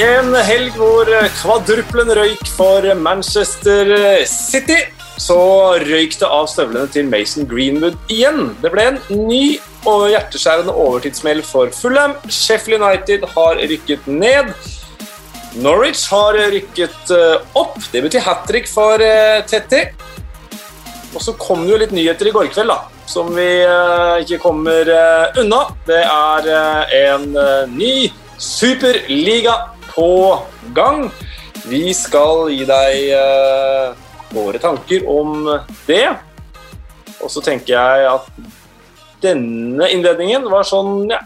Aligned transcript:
En 0.00 0.32
helg 0.32 0.78
hvor 0.80 1.08
kvadruplen 1.42 2.08
røyk 2.16 2.46
for 2.56 2.86
Manchester 2.96 3.90
City, 4.24 4.78
så 5.20 5.36
røyk 5.82 6.14
det 6.16 6.28
av 6.30 6.46
støvlene 6.48 6.88
til 6.88 7.08
Mason 7.10 7.44
Greenwood 7.48 7.98
igjen. 8.08 8.54
Det 8.62 8.70
ble 8.72 8.86
en 8.94 9.00
ny 9.12 9.58
og 9.84 10.06
hjerteskjærende 10.08 10.72
overtidsmeld 10.72 11.44
for 11.44 11.68
Fulham. 11.76 12.14
Sheffield 12.32 12.80
United 12.80 13.26
har 13.34 13.60
rykket 13.60 14.06
ned. 14.08 14.54
Norwich 15.60 16.06
har 16.14 16.38
rykket 16.54 17.12
eh, 17.12 17.58
opp. 17.60 17.76
Det 17.92 18.00
betyr 18.06 18.24
hat 18.24 18.46
trick 18.48 18.70
for 18.72 19.04
eh, 19.04 19.42
Tetti. 19.50 19.82
Og 21.12 21.20
så 21.20 21.34
kom 21.36 21.66
det 21.66 21.74
jo 21.74 21.82
litt 21.82 21.92
nyheter 21.92 22.30
i 22.30 22.32
går 22.38 22.48
kveld, 22.54 22.72
da 22.72 22.86
som 23.10 23.26
vi 23.34 23.42
uh, 23.66 24.20
ikke 24.22 24.36
kommer 24.38 24.86
unna. 25.40 25.64
Det 25.82 25.98
er 25.98 26.44
en 26.94 27.24
ny 27.74 28.06
superliga 28.38 29.56
på 29.94 30.10
gang. 30.76 31.08
Vi 31.68 31.90
skal 31.94 32.48
gi 32.52 32.64
deg 32.68 33.94
våre 34.34 34.58
tanker 34.62 35.06
om 35.10 35.44
det. 35.86 36.06
Og 37.20 37.30
så 37.32 37.42
tenker 37.44 37.74
jeg 37.76 38.08
at 38.08 38.28
denne 39.20 39.90
innledningen 39.92 40.46
var 40.48 40.64
sånn 40.64 41.10
ja, 41.10 41.20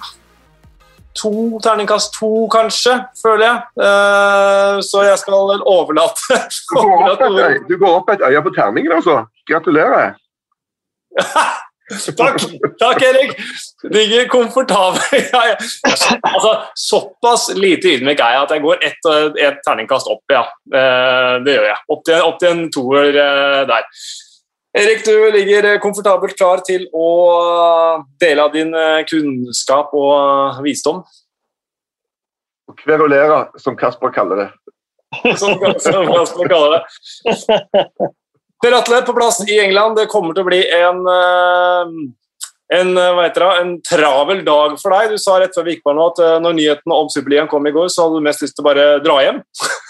to 1.15 1.61
terningkast 1.63 2.17
to, 2.19 2.31
kanskje, 2.51 2.97
føler 3.21 3.45
jeg. 3.47 3.59
så 4.89 5.05
jeg 5.07 5.21
skal 5.23 5.63
overlate 5.63 6.41
Du 7.69 7.77
går 7.79 7.93
opp 7.93 8.11
et 8.11 8.25
øye 8.27 8.43
på 8.43 8.55
terningen, 8.57 8.97
altså. 8.99 9.23
Gratulerer. 9.49 10.17
Takk, 11.93 12.41
takk 12.81 13.03
Erik. 13.03 13.35
Ligger 13.83 14.29
komfortabel. 14.29 15.01
altså, 16.33 16.53
såpass 16.75 17.51
lite 17.55 17.93
ydmyk 17.99 18.21
er 18.25 18.37
jeg 18.37 18.43
at 18.47 18.55
jeg 18.57 18.65
går 18.65 18.87
ett 18.89 19.09
et 19.45 19.59
terningkast 19.67 20.09
opp, 20.09 20.25
ja. 20.33 20.47
Eh, 20.73 21.35
det 21.45 21.59
gjør 21.59 21.69
jeg. 21.69 21.83
Opp 21.93 22.07
til, 22.09 22.23
opp 22.25 22.41
til 22.41 22.55
en 22.55 22.65
toer 22.73 23.11
eh, 23.13 23.61
der. 23.69 23.85
Erik, 24.75 25.05
du 25.07 25.13
ligger 25.37 25.69
komfortabelt 25.83 26.35
klar 26.39 26.65
til 26.67 26.89
å 26.97 27.11
dele 28.21 28.49
av 28.49 28.57
din 28.57 28.73
eh, 28.75 29.05
kunnskap 29.11 29.93
og 29.93 30.65
visdom. 30.65 31.05
Kverulere, 32.81 33.45
som 33.61 33.77
Kasper 33.77 34.11
kaller 34.15 34.41
det. 34.41 34.51
som 35.39 35.61
Kasper 35.61 36.49
kaller 36.49 36.79
det. 36.79 38.13
Per 38.63 38.73
Atle 38.73 39.03
på 39.03 39.15
plass 39.17 39.43
i 39.49 39.59
England. 39.61 39.99
Det 39.99 40.11
kommer 40.13 40.35
til 40.35 40.45
å 40.45 40.49
bli 40.49 40.61
en, 40.73 41.01
eh, 41.11 41.95
en, 42.81 42.93
eh, 42.97 43.23
det, 43.35 43.49
en 43.61 43.75
travel 43.85 44.45
dag 44.45 44.79
for 44.81 44.95
deg. 44.95 45.11
Du 45.11 45.19
sa 45.19 45.39
rett 45.41 45.55
før 45.55 45.67
vi 45.67 45.77
gikk 45.77 45.85
på 45.85 45.95
nå 45.95 46.11
at 46.13 46.23
eh, 46.25 46.39
når 46.41 46.57
nyhetene 46.59 47.01
om 47.01 47.11
Superligaen 47.13 47.51
kom 47.51 47.67
i 47.67 47.75
går, 47.75 47.91
så 47.93 48.07
hadde 48.07 48.23
du 48.23 48.29
mest 48.29 48.45
lyst 48.45 48.57
til 48.57 48.65
å 48.65 48.71
bare 48.71 48.87
dra 49.05 49.19
hjem. 49.25 49.43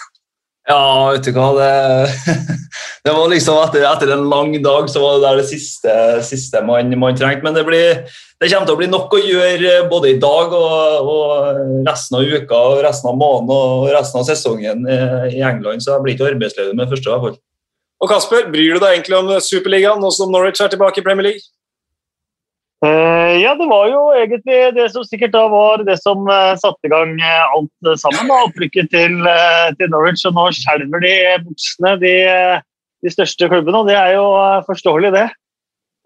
Ja, 0.65 1.11
vet 1.13 1.27
du 1.27 1.35
hva. 1.35 1.51
Det, 1.53 2.45
det 3.05 3.11
var 3.13 3.27
liksom 3.29 3.59
etter, 3.61 3.83
etter, 3.85 4.09
en 4.15 4.23
lang 4.31 4.49
dag 4.65 4.87
så 4.89 4.97
var 4.97 5.19
det 5.19 5.27
der 5.27 5.37
det 5.37 5.49
siste, 5.51 5.93
siste 6.25 6.63
man, 6.65 6.89
man, 6.97 7.13
trengte. 7.13 7.45
Men 7.45 7.53
det, 7.53 7.61
blir, 7.67 7.99
det, 8.09 8.49
kommer 8.49 8.65
til 8.65 8.73
å 8.73 8.79
bli 8.79 8.87
nok 8.89 9.13
å 9.13 9.21
gjøre 9.21 9.75
både 9.91 10.15
i 10.15 10.17
dag 10.17 10.55
og, 10.57 11.11
og, 11.13 11.59
resten 11.85 12.17
av 12.17 12.25
uka, 12.25 12.63
og 12.71 12.81
resten 12.81 13.11
av 13.11 13.19
måneden 13.21 13.53
og 13.53 13.91
resten 13.93 14.23
av 14.23 14.25
sesongen 14.25 14.89
i 15.29 15.37
England. 15.45 15.85
Så 15.85 15.93
jeg 15.93 16.01
blir 16.07 16.17
ikke 16.17 16.31
arbeidsledig 16.33 16.73
med 16.73 16.89
første. 16.89 17.11
i 17.11 17.13
hvert 17.13 17.27
fall. 17.29 17.37
Og 18.03 18.11
Kasper, 18.11 18.49
bryr 18.51 18.75
du 18.75 18.83
deg 18.83 18.97
egentlig 18.97 19.17
om 19.17 19.29
Superligaen 19.43 20.01
nå 20.03 20.11
som 20.13 20.31
Norwich 20.33 20.59
er 20.63 20.71
tilbake 20.71 20.99
i 21.01 21.05
Premier 21.05 21.29
League? 21.29 21.45
Uh, 22.83 23.39
ja, 23.39 23.53
det 23.57 23.65
var 23.69 23.87
jo 23.87 24.01
egentlig 24.13 24.57
det 24.75 24.89
som 24.93 25.05
sikkert 25.07 25.31
da 25.33 25.45
var 25.49 25.81
det 25.87 25.95
som 26.01 26.27
uh, 26.27 26.53
satte 26.59 26.85
i 26.85 26.91
gang 26.91 27.15
uh, 27.17 27.55
alt 27.55 28.01
sammen. 28.01 28.27
da, 28.29 28.41
Opprykket 28.49 28.91
til, 28.93 29.15
til, 29.79 29.91
Norwich. 29.93 30.25
Og 30.27 30.35
nå 30.35 30.49
skjelver 30.53 31.05
de 31.05 31.15
buksene, 31.47 31.95
de, 32.03 32.13
de, 33.05 33.13
største 33.13 33.49
klubbene. 33.49 33.81
Og 33.81 33.89
det 33.89 33.97
er 33.97 34.17
jo 34.17 34.27
forståelig, 34.67 35.13
det. 35.15 35.25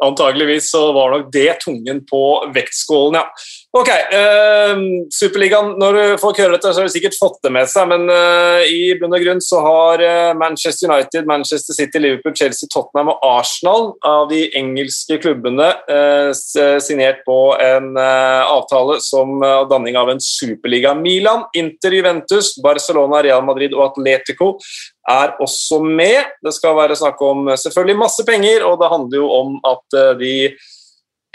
Antageligvis 0.03 0.71
så 0.71 0.91
var 0.95 1.11
nok 1.11 1.31
det 1.33 1.59
tungen 1.63 2.05
på 2.07 2.23
vektskålen, 2.55 3.19
ja. 3.19 3.25
Ok, 3.77 3.89
eh, 3.89 4.79
Superligaen. 5.13 5.75
Når 5.77 6.17
folk 6.21 6.39
hører 6.39 6.55
dette, 6.55 6.71
så 6.71 6.81
har 6.81 6.87
de 6.87 6.93
sikkert 6.93 7.17
fått 7.19 7.37
det 7.43 7.51
med 7.53 7.67
seg, 7.69 7.89
men 7.91 8.07
eh, 8.09 8.63
i 8.71 8.79
bunn 8.97 9.13
og 9.13 9.21
grunn 9.21 9.43
så 9.43 9.59
har 9.61 10.01
uh, 10.01 10.31
Manchester 10.39 10.89
United, 10.89 11.27
Manchester 11.29 11.75
City, 11.77 12.01
Liverpool, 12.01 12.33
Chelsea, 12.33 12.69
Tottenham 12.71 13.11
og 13.13 13.21
Arsenal 13.27 13.91
av 14.07 14.29
de 14.31 14.45
engelske 14.57 15.19
klubbene 15.21 15.67
signert 16.33 17.21
på 17.25 17.37
en 17.61 17.97
avtale 17.97 18.99
som 19.03 19.41
danning 19.69 19.97
av 19.99 20.11
en 20.11 20.21
superliga. 20.23 20.93
Milan, 20.97 21.45
Inter, 21.57 21.93
Juventus, 21.97 22.55
Barcelona, 22.63 23.21
Real 23.25 23.45
Madrid 23.45 23.75
og 23.77 23.89
Atletico 23.89 24.53
er 25.09 25.37
også 25.41 25.81
med. 25.83 26.35
Det 26.45 26.53
skal 26.55 26.77
være 26.77 26.97
snakk 26.99 27.21
om 27.25 27.49
selvfølgelig 27.57 27.97
masse 27.99 28.25
penger, 28.27 28.65
og 28.67 28.77
det 28.81 28.91
handler 28.91 29.23
jo 29.23 29.31
om 29.39 29.55
at 29.67 29.97
de 30.21 30.33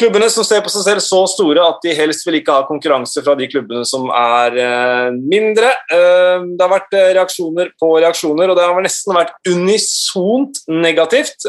klubbene 0.01 0.29
som 0.33 0.47
ser 0.47 0.63
på 0.65 0.73
seg 0.73 0.85
selv 0.87 1.03
så 1.05 1.21
store 1.31 1.63
at 1.69 1.79
de 1.85 1.95
helst 1.97 2.27
vil 2.27 2.41
ikke 2.41 2.57
ha 2.57 2.67
konkurranse 2.69 3.23
fra 3.25 3.37
de 3.39 3.49
klubbene 3.51 3.85
som 3.89 4.09
er 4.11 4.59
eh, 4.61 5.09
mindre. 5.15 5.71
Eh, 5.93 6.47
det 6.51 6.65
har 6.65 6.73
vært 6.73 6.99
eh, 6.99 7.13
reaksjoner 7.19 7.71
på 7.81 7.93
reaksjoner, 8.03 8.51
og 8.51 8.59
det 8.59 8.67
har 8.67 8.85
nesten 8.85 9.17
vært 9.17 9.35
unisont 9.51 10.65
negativt. 10.71 11.47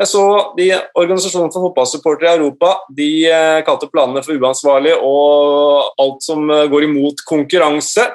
Jeg 0.00 0.08
så 0.08 0.24
de 0.56 0.66
Organisasjonen 0.96 1.50
for 1.52 1.66
fotballsupportere 1.66 2.30
i 2.30 2.38
Europa 2.38 2.70
de 2.96 3.08
kalte 3.66 3.88
planene 3.92 4.22
for 4.24 4.32
uansvarlige 4.32 4.96
og 5.04 5.90
alt 6.00 6.24
som 6.24 6.46
går 6.48 6.86
imot 6.86 7.20
konkurranse. 7.28 8.06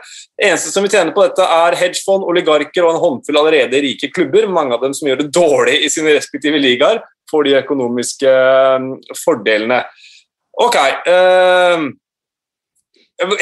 Eneste 0.42 0.74
som 0.74 0.86
vil 0.86 0.96
tjene 0.96 1.14
på 1.14 1.28
dette, 1.28 1.46
er 1.46 1.78
hedgefond, 1.78 2.26
oligarker 2.26 2.88
og 2.88 2.96
en 2.96 3.04
håndfull 3.04 3.38
allerede 3.38 3.84
rike 3.86 4.10
klubber, 4.16 4.50
mange 4.50 4.74
av 4.74 4.82
dem 4.82 4.96
som 4.98 5.08
gjør 5.08 5.22
det 5.22 5.34
dårlig 5.38 5.78
i 5.86 5.92
sine 5.94 6.16
respektive 6.18 6.62
ligaer 6.62 7.04
får 7.30 7.46
de 7.46 7.54
økonomiske 7.60 8.34
um, 8.82 8.90
fordelene. 9.22 9.84
Ok. 10.66 10.76
Uh, 11.06 11.86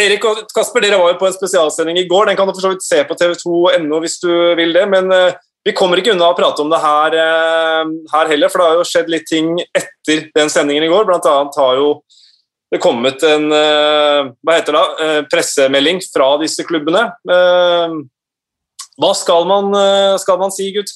Erik 0.03 0.27
og 0.29 0.43
Kasper, 0.53 0.83
dere 0.83 0.99
var 1.01 1.13
jo 1.13 1.19
på 1.21 1.27
en 1.29 1.35
spesialsending 1.35 2.03
i 2.03 2.07
går. 2.11 2.29
Den 2.29 2.37
kan 2.37 2.47
du 2.47 2.53
for 2.53 2.67
så 2.67 2.75
vidt 2.75 2.85
se 2.85 3.01
på 3.07 3.17
tv2.no 3.17 4.03
hvis 4.03 4.19
du 4.21 4.29
vil 4.59 4.75
det. 4.75 4.85
Men 4.91 5.09
vi 5.63 5.75
kommer 5.75 5.99
ikke 5.99 6.11
unna 6.15 6.31
å 6.31 6.37
prate 6.37 6.63
om 6.63 6.71
det 6.71 6.81
her, 6.83 7.15
uh, 7.15 7.93
her, 8.13 8.31
heller, 8.31 8.51
for 8.51 8.61
det 8.61 8.69
har 8.69 8.81
jo 8.81 8.87
skjedd 8.89 9.11
litt 9.13 9.27
ting 9.29 9.53
etter 9.63 10.27
den 10.35 10.51
sendingen 10.51 10.87
i 10.87 10.91
går. 10.91 11.07
Blant 11.07 11.29
annet 11.29 11.59
har 11.61 11.77
jo 11.79 11.93
det 12.73 12.81
kommet 12.83 13.21
en 13.27 13.47
uh, 13.53 14.33
hva 14.43 14.57
heter 14.57 14.75
det, 14.75 15.13
pressemelding 15.31 16.01
fra 16.09 16.33
disse 16.41 16.65
klubbene. 16.67 17.05
hva 18.97 19.13
skal 19.17 19.47
man, 19.49 19.71
skal 20.21 20.41
man 20.41 20.51
si, 20.53 20.71
gutt? 20.75 20.91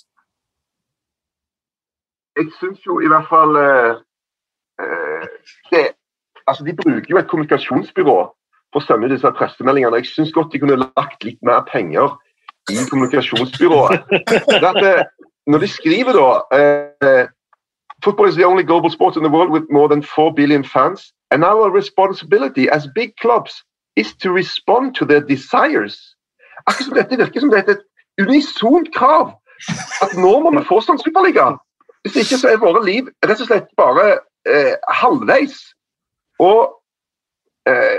jeg 2.37 2.53
syns 2.59 2.83
jo 2.85 2.99
i 3.01 3.09
hvert 3.09 3.27
fall 3.29 3.57
eh, 3.59 3.99
eh, 4.83 5.27
det, 5.71 5.83
altså 6.45 6.65
De 6.67 6.75
bruker 6.77 7.13
jo 7.13 7.19
et 7.19 7.29
kommunikasjonsbyrå 7.31 8.17
for 8.73 8.81
å 8.81 8.85
sende 8.85 9.09
disse 9.11 9.29
pressemeldingene. 9.37 10.01
Jeg 10.01 10.11
syns 10.11 10.33
godt 10.35 10.53
de 10.53 10.61
kunne 10.61 10.79
lagt 10.81 11.23
litt 11.25 11.39
mer 11.45 11.63
penger 11.69 12.17
i 12.69 12.75
kommunikasjonsbyrået. 12.89 13.91
At, 14.71 14.77
eh, 14.89 15.03
når 15.47 15.57
de 15.57 15.67
skriver 15.67 16.13
da 16.19 16.27
eh, 16.57 17.27
Football 18.03 18.29
is 18.29 18.35
the 18.35 18.45
only 18.45 18.63
global 18.63 18.91
sport 18.91 19.15
in 19.15 19.23
the 19.23 19.29
world 19.35 19.51
with 19.51 19.65
more 19.71 19.87
than 19.87 20.03
4 20.03 20.33
billion 20.35 20.63
fans. 20.63 21.13
And 21.31 21.43
our 21.43 21.71
responsibility 21.71 22.69
as 22.69 22.87
big 22.95 23.11
clubs 23.21 23.53
is 23.95 24.13
to 24.21 24.31
respond 24.31 24.95
to 24.95 25.05
their 25.05 25.21
desires. 25.21 25.95
Akkurat 26.67 26.85
som 26.85 26.93
dette 26.93 27.17
virker 27.17 27.39
som 27.39 27.49
dette 27.49 27.71
er 27.71 27.77
et 27.77 27.85
unisont 28.21 28.93
krav. 28.95 29.33
At 30.01 30.13
nå 30.13 30.33
må 30.43 30.51
vi 30.53 30.63
få 30.69 30.79
sånn 30.85 31.01
superliga. 31.01 31.55
Hvis 32.05 32.19
ikke 32.21 32.37
så 32.37 32.53
er 32.53 32.61
våre 32.61 32.83
liv 32.85 33.09
rett 33.25 33.41
og 33.41 33.49
slett 33.49 33.73
bare 33.81 34.19
eh, 34.45 34.75
halvveis. 35.01 35.57
Og 36.39 36.69
eh, 37.69 37.97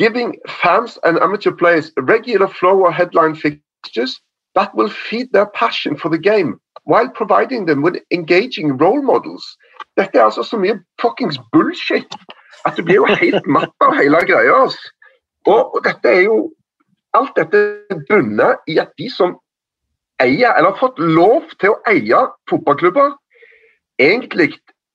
giving 0.00 0.34
fans 0.48 0.98
and 1.04 1.18
amateur 1.18 1.52
players 1.52 1.92
regular 2.08 2.48
flow 2.48 2.86
of 2.86 2.94
headline 2.94 3.36
fixtures 3.84 4.20
that 4.54 4.74
will 4.74 4.88
feed 4.88 5.32
their 5.32 5.46
passion 5.46 5.96
for 5.96 6.08
the 6.08 6.18
game 6.18 6.60
while 6.84 7.08
providing 7.08 7.66
them 7.66 7.82
with 7.82 7.96
engaging 8.10 8.76
role 8.76 9.02
models. 9.02 9.44
Dette 9.96 10.18
er 10.18 10.24
altså 10.24 10.42
så 10.42 10.58
mye 10.58 10.80
fuckings 11.00 11.38
bullshit 11.52 12.14
at 12.66 12.76
du 12.76 12.82
blir 12.82 12.94
jo 12.94 13.04
helt 13.20 13.46
matt 13.56 13.72
av 13.80 13.94
hele 13.94 14.20
greia. 14.26 14.62
Altså. 14.62 14.90
Og, 15.46 15.74
og 15.74 15.84
dette 15.84 16.08
er 16.08 16.22
jo 16.28 16.52
Alt 17.14 17.36
dette 17.36 17.58
er 17.94 17.98
bundet 18.08 18.64
i 18.66 18.74
at 18.82 18.88
de 18.98 19.04
som 19.06 19.36
eier, 20.18 20.50
eller 20.50 20.72
har 20.72 20.80
fått 20.80 20.98
lov 20.98 21.44
til 21.62 21.70
å 21.70 21.76
eie 21.86 22.22
fotballklubber, 22.50 23.12
egentlig 24.02 24.48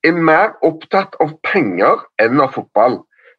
er 0.03 0.19
mer 0.19 0.57
opptatt 0.67 1.15
av 1.23 1.31
penger 1.47 2.03
enn 2.19 2.43
av 2.43 2.51
fotball. 2.57 2.97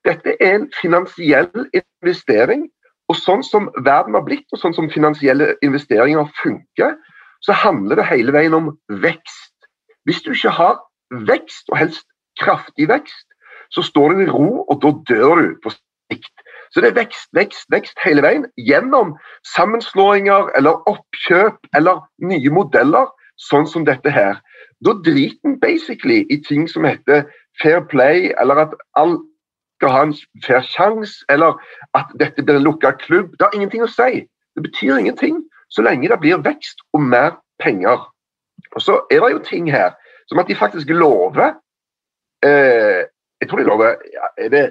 Dette 0.09 0.33
er 0.41 0.55
en 0.55 0.65
finansiell 0.81 1.67
investering. 1.77 2.71
Og 3.11 3.19
sånn 3.19 3.43
som 3.43 3.67
verden 3.83 4.15
har 4.15 4.23
blitt, 4.27 4.47
og 4.55 4.61
sånn 4.63 4.77
som 4.77 4.91
finansielle 4.93 5.55
investeringer 5.67 6.29
funker, 6.43 6.95
så 7.43 7.57
handler 7.57 7.99
det 7.99 8.07
hele 8.11 8.35
veien 8.37 8.55
om 8.55 8.71
vekst. 9.03 9.55
Hvis 10.07 10.23
du 10.23 10.31
ikke 10.35 10.53
har 10.55 10.79
vekst, 11.27 11.67
og 11.73 11.81
helst 11.81 12.07
kraftig 12.41 12.87
vekst, 12.91 13.27
så 13.75 13.83
står 13.87 14.15
du 14.15 14.23
i 14.25 14.31
ro, 14.31 14.63
og 14.63 14.83
da 14.83 14.93
dør 15.11 15.43
du 15.43 15.57
på 15.65 15.73
sikt. 15.75 16.45
Så 16.71 16.83
det 16.83 16.93
er 16.93 17.01
vekst, 17.01 17.29
vekst, 17.35 17.67
vekst 17.75 17.99
hele 18.05 18.23
veien. 18.23 18.47
Gjennom 18.59 19.17
sammenslåinger 19.57 20.53
eller 20.59 20.79
oppkjøp 20.91 21.75
eller 21.75 22.05
nye 22.23 22.55
modeller, 22.55 23.11
sånn 23.41 23.67
som 23.67 23.87
dette 23.89 24.13
her. 24.15 24.39
Da 24.87 24.95
driter 25.05 25.49
en 25.49 25.59
basically 25.61 26.23
i 26.31 26.39
ting 26.47 26.69
som 26.71 26.87
heter 26.87 27.27
fair 27.63 27.83
play, 27.91 28.31
eller 28.39 28.67
at 28.67 28.77
all 28.95 29.19
skal 29.81 29.95
ha 29.95 30.03
en 30.05 30.15
fair 30.45 30.61
sjanse, 30.69 31.25
eller 31.33 31.57
at 31.97 32.13
dette 32.21 32.45
blir 32.45 32.61
en 32.61 32.67
lukka 32.69 32.93
klubb. 33.01 33.33
Det 33.39 33.49
har 33.49 33.57
ingenting 33.57 33.85
å 33.87 33.89
si. 33.89 34.27
Det 34.57 34.65
betyr 34.67 34.99
ingenting 35.01 35.41
så 35.73 35.85
lenge 35.87 36.11
det 36.11 36.21
blir 36.21 36.43
vekst 36.45 36.83
og 36.93 37.01
mer 37.01 37.39
penger. 37.63 38.05
Og 38.77 38.83
Så 38.83 39.01
er 39.11 39.25
det 39.25 39.33
jo 39.33 39.43
ting 39.47 39.71
her 39.73 39.95
som 40.29 40.39
at 40.39 40.49
de 40.49 40.55
faktisk 40.55 40.89
lover 40.89 41.55
eh, 42.45 43.07
Jeg 43.41 43.49
tror 43.49 43.59
de 43.59 43.65
lover 43.65 43.97
er 44.37 44.49
det, 44.53 44.65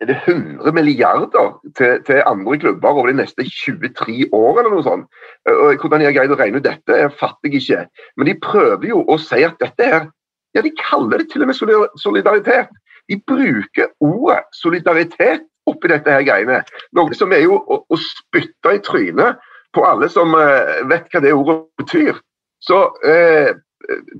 er 0.00 0.06
det 0.06 0.16
100 0.24 0.72
milliarder 0.72 1.60
til, 1.76 2.02
til, 2.06 2.22
andre 2.26 2.58
klubber 2.58 2.88
over 2.88 3.06
de 3.06 3.18
neste 3.18 3.44
23 3.44 4.28
år, 4.32 4.58
eller 4.58 4.70
noe 4.70 4.82
sånt. 4.82 5.04
Og 5.44 5.76
Hvordan 5.76 6.00
de 6.00 6.06
har 6.08 6.14
greid 6.16 6.32
å 6.32 6.38
regne 6.38 6.62
ut 6.62 6.64
dette, 6.64 6.96
jeg 6.96 7.12
fatter 7.20 7.50
jeg 7.50 7.60
ikke. 7.60 7.82
Men 8.16 8.30
de 8.30 8.38
prøver 8.40 8.88
jo 8.88 9.02
å 9.04 9.18
si 9.20 9.42
at 9.44 9.60
dette 9.60 9.84
er 9.84 10.08
Ja, 10.56 10.62
de 10.64 10.72
kaller 10.80 11.20
det 11.20 11.28
til 11.28 11.44
og 11.44 11.50
med 11.50 11.58
solidaritet. 12.00 12.70
De 13.08 13.18
bruker 13.26 13.92
ordet 14.04 14.44
solidaritet 14.56 15.46
oppi 15.68 15.90
dette 15.92 16.12
her 16.12 16.24
greiene. 16.26 16.62
Noe 16.96 17.16
som 17.16 17.32
er 17.32 17.44
jo 17.44 17.58
å, 17.60 17.80
å 17.84 18.00
spytte 18.00 18.76
i 18.76 18.82
trynet 18.84 19.40
på 19.76 19.84
alle 19.84 20.08
som 20.12 20.34
uh, 20.36 20.80
vet 20.88 21.08
hva 21.12 21.22
det 21.24 21.34
ordet 21.36 21.58
betyr. 21.80 22.20
Så 22.64 22.80
uh, 23.04 23.50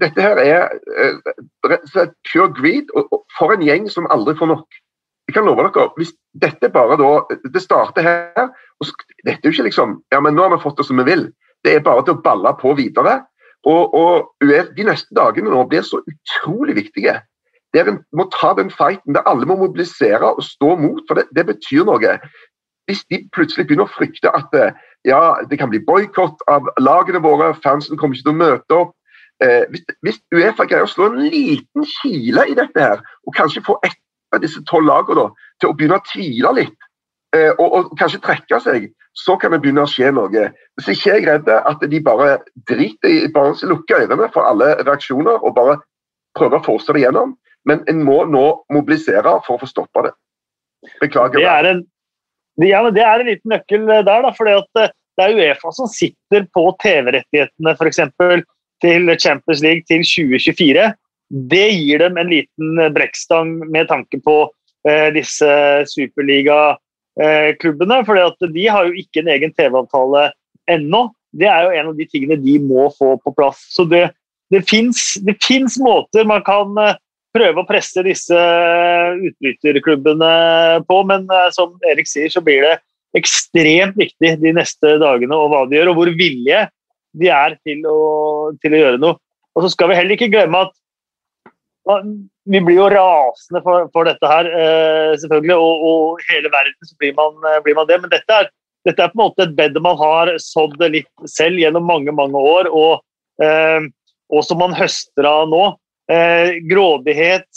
dette 0.00 0.24
her 0.24 0.40
er 0.40 0.68
pure 2.30 2.50
greed 2.56 2.92
og, 2.94 3.08
og 3.12 3.24
for 3.36 3.52
en 3.52 3.64
gjeng 3.64 3.88
som 3.92 4.08
aldri 4.12 4.36
får 4.38 4.52
nok. 4.52 4.78
Jeg 5.28 5.36
kan 5.36 5.44
love 5.44 5.66
dere, 5.66 5.90
hvis 5.98 6.14
dette 6.40 6.70
bare 6.72 6.96
da 6.96 7.36
Det 7.52 7.60
starter 7.60 8.06
her. 8.06 8.46
og 8.80 8.86
Dette 9.26 9.42
er 9.42 9.50
jo 9.50 9.52
ikke 9.52 9.68
liksom 9.68 9.98
Ja, 10.12 10.22
men 10.24 10.34
nå 10.34 10.46
har 10.46 10.54
vi 10.54 10.62
fått 10.62 10.78
det 10.80 10.86
som 10.88 11.00
vi 11.02 11.04
vil. 11.04 11.26
Det 11.64 11.74
er 11.74 11.84
bare 11.84 12.04
til 12.06 12.16
å 12.16 12.22
balle 12.24 12.54
på 12.60 12.72
videre. 12.78 13.18
Og, 13.68 13.94
og 13.94 14.46
De 14.76 14.86
neste 14.86 15.12
dagene 15.14 15.52
nå 15.52 15.66
blir 15.68 15.84
så 15.84 16.00
utrolig 16.00 16.78
viktige. 16.78 17.18
Der 17.76 17.88
en 17.90 17.98
må 18.16 18.28
ta 18.32 18.54
den 18.56 18.70
fighten 18.72 19.14
der 19.14 19.26
alle 19.28 19.46
må 19.46 19.56
mobilisere 19.60 20.34
og 20.34 20.44
stå 20.44 20.76
mot, 20.80 21.02
for 21.08 21.20
det, 21.20 21.26
det 21.36 21.46
betyr 21.50 21.84
noe. 21.84 22.14
Hvis 22.88 23.02
de 23.12 23.20
plutselig 23.36 23.66
begynner 23.68 23.84
å 23.84 23.92
frykte 23.92 24.32
at 24.32 24.54
ja, 25.04 25.20
det 25.50 25.58
kan 25.60 25.70
bli 25.70 25.80
boikott 25.84 26.40
av 26.48 26.68
lagene 26.80 27.20
våre, 27.22 27.52
fansen 27.62 27.98
kommer 28.00 28.16
ikke 28.16 28.30
til 28.30 28.34
å 28.34 28.40
møte 28.40 28.78
opp. 28.78 28.94
Eh, 29.44 29.64
hvis, 29.70 29.84
hvis, 30.02 30.18
Uefa 30.34 30.66
greier 30.66 30.86
å 30.86 30.90
slå 30.90 31.12
en 31.12 31.28
liten 31.30 31.86
kile 31.86 32.48
i 32.50 32.56
dette 32.58 32.82
her, 32.82 33.02
og 33.26 33.36
kanskje 33.36 33.62
få 33.66 33.76
ett 33.86 33.98
av 34.34 34.42
disse 34.42 34.62
tolv 34.66 34.88
lagene 34.88 35.28
til 35.62 35.70
å 35.70 35.76
begynne 35.78 36.00
å 36.00 36.06
tvile 36.08 36.54
litt, 36.56 36.88
eh, 37.36 37.52
og, 37.52 37.68
og, 37.68 37.92
kanskje 38.00 38.22
trekke 38.24 38.58
seg, 38.64 38.88
så 39.18 39.36
kan 39.38 39.54
det 39.54 39.60
begynne 39.62 39.84
å 39.86 39.90
skje 39.90 40.10
noe. 40.14 40.48
Hvis 40.78 40.90
ikke 40.96 41.14
er 41.14 41.26
redd 41.28 41.52
at 41.54 41.84
de 41.90 42.00
bare 42.02 42.40
driter 42.70 43.14
i 43.14 43.30
bare 43.34 43.54
lukker 43.70 44.06
ørene 44.06 44.28
for 44.34 44.46
alle 44.46 44.74
reaksjoner 44.82 45.38
og 45.38 45.54
bare 45.54 45.78
prøver 46.38 46.58
å 46.58 46.66
force 46.66 46.94
det 46.94 47.06
gjennom. 47.06 47.36
Men 47.68 47.78
en 47.90 47.98
må 48.06 48.18
nå 48.30 48.46
mobilisere 48.72 49.32
for 49.46 49.52
å 49.56 49.60
få 49.62 49.66
stoppa 49.68 49.98
det. 50.08 50.12
Beklager. 51.02 51.38
Det 51.40 51.48
er 51.50 51.64
en, 51.72 51.80
ja, 52.64 52.90
det 52.94 53.04
er 53.04 53.18
en 53.20 53.30
liten 53.30 53.50
nøkkel 53.52 53.82
der. 53.90 54.02
da, 54.08 54.30
for 54.36 54.46
eh, 54.48 54.62
Det 55.18 55.24
er 55.24 55.36
Uefa 55.36 55.68
som 55.74 55.88
sitter 55.90 56.42
på 56.54 56.62
TV-rettighetene 56.82 57.70
f.eks. 57.74 58.00
til 58.84 59.02
Champions 59.18 59.62
League 59.64 59.84
til 59.90 60.00
2024. 60.06 60.94
Det 61.50 61.68
gir 61.74 61.98
dem 62.00 62.16
en 62.16 62.30
liten 62.30 62.68
brekkstang 62.94 63.48
med 63.68 63.88
tanke 63.90 64.20
på 64.24 64.36
eh, 64.88 65.08
disse 65.12 65.50
superligaklubbene. 65.92 68.04
for 68.06 68.14
de 68.46 68.68
har 68.68 68.84
jo 68.86 68.92
ikke 69.02 69.20
en 69.20 69.28
egen 69.34 69.52
TV-avtale 69.52 70.32
ennå. 70.70 71.10
Det 71.32 71.46
er 71.50 71.62
jo 71.66 71.70
en 71.76 71.88
av 71.90 71.96
de 71.98 72.06
tingene 72.08 72.36
de 72.40 72.58
må 72.62 72.88
få 72.96 73.16
på 73.20 73.30
plass. 73.36 73.58
Så 73.74 73.84
det, 73.84 74.10
det 74.50 74.70
fins 74.70 75.78
måter 75.82 76.24
man 76.24 76.42
kan 76.46 76.78
eh, 76.80 76.94
prøve 77.38 77.62
å 77.62 77.68
presse 77.68 78.02
disse 78.06 78.38
utbryterklubbene 79.28 80.32
på, 80.88 80.98
men 81.08 81.28
eh, 81.30 81.48
som 81.54 81.76
Erik 81.88 82.10
sier, 82.10 82.30
så 82.32 82.42
blir 82.44 82.64
det 82.66 82.74
ekstremt 83.18 83.96
viktig 83.98 84.34
de 84.42 84.52
neste 84.56 84.98
dagene 85.00 85.36
og 85.36 85.52
hva 85.52 85.62
de 85.68 85.78
gjør, 85.78 85.92
og 85.92 86.00
hvor 86.00 86.10
villige 86.18 86.66
de 87.18 87.30
er 87.32 87.56
til 87.64 87.86
å, 87.88 87.98
til 88.60 88.74
å 88.74 88.82
gjøre 88.82 89.00
noe. 89.00 89.18
Og 89.56 89.64
så 89.64 89.72
skal 89.72 89.90
vi 89.90 89.98
heller 89.98 90.18
ikke 90.18 90.30
glemme 90.32 90.66
at 90.66 90.74
vi 91.88 92.60
blir 92.60 92.76
jo 92.76 92.90
rasende 92.92 93.62
for, 93.64 93.88
for 93.94 94.08
dette 94.08 94.28
her, 94.28 94.48
eh, 94.52 95.14
selvfølgelig, 95.22 95.56
og, 95.56 95.84
og, 95.88 96.24
hele 96.28 96.52
verden 96.52 96.88
så 96.88 96.96
blir 97.00 97.14
man, 97.16 97.38
eh, 97.48 97.60
blir 97.64 97.78
man 97.78 97.88
det. 97.88 97.96
Men 98.02 98.12
dette 98.12 98.40
er, 98.42 98.50
dette 98.84 99.04
er, 99.04 99.12
på 99.12 99.16
en 99.16 99.24
måte 99.24 99.46
et 99.46 99.56
bed 99.56 99.78
man 99.84 99.96
har 100.00 100.34
sådd 100.42 100.76
litt 100.92 101.08
selv 101.30 101.60
gjennom 101.60 101.88
mange 101.88 102.12
mange 102.14 102.44
år, 102.52 102.68
og, 102.68 103.04
og 104.28 104.44
som 104.44 104.60
man 104.60 104.76
høster 104.76 105.26
av 105.28 105.48
nå. 105.50 105.64
Eh, 106.08 106.54
grådighet, 106.64 107.48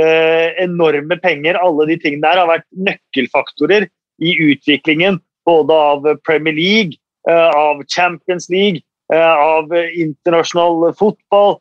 eh, 0.00 0.64
enorme 0.64 1.16
penger, 1.16 1.54
alle 1.54 1.86
de 1.86 1.96
tingene 2.02 2.26
der 2.26 2.40
har 2.40 2.48
vært 2.50 2.66
nøkkelfaktorer 2.74 3.86
i 4.18 4.32
utviklingen 4.50 5.20
både 5.46 5.76
av 5.92 6.08
Premier 6.26 6.56
League, 6.56 6.98
eh, 7.28 7.50
av 7.54 7.84
Champions 7.86 8.50
League, 8.50 8.82
av 9.10 9.72
internasjonal 9.74 10.92
fotball, 10.94 11.56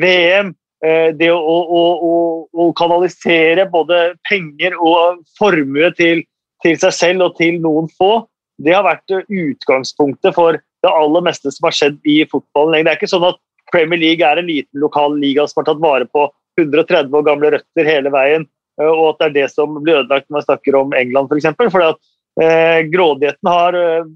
VM. 0.00 0.54
Det 0.80 1.28
å, 1.28 1.36
å, 1.36 1.82
å, 2.00 2.14
å, 2.48 2.68
kanalisere 2.76 3.66
både 3.68 4.14
penger 4.28 4.72
og 4.80 5.20
formue 5.36 5.90
til, 5.98 6.22
til, 6.64 6.78
seg 6.80 6.94
selv 6.96 7.26
og 7.26 7.36
til 7.36 7.60
noen 7.60 7.90
få, 7.98 8.24
det 8.56 8.72
har 8.72 8.86
vært 8.86 9.12
utgangspunktet 9.12 10.36
for 10.36 10.56
det 10.56 10.92
aller 10.92 11.24
meste 11.28 11.52
som 11.52 11.68
har 11.68 11.76
skjedd 11.76 12.00
i 12.08 12.22
fotballen. 12.30 12.84
Det 12.84 12.94
er 12.94 13.00
ikke 13.00 13.12
sånn 13.12 13.28
at 13.28 13.40
Premier 13.74 14.00
League 14.00 14.26
er 14.26 14.40
en 14.40 14.50
liten 14.50 14.82
lokal 14.82 15.18
liga 15.18 15.46
som 15.50 15.62
har 15.62 15.72
tatt 15.72 15.82
vare 15.82 16.08
på 16.14 16.28
130 16.60 17.14
år 17.18 17.26
gamle 17.26 17.52
røtter 17.56 17.88
hele 17.88 18.12
veien, 18.14 18.46
eh, 18.80 18.90
og 18.90 19.14
at 19.14 19.20
det 19.20 19.30
er 19.30 19.36
det 19.42 19.50
som 19.54 19.78
blir 19.80 20.02
ødelagt 20.02 20.28
når 20.28 20.38
man 20.38 20.48
snakker 20.48 20.80
om 20.80 20.94
England 20.96 21.32
f.eks. 21.32 21.50
For 21.58 21.74
fordi 21.74 21.92
at 21.92 22.44
eh, 22.44 22.80
grådigheten 22.92 23.50
har 23.50 23.78
eh, 23.78 24.10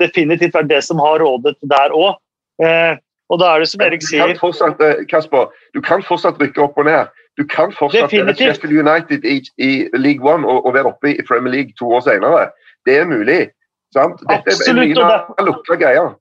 definitivt 0.00 0.56
vært 0.56 0.72
det 0.72 0.82
som 0.86 1.02
har 1.02 1.20
rådet 1.22 1.56
der 1.62 1.94
òg. 1.94 2.18
Eh, 2.62 2.96
og 3.28 3.40
da 3.42 3.52
er 3.52 3.62
det 3.62 3.68
som 3.70 3.82
Erik 3.84 4.04
sier 4.04 4.32
du 4.32 4.40
fortsatt, 4.40 4.80
eh, 4.82 5.04
Kasper, 5.08 5.50
du 5.76 5.82
kan 5.84 6.02
fortsatt 6.04 6.40
rykke 6.40 6.64
opp 6.64 6.78
og 6.80 6.88
ned. 6.88 7.12
Du 7.38 7.44
kan 7.46 7.70
fortsatt 7.76 8.10
være 8.10 8.34
Sheffield 8.34 8.80
United 8.80 9.26
i, 9.28 9.38
i 9.62 9.72
League 9.94 10.24
One 10.26 10.48
og, 10.48 10.64
og, 10.66 10.72
være 10.74 10.90
oppe 10.90 11.12
i 11.12 11.26
Premier 11.28 11.52
League 11.54 11.76
to 11.78 11.92
år 11.94 12.02
senere. 12.08 12.48
Det 12.88 12.96
er 12.98 13.06
mulig. 13.06 13.50
Sant? 13.94 14.18
Dette 14.26 14.56
Absolutt, 14.56 14.96
er 14.96 15.04
mye 15.04 15.46
lukka 15.46 15.78
greier. 15.78 16.16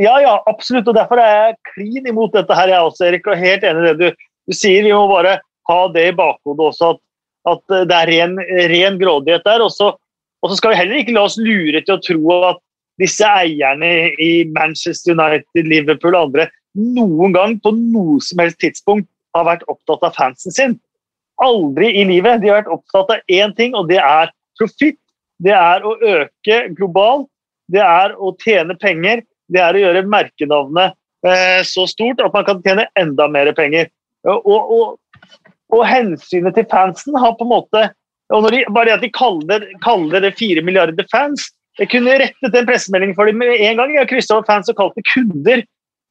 Ja, 0.00 0.14
ja, 0.22 0.34
absolutt. 0.50 0.88
og 0.90 0.96
Derfor 0.96 1.20
er 1.22 1.32
jeg 1.32 1.58
klin 1.74 2.08
imot 2.10 2.34
dette 2.34 2.56
her, 2.58 2.72
jeg 2.72 2.86
også, 2.88 3.08
Erik. 3.08 3.28
og 3.30 3.38
Helt 3.38 3.66
enig 3.66 3.82
i 3.82 3.90
det 3.92 3.94
du, 4.00 4.24
du, 4.50 4.54
sier. 4.56 4.82
Vi 4.82 4.94
må 4.94 5.06
bare 5.10 5.38
ha 5.70 5.80
det 5.94 6.08
i 6.10 6.16
bakhodet 6.18 6.66
også, 6.72 6.94
at, 6.94 7.02
at 7.54 7.76
det 7.90 8.00
er 8.00 8.10
ren, 8.10 8.34
ren 8.72 8.98
grådighet 9.00 9.46
der. 9.46 9.62
Og 9.64 9.70
så, 9.74 9.92
og 10.42 10.50
så 10.50 10.58
skal 10.58 10.74
vi 10.74 10.80
heller 10.82 11.02
ikke 11.02 11.14
la 11.14 11.26
oss 11.28 11.38
lure 11.38 11.82
til 11.84 11.96
å 11.96 12.02
tro 12.02 12.40
at 12.50 12.60
disse 13.02 13.26
eierne 13.26 13.90
i 14.22 14.32
Manchester 14.54 15.14
United, 15.14 15.66
Liverpool 15.66 16.14
og 16.14 16.28
andre 16.28 16.50
noen 16.74 17.34
gang 17.34 17.54
på 17.62 17.70
noe 17.74 18.18
som 18.22 18.42
helst 18.42 18.60
tidspunkt 18.62 19.08
har 19.34 19.46
vært 19.46 19.66
opptatt 19.70 20.02
av 20.06 20.14
fansen 20.18 20.54
sin. 20.54 20.76
Aldri 21.42 21.90
i 22.00 22.04
livet. 22.06 22.42
De 22.42 22.50
har 22.50 22.62
vært 22.62 22.74
opptatt 22.74 23.12
av 23.14 23.30
én 23.30 23.54
ting, 23.58 23.74
og 23.78 23.88
det 23.90 24.00
er 24.02 24.30
profitt. 24.58 24.98
Det 25.42 25.54
er 25.54 25.86
å 25.86 25.96
øke 25.98 26.60
globalt. 26.74 27.28
Det 27.70 27.82
er 27.82 28.14
å 28.20 28.34
tjene 28.42 28.76
penger 28.78 29.22
det 29.52 29.60
er 29.60 29.76
å 29.76 29.82
gjøre 29.82 30.06
merkenavnet 30.08 30.94
eh, 31.26 31.60
så 31.66 31.86
stort 31.90 32.22
at 32.24 32.34
man 32.34 32.46
kan 32.46 32.62
tjene 32.64 32.86
enda 32.98 33.28
mer 33.30 33.50
penger. 33.56 33.90
Og, 34.24 34.46
og, 34.48 34.94
og, 35.74 35.82
hensynet 35.84 36.56
til 36.56 36.66
fansen 36.70 37.16
har 37.20 37.34
på 37.36 37.44
en 37.44 37.52
måte 37.52 37.82
og 38.32 38.46
de, 38.48 38.62
Bare 38.72 38.88
det 38.88 38.94
at 38.94 39.04
de 39.04 39.10
kaller, 39.12 39.66
kaller 39.84 40.24
det 40.24 40.30
fire 40.38 40.62
milliarder 40.64 41.04
fans 41.12 41.50
Jeg 41.76 41.90
kunne 41.92 42.14
rettet 42.22 42.56
en 42.56 42.68
pressemelding 42.68 43.12
for 43.18 43.28
dem 43.28 43.36
med 43.42 43.52
en 43.52 43.76
gang. 43.80 43.92
Jeg 43.92 44.04
har 44.04 44.08
kryssa 44.08 44.38
over 44.38 44.46
fans 44.48 44.70
og 44.70 44.78
kalt 44.78 44.96
det 44.96 45.04
kunder. 45.10 45.64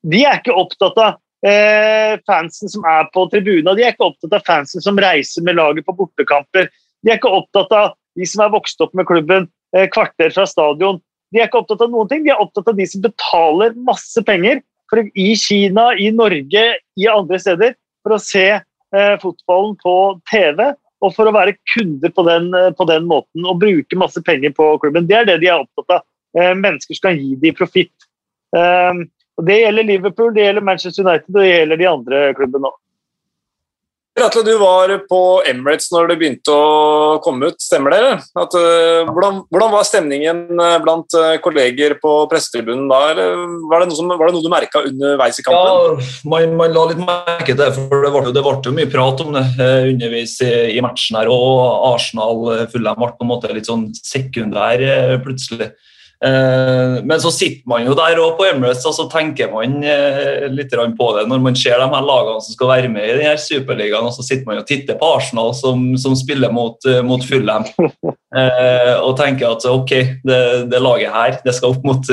De 0.04 0.20
er 0.28 0.42
ikke 0.42 0.54
opptatt 0.60 1.00
av 1.00 1.16
eh, 1.48 2.20
fansen 2.28 2.70
som 2.70 2.84
er 2.86 3.08
på 3.16 3.24
tribuna. 3.32 3.72
De 3.72 3.86
er 3.86 3.96
ikke 3.96 4.10
opptatt 4.10 4.36
av 4.36 4.44
fansen 4.46 4.84
som 4.84 5.00
reiser 5.00 5.46
med 5.48 5.56
laget 5.56 5.88
på 5.88 5.96
bortekamper. 5.96 6.68
De 7.00 7.12
er 7.12 7.18
ikke 7.18 7.32
opptatt 7.32 7.72
av 7.80 7.94
de 8.20 8.28
som 8.28 8.44
er 8.44 8.52
vokst 8.54 8.84
opp 8.84 8.92
med 8.98 9.08
klubben 9.08 9.48
eh, 9.76 9.88
kvarter 9.92 10.36
fra 10.36 10.46
stadion. 10.50 11.00
De 11.34 11.42
er 11.42 11.50
ikke 11.50 11.64
opptatt 11.64 11.82
av 11.82 11.90
noen 11.90 12.10
ting, 12.12 12.22
de 12.26 12.32
er 12.34 12.42
opptatt 12.42 12.70
av 12.70 12.78
de 12.78 12.86
som 12.90 13.02
betaler 13.02 13.74
masse 13.88 14.22
penger 14.28 14.62
for, 14.92 15.02
i 15.18 15.34
Kina, 15.40 15.90
i 15.98 16.12
Norge, 16.14 16.64
i 17.00 17.10
andre 17.10 17.40
steder 17.42 17.74
for 18.06 18.16
å 18.16 18.22
se 18.22 18.46
eh, 18.54 19.16
fotballen 19.24 19.76
på 19.82 19.96
TV. 20.30 20.70
Og 21.04 21.12
for 21.16 21.28
å 21.28 21.34
være 21.36 21.58
kunder 21.74 22.14
på 22.16 22.24
den, 22.28 22.54
eh, 22.56 22.70
på 22.78 22.88
den, 22.88 23.10
måten 23.10 23.48
og 23.50 23.60
bruke 23.64 24.00
masse 24.00 24.22
penger 24.24 24.54
på 24.56 24.70
klubben. 24.84 25.10
Det 25.10 25.18
er 25.20 25.28
det 25.28 25.42
de 25.42 25.50
er 25.52 25.66
opptatt 25.66 25.98
av. 25.98 26.06
Eh, 26.38 26.54
mennesker 26.54 26.98
skal 26.98 27.20
gi 27.20 27.36
dem 27.42 27.58
profitt. 27.58 28.08
Eh, 28.56 29.04
det 29.44 29.60
gjelder 29.60 29.90
Liverpool, 29.90 30.34
det 30.34 30.46
gjelder 30.46 30.70
Manchester 30.70 31.04
United 31.04 31.34
og 31.34 31.42
det 31.42 31.50
gjelder 31.50 31.82
de 31.82 31.90
andre 31.90 32.24
klubbene 32.38 32.70
òg. 32.70 32.78
Atle, 34.22 34.44
du 34.46 34.58
var 34.62 34.92
på 35.10 35.20
Emirates 35.50 35.88
når 35.90 36.12
det 36.12 36.16
begynte 36.22 36.54
å 36.54 37.16
komme 37.26 37.50
ut, 37.50 37.58
stemmer 37.62 37.96
det? 37.96 38.12
At, 38.38 38.54
uh, 38.54 39.10
hvordan, 39.10 39.40
hvordan, 39.50 39.72
var 39.74 39.88
stemningen 39.88 40.44
eh, 40.54 40.76
blant 40.84 41.16
uh, 41.18 41.32
kolleger 41.42 41.96
på 41.98 42.12
pressetribunen 42.30 42.86
da? 42.92 43.00
Var 43.72 43.84
det 43.84 43.98
som, 43.98 44.12
var 44.14 44.30
det 44.30 44.36
noe 44.36 44.46
du 44.46 44.52
merka 44.54 44.84
underveis 44.86 45.42
i 45.42 45.46
kampen? 45.48 45.98
Ja, 45.98 46.28
man, 46.30 46.54
man, 46.60 46.76
la 46.76 46.86
litt 46.92 47.02
merke 47.02 47.50
til 47.50 47.58
det, 47.64 47.72
for 47.74 48.06
det 48.06 48.14
ble, 48.14 48.36
det 48.38 48.46
ble 48.46 48.76
mye 48.78 48.92
prat 48.94 49.26
om 49.26 49.34
det 49.34 49.72
underveis 49.96 50.38
i, 50.46 50.52
i, 50.76 50.84
matchen 50.86 51.18
her. 51.18 51.34
Og 51.34 51.90
Arsenal 51.96 52.70
Fulham 52.70 53.02
ble 53.02 53.10
på 53.18 53.26
en 53.26 53.34
måte 53.34 53.58
litt 53.58 53.72
sånn 53.72 53.90
sekundær 53.98 54.86
plutselig. 55.26 55.72
Eh, 56.24 57.04
men 57.04 57.20
så 57.20 57.32
sitter 57.36 57.68
man 57.68 57.84
jo 57.84 57.96
der 58.00 58.20
òg 58.22 58.38
på 58.38 58.46
Emirates 58.48 58.86
og 58.88 58.96
så 58.96 59.10
tenker 59.12 59.50
man 59.52 59.82
eh, 59.84 60.46
litt 60.48 60.72
på 60.72 61.08
det 61.18 61.26
når 61.28 61.42
man 61.44 61.58
ser 61.60 61.82
de 61.82 61.88
her 61.92 62.06
lagene 62.08 62.44
som 62.46 62.56
skal 62.56 62.70
være 62.70 62.92
med 62.94 63.10
i 63.10 63.18
denne 63.18 63.34
superligaen, 63.42 64.08
og 64.08 64.16
så 64.16 64.24
sitter 64.24 64.48
man 64.48 64.62
og 64.62 64.68
titter 64.70 64.96
på 65.00 65.10
Arsenal 65.18 65.52
som, 65.58 65.90
som 66.00 66.16
spiller 66.16 66.54
mot, 66.56 66.80
eh, 66.88 67.02
mot 67.04 67.24
Fulham. 67.28 67.68
og 68.34 69.12
tenker 69.20 69.52
at 69.52 69.66
ok, 69.70 69.92
det, 70.26 70.38
det, 70.72 70.80
laget 70.82 71.12
her 71.14 71.36
det 71.44 71.54
skal 71.54 71.76
opp 71.76 71.84
mot, 71.86 72.08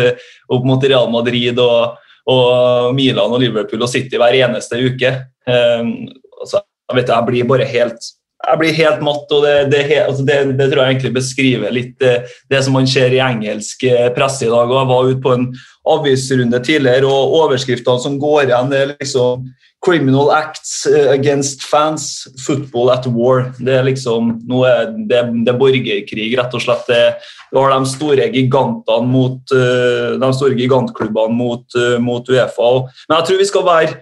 opp 0.53 0.67
mot 0.69 0.83
Real 0.85 1.09
Madrid 1.09 1.57
og, 1.63 1.95
og, 2.29 2.91
Milan 2.93 3.33
og 3.33 3.41
Liverpool 3.41 3.87
og 3.87 3.89
City 3.89 4.21
hver 4.21 4.37
eneste 4.43 4.83
uke. 4.85 5.15
så 5.49 6.61
jeg 6.61 6.99
vet 6.99 7.15
jeg 7.15 7.29
blir 7.31 7.49
bare 7.49 7.71
helt 7.71 8.11
jeg 8.41 8.61
blir 8.61 8.77
helt 8.79 9.03
matt, 9.05 9.33
og 9.35 9.45
det, 9.45 9.55
det, 9.73 9.85
altså 10.01 10.25
det, 10.25 10.39
det, 10.57 10.69
tror 10.71 10.83
jeg 10.83 10.95
egentlig 10.95 11.13
beskriver 11.17 11.75
litt 11.75 11.95
det, 12.01 12.15
det, 12.51 12.63
som 12.65 12.77
man 12.79 12.89
ser 12.89 13.13
i 13.13 13.21
engelsk 13.23 13.85
eh, 13.89 14.09
presse 14.17 14.47
i 14.47 14.53
dag. 14.53 14.71
og 14.71 14.79
Jeg 14.79 14.91
var 14.91 15.11
ute 15.11 15.25
på 15.25 15.35
en 15.37 15.49
avisrunde 15.91 16.61
tidligere, 16.65 17.09
og 17.09 17.35
overskriftene 17.45 18.01
som 18.03 18.21
går 18.21 18.49
igjen, 18.49 18.71
det 18.73 18.81
er 18.81 18.95
liksom 18.95 19.51
'Criminal 19.81 20.29
acts 20.37 20.85
eh, 20.87 21.09
against 21.09 21.63
fans. 21.65 22.29
Football 22.47 22.91
at 22.93 23.07
war'. 23.07 23.49
Det 23.65 23.79
er 23.79 23.87
liksom 23.89 24.35
noe, 24.49 24.69
det, 25.09 25.21
er 25.21 25.57
borgerkrig, 25.57 26.27
rett 26.37 26.57
og 26.57 26.65
slett. 26.65 26.85
Det, 26.89 27.15
har 27.57 27.73
de 27.73 27.89
store 27.89 28.29
gigantene 28.29 29.09
mot 29.09 29.57
eh, 29.57 30.17
de 30.21 30.33
store 30.37 30.57
gigantklubbene 30.57 31.37
mot, 31.37 31.81
mot 32.01 32.29
Uefa. 32.29 32.73
Men 33.09 33.17
jeg 33.19 33.29
tror 33.29 33.41
vi 33.41 33.49
skal 33.53 33.69
være 33.69 33.95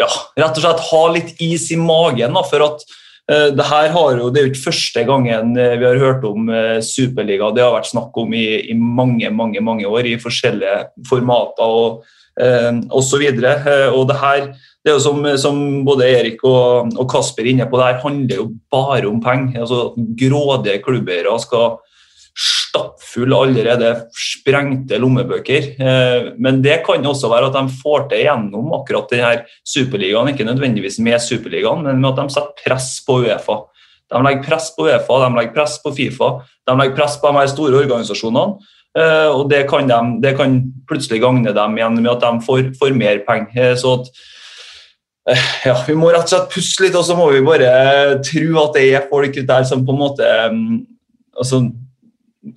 ja, 0.00 0.10
rett 0.40 0.58
og 0.58 0.64
slett 0.64 0.84
ha 0.90 1.02
litt 1.14 1.40
is 1.42 1.70
i 1.74 1.78
magen. 1.80 2.34
Da, 2.36 2.42
for 2.48 2.66
at 2.66 2.84
uh, 3.30 3.48
det 3.54 3.68
her 3.68 3.92
har 3.94 4.18
jo, 4.18 4.28
det 4.32 4.40
er 4.40 4.48
jo 4.48 4.52
ikke 4.52 4.66
første 4.66 5.06
gangen 5.08 5.54
eh, 5.60 5.76
vi 5.80 5.88
har 5.88 6.02
hørt 6.02 6.26
om 6.28 6.50
uh, 6.50 6.80
Superliga. 6.84 7.52
Det 7.54 7.64
har 7.64 7.74
vært 7.76 7.92
snakk 7.92 8.16
om 8.20 8.34
i, 8.36 8.46
i, 8.72 8.76
mange 8.78 9.30
mange, 9.30 9.62
mange 9.64 9.88
år 9.88 10.10
i 10.10 10.18
forskjellige 10.20 11.06
formater 11.08 11.78
og 11.80 12.04
uh, 12.40 12.70
osv. 12.90 13.26
Uh, 13.40 13.90
og 13.94 14.06
det 14.10 14.20
her 14.22 14.48
det 14.84 14.92
er 14.92 14.98
jo 14.98 15.00
som, 15.00 15.22
som 15.40 15.60
både 15.86 16.04
Erik 16.12 16.42
og, 16.44 16.90
og 17.00 17.06
Kasper 17.08 17.46
er 17.46 17.54
inne 17.54 17.66
på, 17.70 17.78
det 17.80 17.86
her 17.86 18.02
handler 18.02 18.40
jo 18.42 18.50
bare 18.68 19.08
om 19.08 19.22
penger. 19.24 19.62
Altså, 19.62 19.94
grådige 19.96 20.82
klubbeiere 20.84 21.38
skal 21.40 21.78
stappfulle, 22.74 23.38
allerede 23.38 23.90
sprengte 24.18 24.98
lommebøker. 24.98 25.68
Eh, 25.78 26.32
men 26.42 26.60
det 26.64 26.80
kan 26.86 27.06
også 27.06 27.30
være 27.30 27.52
at 27.52 27.58
de 27.58 27.78
får 27.82 28.08
til 28.10 28.24
gjennom 28.26 28.74
akkurat 28.80 29.14
denne 29.14 29.32
superligaen, 29.62 30.32
ikke 30.32 30.48
nødvendigvis 30.48 30.98
med 31.04 31.22
superligaen, 31.22 31.86
men 31.86 32.02
med 32.02 32.10
at 32.12 32.22
de 32.24 32.34
setter 32.34 32.66
press 32.66 32.98
på 33.06 33.20
Uefa. 33.22 33.60
De 34.12 34.20
legger 34.26 34.44
press 34.46 34.70
på 34.74 34.88
Uefa, 34.88 35.20
de 35.22 35.32
legger 35.38 35.56
press 35.56 35.78
på 35.82 35.94
Fifa, 35.94 36.30
de 36.66 36.78
legger 36.80 36.98
press 36.98 37.16
på 37.20 37.30
de 37.30 37.40
her 37.40 37.50
store 37.54 37.82
organisasjonene. 37.84 38.70
Eh, 38.98 39.30
og 39.30 39.48
det 39.50 39.64
kan, 39.70 39.88
de, 39.90 40.00
det 40.22 40.36
kan 40.38 40.60
plutselig 40.90 41.22
gagne 41.22 41.54
dem 41.54 41.78
igjen 41.78 41.98
med 41.98 42.12
at 42.12 42.22
de 42.26 42.46
får, 42.46 42.70
får 42.78 42.94
mer 42.98 43.24
penger. 43.26 43.70
Eh, 43.70 43.76
så 43.78 43.98
at 44.00 44.14
ja, 45.64 45.78
Vi 45.86 45.94
må 45.96 46.10
rett 46.12 46.26
og 46.26 46.34
slett 46.34 46.50
puste 46.52 46.84
litt, 46.84 46.96
og 46.98 47.06
så 47.06 47.16
må 47.16 47.30
vi 47.32 47.40
bare 47.44 48.18
tro 48.26 48.58
at 48.60 48.74
det 48.76 48.84
er 48.92 49.06
folk 49.08 49.38
der 49.48 49.64
som 49.64 49.86
på 49.86 49.94
en 49.94 50.02
måte 50.02 50.26
mm, 50.52 50.82
altså, 51.40 51.62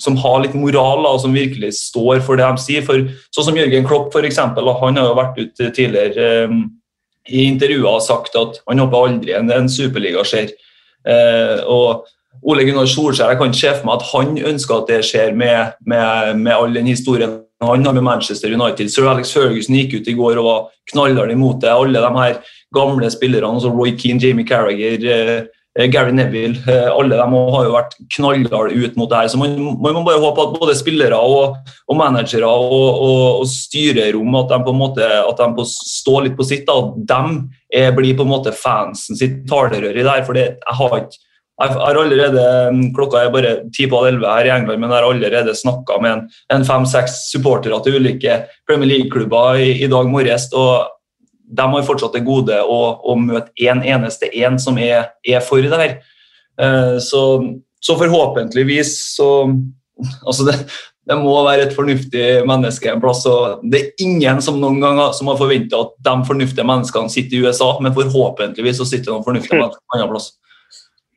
som 0.04 0.18
har 0.20 0.42
litt 0.44 0.56
moral 0.58 1.06
og 1.08 1.22
som 1.24 1.36
virkelig 1.36 1.72
står 1.80 2.22
for 2.26 2.40
det 2.40 2.48
de 2.48 2.64
sier. 2.64 2.84
For, 2.86 3.08
sånn 3.36 3.50
som 3.50 3.60
Jørgen 3.60 3.88
Klopp, 3.88 4.12
for 4.16 4.28
eksempel, 4.28 4.68
han 4.82 5.00
har 5.00 5.10
jo 5.10 5.18
vært 5.18 5.40
ute 5.40 5.72
tidligere 5.76 6.50
um, 6.52 6.66
i 7.28 7.48
intervjuer 7.48 7.90
og 7.90 8.04
sagt 8.04 8.36
at 8.40 8.62
han 8.68 8.84
håper 8.84 9.10
aldri 9.10 9.36
en, 9.38 9.52
en 9.54 9.72
superliga 9.72 10.24
skjer. 10.28 10.54
Uh, 11.08 11.64
og 11.72 12.08
Ole 12.48 12.68
Gunnar 12.68 12.88
Solskjær, 12.90 13.32
jeg 13.34 13.40
kan 13.40 13.52
ikke 13.52 13.64
se 13.64 13.76
for 13.80 13.88
meg 13.90 13.98
at 13.98 14.10
han 14.12 14.38
ønsker 14.54 14.78
at 14.78 14.92
det 14.92 15.02
skjer 15.08 15.36
med, 15.38 15.78
med, 15.90 16.44
med 16.44 16.54
all 16.54 16.76
den 16.76 16.90
historien 16.92 17.40
han 17.64 17.86
har 17.88 17.96
med 17.98 18.06
Manchester 18.06 18.52
United. 18.54 18.92
Sir 18.94 19.08
Alex 19.10 19.32
Ferguson 19.34 19.74
gikk 19.80 19.96
ut 19.98 20.10
i 20.12 20.14
går 20.14 20.38
og 20.38 20.46
var 20.46 20.66
knallhard 20.92 21.34
imot 21.34 21.64
det. 21.64 21.72
Alle 21.74 22.04
de 22.04 22.12
her 22.20 22.36
gamle 22.76 23.10
spillerne, 23.10 23.56
altså 23.56 23.72
Roy 23.74 23.96
Keane, 23.98 24.22
Jamie 24.22 24.46
Carragher, 24.46 25.08
uh, 25.08 25.57
Gary 25.94 26.12
Neville, 26.12 26.58
eh, 26.66 26.88
alle 26.90 27.20
de 27.20 27.42
har 27.54 27.68
jo 27.68 27.76
vært 27.76 27.94
knallharde 28.16 28.74
ut 28.74 28.96
mot 28.98 29.10
det 29.12 29.20
her. 29.20 29.30
Så 29.30 29.38
man, 29.38 29.54
man, 29.78 29.94
må 29.94 30.02
bare 30.08 30.22
håpe 30.24 30.48
at 30.48 30.56
både 30.58 30.78
spillere 30.80 31.20
og, 31.22 31.60
og 31.86 32.00
managere 32.00 32.50
og, 32.50 32.74
og, 32.74 33.44
og, 33.44 33.46
styrerom 33.52 34.40
at 34.42 34.56
de 34.56 34.60
på 34.66 34.74
en 34.74 34.82
måte 34.82 35.06
at 35.06 35.44
de 35.44 35.68
står 35.70 36.26
litt 36.26 36.40
på 36.40 36.48
sitt. 36.48 36.72
At 36.72 36.98
de 36.98 37.92
blir 37.94 38.18
på 38.18 38.26
en 38.26 38.34
måte 38.34 38.56
fansen 38.58 39.20
sitt 39.20 39.44
talerør 39.50 39.94
i 39.94 40.04
det 40.04 40.10
her. 40.10 40.26
for 40.26 40.42
jeg 40.42 40.58
har 40.82 41.00
ikke 41.04 41.24
jeg 41.58 41.74
har 41.74 41.98
allerede, 41.98 42.42
Klokka 42.94 43.24
er 43.24 43.32
bare 43.34 43.54
ti 43.74 43.88
på 43.90 44.04
elleve 44.06 44.30
her 44.30 44.46
i 44.46 44.52
England, 44.54 44.78
men 44.78 44.92
jeg 44.92 45.00
har 45.00 45.08
allerede 45.08 45.56
snakka 45.58 45.96
med 46.04 46.12
en, 46.12 46.20
en 46.54 46.66
fem-seks 46.68 47.16
supportere 47.32 47.80
til 47.82 47.98
ulike 47.98 48.44
Premier 48.70 48.92
League-klubber 48.92 49.58
i, 49.58 49.72
i 49.82 49.90
dag 49.90 50.06
morges. 50.12 50.46
og 50.54 50.86
de 51.48 51.68
har 51.72 51.88
fortsatt 51.88 52.18
det 52.18 52.26
gode 52.28 52.58
å, 52.60 52.82
å 53.00 53.16
møte 53.20 53.54
én 53.56 53.80
en 53.80 53.86
eneste 53.98 54.30
en 54.44 54.60
som 54.60 54.78
er, 54.82 55.12
er 55.24 55.44
for 55.46 55.64
det 55.64 55.80
her. 55.80 55.98
Uh, 56.58 56.98
så, 57.04 57.22
så, 57.80 57.98
forhåpentligvis 58.00 58.98
så 59.16 59.32
Altså, 59.98 60.44
det, 60.46 60.54
det, 61.10 61.16
må 61.18 61.32
være 61.42 61.64
et 61.66 61.72
fornuftig 61.74 62.44
menneske 62.46 62.92
en 62.92 63.00
plass. 63.02 63.24
og 63.26 63.64
Det 63.66 63.80
er 63.80 64.04
ingen 64.06 64.44
som 64.46 64.60
noen 64.62 64.78
gang 64.84 65.00
som 65.18 65.32
har 65.32 65.40
forventa 65.40 65.80
at 65.82 65.96
de 66.06 66.14
fornuftige 66.28 66.66
menneskene 66.70 67.10
sitter 67.10 67.34
i 67.34 67.48
USA, 67.48 67.72
men 67.82 67.96
forhåpentligvis 67.98 68.78
så 68.78 68.86
sitter 68.86 69.16
noen 69.16 69.26
fornuftige 69.26 69.58
mm. 69.58 69.64
mennesker 69.64 69.82
en 69.82 69.98
annen 69.98 70.12
plass. 70.12 70.28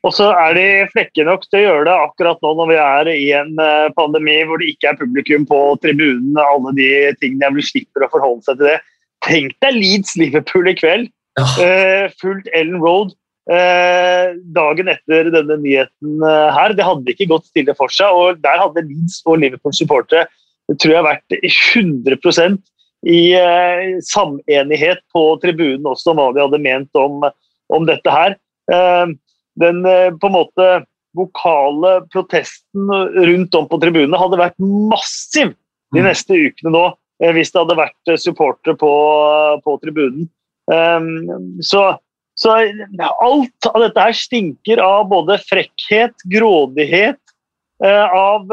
Og 0.01 0.15
så 0.17 0.31
er 0.33 0.55
de 0.57 0.65
flekke 0.89 1.25
nok 1.27 1.43
til 1.45 1.59
å 1.59 1.65
gjøre 1.67 1.85
det 1.85 1.97
akkurat 2.07 2.41
nå 2.41 2.55
når 2.57 2.71
vi 2.71 2.77
er 2.81 3.09
i 3.11 3.27
en 3.37 3.51
eh, 3.61 3.91
pandemi 3.93 4.39
hvor 4.49 4.57
det 4.57 4.71
ikke 4.73 4.89
er 4.89 4.97
publikum 4.97 5.45
på 5.49 5.59
tribunene, 5.83 6.41
Alle 6.41 6.73
de 6.77 6.89
tingene 7.21 7.45
jeg 7.45 7.57
vil 7.59 7.67
slipper 7.67 8.07
å 8.07 8.09
forholde 8.15 8.47
seg 8.47 8.57
til 8.57 8.71
det. 8.71 8.79
Tenk 9.25 9.55
deg 9.63 9.77
Leeds-Liverpool 9.77 10.71
i 10.71 10.77
kveld. 10.77 11.09
Ja. 11.39 11.47
Uh, 11.57 12.05
fullt 12.19 12.49
Ellen 12.57 12.81
Road 12.83 13.13
uh, 13.51 14.33
dagen 14.55 14.91
etter 14.91 15.29
denne 15.33 15.57
nyheten 15.61 16.25
uh, 16.25 16.49
her. 16.55 16.75
Det 16.75 16.85
hadde 16.85 17.13
ikke 17.13 17.29
gått 17.31 17.47
stille 17.51 17.75
for 17.77 17.93
seg. 17.93 18.11
og 18.11 18.41
Der 18.43 18.59
hadde 18.61 18.85
Leeds 18.87 19.21
og 19.25 19.41
Liverpool-supportere 19.43 20.27
tror 20.79 20.93
jeg 20.93 21.03
vært 21.03 21.33
100% 21.35 22.61
i 23.11 23.33
samenighet 24.05 25.01
på 25.11 25.23
tribunen 25.41 25.87
også 25.89 26.13
om 26.13 26.19
hva 26.21 26.27
de 26.31 26.43
hadde 26.43 26.59
ment 26.61 26.99
om, 27.01 27.25
om 27.73 27.87
dette 27.89 28.13
her. 28.13 28.35
den 29.59 29.81
på 29.81 30.29
en 30.29 30.35
måte 30.35 30.67
vokale 31.17 31.95
protesten 32.13 32.93
rundt 33.25 33.57
om 33.57 33.67
på 33.67 33.81
tribunene 33.81 34.21
hadde 34.21 34.39
vært 34.39 34.61
massiv 34.61 35.51
de 35.91 35.99
mm. 35.99 36.07
neste 36.07 36.37
ukene 36.37 36.71
nå 36.71 36.85
hvis 37.29 37.51
det 37.53 37.61
hadde 37.61 37.77
vært 37.77 38.09
eh, 38.09 38.19
supportere 38.19 38.77
på, 38.79 38.91
på 39.65 39.75
tribunen. 39.83 40.29
Um, 40.71 41.59
så, 41.65 41.91
så, 42.39 42.55
alt 43.21 43.69
av 43.69 43.81
dette 43.83 44.05
her 44.07 44.17
stinker 44.17 44.81
av 44.81 45.09
både 45.11 45.37
frekkhet, 45.45 46.15
grådighet, 46.31 47.19
uh, 47.85 48.07
av, 48.07 48.49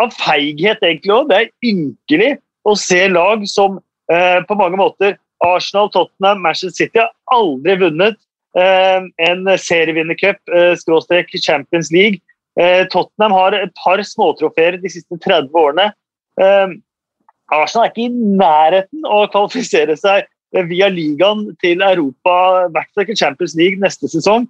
av, 0.00 0.16
feighet 0.16 0.84
egentlig 0.86 1.16
òg. 1.16 1.28
Det 1.30 1.40
er 1.40 1.52
ynkelig 1.72 2.32
å 2.68 2.76
se 2.78 3.06
lag 3.12 3.46
som 3.48 3.80
på 4.10 4.54
mange 4.58 4.74
måter 4.74 5.12
Arsenal, 5.46 5.86
Tottenham, 5.94 6.40
Manchester 6.42 6.72
City 6.74 6.98
har 6.98 7.12
aldri 7.30 7.76
vunnet 7.78 8.16
uh, 8.58 9.06
en 9.22 9.52
serievinnercup, 9.54 10.40
skråstrek 10.80 11.30
Champions 11.38 11.92
League. 11.94 12.18
Tottenham 12.90 13.36
har 13.36 13.54
et 13.54 13.70
par 13.78 14.02
småtrofeer 14.02 14.80
de 14.82 14.90
siste 14.90 15.14
30 15.22 15.54
årene. 15.56 15.86
Arsenal 17.54 17.86
er 17.86 17.92
ikke 17.92 18.06
i 18.06 18.36
nærheten 18.40 19.06
å 19.08 19.24
kvalifisere 19.32 19.96
seg 19.98 20.28
via 20.70 20.88
ligaen 20.90 21.48
til 21.62 21.82
Europa, 21.84 22.34
i 22.66 22.72
hvert 22.74 22.90
fall 22.94 23.06
ikke 23.06 23.18
Champions 23.18 23.54
League 23.58 23.80
neste 23.82 24.10
sesong. 24.10 24.48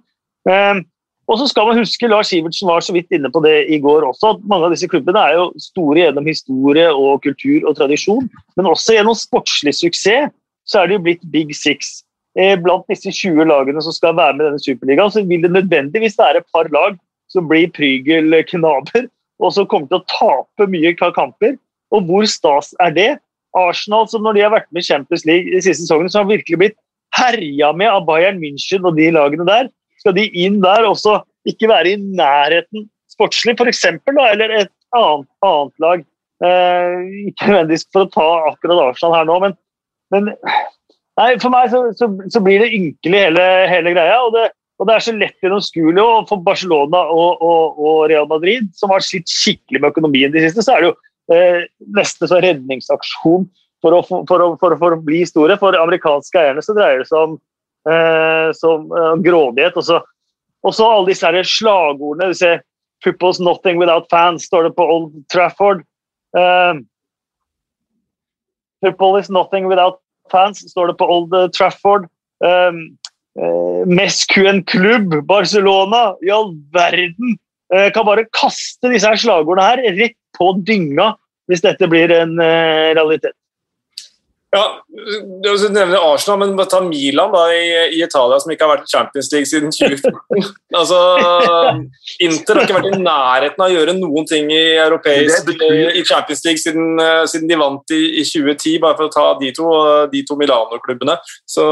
Ehm, 0.49 0.83
og 1.29 1.37
så 1.39 1.47
skal 1.47 1.69
man 1.69 1.79
huske, 1.79 2.09
Lars 2.09 2.31
Sivertsen 2.31 2.67
var 2.67 2.81
så 2.83 2.95
vidt 2.95 3.13
inne 3.13 3.29
på 3.31 3.39
det 3.45 3.67
i 3.71 3.77
går 3.79 4.03
også, 4.07 4.33
at 4.35 4.45
mange 4.49 4.67
av 4.67 4.73
disse 4.73 4.89
klubbene 4.89 5.21
er 5.21 5.37
jo 5.37 5.49
store 5.61 6.01
gjennom 6.01 6.27
historie 6.27 6.87
og 6.91 7.21
kultur 7.23 7.67
og 7.69 7.77
tradisjon, 7.77 8.25
men 8.57 8.69
også 8.69 8.97
gjennom 8.97 9.17
sportslig 9.17 9.75
suksess 9.77 10.33
så 10.67 10.81
er 10.81 10.95
jo 10.95 11.03
blitt 11.05 11.23
Big 11.33 11.53
Six. 11.57 12.01
Eh, 12.39 12.55
blant 12.59 12.87
disse 12.89 13.11
20 13.11 13.47
lagene 13.47 13.81
som 13.83 13.95
skal 13.95 14.15
være 14.17 14.37
med 14.37 14.45
i 14.45 14.49
denne 14.49 14.63
superligaen, 14.63 15.13
så 15.13 15.23
vil 15.27 15.43
det 15.43 15.51
nødvendigvis 15.51 16.17
være 16.19 16.41
et 16.41 16.53
par 16.53 16.69
lag 16.73 16.97
som 17.31 17.47
blir 17.47 17.71
prygelknaber, 17.75 19.07
og 19.41 19.53
som 19.55 19.67
kommer 19.67 19.89
til 19.89 19.99
å 20.01 20.07
tape 20.11 20.67
mye 20.71 20.93
kamper. 20.99 21.57
Og 21.95 22.07
hvor 22.07 22.27
stas 22.29 22.71
er 22.83 22.95
det? 22.95 23.11
Arsenal, 23.57 24.07
som 24.07 24.23
når 24.23 24.37
de 24.37 24.43
har 24.45 24.53
vært 24.53 24.69
med 24.71 24.83
i 24.83 24.87
Champions 24.87 25.25
League 25.27 25.51
de 25.51 25.59
siste 25.59 25.83
sesongene, 25.83 26.11
som 26.11 26.23
har 26.23 26.31
virkelig 26.31 26.59
blitt 26.61 26.77
herja 27.17 27.71
med 27.75 27.91
av 27.91 28.05
Bayern 28.07 28.39
München 28.39 28.85
og 28.87 28.95
de 28.95 29.09
lagene 29.11 29.47
der. 29.47 29.67
Skal 29.99 30.15
de 30.15 30.29
inn 30.39 30.61
der 30.63 30.87
også 30.87 31.19
ikke 31.49 31.69
være 31.71 31.93
i 31.93 31.99
nærheten 31.99 32.87
sportslig, 33.11 33.57
f.eks., 33.59 33.83
eller 34.07 34.55
et 34.61 34.71
annet, 34.95 35.27
annet 35.43 35.83
lag? 35.83 36.05
Eh, 36.41 36.95
ikke 37.29 37.51
nødvendigvis 37.51 37.85
for 37.93 38.05
å 38.07 38.13
ta 38.13 38.29
akkurat 38.49 38.87
Arsenal 38.87 39.19
her 39.19 39.27
nå, 39.29 39.35
men, 39.43 39.51
men 40.13 40.31
nei, 40.31 41.27
for 41.43 41.53
meg 41.53 41.69
så, 41.69 41.83
så, 41.99 42.07
så, 42.33 42.41
blir 42.41 42.63
det 42.63 42.71
ynkelig 42.73 43.19
hele, 43.27 43.45
hele 43.69 43.93
greia. 43.93 44.15
og 44.23 44.33
det, 44.33 44.47
og 44.81 44.87
det 44.89 44.95
er 44.95 45.05
så 45.05 45.13
lett 45.13 45.37
gjennomskuelig 45.43 46.05
for 46.31 46.41
Barcelona 46.41 47.03
og, 47.13 47.43
og, 47.45 47.77
og, 47.77 47.99
Real 48.09 48.25
Madrid, 48.31 48.71
som 48.73 48.89
har 48.89 49.05
slitt 49.05 49.29
skikkelig 49.29 49.83
med 49.83 49.91
økonomien 49.91 50.33
de 50.33 50.41
siste, 50.47 50.65
så 50.65 50.73
er 50.73 50.81
det 50.81 50.89
jo 50.89 50.97
eh, 51.33 51.67
nesten 51.95 52.29
så 52.31 52.39
redningsaksjon 52.43 53.47
for 53.81 53.97
å, 53.97 54.01
for, 54.05 54.41
å, 54.41 54.49
for, 54.61 54.77
for 54.79 54.95
å, 54.95 55.01
bli 55.01 55.23
store. 55.27 55.57
For 55.61 55.77
amerikanske 55.77 56.41
eierne 56.41 56.63
så 56.65 56.75
dreier 56.77 57.03
det 57.03 57.09
seg 57.09 57.29
om, 57.29 57.37
eh, 57.89 58.49
som, 58.57 58.89
eh, 58.89 59.15
grådighet. 59.25 59.77
Og 59.77 59.87
så, 59.89 60.01
alle 60.87 61.09
disse 61.09 61.25
her 61.27 61.47
slagordene. 61.47 62.33
Du 62.33 62.37
ser 62.37 62.63
'Football's 63.01 63.41
nothing 63.41 63.79
without 63.79 64.05
fans', 64.09 64.45
står 64.45 64.69
det 64.69 64.75
på 64.77 64.85
Old 64.85 65.13
Trafford. 65.29 65.81
Eh, 66.37 66.73
is 69.19 69.29
nothing 69.29 69.67
without 69.67 69.99
fans, 70.31 70.63
står 70.71 70.87
det 70.87 70.97
på 70.97 71.07
Old 71.09 71.53
Trafford. 71.53 72.07
Eh, 72.43 72.73
uh, 73.41 74.61
klubb, 74.65 75.27
Barcelona, 75.27 76.15
i 76.23 76.29
all 76.29 76.55
verden! 76.73 77.37
Uh, 77.71 77.87
kan 77.95 78.07
bare 78.07 78.27
kaste 78.35 78.91
disse 78.91 79.07
her 79.07 79.19
slagordene 79.19 79.67
her 79.69 79.99
rett 79.99 80.17
på 80.37 80.51
dynga 80.67 81.13
hvis 81.49 81.63
dette 81.63 81.87
blir 81.91 82.11
en 82.15 82.37
uh, 82.39 82.91
realitet. 82.95 83.35
Ja, 84.51 84.83
Du 85.43 85.69
nevner 85.71 86.13
Arsenal, 86.13 86.49
men 86.55 86.67
ta 86.67 86.81
Milan 86.83 87.31
da, 87.31 87.45
i, 87.55 87.67
i, 87.95 88.01
Italia, 88.03 88.35
som 88.39 88.51
ikke 88.51 88.67
har 88.67 88.73
vært 88.73 88.89
i 88.89 88.91
Champions 88.91 89.29
League 89.31 89.47
siden 89.47 89.71
2014. 89.71 90.49
altså, 90.79 90.97
Inter 92.19 92.59
har 92.59 92.67
ikke 92.67 92.75
vært 92.75 92.89
i 92.89 92.99
nærheten 92.99 93.63
av 93.63 93.69
å 93.69 93.75
gjøre 93.77 93.95
noen 93.95 94.27
ting 94.27 94.51
i 94.51 94.59
europeisk 94.75 95.53
i 95.55 96.03
Champions 96.03 96.43
League 96.43 96.59
siden, 96.59 96.99
eh, 96.99 97.21
siden 97.31 97.47
de 97.47 97.61
vant 97.63 97.95
i, 97.95 98.01
i, 98.19 98.25
2010, 98.27 98.81
bare 98.83 98.99
for 98.99 99.07
å 99.07 99.15
ta 99.15 99.25
de 99.39 99.53
to, 99.55 99.71
de 100.11 100.25
to 100.27 100.39
Milano-klubbene. 100.39 101.15
Så 101.47 101.67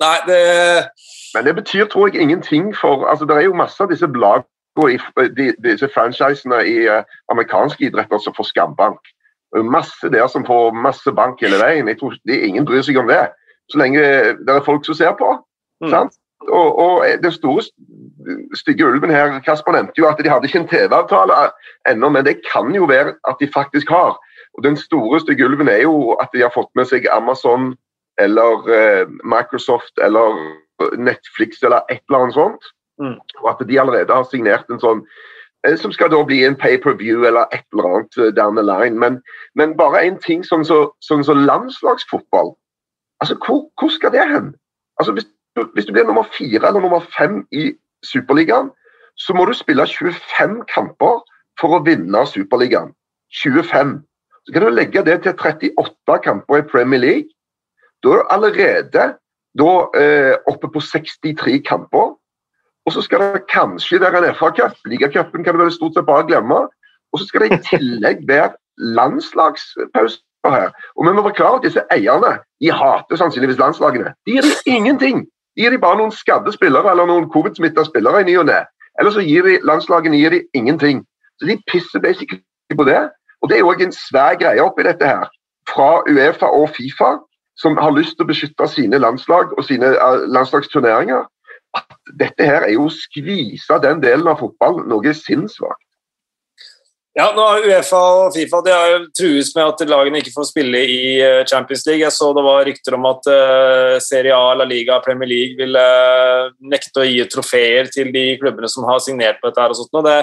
Nei, 0.00 0.16
det 0.26 0.40
Men 1.36 1.44
det 1.46 1.52
betyr, 1.60 1.84
tror 1.86 2.08
jeg, 2.08 2.24
ingenting 2.24 2.72
for 2.74 3.04
altså 3.06 3.28
Det 3.28 3.36
er 3.36 3.44
jo 3.46 3.54
masse 3.54 3.78
av 3.78 3.92
disse 3.92 4.08
lag 4.10 4.42
og 4.42 4.48
disse 5.62 5.88
franchisene 5.94 6.62
i 6.66 6.78
uh, 6.90 7.04
amerikanske 7.32 7.86
idretter 7.86 8.18
som 8.18 8.34
får 8.36 8.50
skambank 8.50 9.14
masse 9.62 10.08
der 10.10 10.26
som 10.26 10.46
får 10.46 10.72
masse 10.72 11.12
bank 11.12 11.40
hele 11.40 11.58
veien. 11.62 11.88
Jeg 11.88 11.98
tror 11.98 12.14
de, 12.28 12.40
Ingen 12.40 12.64
bryr 12.64 12.82
seg 12.82 12.98
om 12.98 13.08
det. 13.08 13.28
Så 13.70 13.78
lenge 13.78 14.00
det 14.00 14.50
er 14.50 14.64
folk 14.64 14.84
som 14.86 14.94
ser 14.94 15.14
på. 15.18 15.30
Mm. 15.84 16.10
Og, 16.48 16.78
og, 16.78 17.04
Den 17.22 17.32
store 17.32 17.62
stygge 18.54 18.86
ulven 18.86 19.10
her, 19.10 19.40
Kasper 19.40 19.72
nevnte 19.72 19.98
jo 19.98 20.08
at 20.08 20.18
de 20.18 20.30
hadde 20.30 20.46
ikke 20.46 20.58
en 20.58 20.68
TV-avtale 20.68 21.50
ennå, 21.88 22.08
men 22.08 22.24
det 22.24 22.40
kan 22.52 22.74
jo 22.74 22.84
være 22.84 23.14
at 23.28 23.36
de 23.40 23.48
faktisk 23.54 23.88
har. 23.88 24.18
Og 24.54 24.64
Den 24.64 24.76
store 24.76 25.20
stygge 25.20 25.44
ulven 25.44 25.68
er 25.68 25.82
jo 25.82 26.12
at 26.12 26.28
de 26.34 26.42
har 26.42 26.52
fått 26.54 26.70
med 26.74 26.90
seg 26.90 27.08
Amazon 27.12 27.74
eller 28.18 28.68
eh, 28.70 29.06
Microsoft 29.24 29.98
eller 30.02 30.36
Netflix 30.98 31.62
eller 31.62 31.80
et 31.90 32.02
eller 32.08 32.18
annet 32.18 32.34
sånt. 32.34 32.64
Mm. 33.00 33.16
Og 33.42 33.46
at 33.50 33.62
de 33.68 33.80
allerede 33.80 34.14
har 34.14 34.26
signert 34.30 34.70
en 34.70 34.82
sånn 34.82 35.02
Eh, 35.66 35.76
som 35.76 35.92
skal 35.92 36.10
da 36.12 36.20
bli 36.24 36.42
en 36.44 36.56
pay-per-view 36.56 37.24
eller 37.24 37.48
et 37.52 37.64
eller 37.72 37.88
annet 37.88 38.18
eh, 38.18 38.32
down 38.36 38.56
the 38.56 38.62
line. 38.62 38.98
Men, 38.98 39.22
men 39.54 39.76
bare 39.76 40.02
en 40.04 40.18
ting 40.20 40.44
sånn 40.44 40.64
som 40.64 40.90
så, 40.90 41.06
sånn 41.08 41.24
så 41.24 41.36
landslagsfotball. 41.38 42.52
Altså, 43.22 43.36
hvor, 43.46 43.64
hvor, 43.80 43.92
skal 43.92 44.12
det 44.12 44.26
hen? 44.28 44.52
Altså, 45.00 45.14
hvis, 45.16 45.28
hvis, 45.74 45.86
du 45.86 45.94
blir 45.96 46.04
nummer 46.04 46.26
fire 46.36 46.60
eller 46.60 46.84
nummer 46.84 47.06
fem 47.16 47.44
i 47.52 47.72
Superligaen, 48.04 48.70
så 49.16 49.36
må 49.36 49.46
du 49.48 49.54
spille 49.56 49.86
25 49.88 50.58
kamper 50.68 51.22
for 51.60 51.78
å 51.78 51.84
vinne 51.86 52.26
Superligaen. 52.28 52.92
25. 53.32 53.96
Så 54.44 54.52
kan 54.52 54.66
du 54.66 54.74
legge 54.74 55.04
det 55.06 55.22
til 55.24 55.38
38 55.38 56.18
kamper 56.26 56.60
i 56.60 56.66
Premier 56.68 57.00
League. 57.00 57.30
Da 58.04 58.10
er 58.12 58.20
du 58.20 58.34
allerede 58.36 59.06
da, 59.56 59.70
eh, 59.96 60.34
oppe 60.50 60.68
på 60.68 60.82
63 60.82 61.62
kamper. 61.64 62.18
Og 62.86 62.92
så 62.92 63.00
skal 63.00 63.20
det 63.20 63.46
kanskje 63.48 64.00
være 64.00 64.18
en 64.18 64.34
FA-cup. 64.34 64.76
Ligacupen 64.86 65.44
kan 65.44 65.54
du 65.54 65.62
vel 65.62 65.72
stort 65.72 65.94
sett 65.96 66.06
bare 66.06 66.26
glemme. 66.28 66.66
Og 67.12 67.20
så 67.20 67.26
skal 67.26 67.40
det 67.40 67.52
i 67.52 67.62
tillegg 67.70 68.28
være 68.28 68.50
landslagspauser 68.78 70.20
her. 70.44 70.70
Og 70.96 71.06
vi 71.06 71.12
må 71.12 71.22
være 71.22 71.38
klar 71.40 71.56
at 71.56 71.64
disse 71.64 71.82
eierne 71.94 72.38
de 72.60 72.72
hater 72.72 73.16
sannsynligvis 73.16 73.58
landslagene. 73.58 74.12
De 74.26 74.36
gir 74.36 74.42
dem 74.42 74.76
ingenting. 74.76 75.24
De 75.56 75.62
gir 75.62 75.70
dem 75.70 75.80
bare 75.80 75.98
noen 76.00 76.12
skadde 76.12 76.52
spillere 76.52 76.90
eller 76.90 77.06
noen 77.06 77.30
covid-smitta 77.30 77.84
spillere 77.88 78.20
i 78.20 78.28
ny 78.28 78.38
og 78.42 78.48
ne. 78.50 78.60
Eller 79.00 79.10
så 79.10 79.24
gir 79.24 79.46
de 79.48 79.58
landslagene 79.64 80.18
gir 80.20 80.30
de 80.30 80.42
ingenting. 80.54 81.04
Så 81.38 81.46
de 81.48 81.58
pisser 81.70 82.00
basically 82.00 82.42
på 82.76 82.84
det. 82.84 83.08
Og 83.42 83.50
det 83.50 83.58
er 83.58 83.68
òg 83.68 83.80
en 83.82 83.92
svær 83.92 84.36
greie 84.40 84.62
oppi 84.62 84.84
dette 84.84 85.06
her. 85.06 85.28
Fra 85.68 86.02
Uefa 86.08 86.46
og 86.46 86.68
Fifa, 86.76 87.16
som 87.56 87.76
har 87.76 87.94
lyst 87.96 88.18
til 88.18 88.26
å 88.26 88.28
beskytte 88.28 88.68
sine 88.68 88.98
landslag 88.98 89.52
og 89.58 89.64
sine 89.64 89.94
uh, 89.94 90.26
landslagsturneringer 90.34 91.24
at 91.78 91.96
dette 92.20 92.46
her 92.46 92.66
er 92.66 92.74
jo 92.74 92.86
å 92.88 92.94
skvise 92.94 93.78
den 93.82 94.02
delen 94.04 94.30
av 94.30 94.40
fotball 94.42 94.82
noe 94.90 95.14
sinnssvakt. 95.18 95.82
Ja, 97.14 97.28
nå 97.30 97.42
har 97.46 97.62
Uefa 97.62 97.98
og 98.24 98.32
Fifa 98.34 98.58
de 98.66 98.72
har 98.74 98.88
jo 98.90 98.96
trues 99.14 99.52
med 99.54 99.68
at 99.68 99.82
lagene 99.86 100.18
ikke 100.18 100.32
får 100.34 100.48
spille 100.48 100.80
i 100.82 100.96
eh, 101.22 101.44
Champions 101.46 101.84
League. 101.86 102.02
Jeg 102.02 102.10
så 102.10 102.32
det 102.34 102.42
var 102.42 102.64
rykter 102.66 102.96
om 102.96 103.06
at 103.06 103.28
uh, 103.30 104.00
Serie 104.02 104.34
A, 104.34 104.48
La 104.58 104.66
Liga 104.66 104.96
og 104.96 105.04
Premier 105.04 105.30
League 105.30 105.54
ville 105.60 105.78
uh, 105.78 106.50
nekte 106.58 107.04
å 107.04 107.06
gi 107.06 107.20
trofeer 107.30 107.86
til 107.94 108.10
de 108.10 108.24
klubbene 108.40 108.66
som 108.72 108.88
har 108.90 108.98
signert 109.04 109.38
på 109.38 109.46
dette. 109.46 109.62
her 109.62 109.70
og 109.70 109.78
sånt. 109.78 109.94
Og 109.94 110.08
det, 110.08 110.16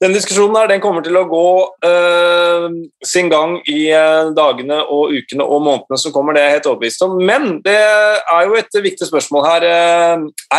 den 0.00 0.16
diskusjonen 0.16 0.56
her, 0.56 0.72
den 0.72 0.80
kommer 0.80 1.04
til 1.04 1.20
å 1.20 1.26
gå 1.28 1.44
uh, 1.84 2.80
sin 3.04 3.28
gang 3.28 3.58
i 3.68 3.92
dagene 4.32 4.80
og 4.88 5.12
ukene 5.20 5.44
og 5.44 5.66
månedene 5.68 6.00
som 6.00 6.16
kommer. 6.16 6.32
Det 6.32 6.46
er 6.46 6.48
jeg 6.48 6.60
helt 6.62 6.72
overbevist 6.72 7.04
om. 7.04 7.20
Men 7.28 7.48
det 7.68 7.76
er 7.76 8.48
jo 8.48 8.56
et 8.56 8.82
viktig 8.88 9.12
spørsmål 9.12 9.48
her. 9.50 9.70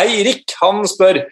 Eirik 0.04 0.54
han 0.62 0.84
spør 0.86 1.24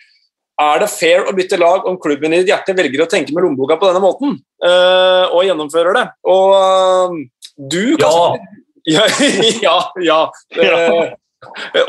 er 0.58 0.82
det 0.82 0.90
fair 0.90 1.28
å 1.28 1.34
bytte 1.36 1.58
lag 1.60 1.86
om 1.88 1.98
klubben 2.02 2.34
i 2.34 2.42
ditt 2.42 2.50
hjerte 2.50 2.74
velger 2.76 3.04
å 3.04 3.10
tenke 3.10 3.34
med 3.34 3.44
lommeboka 3.44 3.78
på 3.78 3.90
denne 3.90 4.02
måten 4.02 4.34
uh, 4.64 5.30
og 5.30 5.46
gjennomfører 5.46 5.94
det? 5.94 6.04
Og 6.26 6.54
uh, 6.54 7.16
du, 7.58 7.96
Kasper 8.00 8.42
Ja. 9.66 9.78
ja, 10.02 10.20
ja. 10.58 10.78
Uh, 10.98 11.12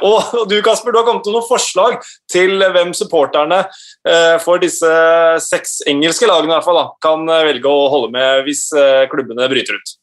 og 0.06 0.50
du 0.52 0.60
Kasper, 0.66 0.94
du 0.94 1.00
har 1.00 1.08
kommet 1.08 1.26
med 1.26 1.34
noen 1.40 1.48
forslag 1.48 1.98
til 2.30 2.62
hvem 2.62 2.94
supporterne 2.98 3.64
for 4.44 4.62
disse 4.62 4.92
seks 5.42 5.80
engelske 5.90 6.30
lagene 6.30 6.52
i 6.52 6.54
hvert 6.54 6.68
fall, 6.68 6.78
da, 6.78 6.92
kan 7.02 7.26
velge 7.26 7.72
å 7.72 7.88
holde 7.90 8.12
med 8.14 8.44
hvis 8.46 8.68
klubbene 9.10 9.50
bryter 9.50 9.80
ut. 9.80 9.96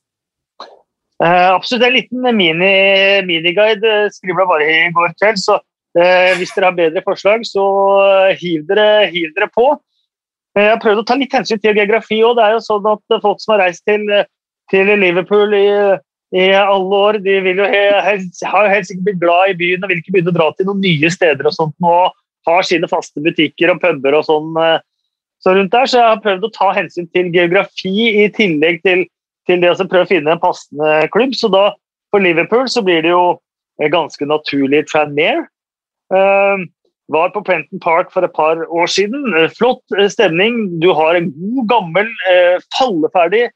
absolutt. 1.22 1.86
En 1.86 1.94
liten 1.94 2.26
mini, 2.34 2.72
miniguide 3.28 3.94
skribla 4.18 4.48
bare 4.50 4.66
i 4.66 4.82
går 4.98 5.14
kveld. 5.22 5.40
så 5.40 5.60
Eh, 5.60 5.75
hvis 5.96 6.50
dere 6.52 6.68
har 6.68 6.76
bedre 6.76 7.00
forslag, 7.06 7.44
så 7.48 7.62
hiv 8.36 8.66
dere, 8.68 9.06
hiv 9.08 9.30
dere 9.36 9.48
på. 9.48 9.70
Eh, 10.56 10.64
jeg 10.64 10.72
har 10.72 10.82
prøvd 10.82 11.02
å 11.02 11.06
ta 11.06 11.18
litt 11.20 11.36
hensyn 11.36 11.60
til 11.60 11.76
geografi 11.76 12.22
òg. 12.24 12.36
Det 12.38 12.44
er 12.46 12.56
jo 12.56 12.64
sånn 12.64 12.90
at 12.90 13.16
folk 13.22 13.40
som 13.42 13.54
har 13.54 13.66
reist 13.66 13.84
til, 13.88 14.04
til 14.72 14.92
Liverpool 15.02 15.54
i, 15.56 15.66
i, 16.36 16.46
alle 16.56 17.00
år, 17.08 17.20
de 17.24 17.38
vil 17.44 17.62
jo 17.62 17.68
helst, 17.68 18.44
har 18.44 18.66
jo 18.66 18.74
helst 18.74 18.94
ikke 18.94 19.08
blitt 19.10 19.24
glad 19.24 19.52
i 19.52 19.58
byen 19.60 19.84
og 19.84 19.92
vil 19.92 20.00
ikke 20.00 20.14
begynne 20.16 20.32
å 20.32 20.38
dra 20.38 20.50
til 20.56 20.70
noen 20.70 20.84
nye 20.84 21.12
steder 21.12 21.48
og 21.48 21.56
sånt 21.56 21.76
nå. 21.84 21.96
Har 22.46 22.62
sine 22.62 22.86
faste 22.86 23.18
butikker 23.18 23.72
og 23.72 23.80
puber 23.82 24.14
og 24.14 24.22
sånn 24.28 24.54
eh, 24.62 24.78
så 25.42 25.52
rundt 25.52 25.74
der. 25.74 25.90
Så 25.90 25.98
jeg 26.00 26.08
har 26.08 26.22
prøvd 26.24 26.46
å 26.46 26.54
ta 26.54 26.70
hensyn 26.78 27.10
til 27.12 27.32
geografi 27.34 28.12
i 28.22 28.28
tillegg 28.32 28.80
til, 28.86 29.02
til 29.50 29.60
det 29.60 29.74
å 29.74 29.88
prøve 29.88 30.06
å 30.06 30.12
finne 30.12 30.32
en 30.32 30.42
passende 30.42 31.02
klubb. 31.12 31.34
Så 31.36 31.50
da 31.52 31.68
for 32.14 32.24
Liverpool 32.24 32.70
så 32.70 32.84
blir 32.86 33.02
det 33.04 33.12
jo 33.12 33.36
ganske 33.92 34.24
naturlig 34.30 34.86
Tranmere. 34.88 35.44
Ehm, 36.14 36.68
var 37.08 37.30
på 37.30 37.42
Prenton 37.42 37.80
Park 37.80 38.12
for 38.12 38.26
et 38.26 38.34
par 38.34 38.62
år 38.66 38.90
siden. 38.90 39.34
Eh, 39.34 39.50
flott 39.58 39.82
eh, 39.98 40.08
stemning. 40.10 40.80
Du 40.82 40.90
har 40.94 41.14
en 41.14 41.30
god, 41.32 41.66
gammel, 41.70 42.10
eh, 42.30 42.58
falleferdig 42.78 43.48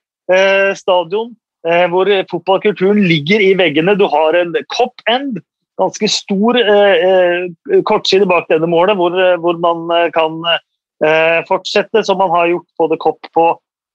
stadion 0.79 1.33
hvor 1.91 2.07
fotballkulturen 2.31 3.01
ligger 3.03 3.43
i 3.43 3.49
veggene. 3.59 3.97
Du 3.99 4.05
har 4.07 4.37
en 4.39 4.53
cop 4.71 5.03
end, 5.11 5.41
ganske 5.83 6.07
stor 6.07 6.55
kortside 7.83 8.29
bak 8.31 8.47
denne 8.47 8.69
målet, 8.71 8.95
hvor, 8.95 9.59
man 9.59 9.91
kan 10.15 10.39
fortsette 11.49 12.05
som 12.07 12.23
man 12.23 12.31
har 12.31 12.53
gjort 12.53 12.93
The 12.93 13.01
Cop 13.03 13.27
på, 13.35 13.49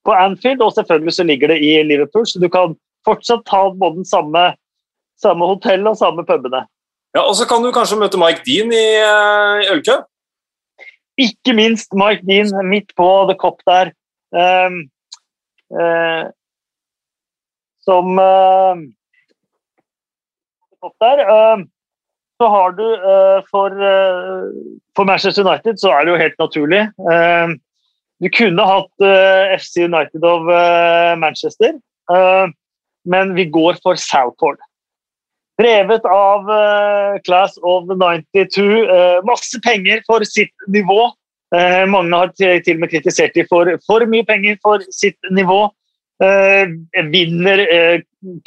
på 0.03 0.11
Anfield. 0.11 0.59
Og 0.59 0.75
selvfølgelig 0.75 1.15
så 1.15 1.23
ligger 1.23 1.55
det 1.55 1.61
i 1.63 1.71
Liverpool, 1.87 2.27
så 2.27 2.43
du 2.43 2.49
kan 2.51 2.75
fortsatt 3.07 3.47
ta 3.47 3.69
både 3.71 4.01
den 4.01 4.11
samme, 4.11 4.43
samme 5.15 5.47
hotellet 5.55 5.95
og 5.95 6.01
samme 6.03 6.27
pubene. 6.27 6.65
Ja, 7.15 7.21
Og 7.23 7.35
så 7.39 7.45
kan 7.47 7.63
du 7.63 7.71
kanskje 7.71 7.97
møte 8.01 8.19
Mike 8.19 8.43
Dean 8.43 8.73
i 8.75 8.87
uh, 8.99 9.63
ølkø? 9.71 10.01
Ikke 11.15 11.53
minst 11.55 11.93
Mike 11.95 12.25
Dean 12.27 12.51
midt 12.67 12.91
på 12.99 13.07
The 13.29 13.37
Cop 13.39 13.63
der. 13.69 13.93
Um, 14.35 14.81
uh, 15.71 16.27
som 17.87 18.19
uh, 18.19 18.75
der. 20.99 21.23
Uh, 21.23 21.63
så 22.35 22.49
har 22.51 22.75
du 22.75 22.83
uh, 22.83 23.39
for, 23.47 23.71
for, 24.95 25.07
Manchester 25.07 25.47
United 25.47 25.79
så 25.79 25.95
er 25.95 26.03
det 26.03 26.11
jo 26.11 26.19
helt 26.19 26.39
naturlig. 26.39 26.83
Uh, 26.99 27.55
du 28.19 28.27
kunne 28.31 28.67
hatt 28.67 29.07
FC 29.59 29.87
United 29.87 30.23
of 30.23 30.47
Manchester, 31.19 31.73
men 33.05 33.33
vi 33.35 33.43
går 33.51 33.75
for 33.83 33.99
Southport. 33.99 34.61
Drevet 35.61 36.03
av 36.11 36.49
Class 37.23 37.55
of 37.63 37.85
the 37.87 37.95
92. 37.95 38.65
masse 39.23 39.59
penger 39.63 40.01
for 40.07 40.25
sitt 40.27 40.51
nivå. 40.67 41.13
mange 41.87 42.17
har 42.17 42.33
til, 42.35 42.73
og 42.75 42.81
med 42.81 42.91
kritisert 42.91 43.37
dem 43.37 43.47
for 43.47 43.71
for 43.85 44.03
mye 44.11 44.25
penger 44.27 44.57
for 44.59 44.83
sitt 44.91 45.15
nivå. 45.31 45.69
vinner 47.13 47.63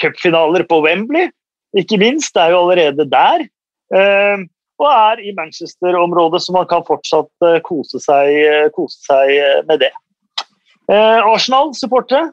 cupfinaler 0.03 0.67
på 0.69 0.83
Wembley, 0.85 1.31
ikke 1.73 1.97
minst. 1.97 2.35
Det 2.35 2.43
er 2.43 2.53
jo 2.53 2.61
allerede 2.61 3.09
der. 3.09 3.49
Og 4.79 4.87
er 4.87 5.23
i 5.27 5.35
Manchester-området, 5.35 6.43
så 6.43 6.55
man 6.55 6.67
kan 6.71 6.85
fortsatt 6.87 7.47
eh, 7.47 7.59
kose 7.67 7.99
seg, 8.03 8.31
eh, 8.47 8.69
kose 8.75 9.01
seg 9.09 9.35
eh, 9.35 9.63
med 9.71 9.83
det. 9.83 9.93
Arsenal-supportere 10.89 12.31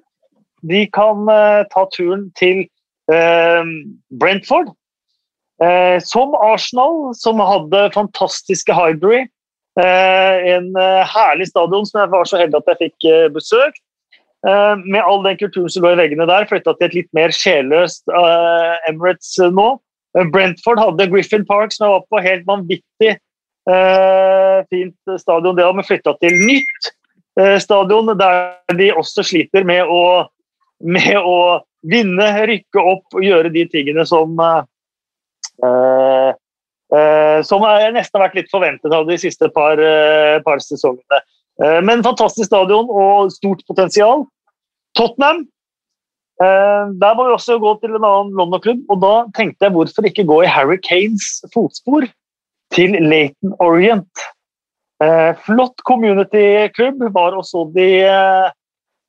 de 0.65 0.85
kan 0.95 1.27
ta 1.67 1.81
turen 1.91 2.29
til 2.39 2.61
Brentford. 3.05 4.73
som 6.01 6.33
Arsenal, 6.41 7.13
som 7.15 7.39
hadde 7.39 7.91
fantastiske 7.93 8.73
Highbury, 8.73 9.27
en 9.77 10.67
herlig 11.13 11.47
stadion 11.47 11.85
som 11.85 12.01
jeg 12.01 12.11
var 12.11 12.25
så 12.25 12.39
heldig 12.41 12.59
at 12.59 12.71
jeg 12.73 12.89
fikk 12.89 13.07
besøkt. 13.35 13.79
med 14.43 15.01
all 15.01 15.23
den 15.23 15.37
kulturen 15.37 15.69
som 15.69 15.85
lå 15.85 15.93
i 15.93 16.01
veggene 16.01 16.27
der, 16.27 16.49
flytta 16.49 16.73
til 16.73 16.87
et 16.89 16.97
litt 16.97 17.11
mer 17.13 17.31
sjelløst 17.31 18.09
Emirates 18.89 19.37
nå. 19.39 19.69
Eh, 20.17 20.27
Brentford 20.31 20.79
hadde 20.79 21.09
Griffin 21.11 21.45
Park, 21.45 21.73
som 21.73 21.85
jeg 21.85 21.95
var 21.95 22.05
på. 22.09 22.21
Helt 22.23 22.47
vanvittig 22.47 23.11
eh, 23.11 24.59
fint 24.71 25.19
stadion. 25.21 25.55
Det 25.57 25.65
har 25.65 25.75
vi 25.77 25.87
flytta 25.87 26.15
til 26.21 26.37
nytt 26.47 26.91
eh, 27.41 27.57
stadion, 27.63 28.13
der 28.19 28.77
de 28.79 28.91
også 28.95 29.25
sliter 29.27 29.67
med 29.67 29.83
å, 29.91 30.03
med 30.83 31.19
å 31.19 31.37
vinne, 31.91 32.27
rykke 32.49 32.81
opp 32.81 33.17
og 33.17 33.25
gjøre 33.25 33.51
de 33.53 33.65
tingene 33.71 34.05
som 34.09 34.35
eh, 34.41 36.31
eh, 36.95 37.39
som 37.47 37.65
er 37.69 37.95
nesten 37.95 38.19
har 38.19 38.27
vært 38.27 38.39
litt 38.41 38.53
forventet 38.53 38.93
av 38.93 39.07
de 39.09 39.17
siste 39.21 39.49
par, 39.55 39.79
eh, 39.81 40.37
par 40.45 40.61
sesongene. 40.63 41.23
men 41.87 42.01
fantastisk 42.03 42.49
stadion 42.49 42.89
og 42.91 43.31
stort 43.31 43.61
potensial. 43.67 44.25
Tottenham 44.97 45.45
Uh, 46.35 46.91
der 46.99 47.15
må 47.15 47.29
vi 47.29 47.31
også 47.31 47.55
gå 47.63 47.69
til 47.79 47.93
en 47.95 48.03
annen 48.03 48.33
London-klubb, 48.35 48.81
og 48.91 48.97
da 48.99 49.13
tenkte 49.37 49.63
jeg 49.63 49.71
hvorfor 49.71 50.03
ikke 50.09 50.25
gå 50.27 50.41
i 50.43 50.49
Harry 50.51 50.75
Kanes 50.83 51.39
fotspor 51.53 52.03
til 52.75 52.97
Laton 52.99 53.53
Orient. 53.63 54.25
Flott 55.45 55.79
community-klubb. 55.87 57.05
Var 57.15 57.37
og 57.39 57.45
så 57.47 57.63
de 57.71 57.87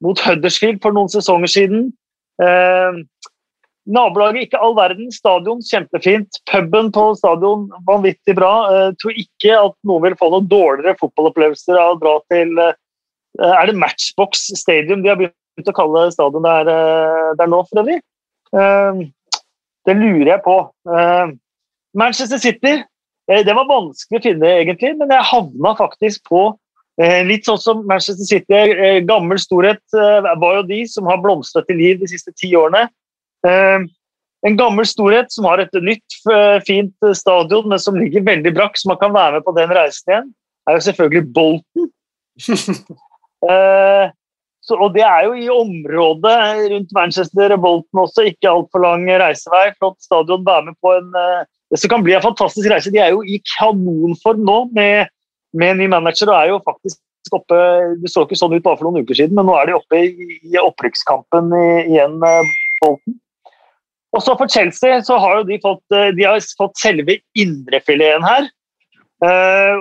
mot 0.02 0.20
Huddersfield 0.22 0.78
for 0.84 0.94
noen 0.94 1.10
sesonger 1.10 1.50
siden. 1.50 1.86
Nabolaget 3.86 4.48
ikke 4.48 4.60
all 4.60 4.74
verden. 4.76 5.12
Stadion 5.14 5.62
kjempefint. 5.64 6.40
Puben 6.50 6.90
på 6.92 7.04
stadion 7.18 7.68
vanvittig 7.86 8.34
bra. 8.36 8.52
tror 9.00 9.20
ikke 9.22 9.54
at 9.56 9.76
noen 9.86 10.08
vil 10.08 10.18
få 10.20 10.28
noen 10.32 10.48
dårligere 10.50 10.98
fotballopplevelser 11.00 11.78
av 11.80 11.94
å 11.94 12.00
dra 12.02 12.16
til 12.32 12.52
Er 12.60 13.68
det 13.68 13.76
Matchbox 13.76 14.48
Stadium 14.56 15.02
de 15.04 15.12
har 15.12 15.18
begynt 15.20 15.70
å 15.70 15.76
kalle 15.76 16.10
stadion 16.12 16.44
der, 16.44 16.68
eh, 16.68 17.32
der 17.38 17.48
nå, 17.48 17.62
for 17.68 17.82
øvrig. 17.82 18.00
Eh, 18.52 19.06
det 19.86 19.96
lurer 19.96 20.32
jeg 20.34 20.42
på. 20.44 20.58
Eh, 20.88 21.26
Manchester 21.94 22.38
City 22.38 22.84
det 23.26 23.54
var 23.56 23.66
vanskelig 23.66 24.20
å 24.20 24.22
finne, 24.22 24.46
egentlig, 24.46 24.92
men 24.98 25.10
jeg 25.10 25.26
havna 25.26 25.72
faktisk 25.74 26.22
på 26.28 26.56
litt 27.28 27.44
sånn 27.44 27.60
som 27.60 27.82
Manchester 27.88 28.24
City. 28.24 28.60
Gammel 29.08 29.40
storhet 29.42 29.82
var 29.92 30.54
jo 30.60 30.62
de 30.68 30.78
som 30.88 31.08
har 31.10 31.20
blomstret 31.20 31.66
til 31.68 31.76
liv 31.76 31.98
de 32.00 32.08
siste 32.08 32.32
ti 32.32 32.54
årene. 32.56 32.86
En 34.46 34.56
gammel 34.56 34.88
storhet 34.88 35.28
som 35.32 35.44
har 35.48 35.60
et 35.60 35.76
nytt, 35.84 36.16
fint 36.64 37.08
stadion, 37.18 37.68
men 37.68 37.82
som 37.82 37.98
ligger 38.00 38.24
veldig 38.24 38.52
brakk, 38.56 38.80
så 38.80 38.88
man 38.94 39.00
kan 39.02 39.12
være 39.12 39.38
med 39.38 39.44
på 39.44 39.56
den 39.58 39.74
reisen 39.76 40.12
igjen, 40.12 40.30
er 40.64 40.78
jo 40.78 40.86
selvfølgelig 40.88 41.24
Bolton. 41.36 41.90
Så, 44.66 44.74
og 44.74 44.96
det 44.96 45.04
er 45.06 45.28
jo 45.28 45.34
i 45.38 45.46
området 45.52 46.38
rundt 46.72 46.94
Manchester 46.96 47.54
og 47.54 47.60
Bolton 47.62 48.02
også, 48.02 48.24
ikke 48.32 48.50
altfor 48.50 48.82
lang 48.82 49.04
reisevei. 49.22 49.68
Flott 49.78 50.00
stadion. 50.02 50.42
Være 50.46 50.66
med 50.70 50.78
på 50.82 50.94
en 50.96 51.12
eh, 51.14 51.44
Det 51.70 51.80
som 51.82 51.90
kan 51.90 52.02
bli 52.06 52.14
en 52.14 52.22
fantastisk 52.22 52.70
reise. 52.70 52.90
De 52.94 52.98
er 53.02 53.12
jo 53.14 53.22
i 53.22 53.40
kanonform 53.56 54.42
nå 54.46 54.58
med, 54.74 55.10
med 55.58 55.80
ny 55.80 55.88
manager 55.92 56.32
er 56.34 56.52
jo 56.52 56.62
faktisk 56.66 57.02
oppe 57.34 57.56
Det 57.98 58.06
så 58.12 58.22
ikke 58.22 58.36
sånn 58.38 58.52
ut 58.54 58.62
bare 58.62 58.78
for 58.78 58.86
noen 58.86 59.02
uker 59.02 59.16
siden, 59.18 59.34
men 59.34 59.48
nå 59.48 59.54
er 59.58 59.66
de 59.66 59.74
oppe 59.74 59.98
i, 59.98 60.54
opprykkskampen 60.60 61.48
igjen, 61.88 62.20
Bolten. 62.78 63.16
Og 64.14 64.22
så 64.22 64.36
for 64.38 64.46
Chelsea 64.46 65.00
så 65.02 65.16
har 65.18 65.42
de 65.48 65.58
fått, 65.64 65.82
eh, 65.90 66.12
de 66.14 66.22
har 66.22 66.38
fått 66.60 66.78
selve 66.78 67.18
indrefileten 67.34 68.22
her. 68.24 68.46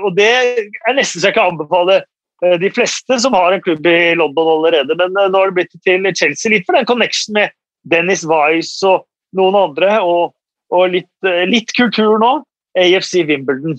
og 0.02 0.16
det 0.16 0.32
er 0.32 0.96
nesten 0.96 1.22
så 1.22 1.30
jeg 1.30 1.36
kan 1.36 1.52
anbefale 1.52 2.00
Eh, 2.44 2.58
de 2.60 2.72
fleste 2.72 3.20
som 3.20 3.34
har 3.34 3.52
en 3.52 3.62
klubb 3.62 3.86
i 3.88 4.16
London 4.16 4.48
allerede. 4.58 4.96
Men 4.96 5.16
eh, 5.18 5.30
nå 5.32 5.40
har 5.40 5.52
det 5.52 5.60
blitt 5.60 5.78
til 5.86 6.10
Chelsea 6.14 6.52
litt 6.52 6.68
for 6.68 6.78
den 6.78 6.88
connection 6.90 7.38
med 7.38 7.56
Dennis 7.88 8.26
Wise 8.28 8.84
og 8.90 9.06
noen 9.38 9.58
andre. 9.60 10.00
Og, 10.04 10.36
og 10.76 10.92
litt, 10.98 11.12
eh, 11.28 11.46
litt, 11.50 11.74
kultur 11.78 12.20
nå. 12.22 12.38
AFC 12.76 13.22
Wimbledon. 13.30 13.78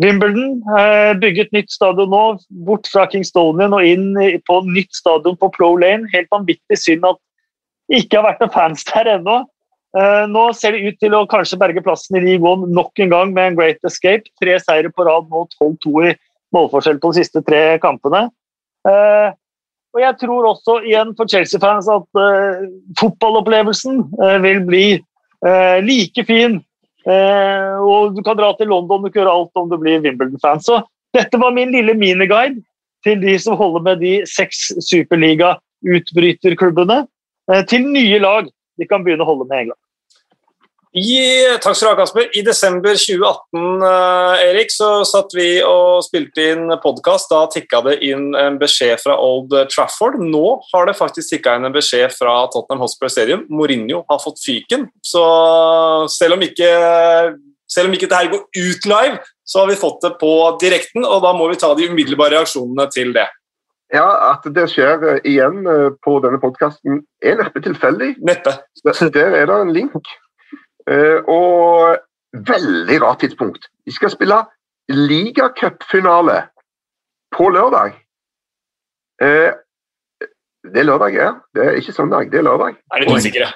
Wimbledon 0.00 0.62
bygget 1.20 1.50
nytt 1.52 1.68
stadion 1.74 2.08
nå, 2.08 2.22
bort 2.64 2.88
fra 2.88 3.04
Kingstonian 3.12 3.74
og 3.76 3.84
inn 3.84 4.14
på 4.48 4.60
nytt 4.64 4.96
stadion 4.96 5.36
på 5.36 5.50
Plow 5.52 5.76
Lane. 5.76 6.08
Helt 6.14 6.30
vanvittig 6.32 6.78
synd 6.80 7.04
at 7.04 7.20
det 7.90 8.00
ikke 8.00 8.20
har 8.20 8.30
vært 8.30 8.40
noen 8.40 8.54
fans 8.54 8.86
der 8.88 9.10
ennå. 9.18 9.42
Uh, 9.92 10.24
nå 10.24 10.46
ser 10.56 10.72
det 10.72 10.88
ut 10.88 10.98
til 11.04 11.12
å 11.12 11.26
kanskje 11.28 11.58
berge 11.60 11.82
plassen 11.84 12.16
i 12.16 12.38
One 12.40 12.70
nok 12.72 12.96
en 13.04 13.10
gang 13.12 13.32
med 13.36 13.50
en 13.50 13.58
great 13.58 13.82
escape. 13.84 14.30
Tre 14.40 14.56
seire 14.62 14.88
på 14.88 15.04
rad 15.04 15.28
nå, 15.28 15.44
12-2 15.60 15.92
i 16.08 16.14
målforskjell 16.56 17.00
på 17.00 17.12
de 17.12 17.20
siste 17.20 17.42
tre 17.44 17.60
kampene. 17.82 18.24
Eh, 18.88 19.28
og 19.92 20.00
jeg 20.00 20.16
tror 20.22 20.48
også 20.48 20.78
igjen 20.88 21.12
for 21.18 21.28
Chelsea-fans 21.28 21.90
at 21.92 22.08
uh, 22.16 22.64
fotballopplevelsen 23.00 24.00
vil 24.44 24.62
bli 24.64 24.86
like 25.84 26.22
fin. 26.24 26.60
Og 27.06 28.16
du 28.16 28.22
kan 28.22 28.36
dra 28.38 28.52
til 28.58 28.68
London 28.70 29.04
og 29.08 29.14
gjøre 29.14 29.32
alt 29.32 29.58
om 29.58 29.70
du 29.70 29.76
blir 29.80 30.02
Wimbledon-fan. 30.04 30.60
Så 30.62 30.74
dette 31.16 31.40
var 31.40 31.54
min 31.54 31.72
lille 31.74 31.94
miniguide 31.98 32.62
til 33.02 33.22
de 33.22 33.38
som 33.42 33.56
holder 33.58 33.82
med 33.88 33.96
de 34.04 34.12
seks 34.28 34.58
superliga-utbryterklubbene. 34.86 36.98
til 37.68 37.82
nye 37.90 38.18
lag 38.22 38.46
de 38.78 38.86
kan 38.86 39.04
begynne 39.04 39.24
å 39.26 39.30
holde 39.32 39.48
med 39.50 39.58
en 39.60 39.68
I, 40.92 41.56
takk 41.64 41.72
skal 41.72 41.86
du 41.86 41.90
ha, 41.94 41.96
Kasper. 42.02 42.26
I 42.36 42.42
desember 42.44 42.92
2018 43.00 43.84
eh, 43.88 44.42
Erik, 44.50 44.72
så 44.74 44.90
satt 45.08 45.32
vi 45.32 45.46
og 45.64 46.02
spilte 46.04 46.50
inn 46.52 46.66
podkast. 46.82 47.30
Da 47.32 47.46
tikka 47.48 47.80
det 47.86 47.94
inn 48.04 48.34
en 48.36 48.58
beskjed 48.60 49.00
fra 49.00 49.16
Old 49.16 49.54
Trafford. 49.72 50.18
Nå 50.20 50.58
har 50.68 50.90
det 50.90 50.98
faktisk 50.98 51.32
tikka 51.32 51.56
inn 51.56 51.64
en 51.64 51.72
beskjed 51.72 52.12
fra 52.12 52.34
Tottenham 52.52 52.84
Hospital 52.84 53.14
Stadium. 53.14 53.46
Mourinho 53.48 54.02
har 54.10 54.20
fått 54.20 54.42
fyken. 54.44 54.90
Så 55.00 55.22
selv 56.12 56.36
om 56.36 56.44
ikke, 56.44 56.68
selv 57.72 57.88
om 57.88 57.96
ikke 57.96 58.10
dette 58.12 58.34
går 58.34 58.44
ut 58.60 58.88
live, 58.92 59.22
så 59.48 59.62
har 59.62 59.72
vi 59.72 59.80
fått 59.80 60.04
det 60.04 60.18
på 60.20 60.34
direkten, 60.60 61.06
og 61.08 61.24
da 61.24 61.32
må 61.32 61.48
vi 61.48 61.60
ta 61.62 61.72
de 61.78 61.88
umiddelbare 61.88 62.36
reaksjonene 62.36 62.86
til 62.92 63.14
det. 63.16 63.30
Ja, 63.92 64.10
At 64.34 64.44
det 64.44 64.68
skjer 64.72 65.00
eh, 65.08 65.24
igjen 65.28 65.64
eh, 65.68 65.88
på 66.04 66.18
denne 66.24 66.40
podkasten 66.40 67.00
er 67.24 67.40
neppe 67.40 67.64
tilfeldig. 67.64 68.18
Neppe. 68.24 68.58
Der 68.84 69.40
er 69.40 69.48
det 69.48 69.56
en 69.56 69.72
link. 69.72 70.12
Uh, 70.90 71.20
og 71.30 71.98
veldig 72.32 73.02
rart 73.02 73.20
tidspunkt. 73.22 73.68
De 73.86 73.94
skal 73.94 74.10
spille 74.10 74.38
ligacupfinale 74.88 76.38
på 77.36 77.48
lørdag. 77.48 77.94
Uh, 79.22 79.52
det 80.72 80.82
er 80.82 80.88
lørdag, 80.88 81.14
ja. 81.14 81.32
Det 81.54 81.66
er 81.66 81.78
ikke 81.78 81.92
søndag, 81.92 82.32
det 82.32 82.38
er 82.38 82.46
lørdag. 82.48 82.74
Er 82.94 82.98
det 82.98 83.14
usikre? 83.14 83.52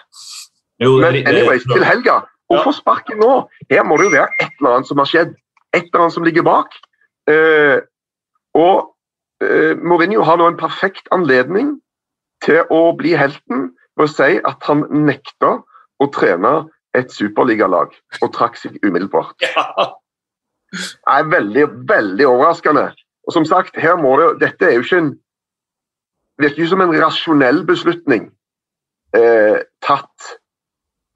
Men 0.80 1.26
anyways, 1.26 1.62
til 1.62 1.84
helga. 1.84 2.20
Hvorfor 2.46 2.70
sparke 2.70 3.16
nå? 3.18 3.48
Her 3.70 3.82
må 3.82 3.96
det 3.96 4.04
jo 4.04 4.14
være 4.14 4.28
et 4.40 4.52
eller 4.60 4.76
annet 4.76 4.88
som 4.88 4.98
har 4.98 5.10
skjedd. 5.10 5.34
Et 5.74 5.82
eller 5.82 6.04
annet 6.04 6.14
som 6.14 6.24
ligger 6.24 6.42
bak. 6.46 6.78
Uh, 7.30 7.78
og 8.54 8.92
Mourinho 9.84 10.22
har 10.24 10.38
nå 10.40 10.46
en 10.48 10.56
perfekt 10.56 11.10
anledning 11.12 11.74
til 12.40 12.62
å 12.72 12.94
bli 12.96 13.12
helten 13.18 13.66
ved 13.96 14.06
å 14.06 14.12
si 14.12 14.38
at 14.48 14.64
han 14.64 14.86
nekter 15.04 15.60
å 16.00 16.08
trene 16.14 16.54
et 16.96 17.12
superligalag 17.12 17.94
og 18.22 18.32
trakk 18.34 18.58
seg 18.60 18.78
umiddelbart. 18.82 19.36
Ja. 19.44 19.92
Det 20.76 21.12
er 21.12 21.28
veldig, 21.30 21.64
veldig 21.88 22.26
overraskende. 22.26 22.88
Og 23.26 23.32
som 23.32 23.44
sagt, 23.46 23.78
her 23.80 23.94
må 24.00 24.16
det, 24.20 24.26
dette 24.42 24.66
er 24.66 24.74
jo 24.76 24.84
ikke 24.84 24.98
en 25.04 25.12
virker 26.38 26.62
jo 26.62 26.68
som 26.70 26.82
en 26.84 26.94
rasjonell 27.00 27.62
beslutning 27.68 28.28
eh, 29.16 29.62
tatt 29.84 30.32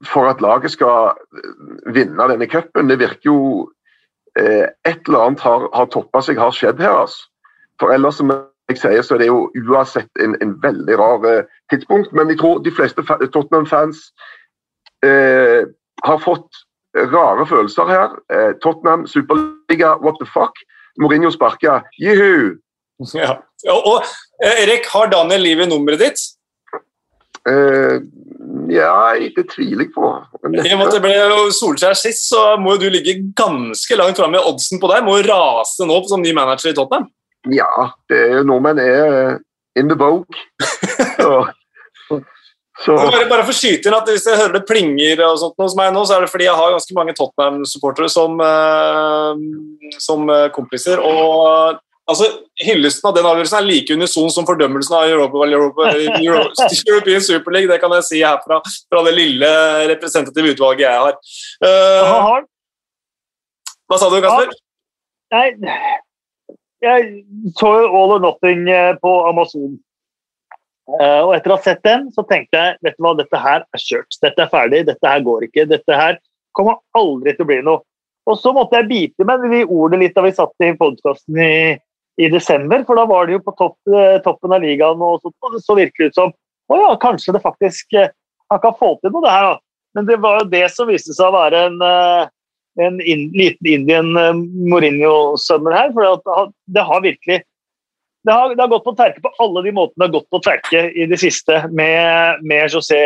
for 0.09 0.29
at 0.31 0.41
laget 0.41 0.73
skal 0.73 1.13
vinne 1.93 2.29
denne 2.31 2.47
cupen. 2.49 2.89
Det 2.89 2.99
virker 2.99 3.29
jo 3.29 3.41
eh, 4.39 4.65
Et 4.85 5.07
eller 5.07 5.27
annet 5.27 5.43
har, 5.45 5.67
har 5.73 5.91
toppa 5.93 6.21
seg, 6.25 6.39
har 6.39 6.55
skjedd 6.55 6.81
her. 6.81 7.03
altså. 7.03 7.27
For 7.79 7.93
ellers 7.93 8.17
som 8.17 8.31
jeg 8.31 8.77
sier, 8.79 9.01
så 9.01 9.15
er 9.15 9.21
det 9.21 9.27
jo 9.27 9.51
uansett 9.67 10.09
en, 10.23 10.35
en 10.41 10.55
veldig 10.63 10.97
rar 10.97 11.25
eh, 11.29 11.43
tidspunkt. 11.69 12.13
Men 12.13 12.29
jeg 12.29 12.39
tror 12.39 12.63
de 12.65 12.73
fleste 12.73 13.05
Tottenham-fans 13.05 14.09
eh, 15.05 15.69
har 16.03 16.19
fått 16.23 16.63
rare 16.97 17.45
følelser 17.47 17.87
her. 17.89 18.17
Eh, 18.33 18.51
Tottenham, 18.63 19.07
Superliga, 19.07 19.95
what 20.01 20.19
the 20.19 20.27
fuck? 20.27 20.55
Mourinho 20.99 21.31
sparka. 21.31 21.81
Juhu! 21.99 22.57
Ja. 23.13 23.37
Og, 23.69 23.87
og 23.87 24.03
eh, 24.43 24.63
Erik, 24.65 24.85
har 24.93 25.09
Daniel 25.11 25.41
Liv 25.41 25.63
i 25.63 25.69
nummeret 25.69 26.03
ditt? 26.03 26.23
Uh, 27.41 28.03
ja, 28.69 29.15
det 29.17 29.47
tviler 29.49 29.87
jeg 29.87 29.93
på. 29.95 30.09
I 30.45 30.73
og 30.75 30.77
med 30.77 30.83
at 30.85 30.93
det 30.93 31.01
ble 31.01 31.15
Solskjær 31.57 31.95
sist, 31.97 32.27
så 32.29 32.51
må 32.61 32.75
jo 32.75 32.83
du 32.83 32.91
ligge 32.93 33.15
ganske 33.37 33.97
langt 33.97 34.21
framme 34.21 34.37
i 34.37 34.43
oddsen 34.51 34.81
på 34.81 34.91
deg. 34.91 35.07
Må 35.07 35.17
jo 35.17 35.29
rase 35.31 35.87
nå 35.89 35.97
som 36.09 36.21
ny 36.21 36.35
manager 36.37 36.69
i 36.69 36.77
Tottenham. 36.77 37.09
Ja, 37.49 37.89
det 38.11 38.19
er 38.27 38.35
jo 38.37 38.45
nordmenn 38.51 38.83
er 38.83 39.39
in 39.79 39.89
the 39.89 39.97
vogue. 39.97 40.27
Så, 42.81 42.95
Bare, 42.97 43.27
bare 43.29 43.45
for 43.45 43.53
skyte 43.53 43.89
inn 43.89 43.93
at 43.93 44.09
Hvis 44.09 44.25
jeg 44.25 44.39
hører 44.39 44.55
det 44.55 44.65
plinger 44.69 45.19
og 45.27 45.37
sånt 45.41 45.59
hos 45.61 45.77
meg 45.77 45.91
nå, 45.93 46.01
så 46.07 46.17
er 46.17 46.25
det 46.25 46.31
fordi 46.31 46.47
jeg 46.47 46.57
har 46.57 46.73
ganske 46.73 46.97
mange 46.97 47.13
Tottenham-supportere 47.17 48.09
som, 48.09 48.41
eh, 48.41 49.97
som 50.01 50.29
eh, 50.33 50.47
kompiser. 50.55 51.01
og 51.01 51.77
altså, 52.09 52.29
Hyllesten 52.61 53.09
av 53.09 53.17
den 53.17 53.27
avgjørelsen 53.29 53.59
er 53.59 53.67
like 53.67 53.97
unison 53.97 54.31
som 54.33 54.47
fordømmelsen 54.49 54.97
av 54.97 55.09
Europa, 55.09 55.45
Europa, 55.45 55.91
Euro, 55.93 56.47
European 56.89 57.21
Super 57.25 57.55
League. 57.55 57.69
Det 57.69 57.79
kan 57.83 57.93
jeg 57.99 58.07
si 58.07 58.23
herfra 58.25 58.61
fra 58.65 59.05
det 59.07 59.13
lille 59.17 59.51
representative 59.93 60.55
utvalget 60.55 60.87
jeg 60.87 61.05
har. 61.05 61.19
Eh, 61.67 62.49
hva 63.91 63.99
sa 63.99 64.07
du, 64.07 64.21
Kasper? 64.23 64.53
Nei, 65.31 65.47
jeg 66.81 67.07
så 67.59 67.71
jo 67.83 67.89
All 67.93 68.15
or 68.17 68.21
Nothing 68.23 68.65
eh, 68.71 68.93
på 69.01 69.11
Amazon. 69.29 69.75
Eh, 70.99 71.21
og 71.23 71.35
etter 71.35 71.53
å 71.53 71.57
ha 71.57 71.63
sett 71.63 71.83
den, 71.85 72.09
så 72.15 72.25
tenkte 72.27 72.59
jeg 72.59 72.79
vet 72.83 72.97
du 72.97 73.05
hva, 73.05 73.13
dette 73.19 73.39
her 73.39 73.63
er 73.63 73.83
kjørt. 73.83 74.17
Dette 74.23 74.43
er 74.43 74.51
ferdig, 74.51 74.83
dette 74.89 75.13
her 75.13 75.23
går 75.25 75.47
ikke. 75.47 75.67
Dette 75.69 75.97
her 75.97 76.19
kommer 76.57 76.81
aldri 76.97 77.35
til 77.35 77.45
å 77.45 77.51
bli 77.51 77.61
noe. 77.65 77.83
Og 78.29 78.37
så 78.37 78.51
måtte 78.53 78.77
jeg 78.77 78.89
bite 78.89 79.25
meg 79.25 79.45
i 79.55 79.63
ordet 79.63 80.01
litt 80.01 80.17
da 80.17 80.25
vi 80.25 80.33
satt 80.35 80.65
i 80.65 80.73
podkasten 80.77 81.39
i, 81.41 81.53
i 82.21 82.29
desember, 82.29 82.83
for 82.85 82.99
da 82.99 83.07
var 83.09 83.27
det 83.27 83.37
jo 83.37 83.45
på 83.47 83.55
topp, 83.57 83.77
eh, 83.89 84.19
toppen 84.25 84.53
av 84.53 84.61
ligaen, 84.61 85.01
og 85.01 85.23
så, 85.23 85.31
og 85.47 85.57
så 85.63 85.77
virker 85.79 86.05
det 86.05 86.11
ut 86.11 86.19
som 86.19 86.35
å 86.71 86.77
ja, 86.77 86.91
kanskje 87.01 87.33
det 87.35 87.41
faktisk 87.43 87.97
eh, 87.99 88.13
Han 88.51 88.59
kan 88.59 88.75
få 88.75 88.97
til 88.99 89.13
noe, 89.13 89.23
det 89.23 89.31
her, 89.31 89.45
da. 89.47 89.59
Men 89.95 90.07
det 90.07 90.17
var 90.23 90.41
jo 90.41 90.51
det 90.51 90.65
som 90.73 90.89
viste 90.91 91.15
seg 91.15 91.29
å 91.29 91.35
være 91.37 91.65
en 91.69 91.77
en 92.79 93.01
in, 93.01 93.29
liten 93.35 93.67
Indian 93.67 94.17
uh, 94.17 94.33
Mourinho-sømmer 94.71 95.75
her. 95.75 95.93
for 95.93 96.01
det 96.03 96.53
det 96.75 96.83
har 96.87 97.01
virkelig 97.03 97.41
det 98.27 98.33
har, 98.33 98.51
det 98.55 98.61
har 98.61 98.69
gått 98.69 98.83
på 98.85 98.93
tverke 98.97 99.21
på 99.23 99.31
alle 99.41 99.63
de 99.65 99.71
måtene 99.73 99.97
det 100.03 100.07
har 100.07 100.15
gått 100.19 100.29
på 100.33 100.41
tverke 100.45 100.81
i 100.93 101.05
det 101.09 101.17
siste 101.21 101.61
med, 101.73 102.41
med, 102.45 102.67
José, 102.69 102.99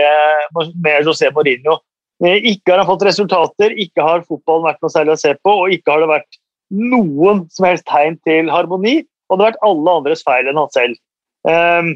med 0.83 1.05
José 1.07 1.29
Mourinho. 1.35 1.77
Eh, 2.23 2.39
Ikke 2.51 2.73
har 2.73 2.81
han 2.83 2.89
fått 2.89 3.05
resultater, 3.07 3.71
ikke 3.79 4.03
har 4.03 4.25
fotballen 4.27 4.67
vært 4.67 4.81
noe 4.83 4.91
særlig 4.91 5.15
å 5.15 5.21
se 5.21 5.31
på, 5.39 5.53
og 5.65 5.71
ikke 5.75 5.93
har 5.93 6.03
det 6.03 6.09
vært 6.11 6.39
noen 6.75 7.45
som 7.53 7.67
helst 7.69 7.85
tegn 7.87 8.17
til 8.27 8.51
harmoni. 8.51 8.97
Og 9.29 9.37
det 9.37 9.45
har 9.45 9.53
vært 9.53 9.63
alle 9.67 9.93
andres 10.01 10.23
feil 10.25 10.49
enn 10.51 10.59
han 10.59 10.73
selv. 10.75 10.99
Um, 11.47 11.93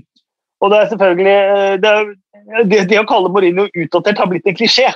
og 0.64 0.72
det 0.74 0.80
er 0.80 0.90
selvfølgelig 0.94 1.36
eh, 1.36 1.76
det, 1.84 1.92
er- 1.92 2.64
det, 2.72 2.80
det 2.92 3.00
å 3.02 3.08
kalle 3.10 3.32
Mourinho 3.34 3.68
utdatert 3.74 4.20
har 4.22 4.30
blitt 4.32 4.48
en 4.50 4.58
klisjé. 4.58 4.88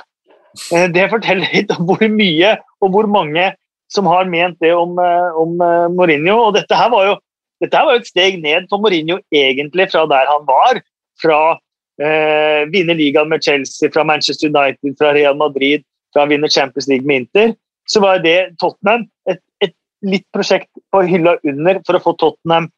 Eh, 0.72 0.88
Det 0.94 1.10
forteller 1.12 1.52
litt 1.52 1.72
om 1.76 1.84
hvor 1.88 2.02
mye 2.08 2.56
og 2.80 2.90
hvor 2.96 3.08
mange 3.10 3.50
som 3.92 4.08
har 4.10 4.24
ment 4.26 4.56
det 4.64 4.72
om, 4.74 4.96
om 5.38 5.52
Mourinho. 5.94 6.38
Og 6.48 6.54
dette 6.56 6.74
her 6.74 6.88
var 6.90 7.04
jo 7.10 7.14
dette 7.64 7.80
var 7.86 7.96
jo 7.96 8.02
et 8.02 8.10
steg 8.10 8.40
ned 8.42 8.68
for 8.70 8.82
Mourinho 8.82 9.18
egentlig 9.34 9.88
fra 9.92 10.04
der 10.10 10.28
han 10.30 10.44
var. 10.48 10.80
Fra 11.22 11.40
eh, 12.02 12.64
vinne 12.72 12.96
ligaen 12.98 13.30
med 13.30 13.44
Chelsea, 13.44 13.90
fra 13.94 14.04
Manchester 14.06 14.50
United, 14.50 14.96
fra 15.00 15.12
Real 15.16 15.36
Madrid, 15.40 15.84
fra 16.14 16.26
å 16.26 16.30
vinne 16.30 16.50
Champions 16.52 16.88
League 16.90 17.06
med 17.08 17.24
Inter. 17.24 17.54
Så 17.90 18.02
var 18.04 18.22
det 18.24 18.54
Tottenham 18.60 19.06
et, 19.30 19.40
et 19.64 19.74
litt 20.04 20.26
prosjekt 20.34 20.70
på 20.92 21.04
hylla 21.08 21.36
under 21.44 21.80
for 21.86 21.98
å 21.98 22.02
få 22.04 22.14
Tottenham 22.20 22.70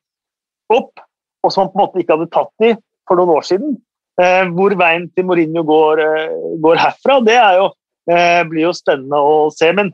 opp, 0.72 1.04
og 1.44 1.52
som 1.52 1.64
han 1.64 1.72
på 1.72 1.78
en 1.78 1.84
måte 1.84 2.02
ikke 2.02 2.16
hadde 2.16 2.32
tatt 2.34 2.66
i 2.66 2.72
for 3.06 3.18
noen 3.20 3.36
år 3.36 3.46
siden. 3.46 3.76
Eh, 4.16 4.46
hvor 4.56 4.72
veien 4.78 5.10
til 5.12 5.26
Mourinho 5.28 5.62
går, 5.66 6.00
eh, 6.02 6.34
går 6.64 6.80
herfra, 6.80 7.20
det 7.24 7.36
jo, 7.36 7.68
eh, 8.10 8.42
blir 8.48 8.64
jo 8.64 8.72
spennende 8.72 9.20
å 9.20 9.52
se. 9.52 9.70
Men 9.72 9.92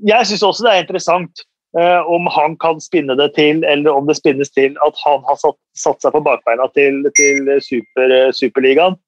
jeg 0.00 0.26
syns 0.26 0.46
også 0.46 0.64
det 0.64 0.72
er 0.72 0.84
interessant 0.84 1.44
eh, 1.78 2.00
om 2.10 2.26
han 2.34 2.56
kan 2.62 2.80
spinne 2.82 3.16
det 3.18 3.30
til, 3.36 3.64
eller 3.64 3.92
om 3.92 4.08
det 4.08 4.16
spinnes 4.18 4.50
til 4.54 4.76
at 4.86 4.98
han 5.04 5.22
har 5.28 5.38
satt, 5.40 5.58
satt 5.76 6.02
seg 6.02 6.14
på 6.16 6.24
bakbeina 6.26 6.66
til, 6.74 7.02
til 7.18 7.50
super, 7.64 8.06
eh, 8.16 8.32
Superligaen. 8.36 8.98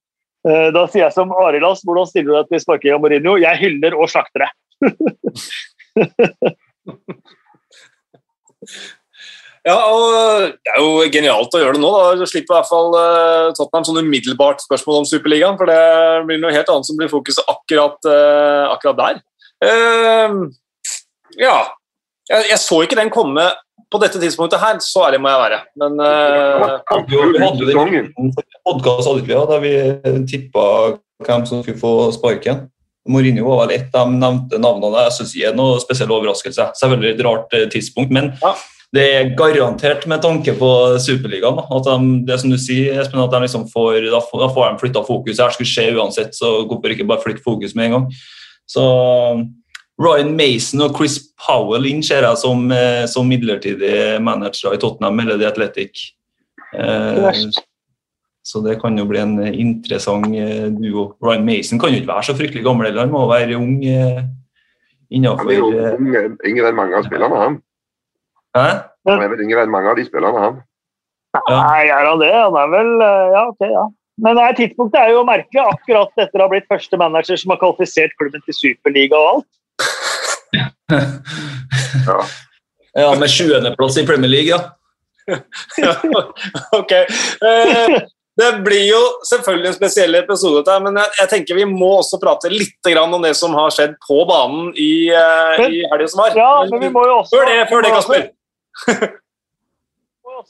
Eh, 0.49 0.69
da 0.75 0.87
sier 0.91 1.07
jeg 1.07 1.17
som 1.17 1.35
Arild 1.45 1.67
Ass, 1.69 1.85
hvordan 1.87 2.09
stiller 2.11 2.33
du 2.33 2.39
deg 2.41 2.49
til 2.51 2.65
sparking 2.65 2.97
av 2.97 3.03
Mourinho? 3.05 3.37
Jeg 3.43 3.61
hyller 3.63 3.99
og 3.99 4.11
slakter 4.11 4.47
det. 4.47 4.51
Ja, 9.63 9.77
og 9.79 10.57
Det 10.59 10.73
er 10.75 10.81
jo 10.83 11.11
genialt 11.15 11.55
å 11.55 11.61
gjøre 11.61 11.77
det 11.77 11.83
nå. 11.85 11.91
da. 11.95 12.15
Du 12.19 12.27
slipper 12.27 12.57
i 12.57 12.59
hvert 12.59 12.71
fall 12.71 12.97
eh, 12.99 13.53
Tottenham 13.55 13.87
sånn 13.87 14.01
umiddelbart 14.03 14.65
spørsmål 14.65 15.03
om 15.03 15.07
Superligaen. 15.07 15.59
For 15.61 15.71
det 15.71 15.83
blir 16.27 16.41
noe 16.43 16.55
helt 16.55 16.73
annet 16.73 16.89
som 16.89 16.99
blir 16.99 17.13
fokuset 17.13 17.47
akkurat, 17.51 17.99
eh, 18.11 18.65
akkurat 18.73 18.99
der. 18.99 19.23
Eh, 19.63 20.35
ja. 21.45 21.57
Jeg, 22.33 22.49
jeg 22.49 22.61
så 22.63 22.81
ikke 22.85 22.97
den 22.99 23.13
komme 23.13 23.45
på 23.93 24.01
dette 24.01 24.21
tidspunktet 24.21 24.61
her, 24.63 24.79
så 24.81 25.07
ærlig 25.09 25.21
må 25.21 25.29
jeg 25.29 25.41
være. 25.43 25.59
Men 25.77 26.01
uh, 26.01 26.81
den 26.89 28.33
podkast 28.65 29.09
hadde 29.11 29.25
vi, 29.27 29.37
da 29.37 29.59
vi 29.61 29.73
tippa 30.31 30.65
hvem 31.27 31.45
som 31.49 31.61
skulle 31.63 31.81
få 31.81 31.93
sparken. 32.17 32.67
Mourinho 33.09 33.49
var 33.49 33.67
vel 33.67 33.77
ett 33.77 33.95
av 33.99 34.11
de 34.11 34.19
nevnte 34.21 34.61
navnene. 34.63 35.07
Jeg 35.09 35.17
syns 35.19 35.33
ikke 35.35 35.45
det 35.45 35.53
er 35.53 35.59
noe 35.59 35.81
spesiell 35.83 36.13
overraskelse. 36.15 36.69
Selvfølgelig 36.79 37.17
et 37.17 37.25
rart 37.27 37.57
eh, 37.59 37.67
tidspunkt, 37.71 38.15
men 38.15 38.31
Ja. 38.41 38.53
det 38.95 39.07
er 39.13 39.33
garantert 39.37 40.07
med 40.07 40.23
tanke 40.23 40.55
på 40.57 40.71
Superligaen. 41.03 41.59
At 41.67 41.89
de, 41.89 42.13
det 42.29 42.39
som 42.41 42.53
du 42.53 42.59
sier, 42.63 43.01
Espen, 43.03 43.21
at 43.21 43.35
de 43.35 43.43
liksom 43.45 43.67
får, 43.73 44.07
da 44.13 44.23
får, 44.23 44.45
da 44.47 44.53
får 44.55 44.69
de 44.71 44.83
flytta 44.85 45.03
fokus. 45.09 45.37
Det 45.37 45.45
her 45.45 45.57
skulle 45.57 45.73
skje 45.75 45.91
uansett, 45.99 46.39
så 46.39 46.63
hvorfor 46.63 46.95
ikke 46.95 47.09
bare 47.11 47.25
flytte 47.25 47.45
fokus 47.45 47.75
med 47.75 47.91
en 47.91 47.99
gang? 47.99 48.07
Så 48.71 48.87
Ryan 50.03 50.33
Mason 50.37 50.83
og 50.83 50.97
Chris 50.97 51.19
Powell 51.39 51.87
inn 51.87 52.03
ser 52.05 52.27
jeg 52.27 52.41
som, 52.41 52.65
eh, 52.75 53.05
som 53.11 53.29
midlertidige 53.29 54.19
managere 54.25 54.75
i 54.77 54.81
Tottenham 54.83 55.21
eller 55.23 55.39
The 55.39 55.51
Athletic. 55.51 56.09
Eh, 56.75 57.53
så 58.43 58.61
det 58.65 58.81
kan 58.83 58.97
jo 58.99 59.07
bli 59.07 59.21
en 59.23 59.37
interessant 59.47 60.27
eh, 60.35 60.67
duo. 60.75 61.13
Ryan 61.23 61.47
Mason 61.47 61.79
kan 61.79 61.93
jo 61.93 62.01
ikke 62.01 62.11
være 62.11 62.27
så 62.27 62.37
fryktelig 62.39 62.65
gammel 62.67 62.89
heller, 62.89 63.07
han 63.07 63.15
må 63.15 63.27
være 63.31 63.59
ung 63.59 63.77
eh, 63.87 64.23
Han 64.23 65.15
innenfor 65.15 65.53
er 65.53 65.61
jo 65.61 65.71
eh, 65.77 65.95
ung, 65.95 66.37
yngre 66.51 66.73
enn 66.73 66.79
mange 66.81 66.99
av 66.99 67.07
spillerne, 67.07 67.39
han. 67.45 67.59
Hæ? 68.59 68.69
Han 69.09 69.23
er 69.23 69.33
vel 69.33 69.47
yngre 69.47 69.67
enn 69.67 69.75
mange 69.75 69.93
av 69.93 69.99
de 70.01 70.09
spillerne, 70.09 70.47
han. 70.47 70.61
Nei, 71.49 71.89
er 71.89 72.11
han 72.11 72.21
det? 72.21 72.33
Han 72.35 72.59
er 72.61 72.73
vel 72.75 72.91
Ja, 73.01 73.47
ok, 73.47 73.69
ja. 73.71 73.89
Men 74.23 74.37
nei, 74.37 74.51
tidspunktet 74.59 75.01
er 75.01 75.15
jo 75.15 75.23
merkelig, 75.25 75.63
akkurat 75.63 76.21
etter 76.21 76.43
å 76.43 76.45
ha 76.45 76.53
blitt 76.53 76.69
første 76.71 76.99
manager 77.01 77.39
som 77.41 77.55
har 77.55 77.61
kvalifisert 77.63 78.13
klubben 78.21 78.43
til 78.45 78.59
Superliga 78.59 79.17
og 79.17 79.29
alt. 79.31 79.49
Ja. 80.57 82.19
Ja, 82.95 83.15
med 83.17 83.29
20.-plass 83.33 83.97
i 84.03 84.07
Premier 84.07 84.29
League, 84.31 84.53
ja. 84.53 85.93
ok. 86.77 86.93
Eh, 86.93 87.95
det 88.37 88.49
blir 88.65 88.83
jo 88.89 88.99
selvfølgelig 89.29 89.71
en 89.71 89.77
spesiell 89.77 90.15
episode, 90.19 90.61
dette, 90.61 90.77
men 90.85 90.99
jeg, 91.01 91.13
jeg 91.21 91.31
tenker 91.33 91.57
vi 91.61 91.67
må 91.69 91.89
også 92.03 92.19
prate 92.21 92.51
litt 92.53 92.89
grann 92.89 93.13
om 93.17 93.25
det 93.25 93.33
som 93.39 93.55
har 93.57 93.73
skjedd 93.73 93.95
på 94.05 94.19
banen 94.29 94.71
i, 94.77 95.09
Men- 95.59 95.73
i 95.79 95.83
helga 95.93 96.09
som 96.13 96.23
var. 96.25 96.37
Ja, 96.37 96.51
men 96.69 96.85
vi 96.85 96.93
må 96.93 97.05
jo 97.09 97.19
også 97.23 97.37
Før 97.39 97.49
det, 97.49 97.59
før 97.73 97.85
det 97.87 97.95
Kasper. 97.97 98.23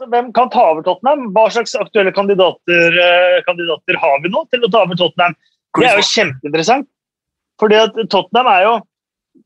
Hvem 0.08 0.30
kan 0.32 0.48
ta 0.50 0.62
over 0.72 0.82
Tottenham? 0.86 1.26
Hva 1.36 1.46
slags 1.52 1.74
aktuelle 1.78 2.12
kandidater, 2.16 2.94
eh, 3.06 3.38
kandidater 3.46 3.98
har 4.00 4.22
vi 4.24 4.30
nå 4.32 4.46
til 4.50 4.64
å 4.64 4.70
ta 4.72 4.82
over 4.86 4.96
Tottenham? 4.98 5.34
Det 5.78 5.88
er 5.90 5.98
jo 6.00 6.06
kjempeinteressant. 6.10 6.86
Fordi 7.60 7.76
at 7.82 7.98
Tottenham 8.10 8.48
er 8.54 8.62
jo 8.66 8.72
eh, 8.78 8.86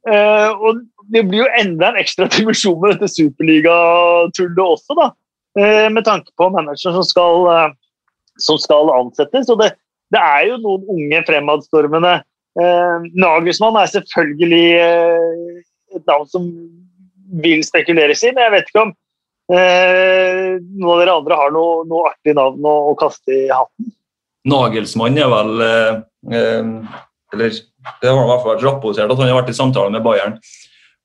Og 0.06 0.80
det 1.10 1.22
blir 1.26 1.42
jo 1.42 1.52
enda 1.58 1.88
en 1.90 2.00
ekstra 2.00 2.28
dimensjon 2.34 2.78
med 2.82 2.96
dette 2.96 3.10
superligatullet 3.14 4.62
også, 4.62 4.96
da. 4.98 5.08
Eh, 5.56 5.90
med 5.90 6.04
tanke 6.04 6.32
på 6.36 6.50
manageren 6.52 6.98
som 6.98 7.04
skal, 7.06 7.46
eh, 7.52 7.70
som 8.36 8.58
skal 8.60 8.92
ansettes. 8.92 9.48
Og 9.52 9.60
det, 9.62 9.72
det 10.12 10.20
er 10.20 10.50
jo 10.50 10.58
noen 10.60 10.84
unge 10.96 11.22
fremadstormende. 11.28 12.18
Eh, 12.60 13.08
Nagelsmann 13.16 13.78
er 13.80 13.88
selvfølgelig 13.92 14.66
eh, 14.82 15.64
et 15.96 16.04
navn 16.08 16.28
som 16.28 16.50
vil 17.42 17.64
spekuleres 17.66 18.22
i, 18.24 18.32
men 18.34 18.44
jeg 18.44 18.54
vet 18.54 18.70
ikke 18.70 18.84
om 18.84 18.92
eh, 19.56 20.56
noen 20.60 20.92
av 20.92 21.00
dere 21.00 21.16
andre 21.20 21.40
har 21.40 21.54
noe, 21.56 21.82
noe 21.88 22.12
artig 22.12 22.36
navn 22.36 22.68
å, 22.68 22.76
å 22.92 22.94
kaste 23.00 23.32
i 23.34 23.46
hatten. 23.50 23.90
Nagelsmann 24.46 25.18
er 25.18 25.32
vel 25.32 25.64
eh, 25.64 25.96
eh, 26.36 27.00
eller 27.34 27.56
det 28.02 28.10
har 28.10 28.22
i 28.22 28.28
hvert 28.30 28.44
fall 28.44 28.54
vært 28.54 28.64
rapportert 28.66 29.10
at 29.12 29.20
han 29.20 29.30
har 29.30 29.40
vært 29.40 29.52
i 29.52 29.56
samtale 29.56 29.92
med 29.94 30.04
Bayern. 30.06 30.38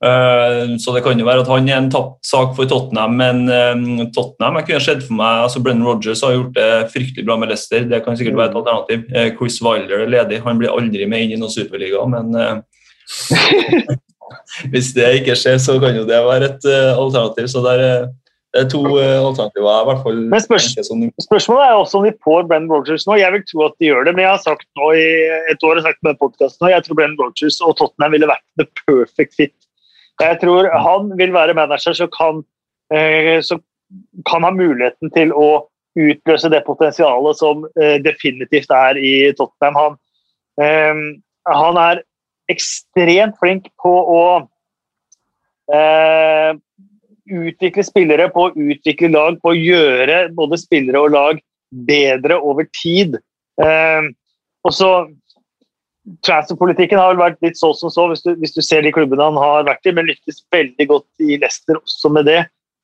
Uh, 0.02 0.78
så 0.82 0.96
det 0.96 1.04
kan 1.06 1.20
jo 1.20 1.28
være 1.28 1.44
at 1.44 1.50
han 1.52 1.68
er 1.70 1.78
en 1.78 1.92
tapt 1.94 2.26
sak 2.26 2.56
for 2.58 2.66
Tottenham, 2.66 3.20
men 3.20 3.44
uh, 3.46 4.08
Tottenham 4.16 4.58
jeg 4.58 4.66
kunne 4.72 4.82
sett 4.82 5.04
for 5.06 5.18
meg, 5.20 5.44
altså 5.46 5.62
Brennan 5.62 5.86
Rogers 5.86 6.24
har 6.26 6.34
gjort 6.34 6.56
det 6.56 6.70
fryktelig 6.94 7.26
bra 7.28 7.38
med 7.38 7.52
Leicester. 7.54 7.86
Det 7.86 8.02
kan 8.06 8.18
sikkert 8.18 8.40
være 8.40 8.50
et 8.50 8.58
alternativ. 8.64 9.04
Uh, 9.14 9.28
Chris 9.38 9.60
Wilder 9.62 10.08
er 10.08 10.14
ledig. 10.16 10.42
Han 10.48 10.62
blir 10.62 10.74
aldri 10.74 11.06
med 11.10 11.28
inn 11.28 11.36
i 11.36 11.42
noen 11.42 11.54
superliga, 11.54 12.02
men 12.10 12.34
hvis 14.74 14.90
det 14.98 15.12
ikke 15.20 15.38
skjer, 15.38 15.62
så 15.62 15.78
kan 15.84 15.94
jo 16.00 16.08
det 16.10 16.24
være 16.26 16.50
et 16.50 16.68
alternativ. 16.72 17.52
Så 17.52 17.62
der, 17.66 18.10
det 18.52 18.66
er 18.66 18.70
to 18.72 18.82
alternativer. 19.00 19.72
i 19.82 19.88
hvert 19.88 20.02
fall 20.04 20.18
men 20.34 20.42
spørs. 20.44 20.66
Spørsmålet 21.24 21.64
er 21.64 21.78
også 21.80 22.02
om 22.02 22.08
de 22.08 22.12
får 22.26 22.50
Brenn 22.50 22.68
Rogers 22.68 23.06
nå. 23.08 23.16
Jeg 23.16 23.32
vil 23.32 23.46
tro 23.48 23.64
at 23.70 23.78
de 23.80 23.88
gjør 23.88 24.04
det, 24.10 24.14
men 24.18 24.26
jeg 24.26 24.34
har 24.34 24.42
sagt 24.44 24.68
nå 24.76 24.92
i 25.00 25.06
et 25.54 25.64
år 25.64 25.80
sagt 25.86 26.02
med 26.04 26.20
podkasten 26.20 26.68
jeg 26.74 26.84
tror 26.84 27.00
Brenn 27.00 27.16
Rogers 27.22 27.62
og 27.64 27.78
Tottenham 27.80 28.12
ville 28.18 28.28
vært 28.28 28.44
the 28.60 28.68
perfect 28.84 29.38
fit 29.40 29.56
jeg 30.22 30.40
tror 30.42 30.70
han 30.86 31.12
vil 31.18 31.34
være 31.34 31.56
manager 31.58 31.96
som 31.98 32.10
kan, 32.14 32.44
eh, 32.94 33.42
kan 34.30 34.44
ha 34.44 34.52
muligheten 34.52 35.12
til 35.16 35.34
å 35.34 35.68
utløse 36.00 36.50
det 36.52 36.64
potensialet 36.66 37.40
som 37.40 37.66
eh, 37.82 37.98
definitivt 38.04 38.72
er 38.72 38.98
i 38.98 39.32
Tottenham. 39.38 39.98
Han, 40.62 41.00
han 41.48 41.78
er 41.80 42.02
ekstremt 42.52 43.38
flink 43.40 43.70
på 43.82 43.92
å 43.92 44.24
utvikle 47.32 47.84
spillere, 47.86 48.28
på 48.34 48.48
å 48.48 48.54
utvikle 48.54 49.12
lag, 49.14 49.40
på 49.42 49.54
å 49.54 49.58
gjøre 49.58 50.26
både 50.38 50.60
spillere 50.60 51.02
og 51.02 51.16
lag 51.16 51.42
bedre 51.88 52.38
over 52.44 52.68
tid. 52.76 53.18
og 53.62 54.74
så 54.76 54.92
Transferpolitikken 56.26 56.98
har 56.98 57.12
vel 57.12 57.20
vært 57.22 57.44
litt 57.46 57.60
så 57.60 57.70
som 57.78 57.92
så, 57.94 58.08
hvis 58.10 58.24
du, 58.26 58.32
hvis 58.42 58.56
du, 58.56 58.62
ser 58.66 58.82
de 58.82 58.94
klubbene 58.94 59.22
han 59.22 59.38
har 59.38 59.68
vært 59.68 59.86
i, 59.86 59.94
men 59.94 60.10
lyktes 60.10 60.42
veldig 60.54 60.88
godt 60.90 61.22
i 61.22 61.38
Leicester 61.38 61.78
også 61.78 62.10
med 62.16 62.26
det. 62.26 62.40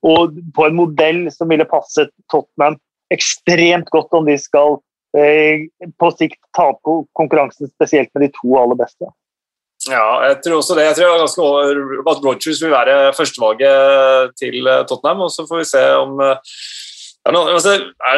Og 0.05 0.37
på 0.53 0.67
en 0.67 0.77
modell 0.77 1.23
som 1.33 1.49
ville 1.49 1.65
passet 1.65 2.11
Tottenham 2.31 2.77
ekstremt 3.13 3.89
godt 3.93 4.13
om 4.13 4.27
de 4.29 4.35
skal 4.37 4.77
eh, 5.17 5.65
på 5.97 6.11
sikt 6.13 6.37
ta 6.55 6.69
på 6.85 6.99
konkurransen, 7.17 7.71
spesielt 7.73 8.13
med 8.13 8.27
de 8.27 8.31
to 8.35 8.53
aller 8.61 8.77
beste. 8.77 9.09
Ja, 9.85 10.25
jeg 10.25 10.39
tror 10.41 10.57
også 10.57 10.75
det. 10.75 10.87
Jeg 10.89 10.97
tror 10.97 11.21
ganske 11.21 11.47
at 12.11 12.25
Rogers 12.25 12.61
vil 12.63 12.73
være 12.73 13.13
førstevalget 13.13 14.33
til 14.41 14.67
Tottenham. 14.89 15.21
og 15.27 15.31
Så 15.31 15.45
får 15.47 15.61
vi 15.61 15.69
se 15.69 15.83
om 16.01 16.17
Altså, 17.27 17.73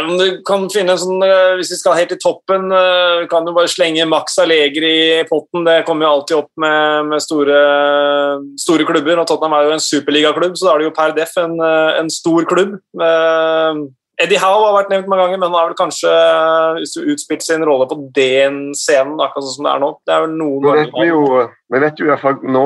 om 0.06 0.18
du 0.20 0.42
kan 0.46 0.68
finne 0.70 0.94
en 0.94 1.02
sånn, 1.02 1.24
eh, 1.24 1.56
Hvis 1.58 1.72
vi 1.74 1.80
skal 1.80 1.98
helt 1.98 2.12
i 2.14 2.20
toppen, 2.22 2.72
eh, 2.72 3.26
kan 3.28 3.46
du 3.46 3.54
bare 3.54 3.68
slenge 3.68 4.08
Max 4.08 4.38
Allegri 4.38 5.20
i 5.20 5.24
potten. 5.24 5.66
Det 5.66 5.86
kommer 5.86 6.06
jo 6.06 6.12
alltid 6.14 6.38
opp 6.38 6.52
med, 6.58 7.06
med 7.10 7.22
store, 7.22 8.40
store, 8.58 8.86
klubber. 8.86 9.20
og 9.20 9.28
Tottenham 9.28 9.54
er 9.54 9.64
jo 9.66 9.72
en 9.74 9.80
superligaklubb, 9.80 10.56
så 10.56 10.68
da 10.68 10.74
er 10.74 10.78
det 10.78 10.90
jo 10.90 10.98
per 10.98 11.12
def 11.18 11.38
en, 11.38 11.60
eh, 11.60 12.00
en 12.00 12.10
stor 12.10 12.46
klubb. 12.46 12.80
Eddie 14.20 14.40
Howe 14.42 14.66
har 14.66 14.76
vært 14.76 14.90
nevnt 14.92 15.08
mange 15.08 15.26
ganger, 15.26 15.40
men 15.40 15.48
han 15.48 15.56
har 15.56 15.70
vel 15.70 15.78
kanskje 15.80 16.12
utspilt 17.14 17.46
sin 17.46 17.64
rolle 17.64 17.88
på 17.88 17.96
den 18.18 18.60
scenen, 18.76 19.16
akkurat 19.24 19.46
sånn 19.48 19.56
som 19.56 19.68
det 19.70 19.72
er 19.72 19.84
nå. 19.84 19.90
Det 20.04 20.16
er 20.16 20.26
vel 20.26 20.36
noen 20.42 20.66
vi 20.66 20.74
vet 20.82 20.98
vi, 20.98 21.08
jo, 21.08 21.22
vi 21.72 21.82
vet 21.86 22.02
jo 22.02 22.08
i 22.08 22.12
hvert 22.12 22.26
fall 22.26 22.42
nå 22.58 22.66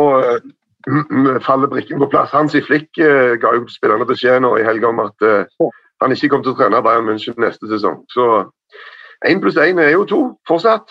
faller 1.46 1.70
brikken 1.72 2.02
på 2.02 2.10
plass. 2.12 2.34
Hansi 2.34 2.64
Flick 2.66 2.90
ga 2.98 3.54
jo 3.56 3.68
spillerne 3.72 4.08
beskjed 4.10 4.42
nå 4.44 4.56
i 4.58 4.66
helga 4.66 4.90
om 4.90 5.04
at 5.06 5.28
han 6.04 6.16
ikke 6.16 6.34
kommer 6.34 6.48
til 6.48 6.56
å 6.56 6.60
trene 6.60 6.82
Bayern 6.84 7.08
München 7.08 7.38
neste 7.40 7.70
sesong. 7.70 8.02
Så 8.12 8.26
én 9.30 9.40
pluss 9.44 9.60
én 9.62 9.80
er 9.80 9.94
jo 9.94 10.04
to 10.10 10.22
fortsatt. 10.50 10.90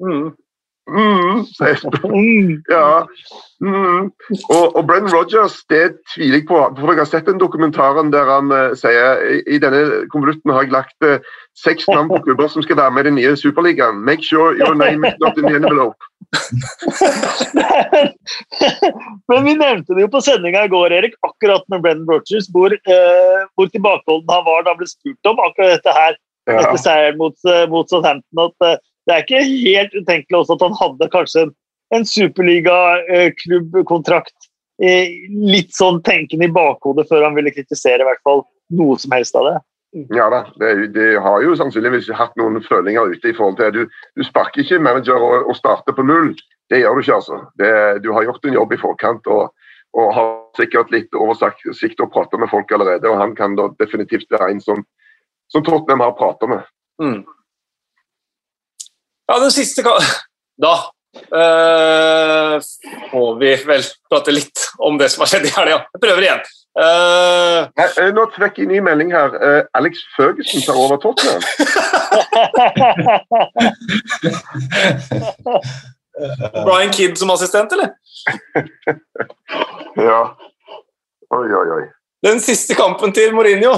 Mm. 0.00 0.30
Mm, 0.90 1.44
mm. 2.04 2.62
ja. 2.68 3.06
Mm. 3.60 4.12
Og, 4.48 4.76
og 4.76 4.86
Brennan 4.86 5.14
Rogers, 5.14 5.64
det 5.72 5.96
tviler 6.14 6.38
jeg 6.38 6.46
på. 6.48 6.58
For 6.78 6.92
Jeg 6.92 7.00
har 7.00 7.08
sett 7.08 7.30
den 7.30 7.40
dokumentaren 7.40 8.12
der 8.12 8.28
han 8.28 8.52
uh, 8.52 8.76
sier 8.76 9.22
i 9.48 9.58
denne 9.62 10.04
konvolutten 10.12 10.52
har 10.52 10.66
jeg 10.66 10.74
lagt 10.74 11.06
uh, 11.08 11.24
seks 11.56 11.88
navn 11.88 12.08
på 12.12 12.20
klubber 12.26 12.52
som 12.52 12.62
skal 12.66 12.76
være 12.76 12.92
med 12.92 13.06
i 13.06 13.08
den 13.08 13.18
nye 13.20 13.36
superligaen. 13.40 14.04
Make 14.04 14.28
sure 14.28 14.52
your 14.60 14.76
name 14.76 15.08
is 15.08 15.16
not 15.24 15.40
in 15.40 15.48
the 15.48 15.56
envelope. 15.56 15.96
Men 19.30 19.44
vi 19.48 19.54
nevnte 19.56 19.94
det 19.94 20.04
jo 20.04 20.12
på 20.12 20.24
sendinga 20.24 20.66
i 20.66 20.72
går, 20.72 20.92
Erik, 20.98 21.14
akkurat 21.24 21.64
med 21.72 21.80
Brennan 21.80 22.10
Rogers, 22.10 22.50
hvor, 22.52 22.70
uh, 22.74 23.40
hvor 23.56 23.72
tilbakeholden 23.72 24.36
han 24.36 24.44
var 24.44 24.68
da 24.68 24.76
ble 24.76 24.88
spurt 24.90 25.32
om 25.32 25.40
akkurat 25.48 25.78
dette 25.78 25.92
her 25.96 26.12
ja. 26.50 26.60
etter 26.60 26.76
seieren 26.76 27.16
mot, 27.22 27.38
mot 27.72 27.88
Southampton. 27.88 28.50
at 28.50 28.84
det 29.04 29.12
er 29.14 29.20
ikke 29.24 29.44
helt 29.44 29.94
utenkelig 29.94 30.38
også 30.38 30.52
at 30.56 30.64
han 30.64 30.80
hadde 30.80 31.12
kanskje 31.12 31.40
en, 31.44 31.52
en 31.96 32.04
superligaklubbkontrakt 32.08 34.38
eh, 34.82 35.06
litt 35.28 35.72
sånn 35.76 36.02
tenkende 36.06 36.46
i 36.48 36.54
bakhodet 36.54 37.08
før 37.10 37.20
han 37.28 37.36
ville 37.36 37.54
kritisere 37.54 38.02
i 38.02 38.08
hvert 38.08 38.24
fall 38.26 38.40
noe 38.74 38.94
som 39.00 39.10
helst 39.14 39.34
av 39.38 39.44
det. 39.50 39.58
Ja 40.10 40.26
da, 40.30 40.40
det, 40.58 40.86
det 40.96 41.10
har 41.22 41.42
jo 41.44 41.54
sannsynligvis 41.54 42.16
hatt 42.18 42.34
noen 42.40 42.62
følinger 42.64 43.02
ute 43.12 43.28
i 43.30 43.36
forhold 43.36 43.56
til 43.60 43.70
Du, 43.76 43.82
du 44.18 44.22
sparker 44.26 44.60
ikke 44.64 44.82
manager 44.82 45.18
og, 45.22 45.36
og 45.46 45.54
starter 45.58 45.92
på 45.94 46.02
null. 46.02 46.34
Det 46.72 46.78
gjør 46.80 46.94
du 46.96 47.00
ikke, 47.04 47.18
altså. 47.20 47.36
Det, 47.60 47.70
du 48.02 48.08
har 48.16 48.26
gjort 48.26 48.44
en 48.48 48.58
jobb 48.58 48.70
i 48.74 48.80
forkant 48.80 49.24
og, 49.30 49.42
og 49.94 50.06
har 50.16 50.28
sikkert 50.58 50.90
litt 50.90 51.14
oversikt 51.14 52.02
og 52.02 52.10
pratet 52.10 52.40
med 52.42 52.50
folk 52.50 52.68
allerede. 52.74 53.06
Og 53.06 53.20
han 53.20 53.32
kan 53.38 53.54
da 53.58 53.64
definitivt 53.78 54.30
være 54.34 54.50
en 54.50 54.60
som, 54.64 54.78
som 55.52 55.62
Tottenham 55.62 56.02
har 56.02 56.18
pratet 56.18 56.48
med. 56.50 56.60
Mm. 57.02 57.22
Ja, 59.30 59.38
den 59.40 59.54
siste 59.54 59.84
Da 60.64 60.74
uh, 61.14 62.60
får 63.10 63.38
vi 63.40 63.64
vel 63.66 63.82
prate 64.10 64.30
litt 64.34 64.58
om 64.78 64.98
det 64.98 65.08
som 65.12 65.20
har 65.24 65.28
skjedd 65.30 65.46
i 65.48 65.54
helga. 65.54 65.78
Jeg 65.94 66.00
prøver 66.02 66.22
igjen. 66.26 66.42
Uh, 66.74 67.70
Nå 68.14 68.22
trekk 68.34 68.58
jeg 68.58 68.68
ny 68.70 68.78
melding 68.82 69.10
her. 69.14 69.30
Uh, 69.38 69.62
Alex 69.78 69.94
Føgesen 70.16 70.60
tar 70.66 70.76
over 70.78 70.96
Tottenham. 71.02 71.42
Brian 76.64 76.92
Kidd 76.94 77.18
som 77.18 77.30
assistent, 77.34 77.72
eller? 77.72 77.88
ja. 79.96 80.20
Oi, 81.34 81.48
oi, 81.50 81.68
oi. 81.78 81.84
Den 82.24 82.40
siste 82.40 82.72
kampen 82.76 83.12
til 83.12 83.34
Mourinho 83.36 83.74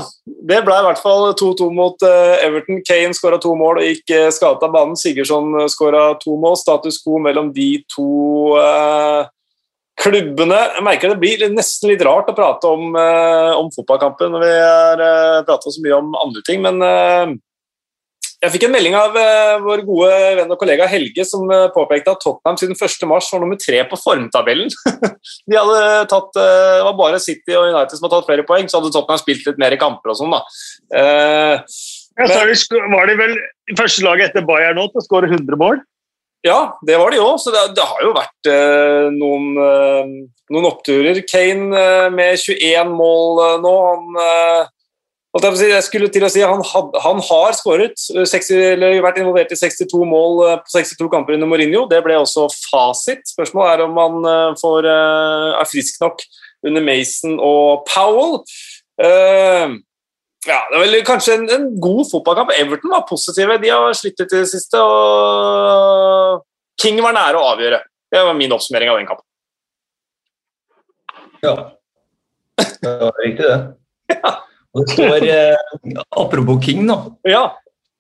det 0.46 0.61
ble 0.62 0.74
i 0.78 0.85
hvert 0.87 1.00
fall 1.02 1.32
2-2 1.38 1.66
mot 1.74 2.04
uh, 2.06 2.37
Everton. 2.44 2.78
Kane 2.87 3.14
skåra 3.16 3.40
to 3.42 3.54
mål 3.59 3.80
og 3.80 3.88
gikk 3.88 4.12
uh, 4.14 4.28
skadet 4.35 4.62
av 4.62 4.74
banen. 4.74 4.98
Sigurdsson 4.98 5.48
uh, 5.56 5.66
skåra 5.70 6.12
to 6.20 6.37
mål. 6.38 6.54
Status 6.61 7.00
quo 7.02 7.18
mellom 7.22 7.50
de 7.56 7.70
to 7.90 8.06
klubbene. 9.96 10.61
Jeg 10.76 10.85
merker 10.87 11.11
det 11.11 11.18
blir 11.18 11.42
nesten 11.50 11.90
litt 11.90 12.04
rart 12.06 12.28
å 12.30 12.37
prate 12.37 12.68
om, 12.68 12.94
om 12.94 13.70
fotballkampen 13.74 14.35
når 14.35 14.42
vi 14.44 14.50
har 14.52 15.02
prata 15.48 15.72
så 15.72 15.82
mye 15.82 15.96
om 15.96 16.12
andre 16.20 16.42
ting, 16.46 16.61
men 16.62 17.38
jeg 18.46 18.52
fikk 18.54 18.66
en 18.68 18.74
melding 18.76 18.94
av 18.94 19.16
uh, 19.18 19.56
vår 19.64 19.82
gode 19.87 20.11
venn 20.38 20.52
og 20.54 20.59
kollega 20.61 20.87
Helge 20.90 21.24
som 21.26 21.48
uh, 21.50 21.66
påpekte 21.74 22.12
at 22.14 22.22
Tottenham 22.22 22.59
siden 22.61 22.78
1. 22.78 23.06
mars 23.11 23.30
var 23.32 23.42
nummer 23.42 23.59
tre 23.59 23.80
på 23.90 23.98
formtabellen. 23.98 24.70
de 25.50 25.59
hadde 25.59 25.80
tatt, 26.12 26.30
uh, 26.38 26.76
Det 26.78 26.85
var 26.87 26.96
bare 27.00 27.22
City 27.22 27.56
og 27.56 27.72
United 27.72 27.96
som 27.96 28.06
hadde 28.06 28.20
tatt 28.20 28.30
flere 28.30 28.46
poeng, 28.46 28.70
så 28.70 28.78
hadde 28.78 28.92
Tottenham 28.94 29.22
spilt 29.22 29.48
litt 29.48 29.59
mer 29.62 29.74
i 29.74 29.80
kamper 29.80 30.14
og 30.14 30.20
sånn. 30.20 30.37
da. 30.37 30.42
ja, 30.94 32.29
så 32.31 32.79
var 32.94 33.10
de 33.10 33.18
vel 33.18 33.37
første 33.79 34.06
laget 34.06 34.31
etter 34.31 34.46
Bayern 34.46 34.79
nå 34.79 34.87
til 34.92 35.02
å 35.02 35.06
skåre 35.08 35.31
100 35.33 35.58
mål? 35.60 35.83
Ja, 36.46 36.77
det 36.87 37.00
var 37.00 37.10
de 37.10 37.18
òg. 37.18 37.40
Så 37.42 37.50
det, 37.50 37.64
det, 37.75 37.83
har 37.90 38.04
jo 38.04 38.14
vært 38.14 38.50
noen, 39.16 39.48
noen, 40.52 40.68
oppturer. 40.68 41.18
Kane 41.27 41.83
med 42.14 42.38
21 42.38 42.94
mål 42.94 43.42
nå. 43.64 43.77
han 43.90 44.71
jeg 45.42 45.82
skulle 45.84 46.08
til 46.12 46.24
å 46.24 46.30
si 46.30 46.42
Han, 46.44 46.62
had, 46.64 46.94
han 47.02 47.20
har 47.20 47.56
skåret, 47.58 47.98
vært 48.14 49.18
involvert 49.20 49.52
i 49.52 49.58
62 49.58 50.04
mål 50.06 50.44
eh, 50.46 50.60
på 50.62 50.72
62 50.76 51.08
kamper 51.12 51.37
under 51.37 51.50
Mourinho. 51.50 51.87
Det 51.90 52.02
ble 52.04 52.16
også 52.20 52.46
fasit. 52.70 53.24
Spørsmålet 53.28 53.74
er 53.74 53.84
om 53.87 53.98
han 54.00 54.28
eh, 54.30 54.54
får, 54.60 54.87
eh, 54.87 55.58
er 55.60 55.70
frisk 55.70 56.00
nok 56.00 56.22
under 56.66 56.82
Mason 56.82 57.37
og 57.42 57.84
Powell. 57.90 58.40
ja, 60.46 60.60
Det 60.70 60.80
vel 60.80 61.02
kanskje 61.04 61.34
en, 61.37 61.50
en, 61.50 61.66
god 61.80 62.06
fotballkamp. 62.10 62.54
Everton 62.56 62.94
var 62.94 63.06
positive. 63.08 63.58
De 63.62 63.74
har 63.74 63.98
slitt 63.98 64.18
litt 64.22 64.32
i 64.32 64.40
det 64.40 64.50
siste. 64.50 64.80
og 64.80 66.46
King 66.80 67.02
var 67.04 67.16
nære 67.16 67.38
å 67.38 67.52
avgjøre. 67.52 67.82
Det 68.12 68.24
var 68.24 68.38
min 68.38 68.54
oppsummering 68.54 68.90
av 68.90 69.00
den 69.00 69.08
kampen. 69.10 69.26
Ja. 71.42 71.54
Det 72.56 72.98
var 73.02 73.24
riktig, 73.24 73.46
det. 73.46 73.60
ja. 74.22 74.37
Det 74.77 74.87
står 74.92 75.27
eh, 75.37 76.00
Apropos 76.16 76.60
King, 76.64 76.85
nå. 76.88 76.98
Ja. 77.29 77.48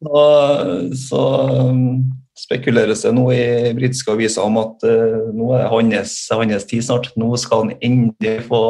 Og, 0.06 0.94
så 0.98 1.22
um, 1.70 2.04
spekuleres 2.36 3.04
det 3.06 3.14
nå 3.16 3.26
i 3.32 3.44
britiske 3.76 4.12
aviser 4.12 4.44
om 4.44 4.58
at 4.60 4.84
uh, 4.84 5.28
nå 5.34 5.52
er 5.56 5.68
hans, 5.72 6.16
hans 6.32 6.68
tid 6.68 6.84
snart. 6.84 7.10
Nå 7.16 7.32
skal 7.40 7.64
han 7.64 7.76
endelig 7.80 8.46
få, 8.50 8.62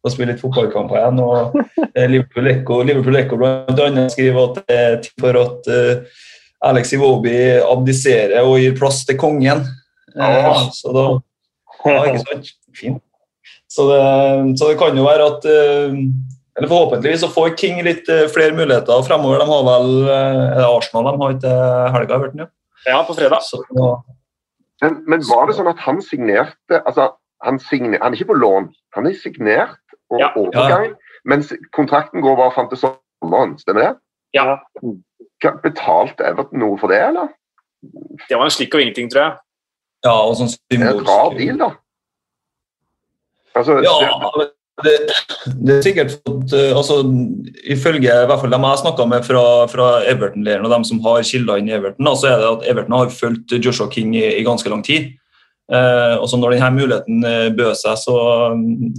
få 0.00 0.14
spille 0.14 0.32
litt 0.32 0.42
fotballkamper 0.42 1.00
igjen. 1.00 1.20
og 1.24 1.58
uh, 1.60 2.06
Liverpool 2.08 2.52
Echo, 2.54 2.80
Liverpool 2.86 3.20
Echo 3.20 3.40
blant 3.40 3.84
annet 3.88 4.14
skriver 4.16 4.48
at 4.48 4.62
det 4.62 4.78
er 4.80 5.02
tid 5.04 5.26
for 5.26 5.42
at 5.44 5.70
uh, 5.70 6.22
Alex 6.64 6.94
Iwobi 6.96 7.36
abdiserer 7.60 8.46
og 8.46 8.56
gir 8.62 8.76
plass 8.78 9.02
til 9.04 9.18
kongen. 9.20 9.66
Eh, 10.14 10.60
så 10.72 10.92
da 10.94 11.04
ja, 11.84 12.04
ikke 12.08 12.22
sant? 12.22 12.52
Fint. 12.74 13.02
Så 13.68 13.88
det, 13.90 14.00
så 14.58 14.70
det 14.70 14.78
kan 14.80 14.96
jo 14.96 15.04
være 15.04 15.26
at 15.32 15.46
eller 16.58 16.68
Forhåpentligvis 16.70 17.20
så 17.24 17.28
får 17.34 17.56
King 17.58 17.80
litt 17.86 18.08
eh, 18.08 18.26
flere 18.30 18.54
muligheter 18.54 19.02
fremover. 19.06 19.40
De 19.42 19.46
har 19.50 19.64
vel 19.68 19.88
eh, 20.06 20.42
er 20.52 20.58
det 20.60 20.66
Arsenal 20.70 21.08
de 21.08 21.14
har 21.22 21.32
ikke 21.34 21.54
helga, 21.96 22.18
Everton? 22.20 22.44
Ja. 22.44 22.50
Ja, 22.86 22.98
på 23.08 23.14
fredag. 23.16 23.40
Så, 23.42 23.62
Men, 24.82 24.98
men 25.08 25.22
var 25.30 25.46
det 25.48 25.54
sånn 25.56 25.70
at 25.70 25.78
han 25.86 26.02
signerte 26.04 26.80
altså, 26.84 27.08
han, 27.46 27.58
signer, 27.62 27.98
han 28.02 28.12
er 28.12 28.18
ikke 28.18 28.30
på 28.34 28.36
lån, 28.38 28.66
han 28.96 29.06
er 29.08 29.14
signert 29.16 29.78
og 30.12 30.20
Ja. 30.20 30.28
overgang, 30.36 30.92
mens 31.24 31.52
kontrakten 31.72 32.20
går 32.22 32.36
bare 32.36 32.52
fram 32.52 32.68
til 32.68 32.78
sommeren. 32.82 33.54
Stemmer 33.62 33.80
det? 33.86 33.92
Ja. 34.36 34.58
Betalte 35.64 36.26
Everton 36.28 36.60
noe 36.60 36.76
for 36.80 36.92
det, 36.92 37.00
eller? 37.08 37.32
Det 38.28 38.36
var 38.36 38.44
en 38.46 38.52
slikk 38.54 38.74
og 38.76 38.84
ingenting, 38.84 39.08
tror 39.12 39.22
jeg. 39.24 39.34
ja, 40.04 40.12
og 40.28 40.36
sånn 40.38 40.52
Det 40.70 40.78
er 40.80 40.90
en 40.92 41.04
rar 41.08 41.34
deal, 41.38 41.58
da. 41.60 41.70
Altså, 43.54 43.78
Ja, 43.84 43.96
det, 44.38 44.50
det 44.82 45.76
er 45.76 45.82
sikkert 45.84 46.16
eh, 46.50 46.72
altså, 46.74 46.96
Ifølge 47.70 48.10
i 48.10 48.26
hvert 48.26 48.40
fall 48.42 48.50
dem 48.50 48.64
jeg 48.66 48.80
snakka 48.80 49.04
med 49.06 49.26
fra, 49.26 49.42
fra 49.70 49.90
Everton-leiren 50.10 50.66
og 50.66 50.72
dem 50.72 50.86
som 50.88 51.02
har 51.04 51.22
kilder 51.26 51.60
inn 51.60 51.70
i 51.70 51.76
Everton, 51.76 52.08
så 52.18 52.32
er 52.32 52.40
det 52.42 52.48
at 52.48 52.64
Everton 52.72 52.96
har 52.98 53.12
fulgt 53.14 53.54
Joshua 53.60 53.86
King 53.92 54.16
i, 54.18 54.24
i 54.40 54.46
ganske 54.46 54.72
lang 54.72 54.82
tid. 54.86 55.12
Eh, 55.72 56.14
og 56.20 56.26
så 56.28 56.36
når 56.36 56.56
denne 56.56 56.72
muligheten 56.74 57.24
eh, 57.24 57.50
bød 57.56 57.72
seg, 57.80 57.96
så, 58.02 58.16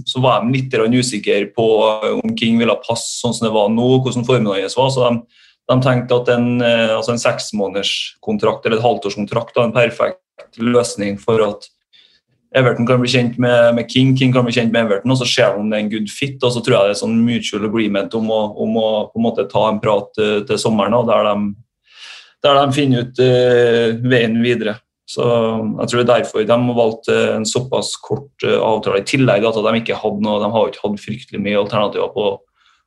så 0.08 0.22
var 0.24 0.42
de 0.42 0.56
litt 0.56 0.72
usikker 0.74 1.50
på 1.54 1.66
om 2.16 2.34
King 2.38 2.58
ville 2.58 2.80
passe 2.82 3.20
sånn 3.20 3.36
som 3.36 3.46
det 3.46 3.54
var 3.54 3.68
nå, 3.70 3.90
hvordan 4.00 4.26
formen 4.26 4.50
hans 4.56 4.78
var. 4.78 4.90
så 4.90 5.06
de, 5.06 5.44
de 5.70 5.78
tenkte 5.84 6.18
at 6.22 6.32
en, 6.34 6.48
eh, 6.64 6.96
altså 6.96 7.14
en 7.14 7.22
seksmånederskontrakt 7.22 8.66
eller 8.66 8.80
et 8.80 8.86
halvtårskontrakt 8.86 9.60
var 9.60 9.68
en 9.68 9.76
perfekt 9.76 10.58
løsning 10.58 11.20
for 11.22 11.44
at 11.46 11.68
Everton 12.56 12.86
kan 12.88 13.02
bli 13.02 13.10
kjent 13.12 13.36
med, 13.42 13.74
med 13.76 13.90
King, 13.92 14.14
King 14.16 14.32
kan 14.32 14.46
bli 14.46 14.54
kjent 14.56 14.72
med 14.72 14.86
Everton, 14.86 15.12
og 15.12 15.20
så 15.20 15.28
ser 15.28 15.52
de 15.52 15.60
om 15.60 15.68
det 15.70 15.76
er 15.76 15.84
en 15.84 15.92
good 15.92 16.08
fit. 16.12 16.40
og 16.40 16.54
Så 16.54 16.62
tror 16.64 16.76
jeg 16.78 16.88
det 16.88 16.94
er 16.94 17.02
sånn 17.02 17.18
mutual 17.26 17.68
agreement 17.68 18.16
om 18.16 18.32
å, 18.32 18.40
om 18.64 18.78
å 18.80 18.88
på 19.10 19.20
en 19.20 19.26
måte 19.26 19.44
ta 19.50 19.66
en 19.68 19.80
prat 19.82 20.22
uh, 20.22 20.40
til 20.48 20.60
sommeren, 20.60 20.96
og 20.96 21.10
der, 21.10 21.28
de, 21.28 22.00
der 22.46 22.60
de 22.62 22.76
finner 22.76 23.04
ut 23.04 23.20
uh, 23.20 24.08
veien 24.08 24.40
videre. 24.44 24.78
Så 25.06 25.22
Jeg 25.22 25.90
tror 25.90 26.00
det 26.00 26.02
er 26.02 26.08
derfor 26.10 26.42
de 26.42 26.50
har 26.50 26.74
valgt 26.74 27.08
eh, 27.12 27.28
en 27.36 27.44
såpass 27.46 27.92
kort 28.02 28.42
uh, 28.42 28.56
avtale. 28.58 29.04
I 29.04 29.06
tillegg 29.06 29.44
at 29.46 29.60
de 29.62 29.74
ikke 29.78 30.00
hadde 30.00 30.24
noe, 30.24 30.40
de 30.42 30.48
har 30.50 30.72
ikke 30.72 30.82
hatt 30.82 31.04
fryktelig 31.04 31.42
mye 31.44 31.60
alternativer 31.60 32.10
på, 32.16 32.24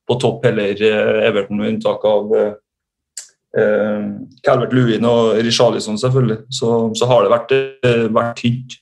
på 0.10 0.18
topp 0.20 0.50
heller, 0.50 0.84
Everton, 1.30 1.62
med 1.62 1.76
unntak 1.76 2.04
av 2.10 2.34
Calvert 4.46 4.76
Lewin 4.76 5.08
og 5.10 5.40
Richarlison, 5.42 5.96
selvfølgelig. 5.98 6.44
Så, 6.54 6.74
så 7.00 7.08
har 7.10 7.24
det 7.24 7.32
vært, 7.34 7.56
vært 8.14 8.36
tynt. 8.44 8.76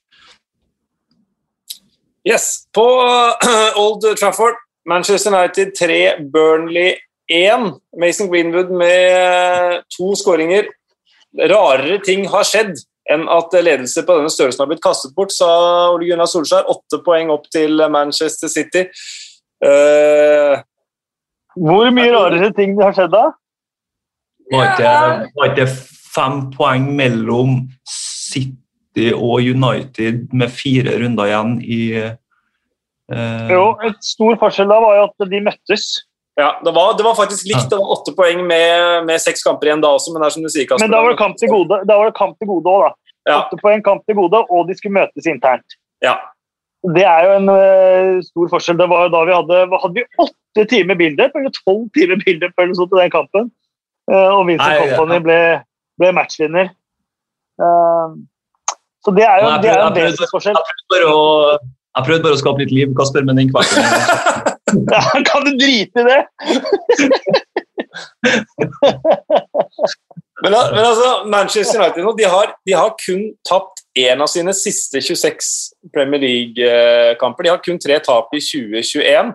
Yes. 2.27 2.67
På 2.75 2.85
Old 3.75 4.17
Trafford, 4.19 4.55
Manchester 4.89 5.31
United 5.31 5.75
3, 5.75 6.19
Burnley 6.33 6.95
1. 7.31 7.59
Mason 7.99 8.27
Greenwood 8.31 8.71
med 8.71 9.81
to 9.97 10.15
skåringer. 10.15 10.67
Rarere 11.39 11.99
ting 12.03 12.27
har 12.27 12.43
skjedd 12.47 12.75
enn 13.07 13.23
at 13.31 13.53
ledelse 13.63 14.03
på 14.03 14.17
denne 14.17 14.31
størrelsen 14.31 14.65
har 14.65 14.71
blitt 14.71 14.83
kastet 14.83 15.13
bort, 15.15 15.31
sa 15.31 15.47
Ole 15.93 16.09
Gunnar 16.09 16.27
Solskjær. 16.27 16.67
Åtte 16.67 16.99
poeng 17.05 17.31
opp 17.31 17.47
til 17.53 17.79
Manchester 17.93 18.51
City. 18.51 18.83
Uh, 19.63 20.59
Hvor 21.55 21.87
mye 21.95 22.11
rarere 22.11 22.51
ting 22.57 22.75
har 22.81 22.95
skjedd 22.97 23.15
da? 23.15 23.25
Var 24.51 24.73
ikke, 24.73 24.93
var 25.39 25.53
ikke 25.53 25.71
fem 26.15 26.41
poeng 26.55 26.91
mellom 26.99 27.59
City 27.87 28.66
og 29.15 29.45
United 29.45 30.27
med 30.33 30.53
fire 30.53 30.97
runder 31.01 31.29
igjen 31.29 31.55
i 31.61 31.81
eh, 31.97 33.49
Jo, 33.51 33.65
et 33.87 33.99
stor 34.03 34.37
forskjell 34.41 34.69
da 34.71 34.77
var 34.83 34.99
jo 34.99 35.07
at 35.07 35.27
de 35.31 35.41
møttes. 35.45 35.87
ja, 36.39 36.51
det 36.65 36.73
var, 36.75 36.95
det 36.97 37.05
var 37.07 37.17
faktisk 37.17 37.49
likt. 37.49 37.69
Det 37.71 37.79
var 37.79 37.93
åtte 37.97 38.13
poeng 38.17 38.41
med, 38.47 39.05
med 39.09 39.21
seks 39.23 39.45
kamper 39.45 39.71
igjen 39.71 39.83
da 39.83 39.93
også, 39.97 40.13
men 40.13 40.23
det 40.23 40.29
er 40.29 40.35
som 40.37 40.47
du 40.47 40.51
sier, 40.53 40.67
Kasper. 40.69 40.85
Men 40.85 40.95
da 40.95 41.03
var 41.03 41.13
det 41.13 41.19
kamp 41.21 41.37
til 41.41 41.51
gode 41.53 41.81
Da 41.89 41.99
var 41.99 42.09
det 42.11 42.17
kamp 42.17 42.39
til 42.39 42.49
gode 42.51 42.73
òg, 42.73 42.87
da. 42.87 43.13
Ja, 43.27 43.37
Åtte 43.41 43.59
poeng 43.59 43.81
kamp 43.83 44.03
til 44.07 44.15
gode, 44.15 44.39
og 44.47 44.67
de 44.69 44.75
skulle 44.79 44.97
møtes 45.01 45.29
internt. 45.29 45.79
ja. 46.05 46.17
Det 46.87 47.03
er 47.03 47.25
jo 47.25 47.31
en 47.39 47.49
uh, 47.49 48.19
stor 48.23 48.51
forskjell. 48.51 48.77
Det 48.79 48.85
var 48.87 49.07
jo 49.07 49.09
da 49.11 49.21
vi 49.27 49.33
hadde, 49.33 49.55
hadde 49.81 49.97
vi 49.97 50.03
åtte 50.23 50.63
timer 50.69 50.95
bilder, 50.95 51.31
eller 51.35 51.51
tolv 51.65 51.87
timer 51.97 52.21
bilder 52.21 52.53
på 52.53 52.63
eller 52.63 52.77
sånt 52.77 52.93
i 52.93 52.99
den 53.01 53.11
kampen. 53.11 53.49
Uh, 54.07 54.29
og 54.37 54.43
Vincent. 54.47 54.93
Company 54.93 55.17
ble, 55.25 55.39
ble 55.99 56.11
matchvinner. 56.15 56.69
Eh, 57.57 58.13
så 59.07 59.13
det 59.15 59.23
er 59.23 59.39
jo 59.39 59.47
Jeg 59.53 59.61
det 59.63 59.69
er 59.71 59.77
jo 59.79 59.79
en 59.79 59.87
jeg 59.87 59.95
prøvde- 59.95 60.11
vesensforskjell. 60.11 60.57
Jeg 60.59 60.63
prøvde 60.67 60.91
bare 60.93 61.07
å, 61.15 61.17
bare 62.03 62.35
å 62.35 62.41
skape 62.43 62.59
litt 62.65 62.73
liv, 62.75 62.91
Kasper, 62.99 63.23
men 63.27 63.39
den 63.39 63.49
kvelden 63.53 63.79
Ja, 64.91 65.01
kan 65.31 65.47
du 65.47 65.51
drite 65.55 66.03
i 66.03 66.07
det? 66.11 66.21
Men, 70.43 70.53
men 70.53 70.85
altså, 70.85 71.07
Manchester 71.25 71.79
United 71.81 72.03
nå, 72.05 72.11
de 72.17 72.27
har, 72.29 72.51
de 72.67 72.73
har 72.77 72.91
kun 73.01 73.23
tapt 73.47 73.81
én 73.97 74.21
av 74.21 74.29
sine 74.29 74.53
siste 74.53 75.01
26 75.01 75.47
Premier 75.95 76.21
League-kamper. 76.21 77.47
De 77.47 77.49
har 77.55 77.61
kun 77.65 77.79
tre 77.81 77.97
tap 78.05 78.29
i 78.37 78.41
2021. 78.45 79.31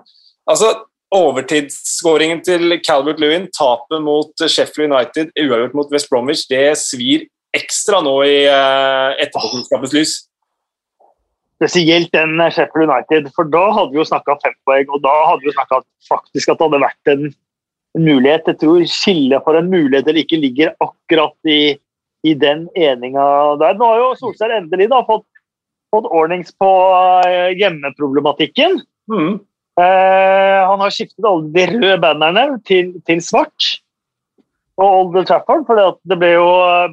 Altså, 0.52 0.70
Overtidsskåringen 1.12 2.38
til 2.46 2.76
Calvert 2.86 3.18
Lewin, 3.20 3.48
tapet 3.52 4.00
mot 4.00 4.30
Sheffield 4.46 4.92
United, 4.94 5.34
uavgjort 5.42 5.74
mot 5.76 5.90
West 5.92 6.08
Bromwich, 6.08 6.46
det 6.48 6.62
svir 6.80 7.26
ekstra 7.56 8.00
nå 8.04 8.14
i 8.26 8.36
uh, 8.48 9.12
etterpåklokskapens 9.22 9.94
lys. 9.96 10.14
Spesielt 11.60 12.10
den 12.14 12.40
Sheffield 12.50 12.90
United, 12.90 13.28
for 13.36 13.46
da 13.52 13.68
hadde 13.76 13.94
vi 13.94 14.00
jo 14.00 14.08
snakka 14.08 14.38
fem 14.42 14.54
poeng, 14.66 14.88
og 14.90 15.02
da 15.04 15.12
hadde 15.28 15.46
vi 15.46 15.54
snakka 15.54 15.82
faktisk 16.08 16.50
at 16.50 16.58
det 16.58 16.66
hadde 16.66 16.82
vært 16.82 17.12
en, 17.12 17.28
en 17.98 18.08
mulighet. 18.08 18.50
Jeg 18.50 18.60
tror 18.64 18.88
skillet 18.90 19.46
for 19.46 19.58
en 19.58 19.70
mulighet 19.70 20.08
eller 20.08 20.24
ikke 20.24 20.40
ligger 20.42 20.72
akkurat 20.82 21.36
i, 21.46 21.60
i 22.26 22.34
den 22.34 22.66
eninga 22.74 23.28
der. 23.62 23.78
Nå 23.78 23.92
har 23.92 24.02
jo 24.02 24.10
Solskjær 24.18 24.56
endelig 24.56 24.90
da 24.90 25.04
fått, 25.06 25.28
fått 25.94 26.10
ordnings 26.10 26.50
på 26.58 26.72
eh, 27.28 27.52
hjemmeproblematikken. 27.60 28.80
Mm. 29.12 29.38
Uh, 29.78 30.58
han 30.68 30.82
har 30.82 30.92
skiftet 30.92 31.24
alle 31.24 31.48
de 31.54 31.68
røde 31.70 31.94
bannerne 32.02 32.58
til, 32.68 32.90
til 33.08 33.22
svart 33.24 33.81
på 34.78 34.88
Old 34.88 35.16
Trafford, 35.28 35.66
for 35.68 35.78
det 36.08 36.18
ble 36.20 36.34
jo 36.34 36.48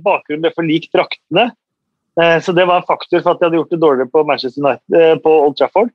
bakgrunnen 0.05 0.43
ble 0.43 0.53
for 0.55 0.67
lik 0.67 0.89
draktene. 0.95 1.49
Eh, 2.19 2.37
så 2.43 2.53
det 2.55 2.67
var 2.67 2.81
en 2.81 2.87
faktor 2.87 3.23
for 3.23 3.33
at 3.33 3.41
de 3.41 3.47
hadde 3.47 3.59
gjort 3.59 3.73
det 3.73 3.81
dårligere 3.81 4.11
på 4.13 4.23
Manchester 4.27 4.63
United, 4.63 4.95
eh, 4.99 5.15
på 5.23 5.35
Old 5.45 5.57
Trafford. 5.59 5.91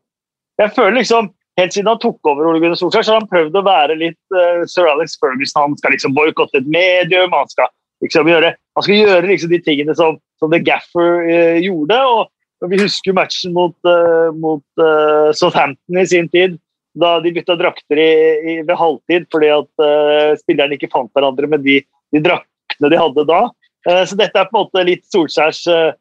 Jeg 0.61 0.75
føler 0.77 1.01
liksom, 1.03 1.33
Helt 1.55 1.71
siden 1.71 1.87
han 1.87 2.01
tok 2.03 2.27
over 2.27 2.49
Ole 2.51 2.59
Gunnar 2.59 2.75
Solskjær, 2.75 3.05
så 3.07 3.13
har 3.15 3.21
han 3.21 3.31
prøvd 3.31 3.55
å 3.61 3.61
være 3.63 3.95
litt 3.95 4.35
eh, 4.35 4.65
Sir 4.67 4.89
Alex 4.91 5.15
Ferguson. 5.23 5.69
Han 5.69 5.77
skal 5.79 5.95
liksom 5.95 6.15
boikotte 6.17 6.59
et 6.59 6.67
medium, 6.67 7.31
han 7.31 7.51
skal 7.53 7.69
liksom 8.03 8.27
gjøre, 8.27 8.51
han 8.75 8.87
skal 8.87 8.99
gjøre 8.99 9.29
liksom 9.31 9.53
de 9.53 9.61
tingene 9.63 9.95
som, 9.95 10.19
som 10.43 10.51
The 10.51 10.59
Gaffer 10.67 11.23
eh, 11.31 11.61
gjorde. 11.63 12.01
og 12.11 12.73
Vi 12.73 12.81
husker 12.83 13.15
matchen 13.15 13.55
mot, 13.55 13.77
uh, 13.87 14.35
mot 14.35 14.65
uh, 14.83 15.31
Southampton 15.37 16.01
i 16.01 16.07
sin 16.11 16.27
tid 16.33 16.59
da 16.95 17.19
de 17.21 17.33
bytta 17.35 17.57
drakter 17.59 17.99
i, 17.99 18.13
i, 18.39 18.55
ved 18.63 18.79
halvtid 18.79 19.27
fordi 19.33 19.51
at 19.55 19.83
uh, 19.83 20.37
spillerne 20.39 20.79
ikke 20.79 20.93
fant 20.93 21.11
hverandre 21.15 21.51
med 21.51 21.65
de, 21.67 21.81
de 22.15 22.23
draktene 22.23 22.91
de 22.93 23.01
hadde 23.01 23.27
da. 23.31 23.43
Uh, 23.89 24.03
så 24.07 24.19
dette 24.21 24.41
er 24.41 24.49
på 24.51 24.57
en 24.57 24.63
måte 24.63 24.87
litt 24.87 25.05
Solskjærs 25.11 25.65
uh, 25.71 25.93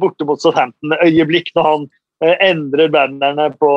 borte 0.00 0.24
mot 0.28 0.40
Southampton-øyeblikk 0.40 1.50
når 1.58 1.66
han 1.68 1.90
endrer 2.40 2.88
bannerne 2.88 3.50
på, 3.60 3.68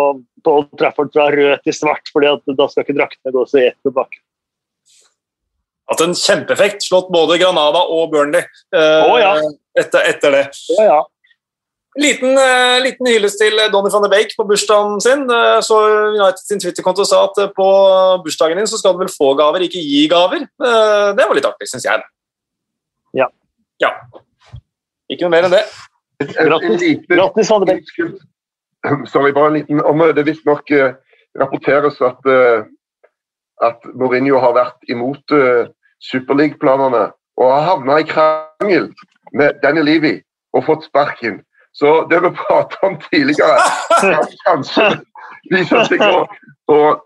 på 0.46 0.52
Old 0.62 0.70
Trafford 0.80 1.10
fra 1.12 1.26
rød 1.34 1.66
til 1.66 1.76
svart, 1.76 2.08
fordi 2.14 2.30
at 2.30 2.54
da 2.56 2.68
skal 2.72 2.86
ikke 2.86 2.96
draktene 2.96 3.34
gå 3.36 3.42
så 3.50 3.60
gjett 3.60 3.76
tilbake. 3.84 4.22
Hatt 5.92 6.04
en 6.06 6.16
kjempeeffekt. 6.16 6.86
Slått 6.86 7.10
både 7.12 7.36
Granada 7.42 7.82
og 7.92 8.14
Burnley 8.14 8.46
oh, 8.72 9.18
ja. 9.20 9.34
etter, 9.76 10.08
etter 10.14 10.38
det. 10.38 10.46
Oh, 10.78 10.86
ja. 10.86 11.02
Liten, 11.98 12.38
uh, 12.38 12.78
liten 12.84 13.10
hyllest 13.10 13.40
til 13.42 13.58
Donny 13.74 13.90
van 13.94 14.04
de 14.06 14.12
Bake 14.12 14.38
på 14.38 14.46
bursdagen 14.46 15.00
sin. 15.02 15.24
Uh, 15.30 15.58
så 15.66 15.80
United 16.14 16.44
sin 16.44 16.62
Twitter-konto 16.62 17.06
sa 17.08 17.24
at 17.26 17.42
på 17.58 17.68
bursdagen 18.26 18.62
din 18.62 18.70
så 18.70 18.78
skal 18.78 18.94
du 18.94 19.02
vel 19.02 19.12
få 19.14 19.32
gaver, 19.40 19.66
ikke 19.66 19.82
gi 19.82 20.06
gaver. 20.12 20.46
Det 21.18 21.26
var 21.26 21.38
litt 21.38 21.50
artig, 21.50 21.70
syns 21.72 21.88
jeg. 21.88 22.06
Ja. 23.18 23.28
ja. 23.82 23.92
Ikke 25.10 25.26
noe 25.26 25.34
mer 25.34 25.48
enn 25.48 25.56
det. 25.58 25.66
Grattis, 26.38 27.50
van 27.50 27.66
de 27.66 27.74
Beek. 27.74 27.92
Sorry, 29.10 29.34
bare 29.34 29.52
en 29.52 29.58
liten 29.58 29.82
om 29.82 30.02
Det 30.16 30.26
visstnok 30.28 30.70
rapporteres 31.38 31.98
at, 32.06 32.30
at 33.66 33.90
Mourinho 33.98 34.40
har 34.42 34.54
vært 34.58 34.92
imot 34.94 35.34
Superleague-planene 36.04 37.08
og 37.38 37.52
har 37.54 37.66
havna 37.72 38.00
i 38.02 38.08
krangel 38.08 38.90
med 39.34 39.60
Danny 39.64 39.84
Levy 39.86 40.14
og 40.54 40.66
fått 40.66 40.88
sparken. 40.88 41.42
Så 41.76 42.08
det 42.10 42.20
vi 42.24 42.32
pratet 42.38 42.84
om 42.84 42.96
tidligere, 43.10 43.58
kan 44.02 44.32
kanskje 44.46 44.88
viser 45.52 45.84
seg 45.90 46.02
nå. 46.02 46.24
Og 46.74 47.04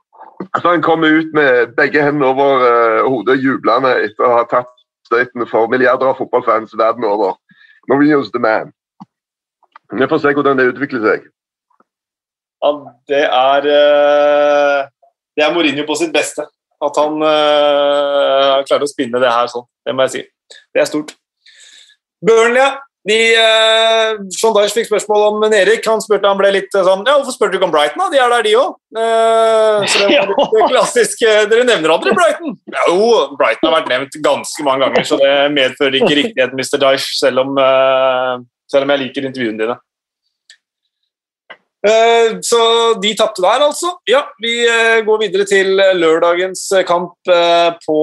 så 0.62 0.70
han 0.70 0.82
kommer 0.82 1.08
ut 1.20 1.34
med 1.38 1.76
begge 1.78 2.04
hendene 2.04 2.30
over 2.32 2.64
uh, 2.64 3.10
hodet, 3.10 3.42
jublende 3.44 3.92
etter 4.06 4.26
å 4.26 4.38
ha 4.40 4.46
tatt 4.50 4.72
støyten 5.06 5.46
for 5.50 5.70
milliarder 5.70 6.12
av 6.12 6.18
fotballfans 6.18 6.74
verden 6.80 7.06
over. 7.06 7.36
Mourinho's 7.92 8.32
the 8.32 8.42
man. 8.42 8.72
Vi 9.92 10.08
får 10.08 10.24
se 10.24 10.34
hvordan 10.34 10.58
det 10.58 10.70
utvikler 10.72 11.04
seg. 11.06 11.30
Ja, 12.62 12.72
det 13.10 13.24
er 13.26 13.68
uh, 13.68 14.90
Det 15.36 15.46
er 15.46 15.54
Mourinho 15.54 15.86
på 15.88 15.98
sitt 16.00 16.14
beste. 16.14 16.46
At 16.82 16.98
han 16.98 17.20
uh, 17.22 18.62
klarer 18.66 18.86
å 18.88 18.90
spinne 18.90 19.22
det 19.22 19.30
her 19.30 19.50
sånn. 19.52 19.68
Det 19.86 19.94
må 19.94 20.08
jeg 20.08 20.14
si. 20.16 20.24
Det 20.74 20.82
er 20.82 20.90
stort. 20.90 21.14
Burnley. 22.26 22.80
De, 23.10 23.18
eh, 23.34 24.20
Sean 24.38 24.54
Dyche 24.54 24.76
fikk 24.76 24.90
spørsmål 24.92 25.24
om 25.32 25.46
Erik. 25.58 25.86
Han 25.90 26.04
spurte 26.04 26.30
han 26.30 26.38
ble 26.38 26.52
litt 26.54 26.70
sånn 26.76 27.02
Ja, 27.08 27.16
hvorfor 27.18 27.34
spurte 27.34 27.56
du 27.56 27.58
ikke 27.58 27.70
om 27.70 27.74
Brighton? 27.74 28.04
da? 28.04 28.10
De 28.14 28.22
er 28.22 28.34
der, 28.36 28.46
de 28.46 28.56
òg. 28.62 28.76
Eh, 28.94 29.88
så 29.90 30.02
det 30.04 30.20
var 30.20 30.34
litt 30.58 30.74
klassisk. 30.76 31.26
Dere 31.50 31.66
nevner 31.66 31.96
aldri 31.96 32.14
Brighton. 32.18 32.58
Jo, 32.86 32.98
Brighton 33.40 33.72
har 33.72 33.80
vært 33.80 33.94
nevnt 33.94 34.20
ganske 34.26 34.68
mange 34.68 34.86
ganger, 34.86 35.08
så 35.10 35.18
det 35.22 35.36
medfører 35.56 36.02
ikke 36.02 36.18
riktighet, 36.20 36.54
Mr. 36.54 36.78
Dyche, 36.84 37.16
selv 37.18 37.46
om, 37.46 37.56
uh, 37.58 38.38
selv 38.70 38.86
om 38.86 38.94
jeg 38.94 39.08
liker 39.08 39.32
intervjuene 39.32 39.66
dine. 39.66 39.80
Eh, 41.88 42.38
så 42.46 42.60
de 43.02 43.16
tapte 43.18 43.42
der, 43.42 43.64
altså. 43.66 43.96
Ja, 44.10 44.22
vi 44.42 44.54
eh, 44.70 45.02
går 45.06 45.24
videre 45.24 45.48
til 45.50 45.74
lørdagens 45.98 46.68
kamp 46.88 47.18
eh, 47.26 47.72
på 47.82 48.02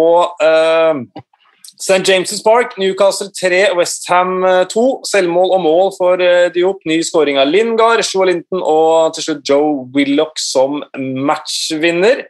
St. 1.79 2.03
James' 2.03 2.43
Park. 2.43 2.77
Newcastle 2.79 3.31
3, 3.31 3.75
Westham 3.79 4.43
2. 4.73 4.87
Selvmål 5.07 5.57
og 5.57 5.65
mål 5.65 5.93
for 5.97 6.23
Diop. 6.55 6.83
Ny 6.87 7.01
skåring 7.07 7.39
av 7.39 7.51
Lingard, 7.53 8.03
Linton 8.27 8.63
og 8.63 9.15
til 9.15 9.29
slutt 9.29 9.49
Joe 9.49 9.89
Willoch 9.95 10.37
som 10.43 10.83
matchvinner. 10.99 12.27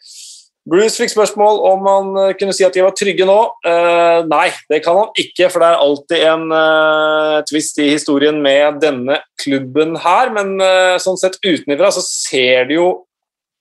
Bruce 0.68 1.01
fikk 1.01 1.12
spørsmål 1.14 1.61
om 1.64 1.86
han 1.88 2.09
eh, 2.20 2.34
kunne 2.36 2.53
si 2.57 2.64
at 2.66 2.74
de 2.76 2.84
var 2.84 2.94
trygge 2.96 3.26
nå. 3.28 3.36
Uh, 3.64 4.26
nei, 4.28 4.49
det 4.68 4.82
kan 4.84 4.99
han 4.99 5.12
ikke, 5.16 5.49
for 5.49 5.62
det 5.62 5.68
er 5.70 5.84
alltid 5.84 6.24
en 6.28 6.44
uh, 6.53 7.38
twist 7.49 7.80
i 7.80 7.88
historien 7.94 8.40
med 8.44 8.80
denne 8.82 9.20
klubben 9.40 9.96
her. 10.03 10.32
Men 10.34 10.57
uh, 10.61 10.99
sånn 11.01 11.20
sett 11.20 11.40
utenfra 11.40 11.92
så 11.94 12.05
ser 12.05 12.68
det 12.68 12.76
jo 12.76 12.90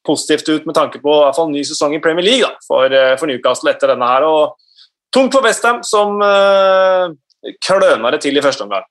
positivt 0.08 0.50
ut 0.52 0.68
med 0.68 0.76
tanke 0.76 1.00
på 1.04 1.14
i 1.14 1.24
hvert 1.26 1.36
fall 1.36 1.52
ny 1.52 1.64
sesong 1.68 1.96
i 1.96 2.04
Premier 2.04 2.24
League 2.28 2.48
da, 2.48 2.56
for, 2.64 2.94
for, 3.20 3.28
Newcastle 3.28 3.74
etter 3.74 3.92
denne 3.92 4.08
her. 4.08 4.28
Og 4.28 4.56
tungt 5.14 5.36
for 5.36 5.46
Westham, 5.46 5.82
som 5.88 6.22
uh, 6.22 7.12
kløna 7.64 8.12
det 8.14 8.22
til 8.26 8.38
i 8.38 8.44
første 8.44 8.66
omgang. 8.68 8.86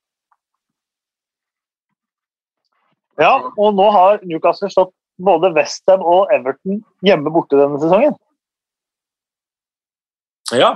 Ja, 3.21 3.33
og 3.57 3.73
nå 3.77 3.87
har 3.95 4.21
Newcastle 4.29 4.69
stått 4.73 4.93
både 5.17 5.53
Westham 5.57 6.03
og 6.05 6.33
Everton 6.35 6.83
hjemme 7.07 7.33
borte 7.33 7.57
denne 7.57 7.81
sesongen. 7.81 8.17
Ja. 10.53 10.75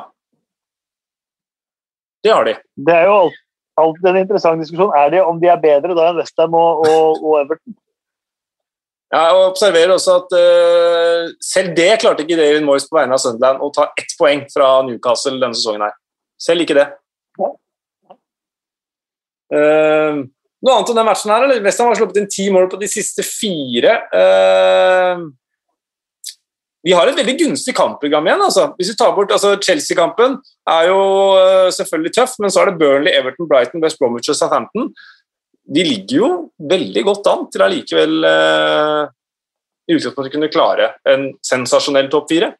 Det 2.24 2.32
har 2.32 2.48
de. 2.48 2.56
Det 2.76 2.96
er 2.96 3.06
jo 3.08 3.18
alltid 3.80 4.08
en 4.10 4.22
interessant 4.22 4.60
diskusjon. 4.62 4.92
Er 4.96 5.12
det 5.12 5.22
om 5.24 5.38
de 5.40 5.48
er 5.52 5.60
bedre 5.60 5.96
da 5.96 6.10
enn 6.10 6.20
Westham 6.20 6.56
og, 6.56 6.84
og, 6.88 7.20
og 7.20 7.36
Everton? 7.44 7.76
Ja, 9.10 9.24
og 9.34 9.48
observerer 9.48 9.90
også 9.90 10.20
at 10.20 10.34
uh, 10.38 11.30
Selv 11.42 11.72
det 11.74 11.88
klarte 12.02 12.22
ikke 12.22 12.38
David 12.38 12.62
Moyes 12.66 12.86
på 12.86 12.94
vegne 12.94 13.16
av 13.16 13.22
Sunderland 13.22 13.62
å 13.64 13.72
ta 13.74 13.88
ett 13.98 14.14
poeng 14.18 14.44
fra 14.52 14.76
Newcastle 14.86 15.40
denne 15.40 15.58
sesongen. 15.58 15.88
her. 15.88 15.96
Selv 16.40 16.64
ikke 16.64 16.78
det. 16.78 16.86
Uh, 19.50 20.22
noe 20.62 20.76
annet 20.76 20.92
om 20.92 20.96
den 21.00 21.08
matchen 21.08 21.32
her, 21.34 21.42
eller? 21.42 21.62
Westham 21.64 21.90
har 21.90 21.98
sluppet 21.98 22.20
inn 22.20 22.30
ti 22.30 22.46
mål 22.54 22.70
på 22.70 22.78
de 22.80 22.88
siste 22.90 23.26
fire. 23.26 23.96
Uh, 24.14 25.26
vi 26.86 26.94
har 26.96 27.10
et 27.10 27.18
veldig 27.18 27.34
gunstig 27.42 27.74
kampprogram 27.76 28.28
igjen. 28.28 28.44
altså. 28.46 28.70
Hvis 28.78 28.92
vi 28.92 28.98
tar 29.00 29.10
bort, 29.16 29.32
altså 29.34 29.56
Chelsea-kampen 29.60 30.38
er 30.70 30.86
jo 30.88 31.00
selvfølgelig 31.76 32.14
tøff, 32.16 32.38
men 32.40 32.52
så 32.54 32.62
er 32.62 32.70
det 32.70 32.78
Burnley, 32.80 33.12
Everton, 33.12 33.48
Brighton, 33.50 33.82
West 33.84 33.98
Bromwich 34.00 34.30
og 34.32 34.38
Southampton. 34.38 34.88
De 35.70 35.84
ligger 35.86 36.16
jo 36.16 36.30
veldig 36.70 37.02
godt 37.06 37.28
an 37.30 37.44
til 37.52 37.62
allikevel 37.62 38.24
uh, 38.26 39.02
i 39.86 39.96
utgangspunktet 39.96 40.34
kunne 40.34 40.50
klare 40.52 40.94
en 41.08 41.28
sensasjonell 41.46 42.10
topp 42.10 42.30
fire. 42.32 42.50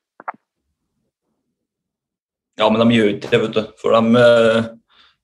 Ja, 2.60 2.68
men 2.68 2.82
de 2.82 2.98
gjør 2.98 3.14
ikke 3.14 3.32
det, 3.32 3.40
vet 3.46 3.56
du. 3.56 3.62
For 3.80 3.96
de 3.96 4.70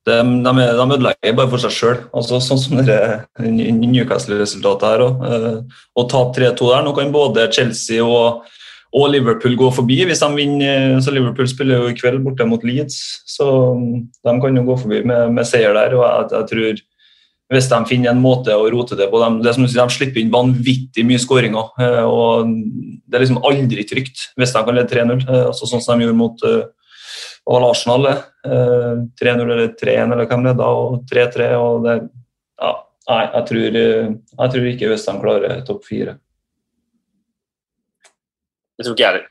de, 0.07 0.43
de, 0.43 0.51
de 0.79 0.95
ødelegger 0.95 1.33
bare 1.35 1.49
for 1.51 1.61
seg 1.61 1.73
sjøl. 1.75 1.97
Altså, 2.15 2.39
sånn 2.43 2.61
som 2.61 2.79
Newcastle-resultatet 2.79 4.87
her 4.87 5.03
òg. 5.03 5.25
Eh, 5.27 5.57
å 5.99 6.05
tape 6.07 6.37
3-2 6.37 6.69
der, 6.71 6.85
nå 6.85 6.93
kan 6.95 7.11
både 7.13 7.49
Chelsea 7.53 8.05
og, 8.05 8.45
og, 8.93 9.09
Liverpool 9.11 9.57
gå 9.59 9.71
forbi 9.75 9.99
hvis 10.07 10.23
de 10.23 10.29
vinner. 10.37 11.01
så 11.03 11.11
Liverpool 11.11 11.49
spiller 11.51 11.83
jo 11.83 11.91
i 11.91 11.97
kveld 11.97 12.23
borte 12.25 12.47
mot 12.47 12.63
Leeds, 12.63 13.01
så 13.27 13.49
de 13.75 14.37
kan 14.43 14.61
jo 14.61 14.67
gå 14.69 14.79
forbi 14.85 15.03
med, 15.03 15.35
med 15.35 15.49
seier 15.49 15.75
der. 15.75 15.97
og 15.99 16.07
jeg, 16.07 16.31
jeg, 16.37 16.49
tror 16.53 16.85
hvis 17.53 17.69
de 17.71 17.77
finner 17.87 18.11
en 18.11 18.21
måte 18.21 18.51
å 18.51 18.65
rote 18.71 18.97
det 18.99 19.07
på 19.11 19.19
De, 19.21 19.29
det 19.45 19.53
som 19.55 19.63
de 19.63 19.85
slipper 19.93 20.19
inn 20.19 20.33
vanvittig 20.33 21.05
mye 21.07 21.21
skåringer. 21.21 21.69
Eh, 21.79 22.03
og 22.03 22.51
Det 23.07 23.15
er 23.15 23.23
liksom 23.23 23.39
aldri 23.47 23.85
trygt 23.87 24.27
hvis 24.39 24.51
de 24.55 24.63
kan 24.67 24.75
lede 24.75 24.91
3-0, 24.91 25.23
eh, 25.23 25.45
altså 25.47 25.69
sånn 25.69 25.83
som 25.83 25.95
de 25.95 26.07
gjorde 26.07 26.19
mot 26.19 26.43
uh, 26.43 26.67
Arsenal 27.69 28.09
det. 28.09 28.17
3-0 28.47 29.31
eh, 29.31 29.45
eller 29.45 29.63
3-1 29.79 30.13
eller 30.17 30.27
hvem 30.27 30.43
det 30.43 30.53
er 30.53 30.59
da, 30.59 30.67
og 30.67 30.99
3-3. 31.13 31.49
og 31.61 31.87
det, 31.87 31.97
ja, 32.59 32.75
Nei, 33.07 33.23
jeg 33.23 33.47
tror, 33.47 33.75
jeg 33.79 34.51
tror 34.51 34.65
ikke 34.67 34.87
hvis 34.91 35.07
de 35.07 35.13
klarer 35.23 35.59
topp 35.63 35.85
fire. 35.87 36.17
Det 38.75 38.83
tror 38.83 38.97
ikke 38.97 39.05
jeg 39.05 39.13
heller. 39.13 39.27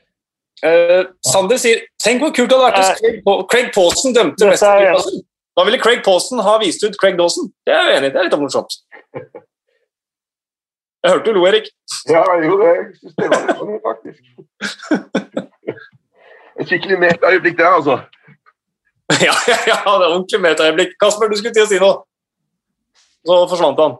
Uh, 0.65 1.03
Sander 1.21 1.59
sier 1.61 1.83
Tenk 2.01 2.23
hvor 2.23 2.31
kult 2.33 2.49
det 2.49 2.57
hadde 2.57 2.65
vært 2.65 2.79
hvis 2.81 3.01
Craig, 3.21 3.43
Craig 3.51 3.67
Pawson 3.75 4.15
dømte 4.15 4.47
West 4.49 4.65
Da 5.57 5.63
ville 5.65 5.79
Craig 5.81 6.03
Pawson 6.05 6.39
ha 6.45 6.57
vist 6.61 6.83
ut 6.85 6.97
Craig 7.01 7.17
Dawson. 7.17 7.49
Det 7.65 7.73
er 7.73 7.87
jeg 7.89 7.97
enig 7.97 8.09
i. 8.11 8.13
Det 8.13 8.19
er 8.21 8.27
litt 8.27 8.37
morsomt. 8.37 8.75
Jeg 11.03 11.13
hørte 11.13 11.31
du 11.31 11.37
lo, 11.37 11.45
Erik. 11.49 11.71
Ja, 12.09 12.21
det. 12.29 12.45
Jeg 12.45 12.85
syns 12.99 13.15
det 13.17 13.29
var 13.31 13.41
litt 13.47 13.57
sånn, 13.61 13.79
faktisk. 13.85 14.21
Et 16.57 16.69
skikkelig 16.69 16.99
metaøyeblikk 17.01 17.57
der, 17.57 17.73
altså. 17.79 17.97
ja, 19.27 19.33
ja, 19.49 19.57
ja, 19.71 19.79
det 19.81 20.05
er 20.05 20.11
ordentlig 20.11 20.41
metaøyeblikk. 20.45 20.93
Kasper, 21.01 21.31
du 21.31 21.37
skulle 21.39 21.55
til 21.57 21.65
å 21.65 21.69
si 21.71 21.81
noe. 21.81 22.03
Så 23.25 23.37
forsvant 23.49 23.81
han. 23.81 23.97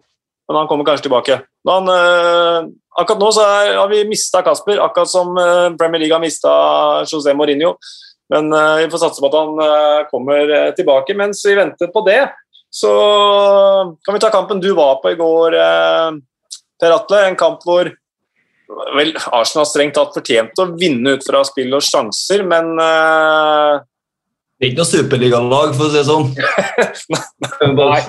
Men 0.48 0.62
han 0.62 0.70
kommer 0.70 0.86
kanskje 0.88 1.08
tilbake. 1.08 1.40
Han, 1.68 1.90
øh, 1.92 2.70
akkurat 3.02 3.24
nå 3.24 3.32
er, 3.44 3.74
har 3.82 3.90
vi 3.92 4.06
mista 4.10 4.44
Kasper, 4.46 4.84
akkurat 4.86 5.10
som 5.10 5.34
øh, 5.42 5.74
Premier 5.80 6.06
League 6.06 6.16
har 6.16 6.24
mista 6.24 6.52
José 7.10 7.34
Mourinho. 7.34 7.74
Men 8.34 8.50
øh, 8.52 8.80
vi 8.84 8.90
får 8.92 9.04
satse 9.06 9.24
på 9.24 9.30
at 9.30 9.38
han 9.40 10.08
kommer 10.12 10.52
tilbake. 10.78 11.16
Mens 11.18 11.46
vi 11.48 11.56
venter 11.58 11.92
på 11.94 12.04
det, 12.08 12.26
så 12.74 12.92
kan 14.04 14.16
vi 14.16 14.22
ta 14.24 14.32
kampen 14.34 14.60
du 14.64 14.74
var 14.76 15.00
på 15.04 15.14
i 15.14 15.20
går, 15.20 15.56
Per 16.82 16.96
Atle. 16.98 17.24
En 17.30 17.40
kamp 17.40 17.64
hvor 17.66 17.90
Vel, 18.68 19.14
Arsenal 19.32 19.68
strengt 19.68 19.96
tatt 19.96 20.16
fortjent 20.18 20.60
å 20.60 20.66
vinne 20.76 21.16
ut 21.16 21.24
fra 21.24 21.40
spill 21.48 21.72
og 21.78 21.86
sjanser, 21.88 22.44
men 22.48 22.74
uh... 22.76 23.80
Det 24.58 24.66
er 24.66 24.72
ikke 24.74 24.82
noe 24.82 24.90
superligalag, 24.90 25.76
for 25.78 25.88
å 25.88 25.92
si 25.94 26.00
det 26.00 26.08
sånn. 26.08 26.28
Nei. 27.78 28.02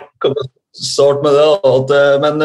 Start 0.79 1.23
med 1.23 1.37
det. 1.37 1.99
Eh, 1.99 2.17
men 2.23 2.43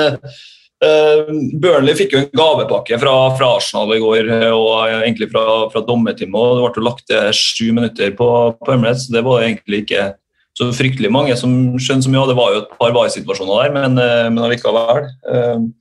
Burnley 1.61 1.95
fikk 1.95 2.15
jo 2.15 2.21
en 2.23 2.31
gavepakke 2.35 2.97
fra, 2.99 3.13
fra, 3.37 3.51
Arsenal 3.59 3.93
i 3.95 4.01
går, 4.03 4.31
og 4.51 4.71
egentlig 4.89 5.29
fra, 5.31 5.43
fra 5.71 5.83
dommerteamet. 5.87 6.57
Det 6.59 6.73
ble 6.75 6.83
lagt 6.87 7.05
til 7.11 7.29
sju 7.37 7.69
minutter 7.75 8.11
på, 8.17 8.27
på 8.59 8.75
Emirates, 8.75 9.07
det 9.13 9.23
var 9.25 9.45
egentlig 9.45 9.83
ikke 9.85 10.09
så 10.53 10.67
fryktelig 10.75 11.09
mange 11.09 11.37
som 11.39 11.53
skjønte 11.81 12.05
så 12.05 12.11
mye. 12.13 12.27
Det 12.29 12.37
var 12.37 12.51
jo 12.53 12.59
et 12.61 12.75
par 12.77 12.91
varesituasjoner 12.93 13.63
der, 13.63 13.77
men, 13.77 14.03
men 14.35 14.43
allikevel. 14.45 15.07
Uh, 15.25 15.71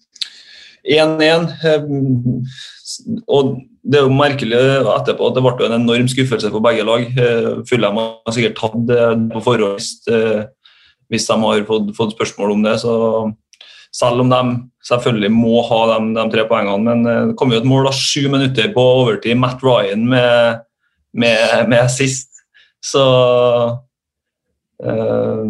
1-1. 0.89 1.53
Eh, 1.65 1.85
og 3.31 3.61
det 3.83 3.99
er 3.99 4.07
jo 4.07 4.15
merkelig 4.15 4.59
etterpå 4.95 5.29
at 5.29 5.37
det 5.37 5.45
ble 5.45 5.69
en 5.69 5.79
enorm 5.81 6.09
skuffelse 6.11 6.51
for 6.53 6.65
begge 6.65 6.87
lag. 6.87 7.07
Eh, 7.07 7.63
Fulham 7.69 8.01
har 8.01 8.35
sikkert 8.35 8.59
tatt 8.59 8.77
det 8.91 9.07
på 9.33 9.45
forhånd 9.45 10.11
eh, 10.13 10.43
hvis 11.13 11.27
de 11.29 11.39
har 11.43 11.65
fått, 11.69 11.91
fått, 11.97 12.15
spørsmål 12.17 12.55
om 12.55 12.63
det. 12.65 12.79
så 12.81 12.93
selv 13.93 14.24
om 14.24 14.30
de 14.32 14.43
selvfølgelig 14.88 15.30
må 15.34 15.62
ha 15.68 15.80
de, 15.93 15.99
de 16.16 16.26
tre 16.32 16.47
poengene. 16.49 16.82
Men 16.88 17.05
det 17.07 17.36
kom 17.40 17.53
jo 17.53 17.61
et 17.61 17.68
mål 17.68 17.88
da 17.88 17.95
sju 17.97 18.28
minutter 18.32 18.70
på 18.74 18.84
overtid. 19.03 19.38
Matt 19.40 19.62
Ryan 19.64 20.07
med, 20.09 20.62
med, 21.12 21.68
med 21.72 21.90
sist. 21.93 22.30
Så 22.82 23.03
øh, 24.82 25.45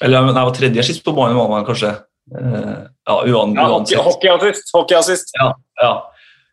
Eller 0.00 0.30
nei, 0.30 0.44
var 0.46 0.54
tredje 0.56 0.86
sist 0.86 1.04
på 1.04 1.12
banen, 1.12 1.36
var 1.36 1.50
man 1.50 1.66
kanskje. 1.66 1.98
Uh, 2.30 2.86
ja, 3.08 3.14
uan, 3.26 3.56
ja, 3.58 3.66
uansett. 3.66 3.98
Hockeyassist. 4.06 4.70
Hockeyassist. 4.72 5.32
Ja, 5.34 5.50
ja. 5.82 6.09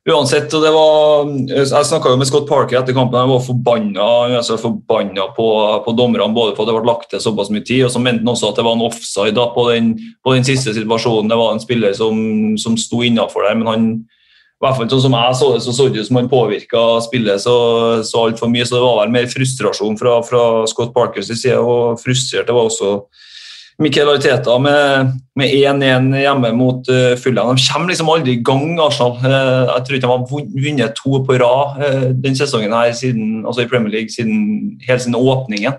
Uansett, 0.07 0.53
og 0.55 0.61
det 0.63 0.69
var, 0.71 1.31
Jeg 1.51 1.87
snakka 1.89 2.13
med 2.15 2.29
Scott 2.29 2.45
Parker 2.47 2.79
etter 2.79 2.95
kampen. 2.95 3.19
Han 3.19 3.33
var 3.33 3.41
forbanna, 3.43 4.05
altså 4.39 4.55
forbanna 4.61 5.25
på, 5.35 5.47
på 5.83 5.93
dommerne 5.97 6.31
både 6.35 6.53
for 6.55 6.63
at 6.63 6.71
det 6.71 6.77
ble 6.77 6.87
lagt 6.87 7.09
til 7.11 7.23
såpass 7.23 7.51
mye 7.51 7.65
tid, 7.67 7.83
og 7.83 7.91
så 7.91 7.99
mente 7.99 8.23
han 8.23 8.31
også 8.31 8.53
at 8.53 8.61
det 8.61 8.63
var 8.67 8.77
en 8.77 8.85
offside 8.87 9.35
da, 9.35 9.49
på, 9.51 9.65
den, 9.67 9.97
på 10.23 10.37
den 10.37 10.47
siste 10.47 10.71
situasjonen. 10.77 11.27
Det 11.27 11.39
var 11.39 11.51
en 11.51 11.63
spiller 11.63 11.97
som, 11.97 12.21
som 12.61 12.79
sto 12.79 13.01
innafor 13.03 13.49
der, 13.49 13.59
men 13.59 13.67
han 13.67 13.89
i 14.57 14.65
hvert 14.65 14.79
fall 14.79 14.87
sånn 14.89 15.03
som 15.03 15.13
jeg 15.13 15.35
så 15.37 15.47
det, 15.53 15.59
så 15.61 15.73
så 15.75 15.85
det 15.91 16.01
ut 16.01 16.07
som 16.07 16.17
han 16.17 16.31
påvirka 16.31 16.85
spillet 17.05 17.43
så, 17.43 17.57
så 18.07 18.23
altfor 18.25 18.49
mye. 18.49 18.65
Så 18.65 18.73
det 18.73 18.85
var 18.87 19.01
vel 19.03 19.11
mer 19.13 19.27
frustrasjon 19.29 19.99
fra, 19.99 20.15
fra 20.25 20.45
Scott 20.71 20.95
Parkers 20.95 21.29
side, 21.29 21.59
og 21.59 21.99
frustrert 22.01 22.47
det 22.47 22.55
var 22.55 22.71
også 22.71 22.95
Mikkel 23.77 24.09
Ariteta 24.09 24.55
med 24.57 25.11
1-1 25.37 26.15
hjemme 26.17 26.49
mot 26.57 26.87
uh, 26.89 27.13
Fulham. 27.21 27.53
De 27.59 27.65
kommer 27.69 27.91
liksom 27.91 28.09
aldri 28.09 28.33
i 28.33 28.41
gang, 28.41 28.71
Arsenal. 28.81 29.19
Uh, 29.21 29.69
jeg 29.69 29.83
tror 29.85 29.97
ikke 29.97 30.07
de 30.07 30.13
har 30.13 30.53
vunnet 30.63 30.95
to 30.97 31.19
på 31.27 31.37
rad 31.37 31.83
uh, 31.83 32.07
den 32.23 32.37
sesongen 32.37 32.73
her 32.73 32.95
siden, 32.97 33.43
altså 33.45 33.61
i 33.61 33.69
Premier 33.69 33.93
League 33.93 34.13
siden, 34.13 34.79
helt 34.87 35.03
siden 35.03 35.19
åpningen. 35.19 35.77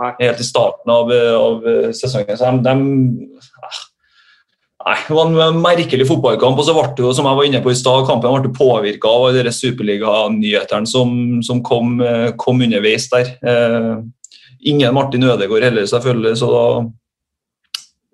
Nei. 0.00 0.10
Helt 0.20 0.40
i 0.40 0.46
starten 0.46 0.92
av, 0.94 1.10
av 1.10 1.66
sesongen. 1.92 2.38
Så 2.38 2.52
de, 2.54 2.62
de 2.68 3.40
ah, 3.66 3.80
Nei, 4.86 4.94
Det 5.08 5.16
var 5.18 5.34
en 5.50 5.58
merkelig 5.60 6.06
fotballkamp. 6.08 6.56
og 6.56 6.64
så 6.64 6.72
ble 6.72 6.86
det 6.96 7.04
jo, 7.04 7.10
som 7.18 7.26
jeg 7.28 7.36
var 7.36 7.50
inne 7.50 7.64
på 7.66 7.74
i 7.74 7.76
stad, 7.76 8.06
Kampen 8.08 8.46
ble 8.46 8.54
påvirka 8.56 9.10
av 9.10 9.34
de 9.34 9.52
superliganyhetene 9.52 10.88
som, 10.88 11.10
som 11.44 11.60
kom, 11.66 11.98
kom, 12.40 12.62
underveis 12.62 13.10
der. 13.12 13.34
ingen 14.62 14.94
Martin 14.94 15.26
Ødegaard 15.26 15.66
heller, 15.68 15.90
selvfølgelig. 15.90 16.38
så 16.38 16.54
da 16.54 16.64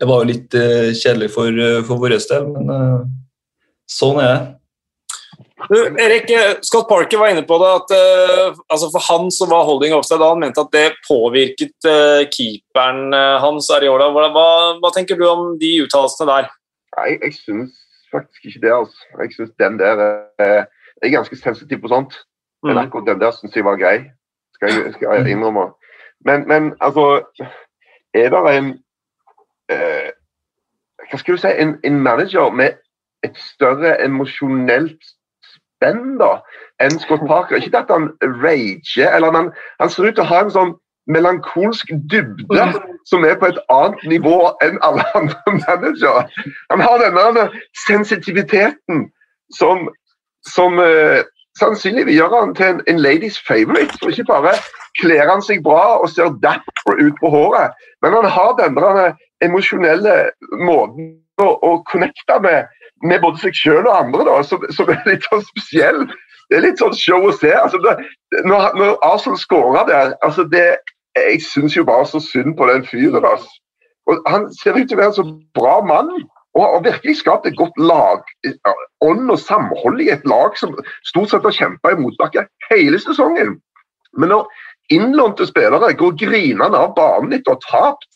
det 0.00 0.08
var 0.08 0.22
jo 0.22 0.28
litt 0.28 0.56
uh, 0.56 0.92
kjedelig 0.92 1.30
for, 1.32 1.56
uh, 1.56 1.80
for 1.86 2.02
vår 2.02 2.16
del, 2.18 2.46
men 2.52 2.70
uh, 2.72 3.00
sånn 3.90 4.20
er 4.22 4.30
det. 4.30 4.38
Du, 5.66 5.78
Erik, 5.98 6.28
Scott 6.62 6.84
Parker 6.86 7.18
var 7.18 7.32
inne 7.32 7.42
på 7.48 7.56
det 7.58 7.68
at 7.72 7.92
altså 8.70 8.90
for 8.92 9.02
han 9.08 9.30
som 9.34 9.48
var 9.50 9.64
holding 9.66 9.94
offside, 9.96 10.22
han 10.22 10.38
mente 10.38 10.62
at 10.62 10.70
det 10.70 10.84
påvirket 11.08 11.88
keeperen 12.30 13.16
hans 13.42 13.70
Ariola. 13.74 14.10
Hva, 14.14 14.28
hva, 14.36 14.44
hva, 14.78 14.92
tenker 14.94 15.18
du 15.18 15.24
om 15.26 15.56
de 15.58 15.72
uttalelsene 15.82 16.28
der? 16.28 16.52
Nei, 16.98 17.08
Jeg 17.24 17.34
syns 17.40 17.80
faktisk 18.12 18.52
ikke 18.52 18.62
det. 18.66 18.72
altså. 18.76 19.08
Jeg 19.24 19.34
syns 19.34 19.56
den 19.64 19.80
der 19.80 20.04
Jeg 20.44 21.08
er 21.08 21.16
ganske 21.16 21.40
sensitiv 21.40 21.82
på 21.82 21.90
sånt. 21.90 22.14
Men 22.62 22.76
mm. 22.76 22.82
akkurat 22.84 23.10
den 23.10 23.24
der 23.24 23.34
syns 23.34 23.56
jeg 23.56 23.66
var 23.66 23.80
grei, 23.80 23.98
skal 24.60 24.70
jeg, 24.70 24.94
skal 25.00 25.18
jeg 25.18 25.34
innrømme. 25.34 25.70
Men, 26.28 26.46
men 26.46 26.72
altså 26.84 27.24
Er 28.14 28.30
det 28.30 28.44
en 28.54 28.76
eh, 29.72 30.10
Hva 31.10 31.18
skal 31.20 31.36
du 31.36 31.40
si 31.40 31.52
en, 31.62 31.76
en, 31.84 32.00
manager 32.02 32.50
med 32.50 32.80
et 33.24 33.36
større 33.38 33.94
emosjonelt 34.04 34.98
spenn 35.46 36.16
da, 36.18 36.40
enn 36.82 36.98
Scott 36.98 37.22
Parker. 37.28 37.60
Ikke 37.60 37.84
at 37.84 37.92
han 37.92 38.10
rager, 38.42 39.12
eller 39.14 39.32
han, 39.32 39.52
han 39.80 39.92
ser 39.92 40.08
ut 40.08 40.16
til 40.18 40.24
å 40.24 40.30
ha 40.30 40.40
en 40.44 40.52
sånn 40.54 40.74
melankolsk 41.06 41.92
dybde 42.10 42.66
som 43.06 43.24
er 43.24 43.36
på 43.38 43.52
et 43.52 43.60
annet 43.70 44.02
nivå 44.10 44.40
enn 44.64 44.80
alle 44.86 45.04
andre 45.14 45.54
managere. 45.60 46.26
Han 46.72 46.82
har 46.82 47.04
denne 47.04 47.46
sensitiviteten 47.86 49.06
som, 49.54 49.86
som 50.50 50.80
uh, 50.82 51.22
sannsynligvis 51.58 52.18
gjør 52.18 52.34
han 52.40 52.54
til 52.54 52.66
en, 52.66 52.80
en 52.90 52.98
ladies 53.00 53.38
favorite. 53.48 53.98
For 54.00 54.12
ikke 54.12 54.28
bare 54.28 54.54
kler 55.00 55.30
han 55.30 55.44
seg 55.44 55.62
bra 55.64 55.98
og 56.00 56.10
ser 56.12 56.34
dapper 56.42 57.00
ut 57.02 57.16
på 57.20 57.30
håret, 57.32 57.76
men 58.02 58.16
han 58.16 58.28
har 58.36 58.56
denne 58.60 59.06
emosjonelle 59.44 60.16
måten 60.64 61.16
å, 61.42 61.48
å 61.68 61.72
connecte 61.90 62.38
med, 62.44 62.70
med 63.04 63.20
både 63.24 63.42
seg 63.44 63.58
selv 63.58 63.90
og 63.90 63.96
andre, 63.98 64.24
da, 64.28 64.38
som, 64.48 64.64
som, 64.72 64.92
er 64.92 65.02
litt 65.08 65.26
sånn 65.28 65.44
spesiell. 65.50 66.06
Det 66.48 66.58
er 66.58 66.64
litt 66.68 66.80
sånn 66.80 66.96
show 66.96 67.26
å 67.26 67.34
se. 67.34 67.52
Altså, 67.58 67.80
det, 67.84 67.96
når, 68.46 68.70
når 68.78 68.96
Arsenal 69.04 69.38
skåra 69.40 69.84
der 69.88 70.14
altså 70.22 70.46
det, 70.48 70.68
Jeg 71.16 71.40
syns 71.40 71.72
jo 71.72 71.80
bare 71.88 72.04
så 72.04 72.18
synd 72.20 72.58
på 72.58 72.66
den 72.68 72.82
fyren. 72.84 73.24
Altså. 73.24 73.48
Og 74.04 74.18
han 74.28 74.42
ser 74.52 74.76
ut 74.76 74.84
til 74.84 74.98
å 74.98 75.00
være 75.00 75.12
en 75.14 75.16
så 75.16 75.24
bra 75.56 75.78
mann. 75.88 76.10
Og 76.56 76.62
har 76.64 76.84
virkelig 76.86 77.18
skapt 77.20 77.46
et 77.46 77.56
godt 77.56 77.76
lag, 77.76 78.22
ånd 79.04 79.30
og 79.30 79.40
samhold 79.42 80.00
i 80.00 80.08
et 80.14 80.24
lag 80.28 80.56
som 80.56 80.72
stort 81.04 81.32
sett 81.32 81.44
har 81.44 81.52
kjempa 81.52 81.92
i 81.92 81.98
motbakke 82.00 82.46
hele 82.70 83.00
sesongen. 83.02 83.58
Men 84.16 84.32
når 84.32 84.48
innlånte 84.94 85.46
spillere 85.48 85.92
går 86.00 86.16
grinende 86.22 86.80
av 86.80 86.94
banen 86.96 87.36
etter 87.36 87.52
å 87.52 87.58
ha 87.58 87.66
tapt 87.66 88.08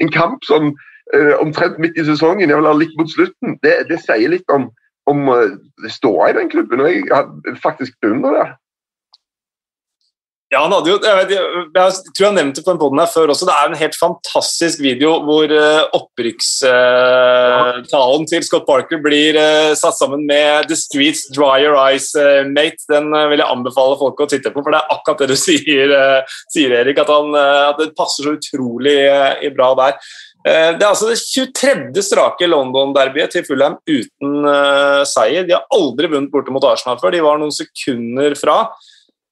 en 0.00 0.12
kamp 0.14 0.46
som 0.46 0.70
uh, 0.70 1.34
omtrent 1.42 1.80
midt 1.82 1.98
i 1.98 2.06
sesongen, 2.06 2.52
eller 2.54 2.78
litt 2.78 2.94
mot 3.00 3.10
slutten, 3.10 3.58
det, 3.64 3.74
det 3.90 3.98
sier 4.04 4.30
litt 4.32 4.54
om, 4.54 4.68
om 5.10 5.26
uh, 5.26 5.58
ståa 5.90 6.30
i 6.30 6.36
den 6.38 6.52
klubben. 6.52 6.84
og 6.84 6.94
Jeg 6.94 7.58
faktisk 7.64 7.98
beundrer 8.04 8.38
det. 8.38 8.48
Ja, 10.50 10.64
han 10.64 10.72
hadde 10.74 10.90
jo, 10.90 10.96
jeg, 10.98 11.14
vet, 11.14 11.30
jeg, 11.30 11.70
tror 12.10 12.26
jeg 12.26 12.34
nevnte 12.34 12.58
på 12.66 12.72
den 12.72 12.80
poden 12.80 12.98
her 12.98 13.06
før 13.12 13.30
også, 13.30 13.46
det 13.46 13.54
er 13.54 13.68
en 13.70 13.78
helt 13.78 13.94
fantastisk 13.94 14.82
video 14.82 15.22
hvor 15.22 15.46
uh, 15.46 15.86
opprykkstalen 15.94 18.26
uh, 18.26 18.30
til 18.32 18.42
Scott 18.42 18.66
Parker 18.66 18.98
blir 19.04 19.36
uh, 19.38 19.70
satt 19.78 19.94
sammen 20.00 20.26
med 20.26 20.66
The 20.66 20.74
Streets 20.80 21.30
Dry 21.36 21.62
Your 21.62 21.78
Eyes 21.78 22.10
Mate. 22.50 22.82
Den 22.90 23.14
vil 23.30 23.38
jeg 23.38 23.46
anbefale 23.46 23.94
folk 24.02 24.18
å 24.18 24.26
titte 24.32 24.50
på, 24.50 24.58
for 24.58 24.74
det 24.74 24.82
er 24.82 24.90
akkurat 24.96 25.22
det 25.22 25.30
du 25.30 25.38
sier, 25.46 25.86
sier 26.50 26.74
Erik. 26.82 26.98
At, 26.98 27.06
han, 27.14 27.30
at, 27.38 27.78
det 27.78 27.94
passer 27.94 28.26
så 28.26 28.34
utrolig 28.34 29.06
bra 29.54 29.78
der. 29.84 29.94
Det 30.42 30.82
er 30.82 30.88
altså 30.88 31.06
det 31.12 31.22
23. 31.22 31.94
strake 32.02 32.50
London-derbyet 32.50 33.30
til 33.36 33.46
Fulham 33.46 33.78
uten 33.86 34.42
seier. 35.06 35.46
De 35.46 35.54
har 35.54 35.62
aldri 35.76 36.10
vunnet 36.10 36.32
borte 36.32 36.50
mot 36.50 36.64
Arsenal 36.66 36.98
før. 36.98 37.14
De 37.14 37.22
var 37.22 37.38
noen 37.38 37.54
sekunder 37.54 38.34
fra. 38.40 38.64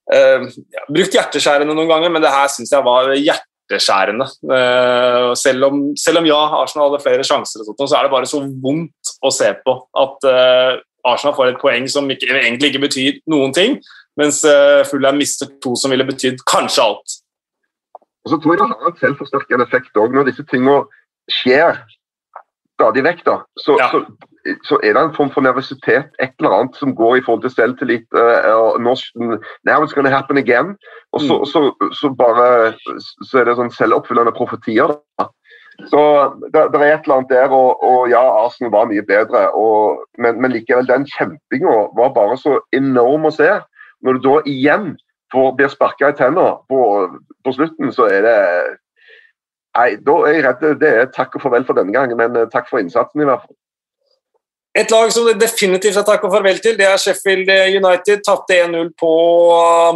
Uh, 0.09 0.49
ja, 0.73 0.87
brukt 0.89 1.15
hjerteskjærende 1.17 1.75
noen 1.77 1.91
ganger, 1.91 2.13
men 2.13 2.25
det 2.25 2.33
her 2.33 2.49
syns 2.53 2.73
jeg 2.73 2.85
var 2.87 3.11
hjerteskjærende. 3.13 4.27
Uh, 4.49 5.35
selv, 5.37 5.69
om, 5.69 5.83
selv, 6.01 6.23
om, 6.23 6.29
ja, 6.31 6.41
Arsenal 6.63 6.89
hadde 6.89 7.05
flere 7.05 7.27
sjanser, 7.27 7.65
så 7.69 7.89
er 7.93 8.07
det 8.07 8.15
bare 8.15 8.29
så 8.31 8.41
vondt 8.41 9.15
å 9.21 9.33
se 9.35 9.53
på 9.65 9.77
at 10.05 10.29
uh, 10.29 10.81
Arsenal 11.09 11.37
får 11.37 11.53
et 11.53 11.61
poeng 11.61 11.89
som 11.93 12.09
ikke, 12.11 12.31
egentlig 12.41 12.73
ikke 12.73 12.85
betyr 12.87 13.21
noen 13.31 13.55
ting, 13.57 13.79
mens 14.19 14.41
Fulham 14.91 15.15
mister 15.21 15.47
to 15.63 15.77
som 15.79 15.93
ville 15.95 16.05
betydd 16.05 16.41
kanskje 16.49 16.83
alt. 16.83 17.13
Og 18.27 18.33
så 18.33 18.39
tror 18.43 18.57
jeg 18.57 18.59
det 18.61 18.67
har 18.73 18.89
en 18.91 18.97
selvforsterkende 18.99 19.67
effekt 19.69 20.01
òg, 20.01 20.17
når 20.17 20.27
disse 20.33 20.43
tingene 20.51 20.81
skjer 21.31 21.79
stadig 22.79 23.05
vekk. 23.05 23.25
da, 23.27 23.41
så, 23.59 23.77
ja. 23.81 23.91
så 23.93 24.05
så 24.65 24.79
er 24.85 24.95
det 24.95 25.03
en 25.03 25.15
form 25.15 25.31
for 25.31 25.45
nervøsitet, 25.45 26.09
et 26.23 26.33
eller 26.39 26.55
annet 26.57 26.77
som 26.77 26.95
går 26.97 27.17
i 27.17 27.23
forhold 27.25 27.43
til 27.43 27.51
selvtillit. 27.53 28.07
Uh, 28.15 28.79
now 29.67 29.83
it's 29.83 29.93
gonna 29.93 30.11
happen 30.11 30.39
again. 30.39 30.77
Og 31.13 31.21
så, 31.21 31.39
mm. 31.39 31.47
så, 31.47 31.61
så, 31.93 32.09
bare 32.19 32.73
så 33.29 33.41
er 33.41 33.49
det 33.49 33.59
sånn 33.59 33.75
selvoppfyllende 33.75 34.33
profetier. 34.37 34.95
da. 35.19 35.29
Så 35.87 36.01
det, 36.53 36.65
det, 36.73 36.81
er 36.81 36.95
et 36.95 37.07
eller 37.07 37.21
annet 37.21 37.31
der, 37.31 37.53
og, 37.55 37.83
og 37.85 38.09
ja, 38.11 38.23
Arsenal 38.45 38.73
var 38.75 38.89
mye 38.91 39.05
bedre. 39.07 39.49
Og, 39.55 40.03
men, 40.19 40.41
men, 40.41 40.53
likevel, 40.55 40.89
den 40.89 41.07
kjempinga 41.17 41.77
var 41.99 42.17
bare 42.17 42.39
så 42.41 42.59
enorm 42.75 43.29
å 43.29 43.35
se. 43.35 43.51
Når 44.03 44.19
du 44.19 44.27
da 44.27 44.35
igjen 44.47 44.91
får, 45.33 45.55
blir 45.59 45.71
sparka 45.71 46.11
i 46.11 46.19
tenna 46.19 46.51
på, 46.71 46.83
på, 47.45 47.55
slutten, 47.55 47.93
så 47.95 48.09
er 48.11 48.27
det 48.27 48.39
Nei, 49.79 49.95
da 50.03 50.19
er 50.27 50.35
jeg 50.35 50.45
redd 50.49 50.83
det 50.83 50.93
er 51.05 51.11
takk 51.15 51.39
og 51.39 51.45
farvel 51.45 51.67
for 51.69 51.79
denne 51.79 51.95
gangen, 51.95 52.19
men 52.19 52.37
eh, 52.37 52.51
takk 52.51 52.67
for 52.71 52.83
innsatsen 52.83 53.23
i 53.23 53.29
hvert 53.29 53.45
fall. 53.47 53.57
Et 54.79 54.91
lag 54.93 55.11
som 55.11 55.25
det 55.27 55.41
definitivt 55.41 55.97
er 55.97 56.05
takk 56.07 56.27
og 56.29 56.33
farvel 56.37 56.59
til, 56.63 56.77
det 56.79 56.87
er 56.87 57.01
Sheffield 57.01 57.49
United. 57.49 58.21
Tapte 58.27 58.59
1-0 58.67 58.93
på 59.01 59.13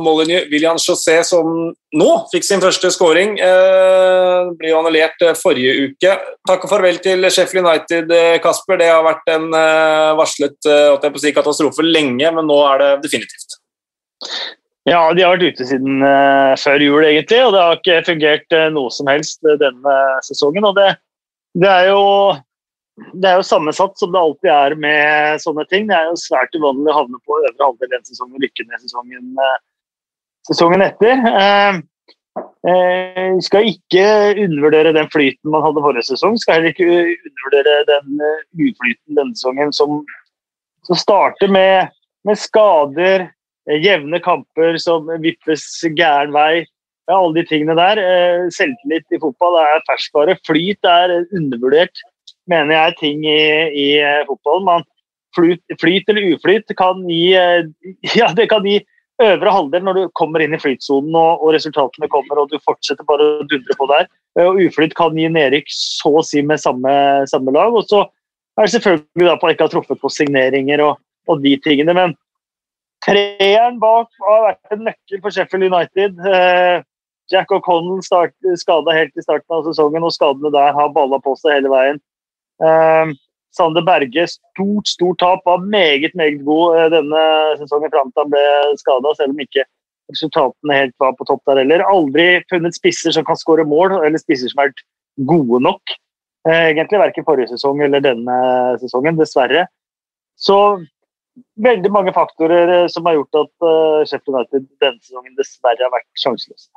Molyneux. 0.02 0.48
William 0.50 0.80
José, 0.80 1.18
som 1.28 1.52
nå 1.94 2.08
fikk 2.32 2.46
sin 2.48 2.62
første 2.62 2.90
skåring, 2.90 3.36
eh, 3.36 4.50
ble 4.58 4.72
annullert 4.74 5.22
eh, 5.22 5.36
forrige 5.38 5.90
uke. 5.90 6.16
Takk 6.48 6.66
og 6.66 6.72
farvel 6.72 6.98
til 7.04 7.28
Sheffield 7.28 7.68
United, 7.68 8.10
eh, 8.16 8.40
Kasper. 8.42 8.80
Det 8.80 8.90
har 8.90 9.04
vært 9.06 9.30
en 9.36 9.46
eh, 9.60 10.16
varslet 10.18 10.72
eh, 10.72 11.20
si, 11.20 11.34
katastrofe 11.36 11.86
lenge, 11.86 12.34
men 12.34 12.50
nå 12.50 12.58
er 12.72 12.82
det 12.82 12.90
definitivt. 13.06 13.60
Ja, 14.88 15.00
de 15.14 15.22
har 15.22 15.36
vært 15.36 15.54
ute 15.54 15.66
siden 15.68 16.02
uh, 16.02 16.54
før 16.58 16.82
jul, 16.82 17.04
egentlig, 17.06 17.38
og 17.46 17.52
det 17.54 17.60
har 17.62 17.76
ikke 17.78 17.98
fungert 18.08 18.56
uh, 18.56 18.66
noe 18.74 18.90
som 18.90 19.10
helst 19.10 19.38
denne 19.60 19.98
sesongen. 20.26 20.66
og 20.66 20.74
det, 20.78 20.88
det 21.58 21.70
er 21.70 21.92
jo 21.92 22.02
det 23.16 23.28
er 23.28 23.38
jo 23.38 23.46
sammensatt 23.46 23.94
som 23.96 24.10
det 24.12 24.20
alltid 24.20 24.50
er 24.52 24.74
med 24.82 25.40
sånne 25.40 25.64
ting. 25.70 25.86
Det 25.88 25.96
er 25.96 26.10
jo 26.10 26.18
svært 26.20 26.52
uvanlig 26.58 26.90
å 26.92 26.98
havne 26.98 27.20
på 27.24 27.38
øvre 27.38 27.64
halvdel 27.64 27.94
en 27.96 28.04
sesong 28.04 28.34
og 28.34 28.42
lykke 28.42 28.66
ned 28.66 28.82
sesongen, 28.82 29.30
sesongen 30.50 30.84
etter. 30.84 31.22
Eh, 32.62 33.38
skal 33.42 33.66
ikke 33.66 34.04
undervurdere 34.38 34.92
den 34.94 35.08
flyten 35.10 35.50
man 35.50 35.64
hadde 35.66 35.82
forrige 35.82 36.06
sesong. 36.12 36.36
Skal 36.38 36.60
heller 36.60 36.70
ikke 36.70 36.86
undervurdere 36.86 37.80
den 37.90 38.22
uh, 38.22 38.44
uflyten 38.54 39.18
denne 39.18 39.34
sesongen 39.36 39.74
som, 39.74 39.98
som 40.86 41.00
starter 41.00 41.50
med, 41.52 41.90
med 42.28 42.38
skader, 42.38 43.26
jevne 43.70 44.18
kamper 44.22 44.78
som 44.82 45.10
vippes 45.22 45.66
gæren 45.96 46.32
vei. 46.34 46.64
Ja, 47.10 47.18
alle 47.18 47.40
de 47.40 47.44
tingene 47.46 47.74
der. 47.78 47.98
Selvtillit 48.54 49.14
i 49.14 49.20
fotball 49.22 49.58
er 49.60 49.82
ferskvare. 49.88 50.38
Flyt 50.46 50.86
er 50.86 51.16
undervurdert 51.34 52.02
mener 52.50 52.74
jeg, 52.76 52.96
ting 53.00 53.26
i, 53.26 53.42
i 53.70 53.86
eh, 54.00 54.22
fotballen. 54.28 54.66
Man, 54.66 54.86
flyt, 55.36 55.62
flyt, 55.80 56.08
eller 56.10 56.34
uflyt 56.34 56.74
kan 56.78 57.04
gi, 57.08 57.34
eh, 57.38 57.68
ja, 58.20 58.30
det 58.36 58.48
kan 58.52 58.66
gi 58.66 58.80
øvre 59.22 59.52
halvdel 59.54 59.84
når 59.86 59.98
du 59.98 60.02
kommer 60.18 60.42
inn 60.42 60.56
i 60.56 60.58
flytsonen 60.58 61.14
og, 61.14 61.44
og, 61.44 61.52
resultatene 61.54 62.08
kommer 62.10 62.40
og 62.42 62.50
du 62.50 62.56
fortsetter 62.64 63.06
bare 63.06 63.28
å 63.28 63.46
dundre 63.50 63.78
på 63.78 63.88
der. 63.92 64.10
Eh, 64.38 64.48
og 64.48 64.60
uflyt 64.64 64.96
kan 64.98 65.18
gi 65.18 65.30
nedrykk 65.30 65.70
så 65.76 66.16
å 66.20 66.26
si 66.26 66.42
med 66.46 66.62
samme, 66.62 66.94
samme 67.30 67.54
lag. 67.54 67.74
Og 67.76 67.86
så 67.90 68.04
er 68.58 68.66
det 68.66 68.74
selvfølgelig 68.74 69.30
da 69.30 69.38
på 69.38 69.48
at 69.48 69.56
ikke 69.56 69.68
har 69.68 69.76
truffet 69.76 70.02
på 70.02 70.12
signeringer 70.12 70.84
og, 70.84 71.00
og 71.30 71.44
de 71.44 71.56
tingene. 71.64 71.96
Men 71.96 72.16
treeren 73.06 73.78
bak 73.82 74.08
har 74.28 74.46
vært 74.46 74.74
en 74.74 74.86
nøkkel 74.88 75.22
for 75.22 75.34
Sheffield 75.34 75.68
United. 75.68 76.18
Eh, 76.28 76.84
Jack 77.32 77.52
O'Connell 77.54 78.02
skada 78.04 78.94
helt 78.94 79.16
i 79.16 79.24
starten 79.24 79.56
av 79.56 79.66
sesongen, 79.66 80.04
og 80.04 80.14
skadene 80.14 80.52
der 80.54 80.74
har 80.76 80.94
balla 80.94 81.20
på 81.22 81.34
seg 81.40 81.58
hele 81.58 81.72
veien. 81.72 82.00
Uh, 82.62 83.14
Sander 83.56 83.84
Berge, 83.84 84.26
stort 84.30 84.90
stort 84.90 85.18
tap, 85.22 85.40
var 85.48 85.64
meget 85.64 86.14
meget 86.18 86.42
god 86.46 86.76
uh, 86.76 86.88
denne 86.92 87.22
sesongen 87.60 87.92
fram 87.92 88.12
til 88.12 88.24
han 88.24 88.34
ble 88.34 88.44
skada, 88.80 89.14
selv 89.18 89.34
om 89.34 89.42
ikke 89.44 89.64
resultatene 90.12 90.78
helt 90.78 90.94
var 91.00 91.16
på 91.16 91.26
topp 91.30 91.42
der 91.48 91.62
heller. 91.62 91.84
Aldri 91.88 92.26
funnet 92.52 92.76
spisser 92.76 93.14
som 93.16 93.26
kan 93.28 93.38
skåre 93.40 93.64
mål, 93.68 93.96
eller 94.02 94.20
spisser 94.20 94.52
som 94.52 94.62
har 94.62 94.70
vært 94.70 94.84
gode 95.28 95.62
nok. 95.64 95.96
Egentlig 96.48 96.98
verken 96.98 97.24
forrige 97.24 97.52
sesong 97.54 97.80
eller 97.84 98.02
denne 98.02 98.36
sesongen, 98.82 99.16
dessverre. 99.16 99.68
Så 100.36 100.58
veldig 101.64 101.90
mange 101.92 102.12
faktorer 102.14 102.70
eh, 102.76 102.86
som 102.92 103.06
har 103.08 103.18
gjort 103.18 103.42
at 103.42 103.66
uh, 103.66 104.04
Sheffield 104.08 104.36
United 104.36 104.70
denne 104.82 105.00
sesongen 105.00 105.36
dessverre 105.38 105.86
har 105.86 105.92
vært 105.94 106.08
sjanseløse. 106.20 106.68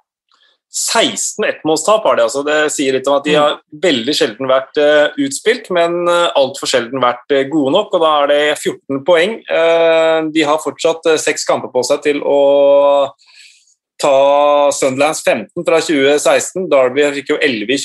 16 0.76 1.46
ettmålstap 1.48 2.04
har 2.04 2.18
de. 2.18 2.24
altså. 2.26 2.42
Det 2.44 2.58
sier 2.74 2.98
litt 2.98 3.08
om 3.08 3.16
at 3.16 3.28
de 3.28 3.36
har 3.38 3.60
veldig 3.84 4.16
sjelden 4.18 4.50
vært 4.50 4.80
uh, 4.82 5.14
utspilt, 5.24 5.70
men 5.76 6.10
altfor 6.10 6.68
sjelden 6.72 7.04
vært 7.04 7.32
gode 7.52 7.72
nok. 7.78 7.96
og 7.96 8.04
Da 8.04 8.12
er 8.24 8.32
det 8.34 8.42
14 8.58 9.06
poeng. 9.08 9.38
De 10.36 10.44
har 10.44 10.60
fortsatt 10.64 11.08
seks 11.22 11.48
kamper 11.48 11.72
på 11.72 11.86
seg 11.88 12.04
til 12.04 12.20
å 12.28 12.42
ta 14.02 14.72
Sunderlands 14.76 15.24
15 15.24 15.66
fra 15.68 15.80
2016. 15.82 16.68
Derby 16.72 17.06
fikk 17.20 17.32
jo 17.34 17.38
11 17.42 17.74
i 17.76 17.78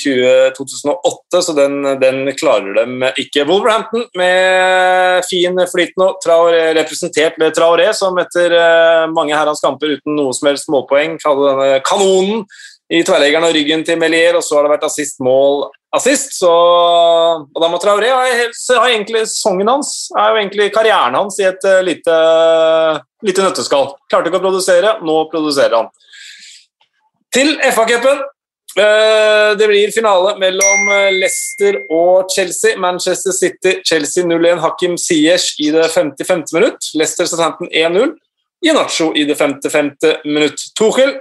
2008, 0.57 1.41
så 1.45 1.55
den, 1.57 1.77
den, 2.01 2.23
klarer 2.39 2.81
dem 2.81 3.05
ikke. 3.11 3.45
Wolverhampton 3.49 4.07
med 4.19 5.25
fin 5.29 5.61
flyt 5.71 5.95
nå, 5.99 6.11
Traoré, 6.23 6.71
representert 6.77 7.39
ved 7.41 7.55
Traoré, 7.57 7.91
som 7.97 8.17
etter 8.21 8.57
eh, 8.57 9.07
mange 9.13 9.37
herrens 9.37 9.63
kamper 9.63 9.97
uten 9.97 10.17
noe 10.19 10.35
som 10.35 10.51
helst 10.51 10.71
målpoeng 10.71 11.17
hadde 11.23 11.47
denne 11.47 11.81
kanonen 11.87 12.45
i 12.91 13.05
tverrleggeren 13.07 13.47
og 13.47 13.53
ryggen 13.55 13.85
til 13.87 13.99
Melier, 13.99 14.35
og 14.35 14.43
så 14.43 14.57
har 14.57 14.65
det 14.67 14.73
vært 14.73 14.89
assist, 14.89 15.21
mål, 15.23 15.69
assist. 15.95 16.33
Så, 16.35 16.51
da 17.55 17.69
må 17.71 17.79
Traoré 17.79 18.11
ha, 18.11 18.25
egentlig 18.89 19.23
sesongen 19.29 19.71
hans, 19.71 20.09
er 20.11 20.33
jo 20.33 20.41
egentlig 20.41 20.67
karrieren 20.75 21.15
hans 21.15 21.39
i 21.39 21.47
et 21.47 21.69
uh, 21.71 22.99
lite, 23.21 23.29
lite 23.29 23.47
nøtteskall. 23.47 23.93
Klarte 24.11 24.31
ikke 24.31 24.41
å 24.41 24.43
produsere, 24.43 24.97
nå 25.05 25.17
produserer 25.31 25.77
han. 25.77 25.89
Til 27.33 27.55
FA-cupen. 27.71 28.27
Uh, 28.71 29.51
det 29.59 29.67
blir 29.67 29.91
finale 29.91 30.37
mellom 30.39 30.85
eh, 30.95 31.09
Leicester 31.19 31.75
og 31.91 32.29
Chelsea. 32.31 32.77
Manchester 32.79 33.35
City, 33.35 33.73
Chelsea 33.83 34.23
0-1. 34.23 34.61
Hakim 34.63 34.95
Ziyech 34.95 35.57
i 35.59 35.73
det 35.75 35.89
55. 35.91 36.45
minutt. 36.55 36.87
Leicester 36.95 37.27
Southampton 37.27 37.67
1-0. 37.67 38.13
Inacho 38.63 39.09
i 39.15 39.25
det 39.27 39.35
55. 39.35 39.91
minutt. 40.23 40.71
Tuchel 40.79 41.19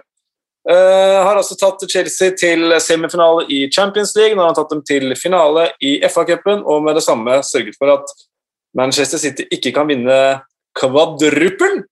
Uh, 0.69 1.25
har 1.25 1.39
altså 1.41 1.57
tatt 1.57 1.87
Chelsea 1.89 2.35
til 2.37 2.75
semifinale 2.85 3.47
i 3.49 3.63
Champions 3.73 4.13
League. 4.17 4.37
Nå 4.37 4.43
har 4.43 4.51
han 4.51 4.59
tatt 4.59 4.75
dem 4.75 4.83
til 4.85 5.15
finale 5.17 5.71
i 5.81 5.95
FA-cupen, 6.05 6.61
og 6.69 6.83
med 6.85 6.99
det 6.99 7.05
samme 7.07 7.39
sørget 7.49 7.79
for 7.81 7.95
at 7.95 8.13
Manchester 8.77 9.19
City 9.19 9.47
ikke 9.51 9.73
kan 9.73 9.89
vinne 9.89 10.19
kvadruppelen. 10.77 11.87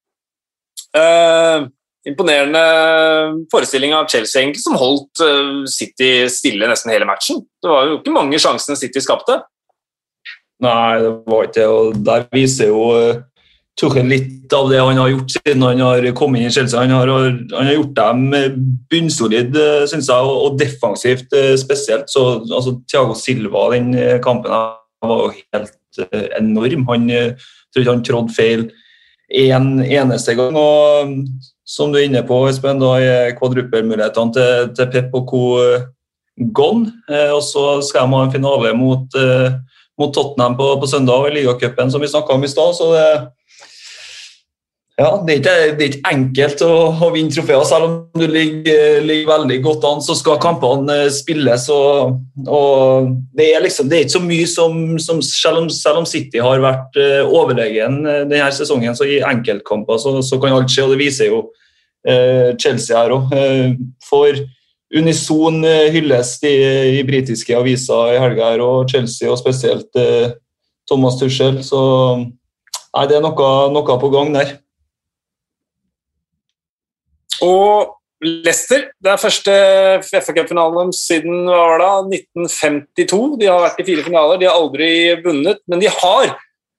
Uh, 0.97 1.69
imponerende 2.09 2.63
forestilling 3.53 3.93
av 3.95 4.09
Chelsea, 4.09 4.41
egentlig, 4.43 4.63
som 4.65 4.79
holdt 4.81 5.23
uh, 5.25 5.65
City 5.69 6.29
stille 6.33 6.71
nesten 6.71 6.93
hele 6.95 7.09
matchen. 7.09 7.43
Det 7.63 7.71
var 7.73 7.89
jo 7.91 7.99
ikke 8.01 8.15
mange 8.17 8.41
sjansene 8.41 8.79
City 8.81 9.03
skapte. 9.05 9.41
Nei, 10.65 10.99
det 11.05 11.11
var 11.29 11.47
ikke 11.47 11.59
det. 11.61 11.67
Og 11.71 11.99
der 12.07 12.25
viser 12.35 12.73
jo 12.73 12.87
Tuchel 13.79 14.09
litt 14.11 14.55
av 14.57 14.67
det 14.73 14.81
han 14.83 14.99
har 14.99 15.13
gjort 15.13 15.35
siden 15.37 15.63
han 15.63 15.83
har 15.85 16.07
kommet 16.19 16.43
inn 16.43 16.51
i 16.51 16.55
Chelsea. 16.55 16.81
Han 16.83 16.95
har, 16.97 17.13
han 17.13 17.69
har 17.69 17.77
gjort 17.77 17.95
dem 17.95 18.25
bunnsolid, 18.91 19.55
syns 19.91 20.11
jeg, 20.11 20.33
og 20.49 20.59
defensivt 20.59 21.37
eh, 21.37 21.53
spesielt. 21.61 22.11
Så 22.11 22.25
altså, 22.41 22.75
Thiago 22.91 23.15
Silva 23.19 23.69
den 23.77 23.93
eh, 23.95 24.17
kampen 24.25 24.51
var 24.51 25.29
jo 25.29 25.31
helt 25.37 26.03
enorm. 26.41 26.89
Han 26.91 27.07
tror 27.13 27.85
ikke 27.85 27.95
han 27.95 28.05
trådde 28.09 28.35
feil 28.35 28.67
en 29.29 29.79
eneste 29.85 30.35
gang. 30.35 30.57
og 30.57 31.15
Som 31.69 31.93
du 31.93 31.99
er 31.99 32.09
inne 32.09 32.23
på, 32.25 32.41
Espen, 32.49 32.81
da 32.81 32.95
er 32.97 33.35
kvadruppelmulighetene 33.37 34.33
til, 34.33 34.69
til 34.77 34.91
Pep 34.93 35.15
og 35.15 35.27
co. 35.29 35.43
gone. 36.55 36.93
Og 37.35 37.43
så 37.43 37.81
skal 37.83 38.07
de 38.07 38.15
ha 38.15 38.25
en 38.25 38.33
finale 38.33 38.73
mot, 38.79 39.17
mot 39.99 40.15
Tottenham 40.15 40.57
på, 40.57 40.69
på 40.81 40.87
søndag 40.87 41.27
i 41.29 41.35
ligacupen, 41.35 41.91
som 41.91 42.01
vi 42.01 42.09
snakka 42.09 42.33
om 42.33 42.45
i 42.45 42.49
stad. 42.49 42.75
så 42.79 42.93
det 42.95 43.09
ja, 44.99 45.13
det 45.23 45.31
er, 45.31 45.39
ikke, 45.39 45.53
det 45.79 45.85
er 45.85 45.91
ikke, 45.93 46.11
enkelt 46.11 46.63
å, 46.67 46.73
å 47.07 47.09
vinne 47.15 47.31
trofeer. 47.31 47.61
Selv 47.69 47.87
om 47.87 47.93
du 48.19 48.25
ligger, 48.27 48.97
ligger, 49.07 49.29
veldig 49.29 49.59
godt 49.63 49.87
an, 49.87 50.03
så 50.03 50.17
skal 50.19 50.41
kampene 50.43 50.97
eh, 51.05 51.11
spilles. 51.15 51.69
Og, 51.71 52.17
og 52.43 53.13
det, 53.39 53.47
er 53.47 53.63
liksom, 53.63 53.87
det, 53.87 53.95
er 54.01 54.09
ikke 54.09 54.17
så 54.17 54.23
mye 54.25 54.49
som, 54.51 54.83
som 54.99 55.23
selv, 55.23 55.63
om, 55.63 55.71
selv, 55.71 56.03
om, 56.03 56.11
City 56.11 56.43
har 56.43 56.65
vært 56.67 56.99
uh, 56.99 57.31
overlegen 57.31 58.01
denne 58.09 58.51
sesongen, 58.59 58.99
så 58.99 59.07
i 59.07 59.23
enkeltkamper 59.23 60.03
så, 60.03 60.19
så, 60.19 60.43
kan 60.43 60.59
alt 60.59 60.75
skje. 60.75 60.89
og 60.89 60.97
Det 60.97 61.01
viser 61.05 61.31
jo 61.31 61.41
eh, 62.03 62.51
Chelsea 62.59 62.99
her 62.99 63.15
òg. 63.15 63.41
For 64.11 64.43
unison 64.99 65.63
hyllest 65.95 66.43
i, 66.49 66.57
i, 66.99 67.03
britiske 67.07 67.55
aviser 67.55 68.17
i 68.17 68.23
helga 68.25 68.51
her, 68.51 68.67
og 68.67 68.91
Chelsea, 68.91 69.31
og 69.31 69.39
spesielt 69.39 70.07
Thomas 70.91 71.23
Tuchel. 71.23 71.63
Så 71.63 71.81
nei, 72.19 73.07
det 73.07 73.21
er 73.21 73.23
noe, 73.23 73.53
noe 73.71 74.03
på 74.03 74.11
gang 74.19 74.35
der. 74.35 74.59
Og 77.45 77.95
Leicester, 78.25 78.89
det 78.99 79.13
er 79.13 79.21
første 79.23 79.53
FA-cupfinalen 80.03 80.91
siden 80.97 81.47
var 81.47 81.79
det, 82.11 82.21
1952. 82.35 83.39
De 83.39 83.47
har 83.47 83.63
vært 83.63 83.79
i 83.79 83.87
fire 83.87 84.05
finaler, 84.07 84.41
de 84.41 84.49
har 84.49 84.59
aldri 84.59 84.91
vunnet, 85.23 85.61
men 85.71 85.83
de 85.83 85.91
har 85.93 86.33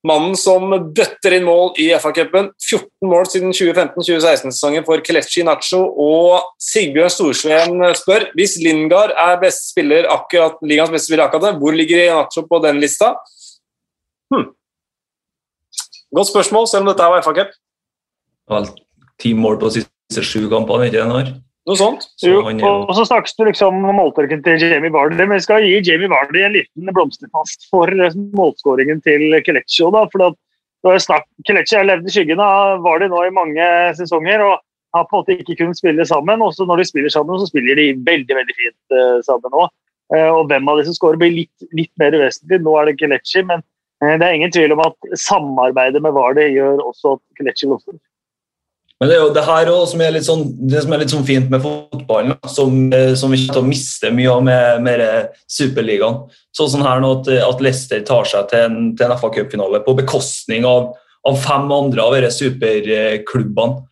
mannen 0.07 0.35
som 0.39 0.71
bøtter 0.95 1.37
inn 1.37 1.45
mål 1.47 1.71
i 1.79 1.89
FA-cupen. 1.99 2.49
14 2.59 3.07
mål 3.07 3.27
siden 3.31 3.55
2015-2016-sesongen 3.55 4.85
for 4.87 5.03
Kelechi 5.05 5.45
Nacho. 5.47 5.79
Og 5.99 6.43
Sigbjørn 6.63 7.13
Storsveen 7.13 7.83
spør 7.99 8.29
hvis 8.35 8.57
Lingard 8.63 9.15
er 9.15 9.39
best 9.41 9.71
spiller 9.71 10.09
akkurat, 10.11 10.59
ligaens 10.63 10.91
beste 10.91 11.11
spiller 11.11 11.27
akkurat 11.27 11.59
hvor 11.59 11.75
ligger 11.75 12.03
Nacho 12.17 12.43
på 12.47 12.59
den 12.63 12.81
lista? 12.83 13.13
Hmm. 14.33 14.51
Godt 16.15 16.31
spørsmål, 16.31 16.67
selv 16.67 16.83
om 16.83 16.91
dette 16.91 17.07
var 17.15 17.23
FA-cup. 17.23 17.55
Ti 19.19 19.33
mål 19.35 19.59
på 19.61 19.71
siste 19.75 19.98
sju 20.17 20.49
kampene, 20.51 20.89
ikke 20.89 21.05
har? 21.09 21.31
Noe 21.69 21.77
sånt. 21.77 22.07
Så 22.17 22.31
jo, 22.31 22.39
og, 22.41 22.91
så 22.97 23.03
snakkes 23.05 23.35
du 23.37 23.43
liksom 23.45 23.83
om 23.85 23.97
måltørken 23.99 24.41
til 24.45 24.63
Jamie 24.63 24.93
Vardy, 24.93 25.19
men 25.19 25.37
vi 25.37 25.45
skal 25.45 25.65
gi 25.67 25.81
Jamie 25.85 26.09
Vardy 26.09 26.41
en 26.41 26.55
liten 26.55 26.93
blomsterfast 26.95 27.67
for 27.69 27.91
eh, 27.93 28.15
målskåringen 28.37 29.03
til 29.05 29.35
Kelechi. 29.45 29.85
Da, 29.93 30.05
for 30.09 30.23
det 30.23 30.31
var 30.87 31.27
Kelechi 31.45 31.77
har 31.77 31.85
levd 31.85 32.09
i 32.09 32.15
skyggen 32.15 32.41
av 32.41 32.81
Vardy 32.85 33.11
nå 33.11 33.21
i 33.27 33.35
mange 33.35 33.69
sesonger 33.99 34.41
og 34.47 34.55
har 34.95 35.05
på 35.05 35.19
en 35.19 35.21
måte 35.21 35.37
ikke 35.37 35.59
kunnet 35.59 35.77
spille 35.77 36.07
sammen. 36.09 36.41
Også 36.41 36.65
Når 36.65 36.81
de 36.81 36.89
spiller 36.89 37.13
sammen, 37.13 37.37
så 37.37 37.51
spiller 37.51 37.77
de 37.77 37.91
veldig 38.07 38.39
veldig 38.39 38.57
fint 38.57 38.95
uh, 38.95 39.19
sammen 39.27 39.53
nå. 39.53 39.67
Uh, 40.09 40.31
og 40.39 40.47
Hvem 40.49 40.71
av 40.71 40.79
de 40.79 40.87
som 40.87 40.97
skårer, 40.97 41.21
blir 41.21 41.35
litt, 41.35 41.67
litt 41.77 41.91
mer 42.01 42.17
uvesentlig. 42.17 42.63
Nå 42.65 42.73
er 42.79 42.89
det 42.89 42.97
Kelechi, 42.97 43.45
men 43.45 43.61
det 43.99 44.25
er 44.25 44.33
ingen 44.33 44.53
tvil 44.55 44.73
om 44.73 44.81
at 44.81 45.09
samarbeidet 45.19 46.01
med 46.01 46.15
Vardy 46.15 46.47
gjør 46.55 46.81
også 46.87 47.17
at 47.19 47.21
Kelechi 47.37 47.67
blomstrer. 47.67 47.99
Men 48.99 49.07
det 49.07 49.15
er 49.15 49.21
jo 49.23 49.31
det 49.31 49.45
her 49.47 49.69
også, 49.71 49.93
som 49.93 50.01
er 50.03 50.11
litt 50.11 50.27
sånn, 50.27 50.41
det 50.67 50.81
som 50.83 50.93
er 50.93 50.99
litt 50.99 51.13
sånn 51.13 51.27
fint 51.27 51.51
med 51.51 51.61
fotballen, 51.63 52.33
som, 52.51 52.73
eh, 52.91 53.13
som 53.15 53.31
vi 53.31 53.45
kommer 53.45 53.55
til 53.55 53.61
å 53.61 53.69
miste 53.69 54.09
mye 54.11 54.31
av 54.33 54.41
med, 54.43 54.81
med 54.83 55.03
Superligaen. 55.47 56.25
Sånn 56.55 56.83
her 56.83 56.99
nå 56.99 57.13
at, 57.21 57.29
at 57.45 57.63
Leicester 57.63 58.01
tar 58.03 58.27
seg 58.27 58.49
til 58.51 58.65
en, 58.65 58.89
til 58.99 59.07
en 59.07 59.15
FA-cupfinale 59.15 59.79
på 59.85 59.95
bekostning 60.01 60.67
av, 60.67 60.91
av, 61.23 61.39
fem 61.39 61.71
andre 61.71 62.03
av 62.03 62.17
disse 62.17 62.43
superklubbene. 62.43 63.85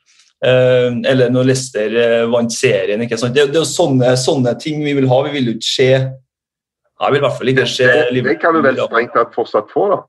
Eh, 0.44 0.90
eller 1.14 1.32
når 1.32 1.54
Leicester 1.54 1.96
eh, 2.04 2.28
vant 2.34 2.52
serien. 2.52 3.08
ikke 3.08 3.22
sant? 3.22 3.38
Det, 3.38 3.48
det 3.54 3.62
er 3.62 3.64
jo 3.64 3.72
sånne, 3.72 4.12
sånne, 4.20 4.58
ting 4.60 4.84
vi 4.84 4.98
vil 5.00 5.08
ha. 5.08 5.24
Vi 5.30 5.38
vil 5.40 5.54
jo 5.54 5.56
ikke 5.56 5.72
se 5.72 5.92
Jeg 5.94 7.14
vil 7.14 7.22
i 7.22 7.24
hvert 7.24 7.40
fall 7.40 7.54
ikke 7.54 7.70
se 7.70 7.88
Det, 8.12 8.28
det 8.28 8.38
kan 8.44 8.54
du 8.58 8.60
vel 8.66 8.84
strengt 8.84 9.16
tatt 9.16 9.32
fortsatt 9.40 9.72
få, 9.72 9.88
da. 9.96 10.04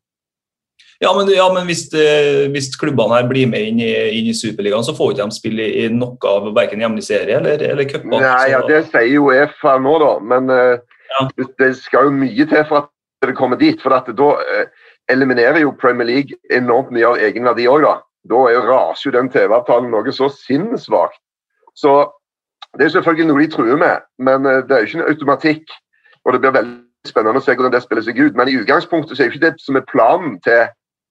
Ja, 0.99 1.12
men, 1.14 1.28
ja, 1.30 1.46
men 1.55 1.66
hvis, 1.68 1.84
eh, 1.94 2.49
hvis, 2.51 2.72
klubbene 2.78 3.20
her 3.20 3.26
blir 3.30 3.46
med 3.46 3.68
inn 3.70 3.78
i, 3.78 3.92
inn 4.18 4.30
i 4.32 4.34
Superligaen, 4.34 4.82
så 4.82 4.96
får 4.96 5.12
ikke 5.12 5.26
de 5.28 5.36
spille 5.36 5.66
i 5.82 5.84
noe 5.94 6.18
av 6.26 6.49
verken 6.57 6.82
hjemlig 6.82 7.05
serie 7.07 7.36
eller, 7.38 7.62
eller 7.62 7.86
cuper. 7.86 8.16
Nei, 8.18 8.49
ja, 8.51 8.64
det 8.66 8.80
sier 8.88 9.12
jo 9.12 9.28
EFA 9.30 9.76
nå, 9.84 9.92
da. 10.03 10.09
Men 10.32 10.51
uh, 10.51 10.74
ja. 11.12 11.26
det 11.62 11.68
skal 11.78 12.09
jo 12.09 12.16
mye 12.16 12.46
til 12.51 12.64
for 12.66 12.80
at 12.82 12.90
det 13.22 13.36
kommer 13.38 13.61
dit. 13.61 13.78
For 13.78 13.94
da 13.94 14.30
uh, 14.42 14.88
eliminerer 15.12 15.61
jo 15.62 15.76
Premier 15.78 16.09
League 16.09 16.40
enormt 16.51 16.90
mye 16.90 17.07
av 17.07 17.22
egenverdi 17.28 17.68
òg, 17.70 17.86
da. 17.86 17.94
Da 18.28 18.40
er 18.51 18.66
raser 18.66 19.07
jo 19.07 19.14
den 19.14 19.30
TV-avtalen 19.30 19.94
noe 19.94 20.12
så 20.12 20.26
sinnssvakt. 20.34 21.20
Så 21.78 21.94
det 22.74 22.88
er 22.88 22.96
selvfølgelig 22.96 23.28
noe 23.28 23.44
de 23.44 23.53
truer 23.55 23.78
med, 23.78 24.03
men 24.18 24.42
det 24.42 24.74
er 24.74 24.82
jo 24.82 24.88
ikke 24.90 24.99
en 24.99 25.12
automatikk. 25.12 25.76
Og 26.26 26.34
det 26.34 26.42
blir 26.42 26.57
veldig 26.59 27.07
spennende 27.07 27.38
å 27.38 27.44
se 27.46 27.55
hvordan 27.55 27.72
det 27.72 27.84
spiller 27.86 28.05
seg 28.05 28.18
ut. 28.18 28.34
Men 28.34 28.51
i 28.51 28.59
utgangspunktet 28.59 29.14
så 29.14 29.22
er 29.22 29.30
jo 29.30 29.36
ikke 29.36 29.44
det 29.46 29.55
som 29.62 29.78
er 29.78 29.86
planen 29.86 30.34
til 30.42 30.66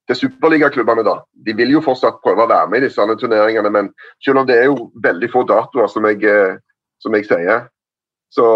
til 0.08 0.16
superligaklubbene. 0.16 1.04
da. 1.04 1.20
De 1.46 1.54
vil 1.56 1.70
jo 1.76 1.84
fortsatt 1.84 2.20
prøve 2.24 2.44
å 2.44 2.50
være 2.50 2.68
med 2.70 2.82
i 2.82 2.88
disse 2.88 3.16
turneringene, 3.20 3.70
men 3.70 3.90
selv 4.24 4.42
om 4.42 4.46
det 4.46 4.56
er 4.58 4.70
jo 4.70 4.90
veldig 5.04 5.30
få 5.32 5.44
datoer 5.48 5.88
som 5.92 6.06
jeg, 6.08 6.24
eh, 6.24 6.56
som 7.00 7.14
jeg 7.14 7.28
sier. 7.28 7.68
Så 8.32 8.46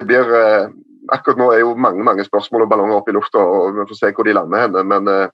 det 0.00 0.06
blir 0.06 0.36
eh, 0.42 0.68
Akkurat 1.08 1.38
nå 1.40 1.46
er 1.54 1.62
jo 1.62 1.70
mange 1.72 2.04
mange 2.04 2.24
spørsmål 2.24 2.66
og 2.66 2.68
ballonger 2.68 2.98
oppe 2.98 3.08
i 3.08 3.14
lufta, 3.16 3.40
og 3.40 3.72
vi 3.72 3.86
får 3.88 3.96
se 3.96 4.08
hvor 4.12 4.26
de 4.28 4.34
lander 4.36 4.60
henne. 4.60 4.82
Men, 4.84 5.08
eh, 5.08 5.30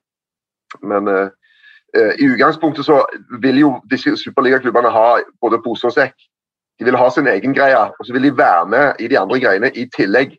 men 0.87 1.09
i 2.21 2.29
utgangspunktet 2.29 2.87
så 2.87 3.01
vil 3.43 3.59
jo 3.59 3.71
disse 3.91 4.13
superligaklubbene 4.21 4.93
ha 4.95 5.09
både 5.43 5.59
pose 5.65 5.89
og 5.91 5.97
sekk. 5.97 6.15
De 6.79 6.87
vil 6.87 6.95
ha 6.95 7.09
sin 7.11 7.27
egen 7.27 7.55
greie, 7.55 7.81
og 7.91 8.07
så 8.07 8.15
vil 8.15 8.23
de 8.29 8.37
være 8.39 8.69
med 8.71 9.03
i 9.03 9.09
de 9.11 9.19
andre 9.19 9.41
greiene 9.41 9.73
i 9.75 9.89
tillegg. 9.97 10.39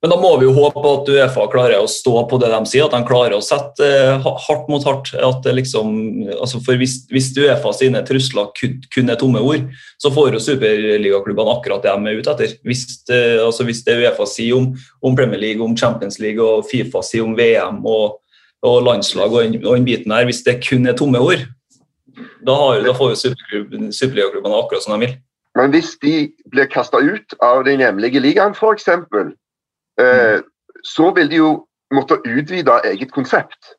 Men 0.00 0.14
da 0.14 0.16
må 0.16 0.30
vi 0.40 0.46
jo 0.46 0.52
håpe 0.56 0.80
at 0.80 1.08
Uefa 1.12 1.42
klarer 1.52 1.82
å 1.82 1.88
stå 1.90 2.22
på 2.30 2.38
det 2.40 2.48
de 2.48 2.60
sier, 2.70 2.86
at 2.86 2.94
de 2.94 3.04
klarer 3.04 3.34
å 3.36 3.42
sette 3.44 3.84
eh, 3.84 4.28
hardt 4.46 4.70
mot 4.72 4.84
hardt. 4.88 5.10
Liksom, 5.44 5.90
altså 6.38 6.60
for 6.64 6.80
Hvis, 6.80 7.02
hvis 7.12 7.28
Uefa 7.36 7.74
sine 7.76 8.00
trusler 8.08 8.48
kun, 8.56 9.10
er 9.12 9.18
tomme 9.20 9.42
ord, 9.44 9.66
så 10.00 10.12
får 10.14 10.38
jo 10.38 10.42
superligaklubbene 10.46 11.52
akkurat 11.52 11.84
det 11.84 11.92
de 11.92 12.08
er 12.08 12.22
ute 12.22 12.32
etter. 12.32 12.56
Hvis 12.64 12.86
altså 13.10 13.66
hvis 13.68 13.84
det 13.84 13.98
Uefa 14.00 14.24
sier 14.30 14.56
om, 14.56 14.70
om, 15.04 15.18
Premier 15.18 15.42
League, 15.42 15.64
om 15.64 15.76
Champions 15.76 16.16
League 16.22 16.40
og 16.40 16.64
Fifa 16.70 17.04
sier 17.04 17.28
om 17.28 17.36
VM 17.36 17.84
og, 17.84 18.22
og 18.64 18.80
landslag 18.86 19.36
og 19.36 19.58
den 19.68 19.88
biten 19.88 20.16
her, 20.16 20.24
hvis 20.24 20.40
det 20.48 20.62
kun 20.64 20.88
er 20.88 20.96
tomme 20.96 21.20
ord, 21.20 21.44
da, 22.40 22.56
har, 22.56 22.80
da 22.88 22.96
får 22.96 23.12
jo 23.12 23.34
superligaklubbene 23.92 24.62
akkurat 24.62 24.86
som 24.86 24.96
de 24.96 25.04
vil. 25.04 25.18
Men 25.58 25.72
hvis 25.74 25.92
de 26.00 26.30
blir 26.48 26.68
kasta 26.72 27.02
ut 27.02 27.36
av 27.44 27.66
den 27.66 27.82
hjemlige 27.82 28.22
ligaen, 28.22 28.56
f.eks., 28.56 28.88
så 30.86 31.10
vil 31.16 31.30
de 31.30 31.40
jo 31.40 31.50
måtte 31.94 32.20
utvide 32.24 32.80
eget 32.88 33.12
konsept. 33.12 33.74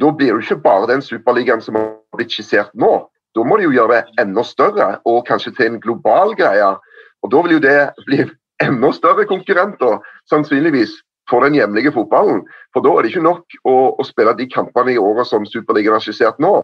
Da 0.00 0.10
blir 0.10 0.34
det 0.34 0.44
ikke 0.44 0.62
bare 0.64 0.88
den 0.90 1.02
superligaen 1.04 1.62
som 1.64 1.76
har 1.78 1.90
blitt 2.16 2.32
skissert 2.32 2.72
nå. 2.74 2.92
Da 3.36 3.44
må 3.44 3.56
de 3.56 3.68
jo 3.68 3.74
gjøre 3.76 4.00
det 4.00 4.24
enda 4.24 4.44
større, 4.44 4.88
og 5.08 5.24
kanskje 5.28 5.54
til 5.56 5.70
en 5.70 5.80
global 5.80 6.34
greie. 6.36 6.74
Og 7.22 7.30
Da 7.32 7.42
vil 7.42 7.56
jo 7.56 7.62
det 7.62 7.92
bli 8.06 8.24
enda 8.66 8.92
større 8.92 9.24
konkurrenter, 9.26 10.00
sannsynligvis, 10.30 10.92
for 11.30 11.44
den 11.44 11.54
hjemlige 11.54 11.92
fotballen. 11.92 12.42
For 12.74 12.84
da 12.84 12.92
er 12.92 13.02
det 13.02 13.12
ikke 13.12 13.24
nok 13.24 13.56
å, 13.64 13.74
å 13.96 14.04
spille 14.04 14.34
de 14.36 14.48
kampene 14.50 14.92
i 14.92 15.00
året 15.00 15.28
som 15.28 15.46
Superligaen 15.46 15.96
har 15.96 16.04
skissert 16.04 16.40
nå. 16.42 16.60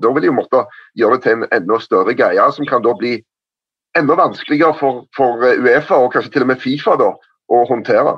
Da 0.00 0.12
vil 0.12 0.24
de 0.24 0.30
jo 0.30 0.36
måtte 0.36 0.64
gjøre 0.98 1.18
det 1.18 1.24
til 1.24 1.38
en 1.38 1.48
enda 1.52 1.78
større 1.80 2.14
greie, 2.16 2.44
som 2.52 2.68
kan 2.68 2.84
da 2.84 2.94
bli 2.96 3.16
enda 3.98 4.16
vanskeligere 4.16 4.76
for, 4.78 5.02
for 5.16 5.42
Uefa 5.42 5.98
og 6.00 6.12
kanskje 6.14 6.32
til 6.36 6.46
og 6.46 6.52
med 6.52 6.60
Fifa 6.62 6.96
da, 7.00 7.10
å 7.52 7.64
håndtere. 7.68 8.14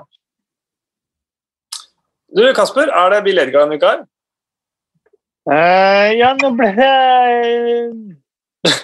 Du, 2.35 2.43
Kasper, 2.55 2.91
er 2.91 3.13
det 3.13 3.25
Bill 3.25 3.39
Edgar 3.39 3.63
denne 3.63 3.79
uka 3.79 3.93
her? 3.93 4.01
Uh, 5.45 6.09
ja, 6.17 6.33
nå 6.41 6.49
ble 6.57 6.71
det 6.75 6.89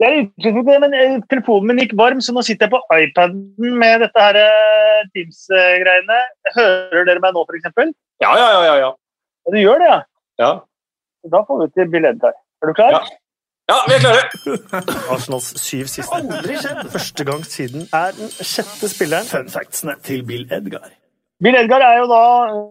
Det 0.00 0.06
er 0.08 0.16
interessant, 0.24 0.70
men 0.82 0.96
eh, 0.98 1.18
Telefonen 1.30 1.70
min 1.70 1.80
gikk 1.84 1.92
varm, 2.00 2.20
så 2.24 2.34
nå 2.34 2.42
sitter 2.42 2.66
jeg 2.66 2.72
på 2.72 2.80
iPaden 2.96 3.76
med 3.78 4.02
dette 4.02 4.24
her 4.24 4.36
eh, 4.40 5.04
Teams-greiene. 5.14 6.18
Hører 6.56 7.06
dere 7.06 7.22
meg 7.22 7.36
nå, 7.36 7.44
f.eks.? 7.46 7.68
Ja, 8.24 8.32
ja, 8.34 8.48
ja, 8.56 8.62
ja, 8.66 8.74
ja. 8.82 8.90
Du 9.52 9.58
gjør 9.60 9.78
det, 9.84 9.92
ja? 9.92 10.00
ja. 10.42 10.50
Da 11.30 11.44
får 11.46 11.62
vi 11.62 11.68
til 11.76 11.92
Bill 11.94 12.10
Edgar. 12.10 12.34
Er 12.64 12.72
du 12.72 12.74
klar? 12.74 12.98
Ja. 12.98 13.04
Ja, 13.70 13.78
vi 13.88 13.94
er 13.96 14.02
klare! 14.02 14.22
Arsenals 15.14 15.54
syv 15.62 15.86
siste. 15.88 16.18
Aldri 16.18 16.58
skjedd! 16.60 16.82
Første 16.92 17.24
gang 17.30 17.46
siden 17.48 17.86
er 17.96 18.12
den 18.18 18.34
sjette 18.34 18.90
spilleren. 18.92 19.30
Fun 19.30 19.48
factsene 19.52 19.94
til 20.04 20.26
Bill 20.26 20.44
Edgar. 20.52 20.90
Bill 21.42 21.56
Edgar 21.58 21.82
er 21.82 21.98
jo 21.98 22.06
da 22.10 22.24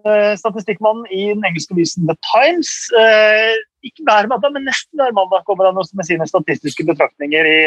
uh, 0.08 0.34
statistikkmannen 0.40 1.08
i 1.12 1.26
den 1.34 1.44
engelske 1.44 1.76
avisen 1.76 2.08
The 2.08 2.16
Times. 2.24 2.70
Uh, 2.96 3.52
ikke 3.84 4.06
hver 4.08 4.30
mandag, 4.32 4.54
men 4.56 4.68
nesten 4.70 5.02
hver 5.02 5.16
mandag 5.16 5.44
kommer 5.48 5.68
han 5.68 5.76
med 5.76 6.08
sine 6.08 6.28
statistiske 6.30 6.86
betraktninger 6.88 7.50
i 7.50 7.58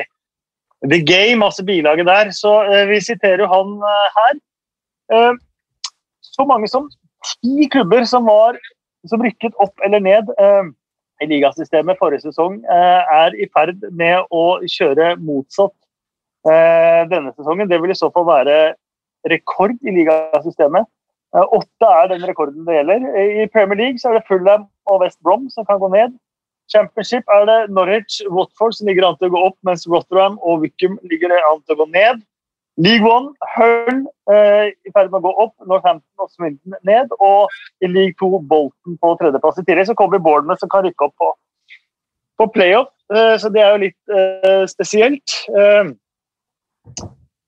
The 0.88 1.00
Game, 1.04 1.44
altså 1.44 1.66
bilaget 1.68 2.08
der. 2.08 2.32
Så 2.32 2.54
uh, 2.64 2.86
vi 2.88 3.00
siterer 3.04 3.44
jo 3.44 3.50
han 3.52 3.76
her. 4.16 4.40
så 6.22 6.44
mange 6.44 6.68
som 6.68 6.88
ti 7.22 7.68
klubber 7.70 8.04
som 8.04 8.24
var 8.26 8.56
som 9.06 9.22
rykket 9.22 9.54
opp 9.62 9.84
eller 9.86 10.02
ned 10.02 10.32
i 11.22 11.28
ligasystemet 11.30 11.98
forrige 12.00 12.24
sesong, 12.24 12.56
er 12.66 13.36
i 13.38 13.46
ferd 13.54 13.84
med 13.94 14.26
å 14.34 14.58
kjøre 14.66 15.12
motsatt 15.22 15.76
denne 17.12 17.30
sesongen. 17.36 17.70
Det 17.70 17.78
vil 17.78 17.94
i 17.94 17.98
så 17.98 18.10
fall 18.10 18.26
være 18.26 18.56
rekord 19.32 19.76
i 19.82 19.94
ligasystemet. 19.94 20.86
Eh, 21.36 21.56
åtte 21.58 21.90
er 22.02 22.12
den 22.12 22.24
rekorden 22.28 22.66
det 22.66 22.78
gjelder. 22.78 23.08
I 23.44 23.48
Premier 23.52 23.80
League 23.82 24.02
så 24.02 24.10
er 24.10 24.20
det 24.20 24.28
Fulham 24.28 24.68
og 24.86 25.02
West 25.02 25.20
Brom 25.22 25.50
som 25.52 25.66
kan 25.68 25.82
gå 25.82 25.90
ned. 25.92 26.14
Championship 26.72 27.28
er 27.30 27.44
det 27.46 27.58
Norwich 27.70 28.22
Watford 28.30 28.74
som 28.74 28.88
ligger 28.88 29.06
an 29.06 29.18
til 29.18 29.28
å 29.28 29.34
gå 29.36 29.42
opp, 29.50 29.58
mens 29.66 29.86
Rotterdam 29.86 30.38
og 30.42 30.64
Wickham 30.64 30.96
ligger 31.06 31.34
an 31.36 31.62
til 31.62 31.76
å 31.76 31.84
gå 31.84 31.86
ned. 31.92 32.24
League 32.76 33.08
One, 33.08 33.32
Hull 33.56 34.02
eh, 34.32 34.72
i 34.84 34.92
ferd 34.92 35.12
med 35.12 35.22
å 35.22 35.24
gå 35.24 35.32
opp, 35.46 35.54
Northampton 35.64 36.24
og 36.24 36.32
Swindon 36.34 36.76
ned. 36.84 37.12
Og 37.24 37.52
i 37.80 37.88
League 37.88 38.16
two, 38.20 38.40
Bolton 38.50 38.98
på 39.00 39.12
tredjeplass. 39.20 39.62
I 39.62 39.68
tillegg 39.68 39.88
så 39.88 39.96
kommer 39.96 40.20
Bournemouth 40.20 40.60
som 40.60 40.72
kan 40.72 40.84
rykke 40.84 41.08
opp 41.08 41.14
på, 41.22 41.30
på 42.36 42.48
playoff, 42.52 42.90
eh, 43.14 43.36
så 43.40 43.52
det 43.52 43.62
er 43.64 43.72
jo 43.72 43.84
litt 43.86 44.18
eh, 44.18 44.66
spesielt. 44.68 45.38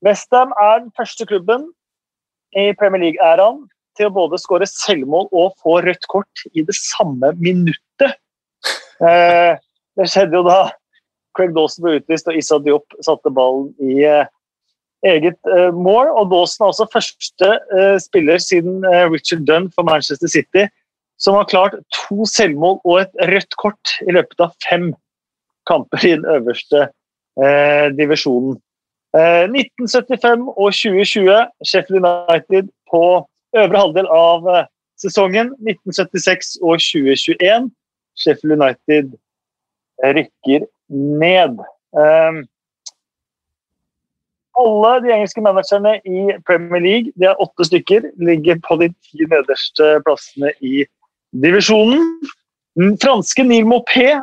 Westham 0.05 0.53
er 0.61 0.79
den 0.83 0.91
første 0.95 1.25
klubben 1.27 1.67
i 2.57 2.71
Premier 2.79 3.03
League-æraen 3.03 3.65
til 3.97 4.07
å 4.07 4.15
både 4.15 4.39
skåre 4.39 4.67
selvmål 4.69 5.27
og 5.35 5.55
få 5.59 5.79
rødt 5.83 6.07
kort 6.11 6.43
i 6.53 6.63
det 6.65 6.75
samme 6.77 7.33
minuttet. 7.39 8.15
Eh, 9.03 9.59
det 9.99 10.07
skjedde 10.11 10.39
jo 10.39 10.45
da 10.47 10.59
Craig 11.37 11.53
Dawson 11.55 11.85
ble 11.85 11.99
utvist 11.99 12.27
og 12.31 12.39
Issa 12.39 12.59
Diop 12.63 12.95
satte 13.05 13.31
ballen 13.35 13.69
i 13.83 14.01
eh, 14.07 14.27
eget 15.07 15.39
eh, 15.51 15.69
mål. 15.75 16.13
Og 16.15 16.31
Dawson 16.31 16.65
er 16.65 16.73
også 16.73 16.89
første 16.95 17.51
eh, 17.75 17.97
spiller 18.03 18.41
siden 18.43 18.85
eh, 18.87 19.05
Richard 19.11 19.45
Dunn 19.49 19.69
for 19.75 19.87
Manchester 19.87 20.31
City 20.31 20.67
som 21.19 21.35
har 21.35 21.49
klart 21.51 21.75
to 21.91 22.23
selvmål 22.31 22.79
og 22.87 23.01
et 23.01 23.21
rødt 23.27 23.55
kort 23.59 23.95
i 24.07 24.15
løpet 24.15 24.39
av 24.43 24.55
fem 24.63 24.93
kamper 25.67 26.05
i 26.07 26.15
den 26.15 26.25
øverste 26.31 26.85
eh, 27.43 27.87
divisjonen. 27.97 28.55
1975 29.15 30.39
eh, 30.39 30.47
og 30.47 30.73
2020 30.73 31.37
Sheffield 31.65 32.05
United 32.05 32.69
på 32.91 33.03
øvre 33.57 33.81
halvdel 33.81 34.07
av 34.13 34.49
eh, 34.53 34.67
sesongen. 35.01 35.53
1976 35.65 36.57
og 36.61 36.77
2021 36.77 37.71
Sheffield 38.19 38.61
United 38.61 39.17
rykker 40.03 40.67
ned. 41.23 41.59
Um, 41.91 42.45
alle 44.59 44.91
de 45.03 45.13
engelske 45.15 45.41
managerne 45.41 45.93
i 46.05 46.35
Premier 46.47 46.81
League, 46.83 47.11
det 47.15 47.29
er 47.29 47.41
åtte 47.41 47.65
stykker, 47.65 48.11
ligger 48.19 48.59
på 48.67 48.75
de 48.81 48.89
ti 49.05 49.25
nederste 49.31 49.99
plassene 50.05 50.51
i 50.61 50.83
divisjonen. 51.43 52.03
Den 52.79 52.97
franske 53.01 53.43
Neil 53.43 53.65
Mopé 53.65 54.19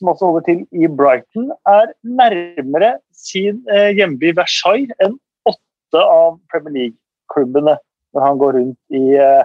som 0.00 0.10
også 0.12 0.30
holder 0.30 0.46
til 0.48 0.60
i 0.72 0.88
Brighton, 0.88 1.50
er 1.68 1.92
nærmere 2.02 2.96
sin 3.12 3.60
eh, 3.68 3.92
hjemby 3.98 4.32
Versailles 4.38 4.96
enn 5.04 5.18
åtte 5.48 6.00
av 6.00 6.38
Premier 6.52 6.76
League-klubbene 6.76 7.76
når 8.16 8.26
han 8.26 8.40
går 8.40 8.56
rundt 8.58 8.96
i 8.96 9.04
eh, 9.20 9.42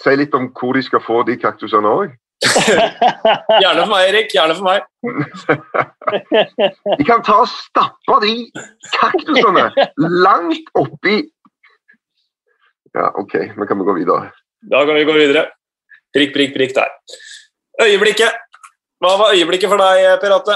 si 0.02 0.16
litt 0.18 0.34
om 0.38 0.48
hvor 0.58 0.74
de 0.78 0.82
skal 0.86 1.02
få 1.06 1.22
de 1.28 1.36
kaktusene 1.42 1.90
òg? 1.90 2.16
Gjerne 3.62 3.84
for 3.84 3.92
meg, 3.92 4.08
Erik. 4.12 4.34
Gjerne 4.34 4.56
for 4.58 4.66
meg. 4.68 4.86
De 7.00 7.06
kan 7.08 7.24
ta 7.26 7.40
og 7.42 7.50
stappe 7.50 8.18
de 8.24 8.34
kaktusene 8.94 9.66
langt 9.98 10.70
oppi 10.78 11.18
Ja, 12.96 13.10
OK, 13.20 13.34
nå 13.58 13.66
kan 13.68 13.82
vi 13.82 13.88
gå 13.90 13.96
videre. 13.98 14.30
Da 14.72 14.84
kan 14.88 14.96
vi 14.98 15.06
gå 15.06 15.14
videre. 15.18 15.44
Prikk, 16.16 16.32
prikk, 16.34 16.54
prikk 16.56 16.74
der. 16.78 16.94
Øyeblikket. 17.84 18.38
Hva 19.04 19.12
var 19.20 19.36
øyeblikket 19.36 19.70
for 19.70 19.82
deg, 19.82 20.06
Per 20.22 20.34
Atte? 20.38 20.56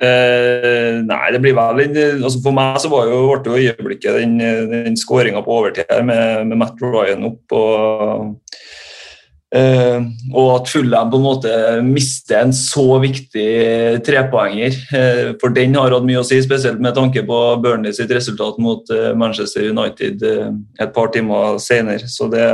Eh, 0.00 1.02
nei, 1.04 1.24
det 1.34 1.42
blir 1.44 1.52
vel 1.52 1.82
altså 2.24 2.38
For 2.40 2.56
meg 2.56 2.78
så 2.80 2.88
var 2.88 3.10
jo, 3.10 3.18
ble 3.44 3.52
jo 3.52 3.68
øyeblikket 3.68 4.16
den, 4.16 4.38
den 4.70 4.96
skåringa 4.96 5.42
på 5.44 5.58
overtid 5.58 5.90
her 5.92 6.06
med, 6.08 6.46
med 6.48 6.60
Matt 6.62 6.80
Ryan 6.80 7.26
opp. 7.28 7.52
og 7.52 8.38
eh, 9.52 10.00
og 10.32 10.48
at 10.54 10.72
Fulham 10.72 11.12
på 11.12 11.20
en 11.20 11.26
måte 11.26 11.52
mister 11.84 12.40
en 12.40 12.56
så 12.56 12.86
viktig 13.04 13.46
trepoenger. 14.08 14.80
Eh, 14.96 15.22
for 15.42 15.52
den 15.52 15.76
har 15.76 15.92
hatt 15.92 16.08
mye 16.08 16.22
å 16.22 16.26
si, 16.26 16.40
spesielt 16.48 16.80
med 16.80 16.96
tanke 16.96 17.26
på 17.28 17.44
Burnley 17.60 17.92
sitt 17.92 18.16
resultat 18.16 18.56
mot 18.62 18.96
eh, 18.96 19.12
Manchester 19.12 19.68
United 19.68 20.24
eh, 20.24 20.52
et 20.80 20.96
par 20.96 21.12
timer 21.12 21.60
senere. 21.60 22.08
Så 22.08 22.32
det, 22.32 22.46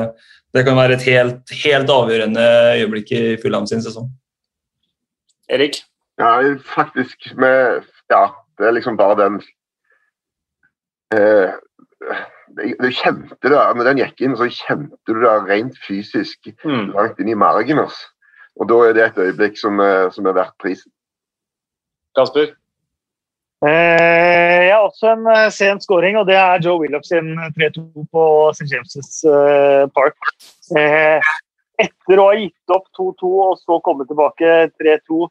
det 0.51 0.67
kan 0.67 0.83
være 0.83 0.99
et 0.99 1.11
helt, 1.13 1.59
helt 1.63 1.95
avgjørende 1.95 2.49
øyeblikk 2.75 3.15
i 3.15 3.27
Fulham 3.39 3.71
sin 3.71 3.87
sesong. 3.87 4.11
Erik? 5.47 5.85
Ja, 6.19 6.31
faktisk 6.65 7.35
med 7.37 7.85
Ja, 8.11 8.23
det 8.59 8.67
er 8.67 8.73
liksom 8.77 8.97
bare 8.97 9.17
den 9.25 9.41
eh, 11.15 11.53
Du 12.81 12.89
kjente 12.95 13.37
det 13.43 13.51
når 13.77 13.85
den 13.91 13.99
gikk 14.01 14.21
inn, 14.25 14.37
så 14.39 14.47
kjente 14.49 14.97
du 15.13 15.19
det 15.21 15.33
rent 15.51 15.77
fysisk 15.87 16.49
Mm. 16.65 16.93
langt 16.95 17.19
inn 17.21 17.29
i 17.29 17.35
margen. 17.35 17.79
Altså. 17.83 18.07
Og 18.61 18.69
da 18.71 18.75
er 18.89 18.93
det 18.97 19.03
et 19.05 19.19
øyeblikk 19.19 19.59
som, 19.59 19.81
er- 19.81 20.11
som 20.11 20.27
er 20.27 20.33
verdt 20.33 20.55
prisen. 20.63 20.91
Kasper? 22.17 22.55
Eh, 23.67 24.69
ja, 24.69 24.79
også 24.87 25.13
en 25.13 25.27
eh, 25.27 25.51
sen 25.51 25.81
scoring, 25.81 26.17
og 26.17 26.27
det 26.27 26.37
er 26.37 26.61
Joe 26.65 26.79
Willoch 26.81 27.05
sin 27.05 27.35
3-2 27.59 28.07
på 28.13 28.25
St. 28.53 28.69
James' 28.73 29.25
eh, 29.29 29.87
Park. 29.97 30.17
Eh, 30.77 31.21
etter 31.79 32.21
å 32.23 32.29
ha 32.31 32.37
gitt 32.41 32.73
opp 32.73 32.87
2-2 32.97 33.33
og 33.51 33.59
så 33.61 33.81
komme 33.85 34.07
tilbake 34.09 34.71
3-2, 34.81 35.29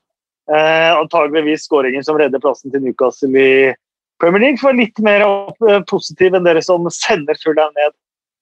eh, 0.52 0.91
antageligvis 0.96 1.66
skåringen 1.68 2.06
som 2.06 2.20
redder 2.20 2.41
plassen 2.43 2.74
til 2.74 2.84
Newcastle 2.86 3.32
i 3.39 3.74
Premier 4.22 4.46
League, 4.46 4.62
for 4.62 4.78
litt 4.78 5.00
mer 5.04 5.26
eh, 5.26 5.82
positiv 5.89 6.38
enn 6.38 6.48
dere 6.48 6.64
som 6.64 6.88
sender 6.93 7.39
Fulham 7.41 7.74
ned. 7.76 7.96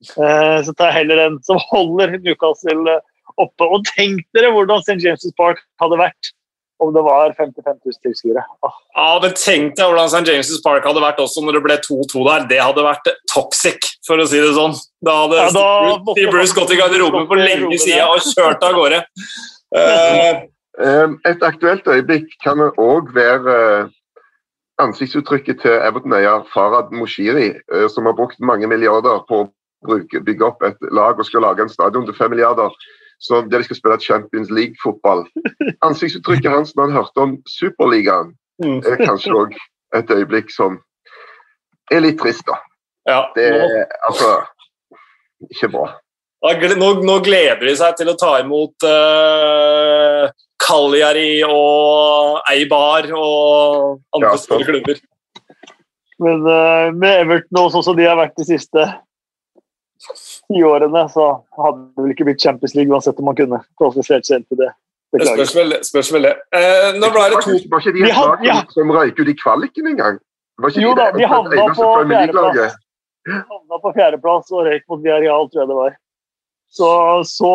Eh, 0.04 0.60
så 0.66 0.76
tar 0.76 0.92
jeg 0.92 1.04
heller 1.04 1.24
den 1.24 1.42
som 1.48 1.62
holder 1.72 2.18
Newcastle 2.20 2.98
eh, 2.98 3.04
oppe. 3.42 3.68
Og 3.68 3.86
tenk 3.96 4.26
dere 4.36 4.54
hvordan 4.54 4.84
St. 4.84 5.02
James' 5.02 5.36
Park 5.40 5.64
hadde 5.82 6.00
vært 6.02 6.34
om 6.84 6.94
det 6.94 7.04
var 7.06 7.34
55 7.38 7.78
000 7.86 8.00
tilskuere. 8.04 8.44
Oh. 8.66 8.76
Ja, 8.98 9.08
men 9.24 9.36
Tenk 9.38 9.76
deg 9.78 9.88
hvordan 9.88 10.10
St. 10.12 10.24
James' 10.28 10.64
Park 10.66 10.88
hadde 10.88 11.04
vært 11.04 11.22
også 11.24 11.44
når 11.46 11.58
det 11.58 11.64
ble 11.68 11.78
2-2 11.86 12.24
der. 12.28 12.48
Det 12.50 12.60
hadde 12.60 12.86
vært 12.86 13.12
toxic, 13.32 13.88
for 14.08 14.20
å 14.20 14.28
si 14.30 14.42
det 14.44 14.54
sånn. 14.58 14.76
Da 15.06 15.16
hadde 15.24 15.40
Ja, 15.40 15.52
da 15.56 16.32
Bruce 16.34 16.58
gått 16.58 16.74
i 16.76 16.80
garderoben 16.80 17.30
på 17.30 17.40
lenge 17.40 17.80
siden 17.80 18.10
og 18.10 18.26
kjørt 18.34 18.70
av 18.70 18.80
gårde. 18.80 19.04
Eh, 19.74 20.44
Et 20.80 21.44
aktuelt 21.46 21.88
øyeblikk 21.88 22.32
kan 22.44 22.60
òg 22.82 23.12
være 23.14 23.58
eh, 23.84 23.90
ansiktsuttrykket 24.82 25.62
til 25.62 25.76
Everton-eier 25.86 26.48
Farad 26.54 26.92
Moshiri, 26.92 27.52
eh, 27.74 27.88
som 27.90 28.06
har 28.10 28.18
brukt 28.18 28.40
mange 28.42 28.68
milliarder 28.68 29.22
på 29.30 29.44
å 29.44 30.00
bygge 30.26 30.46
opp 30.48 30.64
et 30.64 30.78
lag 30.92 31.20
og 31.20 31.26
skal 31.26 31.46
lage 31.46 31.62
en 31.62 31.70
stadion 31.70 32.06
til 32.08 32.16
fem 32.18 32.34
milliarder. 32.34 32.74
Så 33.22 33.42
der 33.48 33.62
de 33.62 33.64
skal 33.64 33.78
spille 33.78 34.00
Champions 34.02 34.50
League-fotball. 34.52 35.28
Ansiktsuttrykket 35.88 36.52
hans 36.52 36.74
når 36.76 36.90
han 36.90 36.98
hørte 36.98 37.28
om 37.28 37.38
Superligaen, 37.48 38.34
Mm. 38.62 38.84
er 38.86 39.00
kanskje 39.02 39.34
òg 39.34 39.56
et 39.98 40.12
øyeblikk 40.14 40.52
som 40.54 40.78
er 41.92 42.04
litt 42.06 42.20
trist, 42.22 42.46
da. 42.46 42.60
ja, 43.10 43.22
Det 43.36 43.48
er 43.50 43.86
altså 44.08 44.30
ikke 45.50 45.72
bra. 45.74 45.88
nå, 46.78 46.90
nå 47.02 47.20
gleder 47.26 47.66
de 47.66 47.76
seg 47.76 47.98
til 47.98 48.12
å 48.12 48.18
ta 48.20 48.36
imot 48.44 48.86
uh, 48.86 50.30
Cagliari 50.64 51.42
og 51.48 52.40
Eibar 52.52 53.10
og 53.18 54.00
andre 54.16 54.30
Ja, 54.30 54.38
store 54.40 54.68
klubber. 54.68 55.02
Men 56.24 56.46
uh, 56.46 56.92
med 56.96 57.26
Everton 57.26 57.60
og 57.60 57.74
sånn 57.74 57.86
som 57.90 57.98
de 57.98 58.08
har 58.08 58.20
vært 58.20 58.38
de 58.40 58.48
siste 58.48 58.86
ti 60.48 60.64
årene, 60.64 61.04
så 61.12 61.28
hadde 61.58 61.82
det 61.82 62.06
vel 62.06 62.14
ikke 62.16 62.28
blitt 62.28 62.44
Champions 62.44 62.76
League 62.78 62.94
uansett 62.94 63.20
om 63.20 63.30
man 63.32 63.38
kunne 63.38 63.60
kvalifisert 63.80 64.28
seg 64.28 64.42
inn 64.42 64.48
til 64.52 64.62
det. 64.64 64.72
Beklager. 65.14 65.46
spørs 65.86 66.10
vel, 66.14 66.26
det. 66.26 66.34
Eh, 66.58 66.96
nå 66.98 67.10
ble 67.14 67.26
det 67.30 67.42
to 67.46 67.58
var 67.70 67.84
ikke 67.84 67.94
de 67.94 68.06
et 68.08 68.16
lag 68.18 68.46
ja. 68.48 68.56
som 68.74 68.94
røyk 68.96 69.20
ut 69.20 69.30
i 69.30 69.36
kvaliken 69.38 69.92
engang? 69.92 70.18
Jo 70.80 70.94
da, 70.98 71.12
de 71.14 71.28
havna 71.30 71.68
på 71.74 71.90
fjerdeplass. 72.10 72.10
De 72.10 72.14
fjerdeplass. 72.14 72.80
Havna 73.30 73.80
på 73.84 73.92
fjerdeplass 73.98 74.50
og 74.54 74.66
røyk 74.68 74.88
mot 74.90 75.04
Villarreal, 75.04 75.46
tror 75.52 75.64
jeg 75.64 75.70
det 75.70 75.78
var. 75.78 75.94
Så, 76.74 76.90
så, 77.30 77.54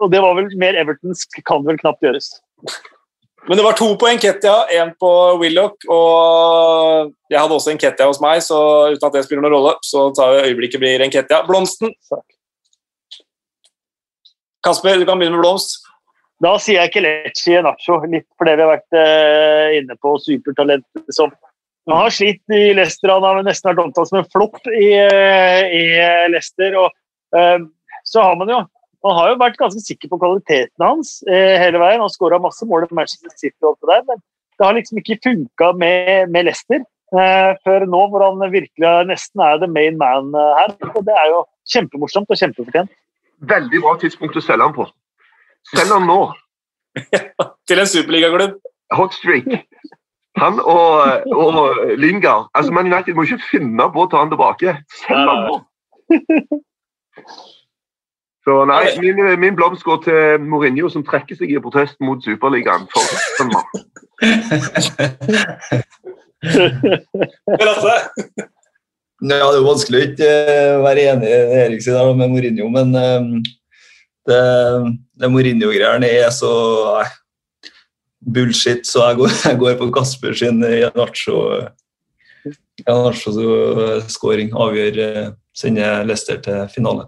og 0.00 0.10
det 0.12 0.22
var 0.24 0.34
vel 0.38 0.50
mer 0.60 0.78
Evertonsk, 0.80 1.40
kan 1.46 1.64
vel 1.66 1.78
knapt 1.80 2.04
gjøres. 2.04 2.32
Men 3.48 3.58
det 3.58 3.64
var 3.66 3.74
to 3.74 3.88
på 3.98 4.06
Enketia, 4.06 4.54
én 4.70 4.92
på 5.02 5.10
Willoch, 5.40 5.82
og 5.90 7.10
jeg 7.30 7.40
hadde 7.40 7.56
også 7.56 7.72
Enketia 7.72 8.06
hos 8.06 8.20
meg, 8.22 8.38
så 8.44 8.58
uten 8.92 9.08
at 9.08 9.16
det 9.16 9.24
spiller 9.26 9.42
noen 9.42 9.56
rolle, 9.56 9.72
så 9.82 10.10
tar 10.14 10.36
vi 10.36 10.44
øyeblikket 10.52 10.82
blir 10.82 11.02
Enketia. 11.02 11.42
Blomsten. 11.48 11.90
Kasper, 14.62 15.00
du 15.00 15.06
kan 15.08 15.18
begynne 15.18 15.34
med 15.34 15.42
blomst. 15.42 15.80
Da 16.42 16.56
sier 16.62 16.84
jeg 16.84 16.92
Kelechi 16.94 17.54
Nacho, 17.62 18.00
litt 18.10 18.26
fordi 18.38 18.54
vi 18.58 18.64
har 18.64 18.72
vært 18.76 18.98
eh, 18.98 19.78
inne 19.78 19.96
på 20.02 20.14
supertalent 20.22 20.86
som 21.14 21.30
Han 21.90 21.98
har 21.98 22.14
slitt 22.14 22.54
i 22.54 22.70
Leicester, 22.78 23.10
han 23.10 23.24
har 23.26 23.40
nesten 23.42 23.72
vært 23.72 23.82
omtalt 23.82 24.10
som 24.10 24.20
en 24.20 24.28
flopp 24.30 24.60
i, 24.70 24.92
eh, 24.94 25.62
i 25.66 25.82
Leicester. 26.30 26.76
Og, 26.78 26.94
eh, 27.34 27.58
så 28.06 28.22
har 28.22 28.36
man 28.38 28.52
jo 28.54 28.60
man 29.02 29.16
har 29.18 29.32
jo 29.32 29.40
vært 29.40 29.58
ganske 29.60 29.82
sikker 29.82 30.10
på 30.12 30.18
kvaliteten 30.22 30.84
hans 30.84 31.16
eh, 31.26 31.56
hele 31.60 31.80
veien. 31.82 32.02
Han 32.02 32.12
skåra 32.12 32.40
masse 32.42 32.66
mål 32.68 32.86
i 32.86 32.94
Manchester 32.94 33.32
City, 33.34 33.58
og 33.66 33.78
der, 33.88 34.04
men 34.08 34.20
det 34.58 34.66
har 34.66 34.76
liksom 34.76 35.00
ikke 35.00 35.18
funka 35.24 35.72
med, 35.78 36.30
med 36.30 36.46
Leicester 36.46 36.80
eh, 36.82 37.52
før 37.66 37.86
nå, 37.90 38.02
hvor 38.12 38.24
han 38.28 38.42
virkelig 38.52 38.92
nesten 39.10 39.42
er 39.42 39.58
the 39.62 39.70
main 39.70 39.98
man 40.00 40.30
eh, 40.38 40.58
her. 40.60 40.76
Og 40.92 41.02
det 41.08 41.16
er 41.18 41.30
jo 41.32 41.44
kjempemorsomt 41.74 42.30
og 42.30 42.38
kjempefortjent. 42.38 42.92
Veldig 43.52 43.82
bra 43.82 43.96
tidspunkt 43.98 44.38
å 44.38 44.44
selge 44.44 44.68
han 44.68 44.76
på. 44.76 44.86
Selg 45.72 45.96
han 45.96 46.06
nå. 46.06 46.20
Til 47.68 47.82
en 47.82 47.90
superligaklubb. 47.90 48.60
Hot 48.92 49.14
streak. 49.16 49.48
Han 50.40 50.58
og, 50.60 51.26
og 51.32 51.96
Lingard. 52.00 52.48
Altså, 52.54 52.72
Man 52.72 52.92
United 52.92 53.16
må 53.16 53.24
ikke 53.26 53.40
finne 53.50 53.88
på 53.92 54.04
å 54.04 54.10
ta 54.12 54.22
han 54.22 54.32
tilbake. 54.32 54.76
Selg 55.02 55.32
han 55.32 55.48
nå. 55.48 55.58
Så 58.42 58.64
nei, 58.66 58.98
min, 58.98 59.20
min 59.38 59.54
blomst 59.54 59.84
går 59.86 60.00
til 60.06 60.40
Mourinho, 60.42 60.88
som 60.90 61.04
trekker 61.06 61.38
seg 61.38 61.52
i 61.52 61.60
protest 61.62 61.94
mot 62.02 62.18
Superligaen. 62.24 62.88
For 62.90 63.02
Per 66.42 67.68
Atle. 67.72 67.96
Ja, 69.22 69.28
det 69.30 69.36
er 69.38 69.60
jo 69.60 69.68
vanskelig 69.68 69.98
å 70.00 70.06
ikke 70.08 70.26
eh, 70.50 70.80
være 70.82 71.02
enig 71.12 71.28
i 71.30 71.34
Erik 71.60 71.82
der 71.86 72.14
med 72.18 72.30
Mourinho, 72.32 72.66
men 72.74 72.88
eh, 72.98 73.22
det, 74.26 74.42
det 75.22 75.30
Mourinho-greiene 75.30 76.08
er 76.10 76.30
så 76.34 76.50
nei, 76.98 77.06
bullshit, 78.34 78.82
så 78.88 78.98
jeg 79.06 79.16
går, 79.20 79.30
jeg 79.52 79.56
går 79.62 79.78
på 79.78 79.94
Kasper 79.94 80.34
sin 80.34 80.58
Janacho-skåring. 82.82 84.50
Avgjør 84.66 84.94
eh, 85.06 85.30
sender 85.54 86.02
Leicester 86.08 86.36
til 86.42 86.66
finale. 86.74 87.04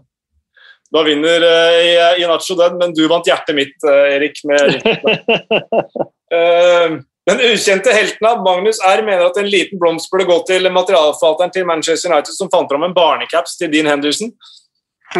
Da 0.94 1.02
vinner 1.02 1.42
uh, 1.42 2.22
Inacho 2.22 2.54
den, 2.54 2.76
men 2.78 2.94
du 2.94 3.08
vant 3.10 3.26
hjertet 3.26 3.56
mitt, 3.56 3.74
uh, 3.82 4.14
Erik. 4.14 4.38
Med 4.46 4.60
uh, 6.30 7.00
den 7.30 7.40
ukjente 7.48 7.90
helten 7.90 8.28
av 8.28 8.44
Magnus 8.46 8.78
R 8.86 9.02
mener 9.02 9.24
at 9.26 9.36
en 9.40 9.50
liten 9.50 9.78
blomst 9.82 10.10
burde 10.12 10.28
gå 10.30 10.36
til 10.46 10.70
materialforvalteren 10.70 11.50
til 11.54 11.66
Manchester 11.66 12.12
United 12.12 12.34
som 12.36 12.50
fant 12.52 12.70
fram 12.70 12.86
en 12.86 12.94
barnecaps 12.94 13.52
til 13.58 13.68
Dean 13.74 13.90
Henderson. 13.90 14.30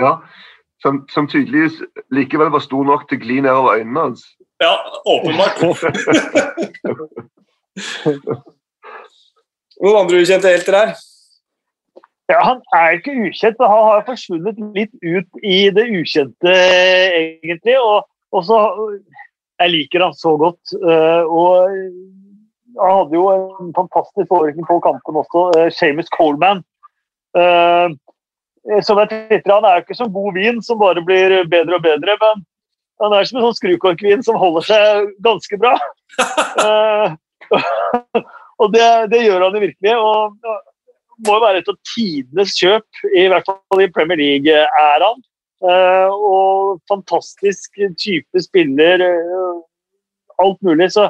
ja, 0.00 0.10
som, 0.80 1.04
som 1.12 1.28
tydeligvis 1.28 1.82
likevel 2.16 2.48
var 2.54 2.62
stor 2.64 2.84
nok 2.88 3.02
til 3.10 3.18
å 3.18 3.22
gli 3.26 3.36
nedover 3.44 3.76
øynene 3.76 4.00
hans. 4.08 4.20
Ja, 4.62 4.74
åpenbart. 5.04 5.60
Noen 9.84 9.98
andre 10.06 10.22
ukjente 10.22 10.48
helter 10.48 10.74
her? 10.80 10.96
Ja, 12.32 12.40
Han 12.40 12.62
er 12.72 12.96
ikke 12.96 13.14
ukjent, 13.26 13.58
men 13.60 13.68
han 13.70 13.86
har 13.90 14.06
forsvunnet 14.06 14.60
litt 14.76 14.94
ut 15.04 15.42
i 15.44 15.58
det 15.76 15.84
ukjente, 15.92 16.54
egentlig. 17.20 17.76
Og, 17.80 18.06
og 18.32 18.46
så 18.48 18.60
Jeg 19.60 19.70
liker 19.70 20.02
han 20.02 20.14
så 20.18 20.36
godt. 20.36 20.72
øh, 20.82 21.24
og 21.30 21.68
han 22.80 22.96
hadde 22.98 23.14
jo 23.14 23.26
en 23.30 23.74
fantastisk 23.76 24.28
påvirkning 24.28 24.66
på 24.66 24.80
kampen 24.82 25.20
også, 25.20 25.44
Shamus 25.54 25.76
Seamus 25.78 26.08
Coleman. 26.16 26.64
Uh, 27.38 27.94
som 28.82 28.98
jeg 28.98 29.08
titter, 29.10 29.54
Han 29.54 29.64
er 29.64 29.76
jo 29.76 29.84
ikke 29.84 29.94
som 29.94 30.12
god 30.12 30.34
vin 30.34 30.62
som 30.62 30.78
bare 30.78 31.02
blir 31.04 31.44
bedre 31.50 31.78
og 31.78 31.82
bedre, 31.82 32.16
men 32.22 32.44
han 33.02 33.12
er 33.12 33.26
som 33.26 33.38
en 33.38 33.46
sånn 33.48 33.58
skrukorkvin 33.58 34.22
som 34.26 34.38
holder 34.40 34.66
seg 34.70 35.08
ganske 35.22 35.58
bra. 35.60 35.74
Og 38.62 38.70
det, 38.74 38.86
det, 39.12 39.24
gjør 39.26 39.44
han 39.44 39.56
jo 39.56 39.64
virkelig. 39.66 39.96
og 39.98 40.38
må 41.22 41.36
jo 41.36 41.44
være 41.44 41.62
et 41.62 41.70
av 41.70 41.78
tidenes 41.94 42.56
kjøp, 42.58 43.04
i 43.14 43.28
hvert 43.30 43.46
fall 43.48 43.84
i 43.84 43.90
Premier 43.94 44.20
League-æraen. 44.20 45.22
Uh, 45.64 46.10
og 46.12 46.80
fantastisk 46.90 47.78
type 48.00 48.42
spiller. 48.42 49.00
Uh, 49.00 49.62
alt 50.44 50.58
mulig. 50.66 50.90
Så, 50.92 51.08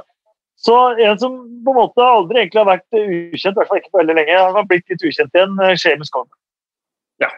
så, 0.57 0.77
en 1.01 1.19
som 1.19 1.39
på 1.65 1.75
en 1.75 1.81
måte 1.81 2.05
aldri 2.05 2.43
egentlig 2.43 2.61
har 2.63 2.71
vært 2.71 2.99
ukjent, 3.01 3.57
i 3.57 3.59
hvert 3.59 3.71
fall 3.71 3.81
ikke 3.81 3.93
på 3.93 4.03
veldig 4.03 4.19
lenge, 4.21 4.39
han 4.39 4.59
har 4.59 4.69
blitt 4.71 4.87
litt 4.93 5.03
ukjent 5.03 5.35
igjen, 5.35 5.57
uh, 5.59 5.75
Seamus 5.81 6.13
Coleman. 6.15 6.39
Ja. 7.23 7.33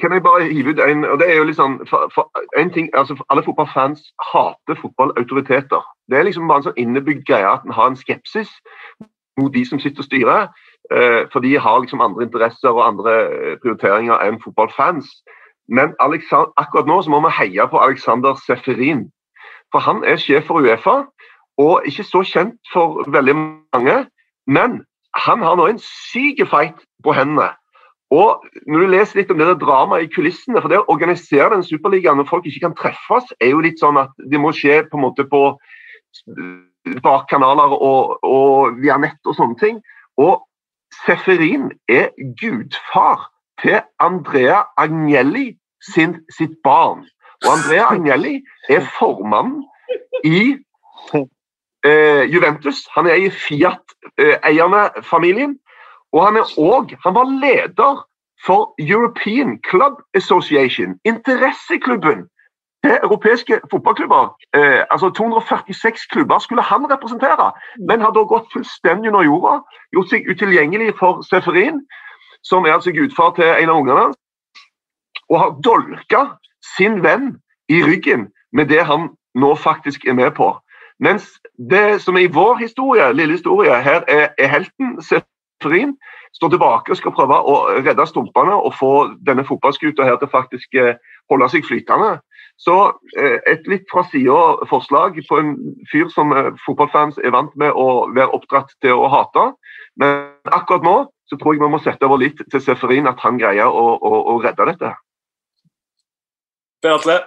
Kan 0.00 0.12
jeg 0.14 0.22
bare 0.22 0.46
hive 0.46 0.76
ut 0.76 0.80
en 0.82 1.02
og 1.04 1.18
det 1.18 1.26
er 1.26 1.40
jo 1.40 1.46
litt 1.48 1.58
sånn, 1.58 1.80
for, 1.90 2.06
for 2.14 2.30
en 2.60 2.68
ting, 2.70 2.86
altså 2.94 3.16
Alle 3.34 3.42
fotballfans 3.42 4.04
hater 4.28 4.78
fotballautoriteter. 4.78 5.82
Det 6.06 6.18
er 6.18 6.28
liksom 6.28 6.46
bare 6.46 6.62
en 6.62 6.68
sånn 6.68 6.78
innebygd 6.78 7.24
greie 7.26 7.48
at 7.50 7.66
en 7.66 7.74
har 7.74 7.90
en 7.90 7.98
skepsis 7.98 8.52
mot 9.40 9.50
de 9.52 9.64
som 9.66 9.82
sitter 9.82 10.04
og 10.04 10.06
styrer. 10.06 10.46
For 11.32 11.42
de 11.42 11.56
har 11.58 11.80
liksom 11.82 12.00
andre 12.04 12.28
interesser 12.28 12.70
og 12.70 12.84
andre 12.86 13.14
prioriteringer 13.62 14.22
enn 14.22 14.38
fotballfans. 14.42 15.08
Men 15.68 15.94
Alexander, 16.00 16.52
akkurat 16.56 16.86
nå 16.86 17.00
så 17.02 17.10
må 17.10 17.20
vi 17.24 17.34
heie 17.40 17.66
på 17.70 17.80
Alexander 17.82 18.38
Seferin. 18.46 19.06
For 19.74 19.82
han 19.82 20.04
er 20.06 20.20
sjef 20.22 20.46
for 20.46 20.62
Uefa, 20.62 21.00
og 21.58 21.88
ikke 21.88 22.04
så 22.06 22.22
kjent 22.22 22.58
for 22.72 23.02
veldig 23.10 23.34
mange. 23.34 23.96
Men 24.46 24.82
han 25.26 25.42
har 25.42 25.56
nå 25.58 25.66
en 25.70 25.80
syk 25.82 26.44
fight 26.50 26.78
på 27.04 27.14
hendene. 27.16 27.50
Og 28.14 28.44
når 28.70 28.84
du 28.84 28.92
leser 28.92 29.18
litt 29.18 29.32
om 29.34 29.40
det 29.40 29.56
dramaet 29.58 30.04
i 30.04 30.10
kulissene 30.14 30.60
For 30.62 30.70
det 30.70 30.78
å 30.78 30.92
organisere 30.92 31.48
den 31.56 31.64
superligaen 31.66 32.20
når 32.20 32.28
folk 32.30 32.44
ikke 32.46 32.68
kan 32.68 32.76
treffes, 32.78 33.32
er 33.42 33.50
jo 33.50 33.64
litt 33.64 33.82
sånn 33.82 33.98
at 33.98 34.12
det 34.30 34.38
må 34.38 34.52
skje 34.54 34.84
på 34.86 35.00
en 35.00 35.06
måte 35.08 35.26
på 35.26 35.40
bakkanaler 37.02 37.74
og, 37.74 38.14
og 38.22 38.78
via 38.78 39.00
nett 39.02 39.18
og 39.26 39.34
sånne 39.34 39.58
ting. 39.58 39.80
Og 40.22 40.46
Seferin 41.04 41.72
er 41.88 42.08
gudfar 42.40 43.30
til 43.62 43.80
Andrea 44.00 44.62
Agnelli 44.76 45.58
sin, 45.94 46.16
sitt 46.38 46.56
barn. 46.64 47.08
Og 47.44 47.52
Andrea 47.52 47.92
Agnelli 47.92 48.42
er 48.68 48.80
formann 48.98 49.64
i 50.24 50.56
eh, 51.86 52.34
Juventus. 52.34 52.88
Han 52.94 53.06
er 53.06 53.14
i 53.14 53.30
Fiat-eierne-familien. 53.30 55.58
Og 56.12 56.26
han 56.26 56.36
er 56.36 56.42
også, 56.58 56.96
han 57.04 57.14
var 57.14 57.24
leder 57.44 58.06
for 58.46 58.74
European 58.78 59.60
Club 59.70 59.92
Association, 60.14 61.00
interesseklubben 61.04 62.28
europeiske 62.84 63.60
fotballklubber. 63.70 64.36
Eh, 64.54 64.84
altså 64.90 65.10
246 65.10 66.06
klubber 66.06 66.38
skulle 66.38 66.62
han 66.62 66.92
representere, 66.92 67.52
men 67.88 68.00
har 68.00 68.10
da 68.10 68.20
gått 68.20 68.52
fullstendig 68.52 69.08
under 69.08 69.22
jorda. 69.22 69.54
Gjort 69.92 70.10
seg 70.10 70.28
utilgjengelig 70.30 70.94
for 70.98 71.22
Seferin, 71.22 71.80
som 72.42 72.64
er 72.64 72.72
altså 72.72 72.92
gudfar 72.92 73.34
til 73.34 73.44
en 73.44 73.68
av 73.68 73.76
ungene 73.80 74.00
hans. 74.00 74.18
Og 75.30 75.40
har 75.40 75.56
dolka 75.64 76.22
sin 76.76 77.02
venn 77.02 77.36
i 77.68 77.82
ryggen 77.82 78.28
med 78.52 78.66
det 78.66 78.84
han 78.86 79.10
nå 79.34 79.54
faktisk 79.54 80.06
er 80.06 80.14
med 80.14 80.30
på. 80.30 80.54
Mens 80.98 81.40
det 81.70 82.00
som 82.02 82.16
er 82.16 82.20
i 82.24 82.32
vår 82.32 82.56
historie, 82.56 83.12
lille 83.12 83.32
historie, 83.32 83.82
her 83.82 84.04
er, 84.08 84.28
er 84.38 84.48
helten 84.48 85.02
Seferin 85.02 85.96
står 86.36 86.48
tilbake 86.48 86.92
og 86.92 86.96
skal 86.96 87.12
prøve 87.16 87.36
å 87.36 87.56
redde 87.84 88.06
stumpene 88.06 88.54
og 88.54 88.74
få 88.78 88.92
denne 89.26 89.44
fotballskuta 89.44 90.04
her 90.04 90.16
til 90.20 90.32
faktisk 90.32 90.74
eh, 90.74 90.96
holde 91.30 91.48
seg 91.52 91.66
flytende. 91.68 92.18
Så 92.56 92.76
eh, 93.20 93.38
et 93.50 93.66
litt 93.68 93.84
fra 93.92 94.02
sida 94.10 94.66
forslag 94.70 95.18
på 95.28 95.40
en 95.40 95.52
fyr 95.92 96.08
som 96.14 96.32
eh, 96.32 96.52
fotballfans 96.64 97.20
er 97.22 97.34
vant 97.34 97.52
med 97.60 97.74
å 97.76 98.08
være 98.16 98.32
oppdratt 98.36 98.72
til 98.84 98.96
å 98.96 99.10
hate. 99.12 99.50
Men 100.00 100.32
akkurat 100.56 100.86
nå 100.86 100.96
så 101.26 101.38
tror 101.38 101.56
jeg 101.56 101.62
vi 101.62 101.70
må 101.72 101.80
sette 101.82 102.06
over 102.06 102.22
litt 102.22 102.38
til 102.38 102.62
Seferin, 102.62 103.08
at 103.10 103.20
han 103.24 103.38
greier 103.40 103.66
å, 103.66 103.86
å, 103.98 104.12
å 104.32 104.36
redde 104.44 104.68
dette. 104.70 104.92
Per 106.84 106.94
Atle? 106.94 107.18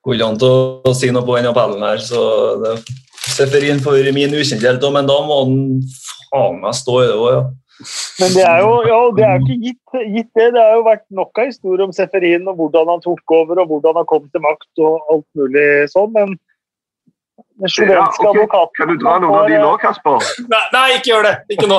Går 0.00 0.16
ikke 0.16 0.28
an 0.32 0.38
å 0.48 0.94
si 0.96 1.10
noe 1.12 1.26
på 1.26 1.36
den 1.36 1.50
appellen 1.50 1.84
her, 1.84 2.00
så 2.00 2.20
det 2.62 2.78
Seferin 3.20 3.82
for 3.84 4.00
min 4.16 4.32
ukjenthet, 4.34 4.80
men 4.94 5.08
da 5.08 5.18
må 5.26 5.42
han 5.42 5.58
faen 6.30 6.62
meg 6.62 6.78
stå 6.78 6.96
i 7.02 7.08
det 7.10 7.18
òg, 7.18 7.32
ja. 7.34 7.42
Men 8.20 8.34
det 8.36 8.44
er 8.44 8.60
jo 8.60 8.72
ja, 8.84 8.98
det 9.16 9.26
er 9.26 9.40
ikke 9.40 9.56
gitt, 9.64 9.94
gitt, 10.14 10.30
det. 10.36 10.48
Det 10.56 10.60
har 10.60 10.76
jo 10.76 10.86
vært 10.86 11.06
nok 11.16 11.40
av 11.40 11.48
historier 11.48 11.86
om 11.86 11.94
Seferin 11.96 12.48
og 12.50 12.60
hvordan 12.60 12.92
han 12.92 13.04
tok 13.04 13.36
over 13.36 13.62
og 13.62 13.72
hvordan 13.72 14.00
han 14.02 14.08
kom 14.10 14.26
til 14.28 14.44
makt 14.44 14.84
og 14.84 15.12
alt 15.14 15.28
mulig 15.40 15.68
sånn, 15.92 16.12
men 16.16 16.36
den 17.60 17.90
ja, 17.90 18.12
okay. 18.18 18.46
Kan 18.76 18.88
du 18.88 18.96
dra 18.96 19.18
noen 19.20 19.34
av 19.36 19.48
de 19.48 19.58
nå, 19.60 19.76
Kasper? 19.82 20.18
Nei, 20.52 20.64
nei, 20.72 20.86
ikke 20.96 21.10
gjør 21.12 21.22
det. 21.28 21.34
Ikke 21.52 21.66
nå. 21.68 21.78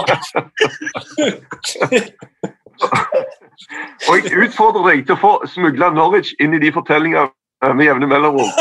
og 4.10 4.14
jeg 4.18 4.24
utfordrer 4.45 4.84
deg 4.91 4.99
til 5.08 5.16
å 5.18 5.22
få 5.22 5.34
smugla 5.49 5.88
Norwich 5.95 6.30
inn 6.41 6.54
i 6.58 6.62
de 6.62 6.70
fortellingene 6.76 7.74
med 7.78 7.86
jevne 7.86 8.08
mellomrom. 8.10 8.52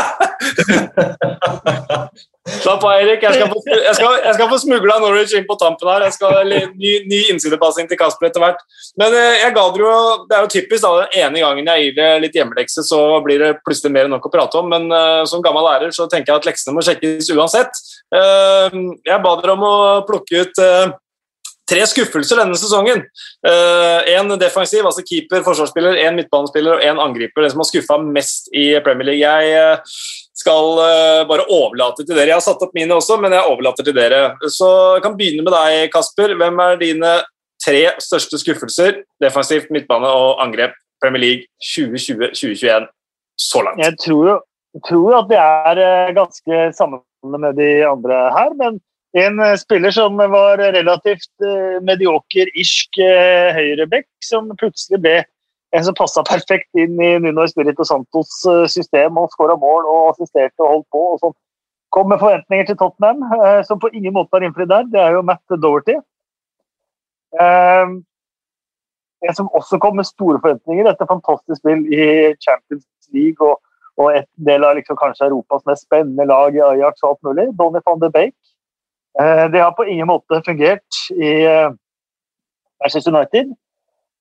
Slapp 2.58 2.84
av, 2.84 2.92
Erik. 2.98 3.22
Jeg 3.24 3.36
skal, 3.36 3.50
få, 3.52 3.60
jeg, 3.70 3.94
skal, 3.96 4.14
jeg 4.24 4.36
skal 4.36 4.48
få 4.50 4.58
smugla 4.62 4.96
Norwich 5.02 5.34
inn 5.36 5.46
på 5.48 5.56
tampen 5.60 5.90
her. 5.90 6.04
Jeg 6.08 6.16
skal 6.16 6.50
Ny, 6.50 6.92
ny 7.08 7.20
innsidepassing 7.32 7.88
til 7.90 7.98
Kasper 8.00 8.28
etter 8.30 8.42
hvert. 8.42 8.62
Men 9.00 9.14
eh, 9.16 9.42
jeg 9.44 9.54
ga 9.56 9.66
dere 9.74 9.86
jo, 9.86 9.98
det 10.28 10.36
er 10.36 10.46
jo 10.46 10.52
typisk 10.54 10.84
da, 10.84 10.92
den 11.02 11.20
ene 11.22 11.42
gangen 11.44 11.70
jeg 11.70 11.84
gir 11.84 11.98
det 11.98 12.08
litt 12.24 12.38
hjemmelekse, 12.38 12.84
så 12.86 13.02
blir 13.24 13.42
det 13.42 13.52
plutselig 13.66 13.92
mer 13.94 14.08
enn 14.08 14.14
nok 14.16 14.26
å 14.28 14.32
prate 14.32 14.60
om. 14.60 14.70
Men 14.72 14.88
uh, 14.92 15.22
som 15.28 15.44
gammel 15.44 15.66
lærer 15.66 15.94
så 15.94 16.08
tenker 16.10 16.32
jeg 16.32 16.42
at 16.42 16.50
leksene 16.50 16.74
må 16.76 16.84
sjekkes 16.86 17.30
uansett. 17.36 17.84
Uh, 18.14 18.96
jeg 19.06 19.22
ba 19.22 19.36
dere 19.40 19.56
om 19.56 19.64
å 19.66 19.76
plukke 20.08 20.44
ut 20.44 20.62
uh, 20.64 20.96
tre 21.70 21.84
skuffelser 21.86 22.40
denne 22.42 22.58
sesongen. 22.58 23.04
Én 23.46 24.32
uh, 24.32 24.40
defensiv, 24.40 24.86
altså 24.88 25.04
keeper, 25.06 25.44
forsvarsspiller, 25.46 26.00
én 26.02 26.18
midtbanespiller 26.18 26.78
og 26.78 26.84
én 26.86 27.00
angriper. 27.02 27.46
Den 27.46 27.54
som 27.54 27.62
har 27.62 27.70
skuffa 27.70 28.00
mest 28.02 28.50
i 28.56 28.72
Premier 28.84 29.12
League. 29.12 29.22
Jeg 29.22 29.94
skal 30.40 30.78
uh, 30.80 31.22
bare 31.28 31.46
overlate 31.52 32.04
til 32.04 32.14
dere. 32.14 32.30
Jeg 32.32 32.38
har 32.38 32.44
satt 32.44 32.62
opp 32.64 32.76
mine 32.76 32.96
også, 32.96 33.18
men 33.20 33.34
jeg 33.36 33.48
overlater 33.48 33.86
til 33.86 33.96
dere. 33.96 34.22
Så 34.48 34.68
jeg 34.96 35.04
kan 35.04 35.16
begynne 35.18 35.44
med 35.46 35.54
deg, 35.54 35.90
Kasper. 35.92 36.34
Hvem 36.40 36.62
er 36.64 36.80
dine 36.80 37.14
tre 37.60 37.82
største 38.00 38.40
skuffelser? 38.40 39.02
Defensivt, 39.22 39.70
midtbane 39.74 40.08
og 40.08 40.40
angrep. 40.44 40.76
Premier 41.00 41.24
League 41.24 41.48
2020-2021 41.64 42.88
så 43.40 43.64
langt. 43.64 43.80
Jeg 43.80 43.96
tror, 44.04 44.42
tror 44.88 45.18
at 45.22 45.30
det 45.30 45.40
er 45.40 46.14
ganske 46.16 46.62
sammenfallende 46.76 47.42
med 47.46 47.60
de 47.60 47.70
andre 47.88 48.22
her, 48.36 48.56
men 48.60 48.80
en 49.18 49.40
eh, 49.42 49.56
spiller 49.58 49.90
som 49.90 50.20
var 50.20 50.60
relativt 50.60 51.46
medioker-irsk 51.82 53.00
uh, 53.02 53.48
høyrebekk, 53.56 54.06
som 54.22 54.52
plutselig 54.60 55.00
ble 55.02 55.16
en 55.76 55.84
som 55.86 55.94
passa 55.94 56.22
perfekt 56.26 56.70
inn 56.78 56.98
i 57.00 57.12
Nuno 57.22 57.44
Espirito 57.46 57.84
Santos 57.86 58.32
uh, 58.48 58.66
system 58.70 59.18
og 59.20 59.30
skåra 59.34 59.56
mål 59.60 59.86
og 59.86 60.10
assisterte 60.12 60.64
og 60.64 60.70
holdt 60.74 60.88
på. 60.90 61.04
og 61.14 61.22
sånn. 61.22 61.36
Kom 61.94 62.10
med 62.10 62.20
forventninger 62.22 62.68
til 62.68 62.78
Tottenham, 62.78 63.22
uh, 63.30 63.60
som 63.66 63.80
på 63.82 63.90
ingen 63.94 64.14
måte 64.14 64.36
har 64.36 64.46
innfridd 64.46 64.70
der. 64.70 64.86
Det 64.90 65.00
er 65.02 65.18
jo 65.18 65.26
Matt 65.26 65.58
Doverty. 65.62 65.98
en 69.20 69.34
som 69.36 69.50
også 69.54 69.78
kom 69.78 69.94
med 69.96 70.08
store 70.08 70.40
forventninger 70.42 70.88
etter 70.90 71.06
fantastisk 71.06 71.60
spill 71.60 71.84
i 71.94 72.34
Champions 72.42 72.86
League 73.14 73.46
og, 73.46 73.60
og 74.00 74.16
et 74.16 74.26
del 74.48 74.64
av 74.66 74.74
liksom, 74.74 74.96
kanskje 74.98 75.28
Europas 75.28 75.62
mest 75.68 75.86
spennende 75.86 76.26
lag 76.26 76.56
i 76.56 76.64
Ajax 76.72 77.04
og 77.04 77.10
alt 77.12 77.22
mulig. 77.28 77.46
Donny 77.58 77.82
van 77.86 78.02
de 78.02 78.10
Beek 78.10 78.34
Eh, 79.18 79.50
det 79.52 79.60
har 79.60 79.72
på 79.74 79.84
ingen 79.84 80.06
måte 80.06 80.42
fungert 80.46 81.00
i 81.10 81.30
eh, 81.42 81.70
Manchester 82.82 83.14
United. 83.14 83.54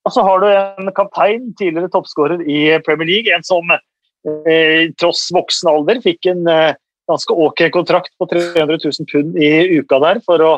Og 0.07 0.13
så 0.15 0.23
har 0.25 0.41
du 0.41 0.47
en 0.49 0.91
kaptein, 0.95 1.49
tidligere 1.59 1.91
toppskårer 1.93 2.45
i 2.47 2.61
Premier 2.85 3.09
League, 3.09 3.33
en 3.35 3.45
som 3.45 3.73
eh, 3.73 4.89
tross 4.99 5.27
voksen 5.35 5.69
alder 5.71 5.99
fikk 6.03 6.31
en 6.31 6.47
ganske 7.09 7.35
ok 7.45 7.65
kontrakt 7.73 8.13
på 8.21 8.27
300 8.31 8.79
000 8.85 9.09
pund 9.11 9.37
i 9.41 9.79
uka 9.79 9.99
der 10.03 10.21
for 10.25 10.45
å 10.45 10.51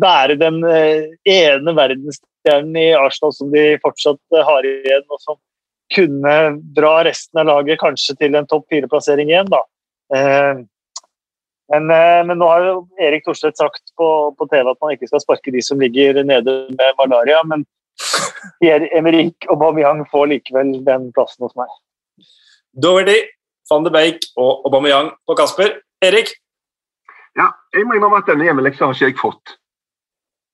være 0.00 0.36
den 0.38 0.58
ene 0.64 1.74
verdensstjernen 1.76 2.76
i 2.78 2.90
Arsenal 2.94 3.34
som 3.34 3.50
de 3.52 3.64
fortsatt 3.82 4.42
har 4.46 4.66
igjen, 4.66 5.06
og 5.10 5.22
som 5.22 5.38
kunne 5.94 6.34
dra 6.76 7.00
resten 7.06 7.42
av 7.42 7.48
laget 7.50 7.80
kanskje 7.82 8.16
til 8.20 8.38
en 8.38 8.48
topp 8.50 8.68
fire-plassering 8.70 9.32
igjen. 9.32 9.50
da. 9.50 9.64
Men, 11.70 11.90
eh, 11.90 12.26
men, 12.26 12.38
nå 12.38 12.46
har 12.50 12.64
Erik 12.98 13.24
Thorstvedt 13.24 13.60
sagt 13.60 13.92
på, 13.98 14.08
på, 14.38 14.46
TV 14.50 14.66
at 14.66 14.80
man 14.82 14.96
ikke 14.96 15.06
skal 15.06 15.22
sparke 15.22 15.52
de 15.54 15.62
som 15.62 15.78
ligger 15.78 16.18
nede 16.26 16.54
med 16.74 16.96
malaria. 16.98 17.38
Men 17.46 17.62
Pierre-Emerick 18.60 19.46
og 19.48 19.56
Aubameyang 19.56 20.04
får 20.10 20.26
likevel 20.32 20.72
den 20.86 21.10
plassen 21.16 21.44
hos 21.46 21.54
meg. 21.58 21.70
Doverty, 22.82 23.16
van 23.70 23.84
de 23.86 23.92
Beek 23.94 24.26
og 24.40 24.66
Aubameyang 24.68 25.10
på 25.28 25.36
Kasper. 25.38 25.78
Erik? 26.02 26.32
Ja, 27.38 27.50
jeg 27.76 27.86
må 27.86 27.94
innrømme 27.98 28.22
at 28.22 28.28
denne 28.30 28.46
hjemmeleksa 28.48 28.86
har 28.88 28.94
ikke 28.96 29.10
jeg 29.10 29.18
fått. 29.20 29.56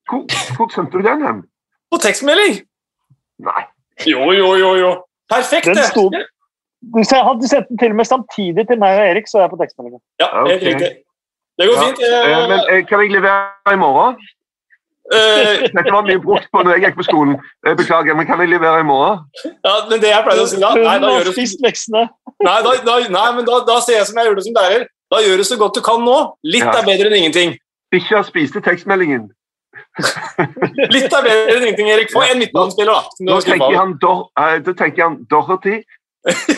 Hvor, 0.09 0.23
hvor 0.57 0.69
sendte 0.73 0.99
du 0.99 1.03
den 1.07 1.23
hen? 1.25 1.39
På 1.91 1.99
tekstmelding! 2.03 2.61
Nei. 3.43 3.63
Jo, 4.07 4.31
jo, 4.35 4.53
jo. 4.59 4.73
jo. 4.79 4.91
Perfekt, 5.31 5.67
det! 5.75 5.83
sto- 5.91 6.09
Du 6.13 7.01
hadde 7.01 7.47
sendt 7.49 7.67
den 7.71 7.79
til 7.81 7.91
og 7.91 7.97
med 7.97 8.05
samtidig 8.07 8.67
til 8.69 8.77
meg 8.79 8.99
og 8.99 9.07
Erik, 9.09 9.27
så 9.27 9.39
er 9.39 9.47
jeg 9.47 9.51
på 9.55 9.57
tekstmeldingen. 9.63 10.01
Ja, 10.21 10.27
helt 10.45 10.61
Ok. 10.61 10.67
riktig. 10.69 10.89
Det 11.57 11.65
går 11.67 11.73
Ja, 11.73 11.85
fint. 11.87 12.01
eh, 12.05 12.47
men 12.51 12.59
eh, 12.69 12.83
kan 12.87 13.01
jeg 13.01 13.11
levere 13.15 13.73
i 13.73 13.79
morgen? 13.81 14.19
Eh, 15.13 15.63
Dette 15.77 15.93
var 15.93 16.03
mye 16.07 16.19
brukt 16.23 16.49
på 16.51 16.63
når 16.63 16.77
jeg 16.77 16.83
gikk 16.87 16.97
på 16.99 17.07
skolen. 17.07 17.37
Beklager, 17.67 18.17
men 18.17 18.27
kan 18.29 18.41
jeg 18.43 18.51
levere 18.53 18.81
i 18.83 18.87
morgen? 18.87 19.23
ja, 19.45 19.75
men 19.89 20.01
det 20.03 20.11
jeg 20.11 20.25
pleide 20.27 20.43
å 20.43 20.49
si 20.51 20.59
da 20.61 20.73
Nei, 20.75 20.97
da 21.03 21.13
gjør 21.15 21.29
du. 21.29 21.33
Nei, 22.45 22.57
da, 22.65 22.75
da, 22.85 22.99
nei 23.09 23.29
men 23.37 23.47
da, 23.47 23.61
da 23.65 23.79
ser 23.81 23.99
jeg 23.99 24.09
som 24.09 24.19
jeg 24.19 24.29
gjorde 24.29 24.45
som 24.45 24.57
lærer. 24.59 24.87
Da 25.13 25.21
gjør 25.23 25.39
du 25.41 25.45
så 25.47 25.57
godt 25.57 25.77
du 25.79 25.81
kan 25.85 26.03
nå. 26.03 26.17
Litt 26.43 26.63
Ja. 26.67 26.75
er 26.81 26.85
bedre 26.85 27.09
enn 27.11 27.19
ingenting. 27.21 27.57
Bikkja 27.91 28.23
spiste 28.27 28.59
tekstmeldingen. 28.61 29.29
Litt 30.93 31.13
er 31.13 31.23
bedre 31.23 31.55
enn 31.55 31.63
ingenting, 31.69 31.89
Erik. 31.93 32.11
Få 32.13 32.25
en 32.27 32.41
midtbanespiller, 32.41 32.91
da. 32.93 33.29
Da 33.31 33.39
tenker 33.45 33.77
han, 33.77 33.95
Dor 34.01 34.27
eh, 34.39 34.57
da 34.65 34.73
tenker 34.77 35.07
han 35.07 35.15
Dorothy, 35.31 35.79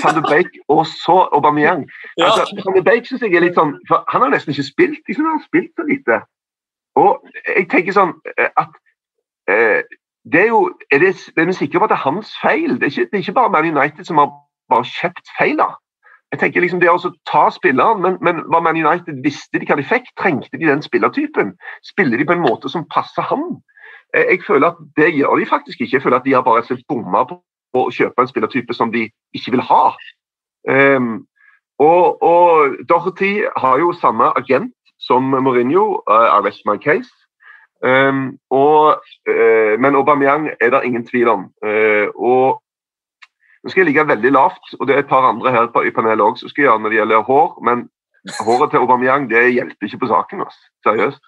Sander 0.02 0.26
Bake 0.26 0.64
og 0.68 0.86
så 0.90 1.28
Aubameyang. 1.36 1.86
Ja. 2.20 2.34
Altså, 2.34 2.58
Van 2.66 2.76
de 2.76 2.84
Beek 2.84 3.06
synes 3.08 3.22
jeg 3.24 3.38
er 3.38 3.46
litt 3.46 3.56
sånn 3.56 3.78
for 3.88 4.04
Han 4.12 4.26
har 4.26 4.34
nesten 4.34 4.52
ikke 4.52 4.66
spilt. 4.68 5.00
Liksom, 5.08 5.24
han 5.30 5.38
har 5.38 5.46
spilt 5.46 5.72
så 5.78 5.86
lite. 5.88 6.18
Og 7.00 7.26
jeg 7.48 7.68
tenker 7.72 7.96
sånn 7.96 8.14
eh, 8.36 8.52
at 8.60 8.78
eh, 9.52 9.82
det 10.30 10.46
er 10.46 10.50
jo 10.52 10.64
Er 10.92 11.02
det, 11.04 11.14
er 11.38 11.46
vi 11.48 11.58
sikre 11.58 11.80
på 11.80 11.88
at 11.88 11.94
det 11.94 12.00
er 12.00 12.08
hans 12.08 12.34
feil? 12.42 12.78
Det 12.80 12.90
er 12.90 12.94
ikke, 12.94 13.10
det 13.12 13.18
er 13.18 13.26
ikke 13.26 13.38
bare 13.40 13.54
Man 13.56 13.70
United 13.78 14.06
som 14.06 14.22
har 14.22 14.34
bare 14.70 14.86
kjøpt 14.86 15.32
da. 15.58 15.70
Jeg 16.32 16.40
tenker 16.40 16.62
liksom 16.62 16.82
Det 16.82 16.90
å 16.92 17.14
ta 17.26 17.50
spilleren, 17.50 18.02
men, 18.02 18.18
men 18.22 18.44
var 18.54 18.62
Man 18.62 18.78
United 18.78 19.24
visste 19.24 19.60
de 19.60 19.66
hva 19.66 19.80
de 19.80 19.88
fikk? 19.88 20.12
Trengte 20.20 20.58
de 20.58 20.70
den 20.70 20.84
spillertypen? 20.86 21.56
Spiller 21.84 22.18
de 22.18 22.26
på 22.26 22.36
en 22.38 22.46
måte 22.46 22.70
som 22.70 22.86
passer 22.94 23.26
ham? 23.32 23.62
Eh, 24.14 24.36
Jeg 24.36 24.44
føler 24.48 24.68
at 24.74 24.82
det 24.98 25.14
gjør 25.16 25.40
de 25.40 25.50
faktisk 25.50 25.82
ikke. 25.82 25.96
Jeg 25.96 26.04
føler 26.04 26.18
at 26.20 26.26
de 26.26 26.34
har 26.34 26.46
bare 26.46 26.78
bomma 26.88 27.26
på 27.30 27.42
å 27.74 27.90
kjøpe 27.94 28.22
en 28.22 28.30
spillertype 28.30 28.74
som 28.74 28.92
de 28.92 29.10
ikke 29.34 29.52
vil 29.56 29.62
ha. 29.62 29.84
Um, 30.70 31.26
og, 31.80 32.22
og 32.22 32.76
Dorothy 32.90 33.46
har 33.58 33.80
jo 33.80 33.94
samme 33.94 34.34
agent 34.36 34.74
som 35.10 35.34
Mourinho, 35.34 36.04
I 36.06 36.40
rest 36.46 36.62
my 36.70 36.78
case. 36.78 37.10
Um, 37.82 38.38
og, 38.52 39.00
uh, 39.30 39.76
men 39.80 39.96
Aubameyang 39.96 40.50
er 40.60 40.74
det 40.74 40.84
ingen 40.86 41.06
tvil 41.08 41.30
om. 41.32 41.46
Uh, 41.66 42.12
og 42.16 42.60
nå 43.64 43.72
skal 43.72 43.82
jeg 43.84 43.90
ligge 43.90 44.08
veldig 44.08 44.32
lavt, 44.36 44.74
og 44.80 44.88
det 44.88 44.96
er 44.96 45.04
et 45.04 45.12
par 45.12 45.28
andre 45.28 45.52
her 45.52 45.68
på, 45.74 45.84
i 45.88 45.94
panelet 45.96 46.24
også 46.24 46.46
som 46.46 46.54
skal 46.54 46.66
gjøre 46.68 46.80
når 46.84 46.94
det 46.94 47.00
gjelder 47.02 47.28
hår, 47.28 47.50
men 47.68 47.86
håret 48.46 48.72
til 48.72 48.84
Aubameyang 48.84 49.28
det 49.32 49.46
hjelper 49.56 49.88
ikke 49.88 50.02
på 50.04 50.12
saken. 50.12 50.44
Altså. 50.46 50.62
Seriøst. 50.88 51.22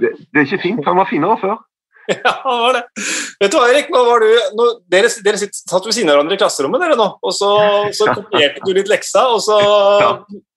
Det, 0.00 0.14
det 0.32 0.40
er 0.40 0.46
ikke 0.48 0.64
fint. 0.64 0.86
Han 0.88 0.98
var 1.00 1.10
finere 1.10 1.40
før. 1.40 1.58
Ja, 2.10 2.32
det 2.42 2.62
var 2.64 2.72
det. 2.74 2.80
Vet 3.40 3.52
du 3.52 3.56
hva, 3.60 3.66
Erik? 3.70 3.90
Nå 3.94 4.00
var 4.02 4.24
du, 4.24 4.30
nå, 4.58 4.64
dere 4.90 5.10
dere 5.22 5.38
sitt, 5.38 5.54
satt 5.54 5.84
ved 5.86 5.94
siden 5.94 6.10
av 6.10 6.16
hverandre 6.16 6.34
i 6.34 6.40
klasserommet, 6.40 6.82
dere 6.82 6.96
nå. 6.98 7.06
Og 7.22 7.36
så, 7.36 7.50
så 7.94 8.08
kopierte 8.16 8.64
du 8.66 8.72
litt 8.74 8.90
leksa, 8.90 9.28
og 9.30 9.38
så, 9.44 9.60
Ja. 10.02 10.08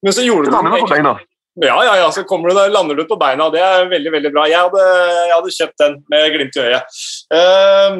men 0.02 0.16
så 0.16 0.26
gjorde 0.26 0.50
du 0.50 0.56
det. 0.56 1.14
Ja, 1.62 1.76
ja, 1.86 1.96
ja, 2.02 2.10
så 2.12 2.24
kommer 2.26 2.50
du 2.50 2.58
der, 2.58 2.72
lander 2.74 2.98
du 2.98 3.04
på 3.06 3.18
beina, 3.22 3.46
det 3.54 3.62
er 3.62 3.90
veldig 3.92 4.14
veldig 4.16 4.34
bra. 4.34 4.48
Jeg 4.50 4.58
hadde, 4.58 4.84
jeg 5.30 5.34
hadde 5.36 5.56
kjøpt 5.58 5.82
den 5.84 5.98
med 6.10 6.30
glimt 6.34 6.58
i 6.58 6.64
øyet. 6.66 7.02
Uh, 7.30 7.98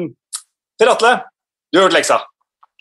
per 0.80 0.90
Atle, 0.96 1.12
du 1.70 1.78
har 1.78 1.86
hørt 1.86 1.98
leksa. 1.98 2.24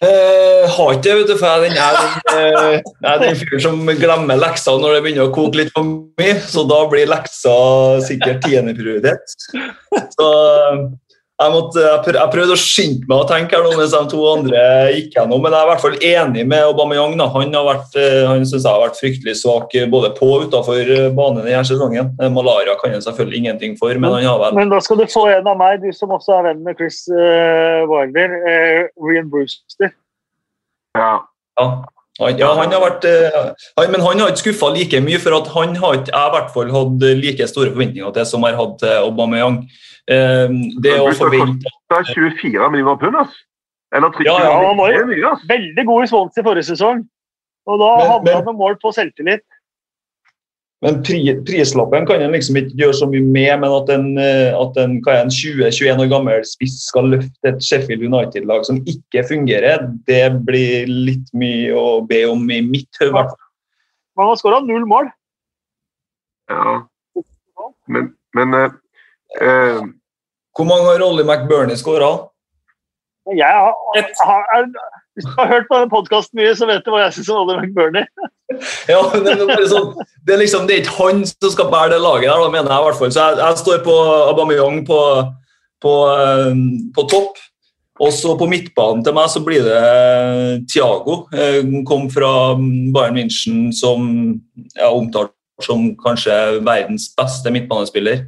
Eh, 0.03 0.63
har 0.69 0.95
ikke 0.95 1.03
det, 1.05 1.13
vet 1.15 1.29
du, 1.29 1.35
for 1.39 1.47
jeg 1.47 1.77
er 1.79 1.95
den, 1.95 2.81
er 3.07 3.21
den, 3.21 3.37
fyren 3.39 3.61
som 3.63 3.91
glemmer 4.01 4.39
lekser 4.41 4.79
når 4.81 4.97
det 4.97 5.03
begynner 5.05 5.29
å 5.29 5.33
koke 5.35 5.61
litt 5.61 5.71
for 5.75 5.85
mye, 6.19 6.33
så 6.49 6.65
da 6.67 6.79
blir 6.91 7.07
leksa 7.07 7.53
sikkert 8.03 8.41
tiendeprioritet. 8.43 9.37
Så 10.17 10.27
jeg, 11.41 11.49
måtte, 11.49 11.81
jeg, 11.81 12.29
prøvde 12.31 12.53
å 12.53 12.59
skynde 12.59 13.07
meg 13.09 13.23
å 13.23 13.27
tenke 13.27 13.57
her 13.57 13.63
nå 13.65 13.71
mens 13.73 13.93
de 13.93 14.01
to 14.11 14.19
andre 14.29 14.59
gikk 14.93 15.15
gjennom, 15.17 15.41
men 15.41 15.55
jeg 15.55 15.59
er 15.59 15.65
i 15.65 15.71
hvert 15.71 15.81
fall 15.81 15.95
enig 16.09 16.43
med 16.51 16.67
Aubameyang. 16.67 17.15
Da. 17.17 17.27
Han, 17.33 17.55
har 17.57 17.65
vært, 17.67 17.97
eh, 17.97 18.19
han 18.29 18.45
synes 18.45 18.61
jeg 18.61 18.69
har 18.69 18.83
vært 18.83 18.99
fryktelig 18.99 19.35
svak 19.41 19.73
eh, 19.79 19.87
både 19.89 20.13
på 20.17 20.29
og 20.35 20.45
utenfor 20.47 20.79
eh, 20.83 21.09
banen 21.17 21.41
denne 21.41 21.63
sesongen. 21.67 22.13
Malaria 22.35 22.77
kan 22.79 22.93
han 22.93 23.03
selvfølgelig 23.05 23.41
ingenting 23.41 23.73
for, 23.79 23.97
men 23.97 24.13
han 24.19 24.27
har 24.29 24.39
vel 24.43 24.59
Men 24.61 24.71
da 24.73 24.79
skal 24.85 25.01
du 25.01 25.07
få 25.09 25.25
en 25.33 25.49
av 25.49 25.57
meg, 25.59 25.81
du 25.81 25.89
som 25.95 26.13
også 26.13 26.37
er 26.37 26.47
venn 26.51 26.63
med 26.67 26.77
Chris 26.77 27.01
uh, 27.09 27.81
Wilder. 27.89 28.37
Uh, 28.45 29.09
Rian 29.09 29.33
Brewster. 29.33 29.91
Ja. 30.97 31.15
Ja. 31.59 31.67
Han, 32.21 32.35
ja, 32.37 32.51
han 32.53 32.69
har 32.69 32.81
vært, 32.83 33.05
eh, 33.09 33.37
han, 33.77 33.87
men 33.91 34.03
han 34.05 34.19
har 34.21 34.29
ikke 34.29 34.43
skuffa 34.43 34.69
like 34.75 34.99
mye, 35.01 35.17
for 35.21 35.33
at 35.33 35.47
han 35.55 35.73
har 35.81 35.95
ikke 35.97 36.13
jeg 36.13 36.29
i 36.29 36.33
hvert 36.35 36.51
fall 36.53 36.69
hatt 36.75 37.07
like 37.23 37.47
store 37.49 37.71
forventninger 37.73 38.13
til 38.13 38.27
som 38.29 38.45
jeg 38.45 38.53
har 38.53 38.61
hatt 38.61 38.75
til 38.83 38.99
Aubameyang. 39.07 39.63
Eh, 40.13 40.53
det 40.83 40.93
å 40.99 41.09
forvente 41.17 41.63
Det 41.89 41.97
er 41.97 42.11
24 42.11 42.69
millioner 42.69 42.99
pund, 43.01 43.17
altså? 43.17 43.41
Eller 43.93 44.13
30 44.13 44.25
Ja, 44.27 44.35
ja, 44.43 44.53
han 44.67 44.77
var 44.77 44.93
jo-. 44.93 45.33
Veldig 45.49 45.85
god 45.89 46.03
i 46.03 46.11
Swansea 46.11 46.45
forrige 46.45 46.69
sesong. 46.69 47.03
Og 47.65 47.79
da 47.79 47.89
Men- 47.97 48.09
hadde 48.11 48.35
han 48.35 48.45
med 48.45 48.57
mål 48.61 48.77
på 48.81 48.91
selvtillit. 48.93 49.45
Men 50.83 50.97
pri, 51.05 51.21
prislappen 51.47 52.03
kan 52.07 52.19
en 52.19 52.33
liksom 52.35 52.57
ikke 52.59 52.75
gjøre 52.81 52.95
så 52.97 53.07
mye 53.07 53.23
med, 53.23 53.51
men 53.61 53.71
at 53.71 53.91
en, 53.93 54.07
eh, 54.19 54.51
at 54.51 54.79
en, 54.81 54.97
en 54.99 55.31
20-21 55.31 56.01
år 56.03 56.09
gammel 56.11 56.43
spiss 56.47 56.75
skal 56.89 57.07
løfte 57.13 57.51
et 57.53 57.63
Sheffield 57.63 58.03
United-lag 58.03 58.65
som 58.67 58.81
ikke 58.89 59.23
fungerer, 59.29 59.85
det 60.09 60.25
blir 60.43 60.89
litt 60.91 61.31
mye 61.39 61.71
å 61.79 62.01
be 62.09 62.25
om 62.27 62.43
i 62.51 62.59
mitt 62.65 62.99
hode. 62.99 63.13
i 63.13 63.15
hvert 63.15 63.31
fall. 63.31 63.39
Men 64.13 64.25
han 64.25 64.33
har 64.33 64.41
skåra 64.41 64.59
null 64.67 64.89
mål. 64.89 65.07
Ja. 66.51 66.75
Men, 67.87 68.11
men 68.35 68.53
uh, 68.53 68.75
uh, 69.39 69.79
Hvor 70.55 70.67
mange 70.67 70.85
har 70.89 70.99
Rolly 70.99 71.23
McBurney 71.23 71.79
skåra? 71.79 72.11
Jeg 73.31 73.47
har, 73.47 73.73
Et. 73.97 74.11
har, 74.19 74.67
hvis 75.15 75.25
du 75.25 75.35
har 75.39 75.47
hørt 75.47 75.67
på 75.69 75.79
denne 75.79 75.89
podkasten 75.89 76.41
mye, 76.41 76.51
så 76.59 76.67
vet 76.67 76.83
du 76.83 76.91
hva 76.91 77.05
jeg 77.05 77.15
syns 77.17 77.31
om 77.31 77.45
Oliver 77.45 77.63
McBurney. 77.63 78.03
Ja, 78.93 79.01
men 79.13 79.25
det, 79.25 79.37
er 79.55 79.69
sånn, 79.71 79.93
det 80.25 80.35
er 80.35 80.41
liksom 80.41 80.67
det 80.67 80.75
er 80.75 80.83
ikke 80.83 80.97
han 80.99 81.23
som 81.29 81.53
skal 81.53 81.71
bære 81.71 81.95
det 81.95 82.01
laget 82.03 82.29
der, 82.29 82.41
da, 82.41 82.51
mener 82.51 82.73
jeg 82.73 82.83
i 82.83 82.87
hvert 82.89 82.99
fall. 82.99 83.13
Så 83.15 83.23
jeg, 83.23 83.39
jeg 83.41 83.61
står 83.63 83.81
på 83.85 83.97
Aubameyang 84.31 84.83
på, 84.87 84.99
på, 85.83 85.95
eh, 86.13 86.61
på 86.95 87.07
topp. 87.11 87.41
Og 88.01 88.09
så 88.09 88.33
på 88.35 88.47
midtbanen 88.49 89.03
til 89.05 89.13
meg 89.15 89.27
så 89.29 89.39
blir 89.45 89.61
det 89.67 90.63
Thiago. 90.71 91.27
han 91.29 91.83
Kom 91.87 92.07
fra 92.11 92.31
Bayern 92.57 93.19
München 93.19 93.67
som 93.75 94.07
ja, 94.73 94.89
omtalt 94.89 95.35
som 95.61 95.91
kanskje 96.01 96.33
verdens 96.65 97.11
beste 97.17 97.51
midtbanespiller. 97.53 98.25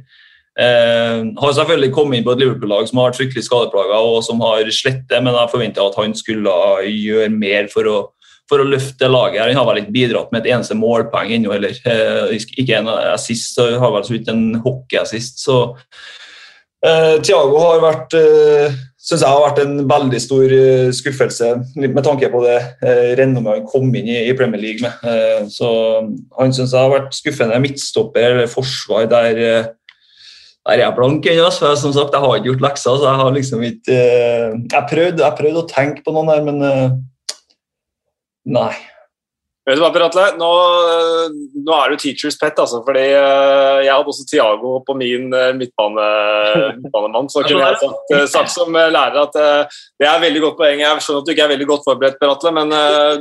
Eh, 0.56 1.18
har 1.36 1.52
selvfølgelig 1.52 1.92
kommet 1.92 2.18
inn 2.18 2.24
på 2.24 2.32
et 2.32 2.40
Liverpool-lag 2.40 2.86
som 2.88 3.00
har 3.00 3.10
vært 3.10 3.18
fryktelig 3.18 3.44
skadeplaga 3.44 3.98
og 4.00 4.22
som 4.24 4.40
har 4.40 4.64
slettet, 4.72 5.18
men 5.20 5.34
jeg 5.34 5.52
forventa 5.52 5.84
at 5.84 5.98
han 6.00 6.14
skulle 6.16 6.54
gjøre 6.88 7.28
mer 7.34 7.68
for 7.72 7.90
å, 7.90 7.96
for 8.50 8.62
å 8.62 8.68
løfte 8.68 9.10
laget. 9.10 9.40
her. 9.40 9.52
Han 9.52 9.60
har 9.60 9.68
vel 9.70 9.82
ikke 9.82 9.96
bidratt 9.96 10.32
med 10.32 10.44
et 10.44 10.52
eneste 10.54 10.78
målpoeng 10.78 11.32
ennå 11.36 11.54
heller. 11.54 11.78
Eh, 11.84 12.36
ikke 12.38 12.80
en 12.80 12.90
assist, 13.12 13.54
så 13.56 13.72
har 13.80 13.94
vel 13.94 14.06
så 14.06 14.16
vidt 14.16 14.28
en 14.32 14.60
hockeyassist. 14.64 15.42
Så 15.42 15.62
eh, 16.86 17.16
Thiago 17.22 17.58
har 17.64 17.82
vært 17.84 18.18
eh, 18.18 18.76
synes 19.06 19.22
jeg 19.22 19.30
har 19.30 19.44
vært 19.44 19.60
en 19.62 19.76
veldig 19.86 20.18
stor 20.22 20.52
skuffelse 20.98 21.52
med 21.78 22.02
tanke 22.02 22.26
på 22.32 22.40
det 22.42 22.56
eh, 22.82 23.12
renommet 23.20 23.60
han 23.60 23.68
kom 23.70 23.92
inn 23.94 24.08
i, 24.10 24.18
i 24.26 24.34
Premier 24.38 24.62
League 24.62 24.82
med. 24.82 25.06
Eh, 25.06 25.46
så 25.52 25.70
han 26.40 26.54
syns 26.54 26.74
jeg 26.74 26.80
har 26.80 26.90
vært 26.90 27.14
skuffende 27.14 27.60
midtstopper 27.62 28.32
eller 28.32 28.50
forsvar 28.50 29.06
der 29.10 29.42
der 30.66 30.72
er 30.74 30.80
jeg 30.80 30.94
blank 30.96 31.26
ennå. 31.30 31.44
Altså. 31.46 31.76
Som 31.78 31.92
sagt, 31.94 32.10
jeg 32.10 32.24
har 32.24 32.32
ikke 32.34 32.48
gjort 32.48 32.64
lekser, 32.64 32.96
så 32.98 33.06
jeg 33.06 33.20
har 33.20 33.34
liksom 33.36 33.60
ikke 33.68 33.98
Jeg 34.72 34.86
prøvde, 34.90 35.28
prøvd 35.38 35.60
å 35.60 35.68
tenke 35.70 36.02
på 36.02 36.14
noen 36.16 36.32
der, 36.32 36.42
men 36.42 36.96
Nei. 38.46 38.74
Vet 39.66 39.80
du 39.80 39.82
hva, 39.82 39.88
Per 39.90 40.04
Atle? 40.04 40.24
Nå, 40.38 40.48
nå 41.66 41.72
er 41.74 41.90
du 41.90 41.98
teacher's 41.98 42.36
pet, 42.38 42.54
altså. 42.62 42.78
Fordi 42.86 43.02
eh, 43.02 43.80
jeg 43.82 43.90
hadde 43.90 44.12
også 44.12 44.26
Tiago 44.30 44.76
på 44.86 44.94
min 44.94 45.26
eh, 45.34 45.48
midtbane, 45.58 46.04
midtbanemann. 46.76 47.26
Så 47.32 47.42
kunne 47.42 47.64
jeg 47.64 47.80
sagt, 47.80 48.12
eh, 48.14 48.22
sagt 48.30 48.52
som 48.52 48.70
lærer 48.78 49.18
at 49.24 49.34
det 49.34 50.06
er 50.06 50.22
veldig 50.22 50.44
godt 50.44 50.60
poeng. 50.60 50.84
Jeg 50.84 51.02
skjønner 51.02 51.24
at 51.24 51.26
du 51.26 51.34
ikke 51.34 51.46
er 51.48 51.52
veldig 51.56 51.68
godt 51.72 51.86
forberedt, 51.88 52.18
Per 52.20 52.30
Atle, 52.36 52.54
men 52.54 52.70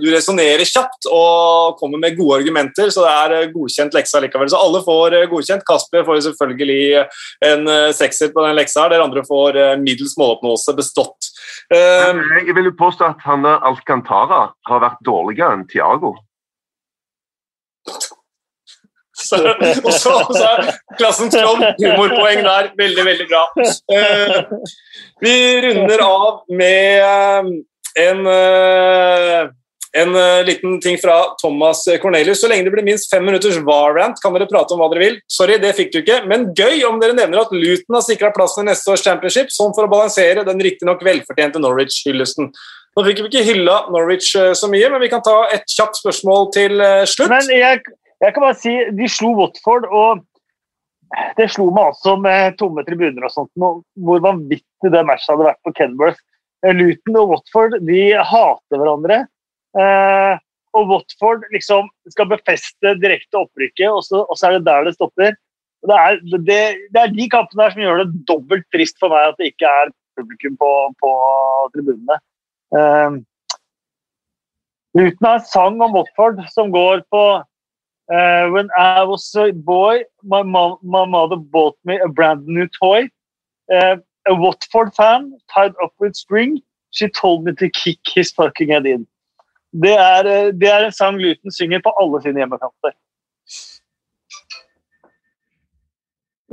du 0.04 0.06
resonnerer 0.14 0.70
kjapt 0.70 1.10
og 1.10 1.80
kommer 1.82 2.04
med 2.04 2.20
gode 2.20 2.38
argumenter, 2.44 2.94
så 2.94 3.08
det 3.08 3.16
er 3.16 3.52
godkjent 3.56 3.98
leksa 3.98 4.22
likevel. 4.22 4.52
Så 4.54 4.62
alle 4.62 4.86
får 4.86 5.18
godkjent. 5.34 5.66
Kasper 5.66 6.06
får 6.06 6.22
selvfølgelig 6.28 7.08
en 7.50 7.72
sekser 7.98 8.30
på 8.36 8.46
den 8.46 8.60
leksa 8.60 8.86
her. 8.86 8.94
Dere 8.94 9.10
andre 9.10 9.26
får 9.26 9.64
middels 9.82 10.14
måloppnåelse 10.22 10.78
bestått. 10.78 11.25
Eh, 11.74 12.22
jeg 12.46 12.56
vil 12.58 12.72
jo 12.72 12.78
påstå 12.80 13.12
at 13.14 13.26
han 13.26 13.46
Alcantara 13.46 14.44
har 14.70 14.86
vært 14.86 15.02
dårligere 15.06 15.58
enn 15.58 15.68
Thiago. 15.72 16.16
Så, 19.16 19.38
og 19.86 19.94
så, 19.94 20.14
så 20.36 20.48
er 20.50 20.72
klassens 21.00 21.36
klovn. 21.38 21.64
Humorpoeng 21.80 22.42
der. 22.44 22.72
Veldig, 22.78 23.06
veldig 23.08 23.28
bra. 23.32 23.44
Eh, 23.96 24.42
vi 25.24 25.36
runder 25.64 26.04
av 26.04 26.42
med 26.52 27.06
eh, 27.06 27.54
en, 28.04 28.26
eh, 28.28 29.46
en 29.96 30.16
eh, 30.20 30.44
liten 30.48 30.80
ting 30.84 30.98
fra 31.02 31.18
Thomas 31.42 31.84
Cornelius. 32.02 32.42
Så 32.42 32.50
lenge 32.52 32.68
det 32.68 32.74
blir 32.74 32.86
minst 32.86 33.10
fem 33.12 33.24
minutters 33.26 33.58
var-rant, 33.66 34.20
kan 34.22 34.36
dere 34.36 34.50
prate 34.50 34.76
om 34.76 34.84
hva 34.84 34.90
dere 34.92 35.04
vil. 35.04 35.20
Sorry, 35.32 35.58
det 35.62 35.76
fikk 35.78 35.94
du 35.94 36.00
ikke, 36.02 36.22
men 36.30 36.50
gøy 36.58 36.84
om 36.88 37.00
dere 37.02 37.16
nevner 37.18 37.46
at 37.46 37.54
Luton 37.56 37.98
har 37.98 38.06
sikra 38.06 38.34
plassen 38.36 38.66
i 38.66 38.72
neste 38.72 38.92
års 38.92 39.06
championship, 39.06 39.54
sånn 39.56 39.76
for 39.78 39.88
å 39.88 39.92
balansere 39.92 40.46
den 40.48 40.62
riktignok 40.68 41.04
velfortjente 41.06 41.62
Norwich-hyllesten. 41.64 42.52
Nå 42.96 43.04
fikk 43.04 43.24
vi 43.24 43.32
ikke 43.32 43.48
hylla 43.50 43.80
Norwich 43.92 44.30
eh, 44.40 44.54
så 44.56 44.70
mye, 44.72 44.88
men 44.92 45.04
vi 45.04 45.12
kan 45.12 45.24
ta 45.24 45.42
et 45.56 45.68
kjapt 45.72 46.00
spørsmål 46.00 46.50
til 46.56 46.80
eh, 46.84 47.04
slutt. 47.10 47.32
Men 47.32 47.52
jeg, 47.52 47.84
jeg 48.24 48.36
kan 48.36 48.46
bare 48.48 48.60
si 48.60 48.76
de 48.96 49.10
slo 49.12 49.34
Watford, 49.40 49.88
og 49.92 50.24
det 51.36 51.50
slo 51.52 51.68
meg 51.76 51.92
også 51.92 52.16
med 52.24 52.56
tomme 52.60 52.84
tribuner 52.88 53.28
og 53.28 53.34
sånt, 53.34 53.52
hvor 53.56 54.24
vanvittig 54.24 54.92
det 54.92 55.04
matchet 55.08 55.34
hadde 55.34 55.48
vært 55.48 55.62
på 55.68 55.76
Kenworth. 55.78 56.24
Luton 56.74 57.20
og 57.20 57.34
Watford 57.34 57.76
de 57.86 58.02
hater 58.16 58.80
hverandre. 58.80 59.26
Eh, 59.76 60.34
og 60.76 60.90
Watford 60.92 61.46
liksom 61.54 61.88
skal 62.12 62.32
befeste 62.32 62.96
direkte 63.00 63.40
opprykket, 63.40 63.88
og 63.90 64.04
så, 64.04 64.24
og 64.24 64.40
så 64.40 64.50
er 64.50 64.58
det 64.58 64.66
der 64.68 64.88
det 64.88 64.96
stopper. 64.98 65.38
Det 65.86 65.98
er, 66.02 66.18
det, 66.34 66.62
det 66.92 67.02
er 67.02 67.14
de 67.14 67.30
kampene 67.30 67.62
der 67.62 67.76
som 67.76 67.84
gjør 67.84 68.02
det 68.02 68.26
dobbelt 68.28 68.66
trist 68.74 68.98
for 69.00 69.14
meg 69.14 69.30
at 69.30 69.40
det 69.40 69.54
ikke 69.54 69.70
er 69.70 69.94
publikum 70.18 70.56
på, 70.60 70.72
på 71.00 71.12
tribunene. 71.76 72.20
Eh, 72.76 73.20
Luton 74.96 75.28
en 75.28 75.44
sang 75.44 75.82
om 75.84 75.96
Watford 75.96 76.40
som 76.54 76.72
går 76.72 77.04
på 77.12 77.24
uh, 78.12 78.50
When 78.52 78.70
I 78.78 79.04
was 79.04 79.36
a 79.36 79.52
boy, 79.52 80.04
my, 80.24 80.42
mom, 80.42 80.78
my 80.84 81.06
mother 81.06 81.36
bought 81.36 81.78
me 81.84 82.00
a 82.00 82.08
brand 82.08 82.46
new 82.46 82.68
toy. 82.80 83.10
Uh, 83.72 83.98
a 84.28 84.34
Watford 84.34 84.94
fan 84.96 85.38
tied 85.54 85.74
up 85.84 85.94
with 86.00 86.16
string. 86.16 86.62
She 86.92 87.10
told 87.10 87.44
me 87.44 87.54
to 87.56 87.70
kick 87.70 88.00
his 88.14 88.32
fucking 88.32 88.70
head 88.70 88.86
in. 88.86 89.06
Det 89.84 89.96
er, 89.96 90.28
eh, 90.32 90.52
det 90.56 90.70
er 90.72 90.86
en 90.86 90.96
sang 90.96 91.18
Luton 91.20 91.52
synger 91.52 91.82
på 91.84 91.92
alle 92.00 92.22
sine 92.24 92.44
hjemmekanter. 92.44 92.96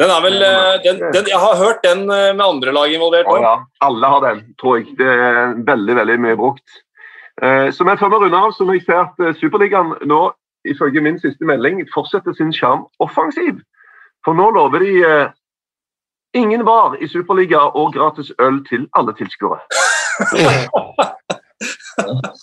Den 0.00 0.10
er 0.10 0.20
vel, 0.24 0.42
eh, 0.42 0.82
den, 0.84 0.96
den, 1.14 1.26
jeg 1.28 1.38
har 1.38 1.56
hørt 1.64 1.84
den 1.84 2.00
eh, 2.10 2.36
med 2.36 2.44
andre 2.44 2.72
lag 2.72 2.94
involvert 2.94 3.26
òg. 3.28 3.42
ja, 3.44 3.56
alle 3.80 4.06
har 4.06 4.20
den, 4.20 4.54
tror 4.60 4.76
jeg. 4.78 4.86
Det 4.98 5.06
er 5.06 5.54
veldig 5.66 5.96
veldig 5.96 6.20
mye 6.20 6.36
brukt. 6.36 6.64
Eh, 7.42 7.72
så 7.72 7.84
men 7.84 7.98
Før 7.98 8.08
vi 8.08 8.14
runder 8.22 8.38
av, 8.38 8.52
så 8.56 8.64
må 8.64 8.72
jeg 8.78 8.84
si 8.86 8.92
at 8.96 9.36
Superligaen 9.40 9.94
nå, 10.08 10.32
ifølge 10.64 11.00
min 11.04 11.20
siste 11.20 11.44
melding, 11.44 11.88
fortsetter 11.94 12.32
sin 12.32 12.52
sjarm 12.56 12.86
offensiv. 13.04 13.54
For 14.24 14.32
nå 14.38 14.50
lover 14.56 14.78
de 14.78 15.28
ingen 16.34 16.64
var 16.64 16.96
i 16.96 17.08
Superliga 17.08 17.58
og 17.76 17.92
gratis 17.92 18.32
øl 18.40 18.64
til 18.70 18.88
alle 18.96 19.12
tilskuere. 19.18 19.60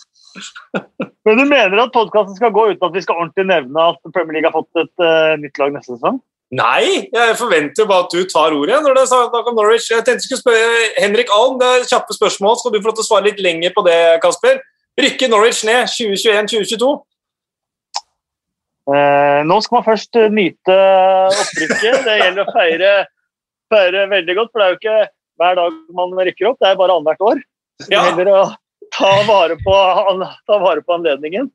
Men 1.26 1.36
du 1.36 1.44
mener 1.44 1.82
at 1.82 1.92
podkasten 1.94 2.36
skal 2.38 2.52
gå 2.54 2.70
uten 2.72 2.86
at 2.86 2.96
vi 2.96 3.02
skal 3.04 3.18
ordentlig 3.20 3.46
nevne 3.50 3.86
at 3.92 4.12
Premier 4.14 4.38
League 4.38 4.48
har 4.48 4.56
fått 4.56 4.82
et 4.82 5.04
uh, 5.04 5.36
nytt 5.40 5.60
lag 5.60 5.74
neste 5.74 5.96
sesong? 5.96 6.20
Nei, 6.50 7.06
jeg 7.14 7.34
forventer 7.38 7.86
bare 7.86 8.08
at 8.08 8.14
du 8.14 8.24
tar 8.26 8.56
ordet 8.56 8.80
når 8.82 8.96
det 8.96 9.02
er 9.04 9.10
snakk 9.12 9.50
om 9.52 9.54
Norwich. 9.54 9.86
Jeg 9.92 10.02
tenkte 10.02 10.24
jeg 10.24 10.30
skulle 10.32 10.40
spørre 10.42 10.88
Henrik 10.96 11.30
Alm, 11.36 11.60
det 11.60 11.68
er 11.68 11.86
kjappe 11.92 12.16
spørsmål. 12.16 12.56
Skal 12.58 12.74
du 12.74 12.80
få 12.80 12.90
lov 12.90 12.96
til 12.98 13.04
å 13.04 13.10
svare 13.10 13.28
litt 13.28 13.42
lenger 13.44 13.74
på 13.76 13.84
det, 13.86 13.98
Kasper? 14.24 14.58
Rykker 14.98 15.30
Norwich 15.30 15.62
ned 15.68 15.86
2021-2022? 15.92 16.90
Eh, 18.90 19.40
nå 19.46 19.60
skal 19.62 19.78
man 19.78 19.86
først 19.86 20.18
eh, 20.18 20.32
nyte 20.34 20.76
opprykket. 21.30 22.02
Det 22.08 22.16
gjelder 22.18 22.42
å 22.42 22.54
feire, 22.56 22.92
feire 23.70 24.06
veldig 24.10 24.36
godt, 24.40 24.50
for 24.50 24.58
det 24.58 24.66
er 24.66 24.74
jo 24.74 24.80
ikke 24.80 24.98
hver 25.40 25.56
dag 25.60 25.78
man 25.96 26.18
rykker 26.18 26.50
opp, 26.50 26.58
det 26.60 26.68
er 26.72 26.80
bare 26.80 26.96
annethvert 26.98 27.26
år. 27.30 27.44
Så 27.80 27.92
Ja. 27.94 28.02
gjelder 28.08 28.32
å 28.34 28.40
ta 29.00 29.14
vare 29.28 29.56
på, 29.64 29.78
ta 30.46 30.58
vare 30.60 30.84
på 30.84 30.98
anledningen. 30.98 31.50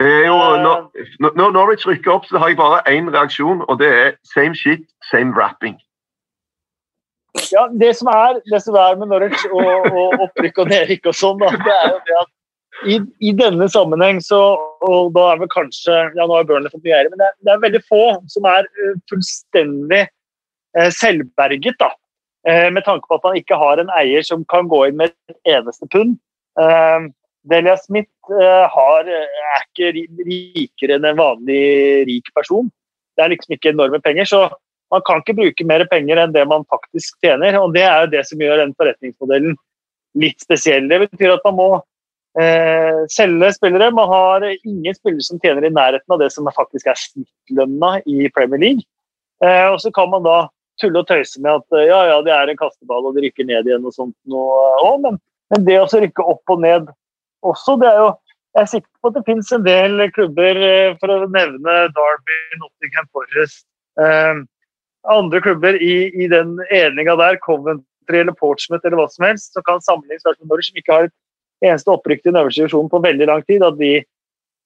Er 0.00 0.26
jo, 0.26 0.36
Eh. 0.36 0.62
når, 0.62 1.36
når 1.36 1.50
Norwich 1.50 1.86
rykker 1.88 2.12
opp, 2.12 2.26
så 2.28 2.38
har 2.38 2.48
jeg 2.52 2.56
bare 2.56 2.84
én 2.92 3.08
reaksjon, 3.12 3.64
og 3.68 3.78
det 3.80 3.88
er 3.88 4.16
same 4.34 4.54
shit, 4.54 4.84
same 5.10 5.32
rapping. 5.32 5.78
Ja, 7.52 7.66
det 7.80 7.96
som 7.96 8.08
er, 8.08 8.40
det 8.52 8.62
som 8.62 8.74
er 8.74 8.96
med 8.96 9.08
Norwich 9.12 9.44
og, 9.52 9.88
og 9.92 10.24
opprykk 10.26 10.58
og 10.64 10.70
nedrykk 10.72 11.10
og 11.12 11.16
sånn, 11.16 11.40
da, 11.40 11.50
det 11.64 11.74
er 11.74 11.88
jo 11.92 12.00
det 12.08 12.18
at 12.20 12.32
i, 12.84 12.96
i 13.28 13.32
denne 13.32 13.68
sammenheng 13.72 14.18
så 14.20 14.38
Og 14.84 15.14
da 15.16 15.22
er 15.32 15.38
vel 15.40 15.48
kanskje 15.48 15.94
Ja, 16.12 16.26
nå 16.26 16.34
har 16.34 16.44
Burnley 16.44 16.68
fått 16.68 16.84
mye 16.84 16.98
ære, 16.98 17.08
men 17.08 17.22
det 17.22 17.28
er, 17.30 17.36
det 17.40 17.52
er 17.54 17.62
veldig 17.62 17.80
få 17.88 18.02
som 18.28 18.48
er 18.50 18.68
eh, 18.68 18.98
fullstendig 19.08 20.02
eh, 20.02 20.90
selvberget, 20.92 21.78
da. 21.80 21.88
Eh, 22.48 22.68
med 22.72 22.84
tanke 22.84 23.08
på 23.08 23.16
at 23.16 23.24
man 23.24 23.38
ikke 23.40 23.56
har 23.56 23.80
en 23.80 23.92
eier 23.96 24.26
som 24.28 24.44
kan 24.52 24.68
gå 24.68 24.82
inn 24.90 25.00
med 25.00 25.14
et 25.32 25.56
eneste 25.56 25.88
pund. 25.92 26.18
Eh, 26.60 27.08
Delia 27.46 27.76
Smith 27.78 28.32
eh, 28.34 28.66
har, 28.74 29.08
er 29.08 29.66
ikke 29.66 29.92
rikere 30.26 30.98
enn 30.98 31.08
en 31.08 31.18
vanlig 31.18 32.06
rik 32.08 32.30
person. 32.34 32.70
Det 33.16 33.24
er 33.24 33.32
liksom 33.32 33.56
ikke 33.56 33.72
enorme 33.72 34.00
penger. 34.04 34.28
så 34.28 34.46
man 34.92 35.02
kan 35.06 35.22
ikke 35.22 35.34
bruke 35.40 35.66
mer 35.66 35.84
penger 35.90 36.20
enn 36.22 36.34
det 36.34 36.44
man 36.48 36.66
faktisk 36.70 37.18
tjener. 37.24 37.58
og 37.58 37.74
Det 37.74 37.82
er 37.82 38.04
jo 38.04 38.12
det 38.14 38.24
som 38.28 38.42
gjør 38.42 38.62
den 38.62 38.74
forretningsmodellen 38.78 39.56
litt 40.22 40.42
spesiell. 40.42 40.88
Det 40.88 41.00
betyr 41.06 41.34
at 41.34 41.46
man 41.46 41.56
må 41.58 41.70
eh, 42.40 43.02
selge 43.12 43.52
spillere. 43.56 43.90
Man 43.94 44.10
har 44.10 44.46
ingen 44.56 44.94
spillere 44.94 45.26
som 45.26 45.40
tjener 45.42 45.66
i 45.66 45.72
nærheten 45.74 46.14
av 46.14 46.22
det 46.22 46.30
som 46.34 46.46
faktisk 46.54 46.90
er 46.90 47.00
snittlønna 47.00 47.96
i 48.06 48.30
Premier 48.34 48.62
League. 48.62 48.86
Eh, 49.44 49.66
og 49.72 49.80
så 49.82 49.92
kan 49.94 50.10
man 50.12 50.24
da 50.26 50.46
tulle 50.80 51.02
og 51.02 51.08
tøyse 51.08 51.40
med 51.42 51.58
at 51.58 51.78
eh, 51.78 51.88
ja, 51.90 52.00
ja, 52.12 52.20
det 52.24 52.32
er 52.36 52.52
en 52.52 52.60
kasteball 52.60 53.08
og 53.08 53.16
det 53.16 53.26
rykker 53.26 53.48
ned 53.48 53.68
igjen 53.68 53.84
og 53.88 53.94
sånt 53.96 54.16
noe 54.30 54.56
òg, 54.84 55.02
men, 55.04 55.18
men 55.52 55.66
det 55.66 55.80
å 55.80 55.88
rykke 55.90 56.24
opp 56.34 56.54
og 56.54 56.62
ned 56.64 56.88
også, 57.46 57.76
det 57.80 57.90
er 57.90 58.00
jo 58.02 58.12
jeg 58.56 58.62
er 58.64 58.68
sikker 58.70 58.88
på 59.04 59.10
at 59.10 59.16
det 59.18 59.26
finnes 59.26 59.50
en 59.52 59.64
del 59.66 60.02
klubber, 60.16 60.58
eh, 60.64 60.94
for 60.96 61.12
å 61.12 61.26
nevne 61.28 61.72
Derby, 61.92 62.38
Nottingham 62.56 63.08
Forest, 63.12 63.66
eh, 64.00 64.38
andre 65.12 65.40
klubber 65.44 65.76
i, 65.76 66.08
i 66.16 66.28
den 66.32 66.54
eninga 66.72 67.18
der, 67.20 67.36
Coventry 67.44 68.22
eller 68.22 68.32
Portsmouth 68.40 68.86
eller 68.88 69.02
hva 69.02 69.10
som 69.12 69.26
helst, 69.28 69.52
som 69.52 69.66
kan 69.66 69.84
sammenlignes 69.84 70.24
med 70.24 70.48
Norwich, 70.48 70.70
som 70.70 70.80
ikke 70.80 70.94
har 70.94 71.10
et 71.10 71.68
eneste 71.68 71.92
opprykk 71.92 72.22
til 72.22 72.32
den 72.32 72.40
øverste 72.40 72.64
divisjonen 72.64 72.88
på 72.92 73.02
veldig 73.04 73.28
lang 73.28 73.44
tid, 73.44 73.64
at 73.66 73.76
de 73.76 73.92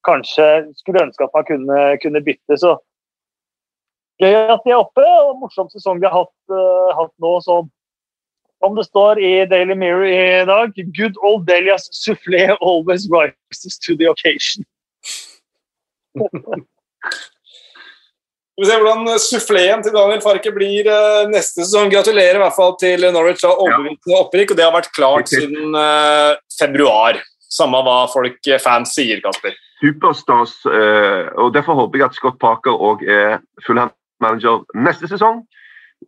kanskje 0.06 0.46
skulle 0.78 1.02
ønske 1.08 1.26
at 1.26 1.34
man 1.34 1.48
kunne, 1.50 1.82
kunne 2.04 2.22
bytte. 2.24 2.60
Så 2.62 2.76
gøy 4.22 4.38
at 4.54 4.62
de 4.64 4.72
er 4.72 4.80
oppe, 4.80 5.02
og 5.02 5.36
morsom 5.42 5.68
sesong 5.72 6.00
de 6.00 6.08
har 6.08 6.22
hatt, 6.22 6.36
uh, 6.52 6.94
hatt 6.96 7.12
nå. 7.22 7.34
Så 7.44 7.60
som 8.60 8.76
det 8.76 8.84
står 8.88 9.20
i 9.20 9.32
Daily 9.50 9.74
Mirror 9.74 10.06
i 10.06 10.44
dag, 10.48 10.74
good 10.96 11.16
old 11.24 11.46
Delias 11.48 11.88
soufflé 11.96 12.50
always 12.60 13.08
rises 13.08 13.78
to 13.78 13.96
the 13.96 14.08
occasion. 14.10 14.64
Vi 18.60 18.66
ser 18.68 18.82
hvordan 18.82 19.08
suffleen 19.16 19.80
til 19.80 19.94
Daniel 19.94 20.20
Farke 20.20 20.50
blir 20.52 20.88
eh, 20.92 21.28
neste 21.32 21.62
sesong. 21.64 21.88
Gratulerer 21.88 22.36
i 22.36 22.42
hvert 22.42 22.56
fall 22.56 22.74
til 22.80 23.06
Norwich 23.14 23.40
av 23.48 23.56
overbevisende 23.56 24.18
opprykk, 24.18 24.52
og 24.52 24.58
det 24.58 24.66
har 24.66 24.74
vært 24.74 24.90
klart 24.92 25.32
siden 25.32 25.78
eh, 25.80 26.34
februar. 26.58 27.22
Samme 27.50 27.80
hva 27.86 28.02
folk, 28.12 28.36
eh, 28.44 28.60
fans, 28.60 28.92
sier, 28.98 29.22
Kasper. 29.24 29.56
Superstas, 29.80 30.58
og 31.40 31.54
derfor 31.54 31.72
håper 31.78 32.02
jeg 32.02 32.10
at 32.10 32.16
Scott 32.18 32.34
Parker 32.36 32.74
òg 32.84 33.00
er 33.08 33.38
Fulham-manager 33.64 34.66
neste 34.76 35.08
sesong. 35.08 35.38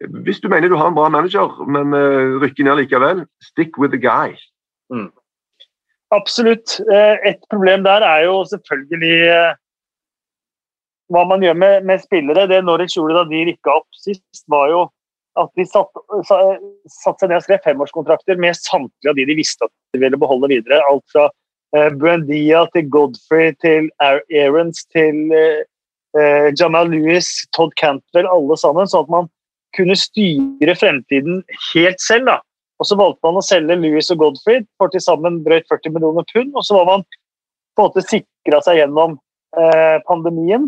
Hvis 0.01 0.40
du 0.40 0.48
mener 0.48 0.69
du 0.69 0.77
har 0.77 0.89
en 0.89 0.97
bra 0.97 1.09
manager, 1.12 1.64
men 1.69 1.93
eh, 1.94 2.39
rykker 2.43 2.64
ned 2.64 2.81
likevel, 2.81 3.27
stick 3.44 3.77
with 3.78 3.93
the 3.93 4.01
guy. 4.01 4.32
Absolutt. 6.12 6.81
Eh, 6.93 7.16
Et 7.28 7.44
problem 7.51 7.85
der 7.85 8.05
er 8.06 8.24
jo 8.24 8.40
selvfølgelig 8.48 9.19
eh, 9.28 9.52
hva 11.12 11.27
man 11.28 11.44
gjør 11.44 11.59
med, 11.60 11.85
med 11.85 12.01
spillere. 12.01 12.48
Det 12.48 12.64
Norwich 12.64 12.97
gjorde 12.97 13.20
da 13.20 13.27
de 13.28 13.44
rykka 13.51 13.77
opp 13.82 14.01
sist, 14.01 14.44
var 14.48 14.73
jo 14.73 14.86
at 15.40 15.48
de 15.56 15.64
satte 15.69 16.01
satt 16.93 17.20
seg 17.20 17.28
ned 17.28 17.39
og 17.39 17.44
skrev 17.44 17.62
femårskontrakter 17.64 18.40
med 18.40 18.56
samtlige 18.59 19.12
av 19.12 19.16
de 19.16 19.28
de 19.28 19.36
visste 19.36 19.64
at 19.64 19.73
de 19.97 20.01
ville 20.02 20.19
beholde 20.20 20.51
videre. 20.52 20.81
Alt 20.90 21.05
fra 21.12 21.28
Buendia 21.73 22.66
til 22.74 22.90
Godfrey 22.93 23.55
til 23.64 23.89
Aarons 24.05 24.82
til 24.93 25.32
Jamal 26.60 26.93
Lewis, 26.93 27.31
Todd 27.56 27.73
Cantwell, 27.81 28.28
alle 28.28 28.59
sammen. 28.60 28.90
Sånn 28.93 29.06
at 29.06 29.14
man 29.14 29.31
kunne 29.77 29.97
styre 29.99 30.74
fremtiden 30.78 31.43
helt 31.73 32.01
selv. 32.03 32.28
da. 32.31 32.39
Og 32.81 32.89
så 32.89 32.99
valgte 32.99 33.23
man 33.27 33.39
å 33.39 33.44
selge 33.47 33.78
Lewis 33.78 34.11
og 34.15 34.23
Godfrey 34.23 34.65
for 34.81 34.90
til 34.93 35.03
sammen 35.05 35.43
drøyt 35.47 35.69
40 35.70 35.94
millioner 35.94 36.27
pund. 36.32 36.51
Og 36.55 36.66
så 36.66 36.78
var 36.78 36.89
man 36.89 37.05
på 37.77 37.85
en 37.85 37.89
måte 37.89 38.05
sikra 38.05 38.61
seg 38.65 38.81
gjennom 38.81 39.16
eh, 39.57 39.99
pandemien 40.09 40.66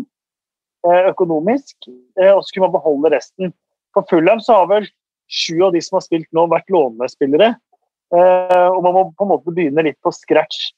eh, 0.87 1.09
økonomisk, 1.11 1.89
eh, 2.21 2.31
og 2.31 2.41
så 2.45 2.55
kunne 2.55 2.69
man 2.69 2.77
beholde 2.77 3.11
resten. 3.13 3.53
For 3.95 4.07
Fulham 4.09 4.41
så 4.43 4.61
har 4.61 4.71
vel 4.71 4.87
sju 5.31 5.59
av 5.65 5.75
de 5.75 5.81
som 5.83 5.99
har 5.99 6.05
spilt 6.05 6.29
nå, 6.35 6.47
vært 6.51 6.71
lånespillere. 6.73 7.53
Eh, 8.15 8.67
og 8.69 8.81
man 8.85 8.95
må 8.95 9.05
på 9.11 9.25
en 9.25 9.33
måte 9.33 9.53
begynne 9.53 9.85
litt 9.85 9.99
på 10.05 10.13
scratch. 10.15 10.71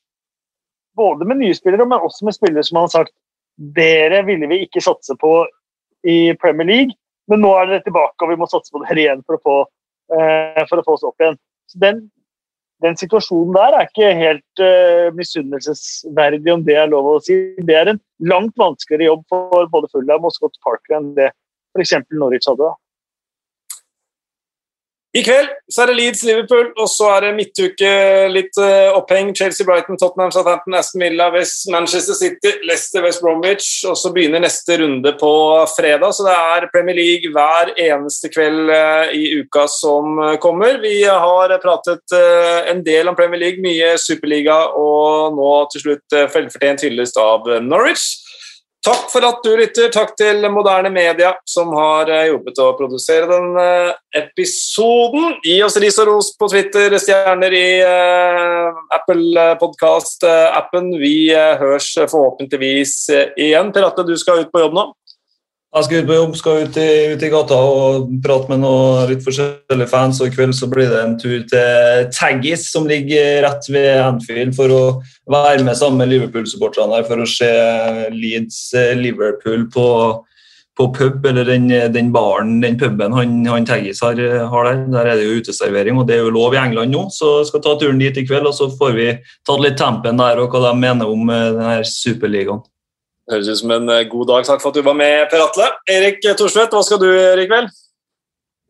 Både 0.98 1.28
med 1.30 1.42
nye 1.44 1.56
spillere, 1.56 1.86
men 1.86 2.02
også 2.02 2.26
med 2.26 2.36
spillere 2.36 2.66
som 2.66 2.80
man 2.80 2.88
har 2.88 2.96
sagt 3.02 3.14
dere 3.58 4.22
ville 4.26 4.48
vi 4.50 4.62
ikke 4.66 4.84
satse 4.86 5.16
på 5.18 5.32
i 6.08 6.34
Premier 6.42 6.68
League. 6.70 6.98
Men 7.32 7.44
nå 7.44 7.54
er 7.60 7.72
dere 7.72 7.86
tilbake, 7.86 8.24
og 8.24 8.32
vi 8.32 8.38
må 8.40 8.48
satse 8.50 8.72
på 8.74 8.84
dere 8.86 9.04
igjen 9.04 9.24
for 9.28 9.38
å 9.38 9.44
få, 9.44 9.58
eh, 10.16 10.64
for 10.70 10.80
å 10.80 10.86
få 10.86 10.96
oss 10.96 11.06
opp 11.08 11.24
igjen. 11.24 11.36
Så 11.68 11.82
den, 11.84 12.02
den 12.86 12.96
situasjonen 13.00 13.56
der 13.58 13.76
er 13.76 13.90
ikke 13.90 14.14
helt 14.16 14.64
eh, 14.64 15.10
misunnelsesverdig, 15.18 16.54
om 16.54 16.64
det 16.68 16.78
er 16.80 16.92
lov 16.92 17.12
å 17.12 17.18
si. 17.24 17.38
Det 17.68 17.76
er 17.76 17.92
en 17.94 18.02
langt 18.32 18.56
vanskeligere 18.60 19.12
jobb 19.12 19.26
for 19.34 19.68
både 19.74 19.92
Fulham 19.92 20.28
og 20.28 20.36
Scott 20.36 20.56
Parker 20.64 21.02
enn 21.02 21.14
det 21.18 21.32
f.eks. 21.76 21.98
Norwich 22.16 22.48
hadde. 22.48 22.64
da. 22.64 22.76
I 25.16 25.22
kveld 25.24 25.48
så 25.72 25.82
er 25.82 25.90
det 25.90 25.96
Leeds-Liverpool, 25.98 26.68
og 26.76 26.88
så 26.92 27.08
er 27.16 27.24
det 27.26 27.36
midtuke 27.38 27.92
litt 28.32 28.58
uh, 28.60 28.92
oppheng. 28.98 29.32
Chelsea, 29.36 29.66
Brighton, 29.66 29.98
Tottenham, 30.00 30.34
Southampton, 30.36 30.76
Aston 30.76 31.04
Villa, 31.06 31.30
West, 31.32 31.70
Manchester 31.72 32.16
City, 32.18 32.52
Leicester, 32.68 33.04
West 33.06 33.24
Bromwich. 33.24 33.70
Og 33.88 33.96
så 34.00 34.12
begynner 34.16 34.44
neste 34.44 34.78
runde 34.82 35.14
på 35.20 35.32
fredag, 35.74 36.12
så 36.16 36.28
det 36.28 36.36
er 36.36 36.70
Premier 36.76 37.00
League 37.00 37.32
hver 37.34 37.72
eneste 37.88 38.32
kveld 38.36 38.68
uh, 38.68 39.08
i 39.16 39.32
uka 39.40 39.66
som 39.72 40.20
uh, 40.20 40.36
kommer. 40.44 40.82
Vi 40.84 41.00
har 41.08 41.56
pratet 41.64 42.18
en 42.68 42.84
del 42.86 43.08
om 43.08 43.16
Premier 43.16 43.42
League, 43.42 43.64
mye 43.64 43.96
Superliga, 44.02 44.60
og 44.76 45.36
nå 45.40 45.52
til 45.72 45.88
slutt 45.88 46.20
velfortjent 46.36 46.84
hyllest 46.84 47.20
av 47.22 47.48
Norwich. 47.64 48.27
Takk 48.88 49.10
for 49.12 49.26
at 49.28 49.42
du 49.44 49.50
lytter. 49.60 49.90
Takk 49.92 50.14
til 50.16 50.46
Moderne 50.54 50.88
Media, 50.94 51.34
som 51.44 51.74
har 51.76 52.08
jobbet 52.08 52.30
hjulpet 52.30 52.62
å 52.64 52.68
produsere 52.78 53.28
denne 53.28 53.66
episoden. 54.16 55.34
Gi 55.44 55.58
oss 55.66 55.76
ris 55.84 55.98
og 56.00 56.08
ros 56.08 56.30
på 56.40 56.48
Twitter, 56.54 56.96
stjerner 56.96 57.52
i 57.52 57.66
uh, 57.84 58.80
Apple 58.96 59.50
Podcast-appen. 59.60 60.94
Vi 61.02 61.18
uh, 61.36 61.58
høres 61.60 61.90
forhåpentligvis 62.00 62.96
igjen. 63.36 63.74
Per 63.76 63.90
Atle, 63.90 64.08
du 64.08 64.16
skal 64.16 64.46
ut 64.46 64.54
på 64.56 64.64
jobb 64.64 64.80
nå? 64.80 64.88
Jeg 65.78 65.86
skal 65.86 66.00
ut 66.02 66.08
på 66.10 66.16
jobb, 66.16 66.32
skal 66.40 66.64
ut 66.66 66.78
i, 66.82 66.92
ut 67.14 67.22
i 67.22 67.28
gata 67.30 67.58
og 67.62 68.08
prate 68.24 68.50
med 68.50 68.64
noen 68.64 69.12
litt 69.12 69.22
forskjellige 69.22 69.90
fans. 69.92 70.18
og 70.24 70.32
I 70.32 70.34
kveld 70.34 70.56
så 70.58 70.70
blir 70.72 70.88
det 70.90 71.02
en 71.04 71.18
tur 71.22 71.44
til 71.52 72.08
Taggis, 72.16 72.64
som 72.72 72.88
ligger 72.90 73.44
rett 73.46 73.68
ved 73.70 73.90
Anfield, 74.02 74.56
for 74.58 74.74
å 74.74 74.80
være 75.30 75.62
med 75.68 75.78
sammen 75.78 76.02
med 76.02 76.10
Liverpool-supporterne 76.16 77.04
for 77.06 77.22
å 77.22 77.28
se 77.30 77.50
Leeds-Liverpool 78.10 79.68
på, 79.76 79.90
på, 80.80 80.88
pub, 80.96 81.28
eller 81.30 81.46
den, 81.46 81.68
den, 81.94 82.10
baren, 82.16 82.56
den 82.64 82.80
puben 82.82 83.14
han, 83.14 83.36
han 83.46 83.68
Taggis 83.70 84.02
har, 84.02 84.18
har, 84.50 84.72
der. 84.72 84.82
Der 84.96 85.12
er 85.12 85.22
det 85.22 85.28
jo 85.28 85.44
uteservering, 85.44 86.00
og 86.02 86.08
det 86.10 86.18
er 86.18 86.26
jo 86.26 86.34
lov 86.40 86.58
i 86.58 86.62
England 86.64 86.96
nå, 86.96 87.04
så 87.14 87.44
skal 87.46 87.62
ta 87.62 87.76
turen 87.78 88.02
dit 88.02 88.18
i 88.18 88.26
kveld. 88.26 88.50
og 88.50 88.58
Så 88.58 88.72
får 88.82 88.98
vi 88.98 89.12
tatt 89.46 89.62
litt 89.62 89.78
tempen 89.78 90.18
der 90.26 90.42
og 90.42 90.50
hva 90.58 90.72
de 90.72 90.74
mener 90.82 91.14
om 91.14 91.30
eh, 91.30 91.52
denne 91.60 91.78
superligaen. 91.86 92.66
Høres 93.32 93.50
ut 93.52 93.60
som 93.60 93.74
en 93.76 93.90
eh, 93.92 94.06
god 94.08 94.30
dag. 94.30 94.46
Takk 94.48 94.62
for 94.64 94.72
at 94.72 94.78
du 94.80 94.86
var 94.88 94.96
med, 94.96 95.28
Per 95.32 95.44
Atle. 95.44 95.68
Erik 95.92 96.22
Thorstvedt, 96.24 96.72
hva 96.72 96.84
skal 96.86 97.02
du 97.02 97.10
gjøre 97.10 97.44
i 97.44 97.50
kveld? 97.50 97.74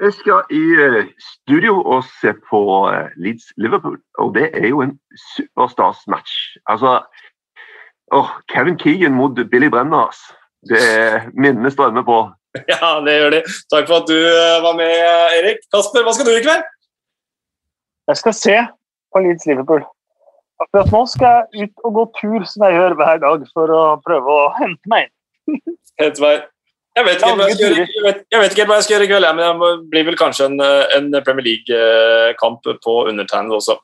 Jeg 0.02 0.14
skal 0.18 0.54
i 0.54 0.62
eh, 0.86 1.12
studio 1.22 1.76
og 1.82 2.08
se 2.22 2.34
på 2.50 2.62
eh, 2.90 3.12
Leeds 3.22 3.52
Liverpool, 3.62 4.00
og 4.22 4.34
det 4.38 4.50
er 4.58 4.72
jo 4.72 4.82
en 4.86 4.96
superstas-match. 5.36 6.34
Altså 6.70 7.00
oh, 8.18 8.34
Kevin 8.54 8.80
Keegan 8.82 9.14
mot 9.18 9.38
Billy 9.52 9.70
Brenner. 9.74 10.10
Det 10.70 10.82
er 10.82 11.30
minnene 11.34 11.74
strømmer 11.74 12.06
på. 12.08 12.24
Ja, 12.74 12.96
det 13.06 13.14
gjør 13.14 13.36
de. 13.36 13.44
Takk 13.70 13.86
for 13.86 14.02
at 14.02 14.10
du 14.10 14.18
var 14.64 14.74
med, 14.80 14.94
Erik. 15.38 15.62
Kasper, 15.70 16.02
hva 16.02 16.16
skal 16.18 16.26
du 16.26 16.34
i 16.34 16.42
kveld? 16.42 16.66
Jeg 18.10 18.18
skal 18.24 18.34
se 18.34 18.56
på 19.14 19.22
Leeds 19.22 19.46
Liverpool. 19.46 19.86
Akkurat 20.64 20.94
nå 20.94 21.04
skal 21.10 21.42
jeg 21.54 21.68
ut 21.68 21.88
og 21.88 21.98
gå 21.98 22.06
tur, 22.18 22.46
som 22.50 22.66
jeg 22.66 22.78
gjør 22.80 22.98
hver 22.98 23.20
dag, 23.24 23.48
for 23.54 23.74
å 23.74 23.82
prøve 24.06 24.38
å 24.38 24.46
hente 24.58 24.94
meg 24.94 25.10
inn. 25.10 25.62
Hente 26.02 26.24
meg 26.24 26.46
jeg 26.98 27.06
vet, 27.06 27.20
ikke 27.22 27.36
hva 27.38 27.46
jeg, 27.46 27.58
skal 27.58 27.68
gjøre, 27.68 27.84
jeg, 27.94 28.04
vet, 28.08 28.22
jeg 28.34 28.42
vet 28.42 28.54
ikke 28.56 28.66
hva 28.66 28.78
jeg 28.80 28.86
skal 28.88 28.96
gjøre 28.96 29.06
i 29.06 29.10
kveld, 29.12 29.28
men 29.38 29.60
det 29.62 29.72
blir 29.92 30.08
vel 30.08 30.18
kanskje 30.18 30.48
en, 30.50 30.58
en 30.98 31.10
Premier 31.22 31.46
League-kamp 31.46 32.66
på 32.82 32.96
undertegnet 33.12 33.54
også. 33.60 33.78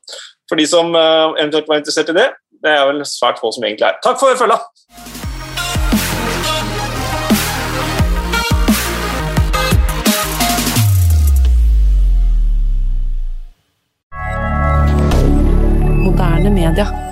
For 0.50 0.58
de 0.58 0.66
som 0.66 0.96
eh, 0.98 1.26
eventuelt 1.38 1.70
var 1.70 1.84
interessert 1.84 2.10
i 2.10 2.18
det, 2.18 2.30
det 2.66 2.74
er 2.74 2.88
vel 2.90 3.06
svært 3.06 3.38
få 3.44 3.54
som 3.54 3.70
egentlig 3.70 3.92
er. 3.92 4.02
Takk 4.02 4.18
for 4.18 4.40
følget! 4.40 5.13
Moderne 16.24 16.50
media. 16.50 17.03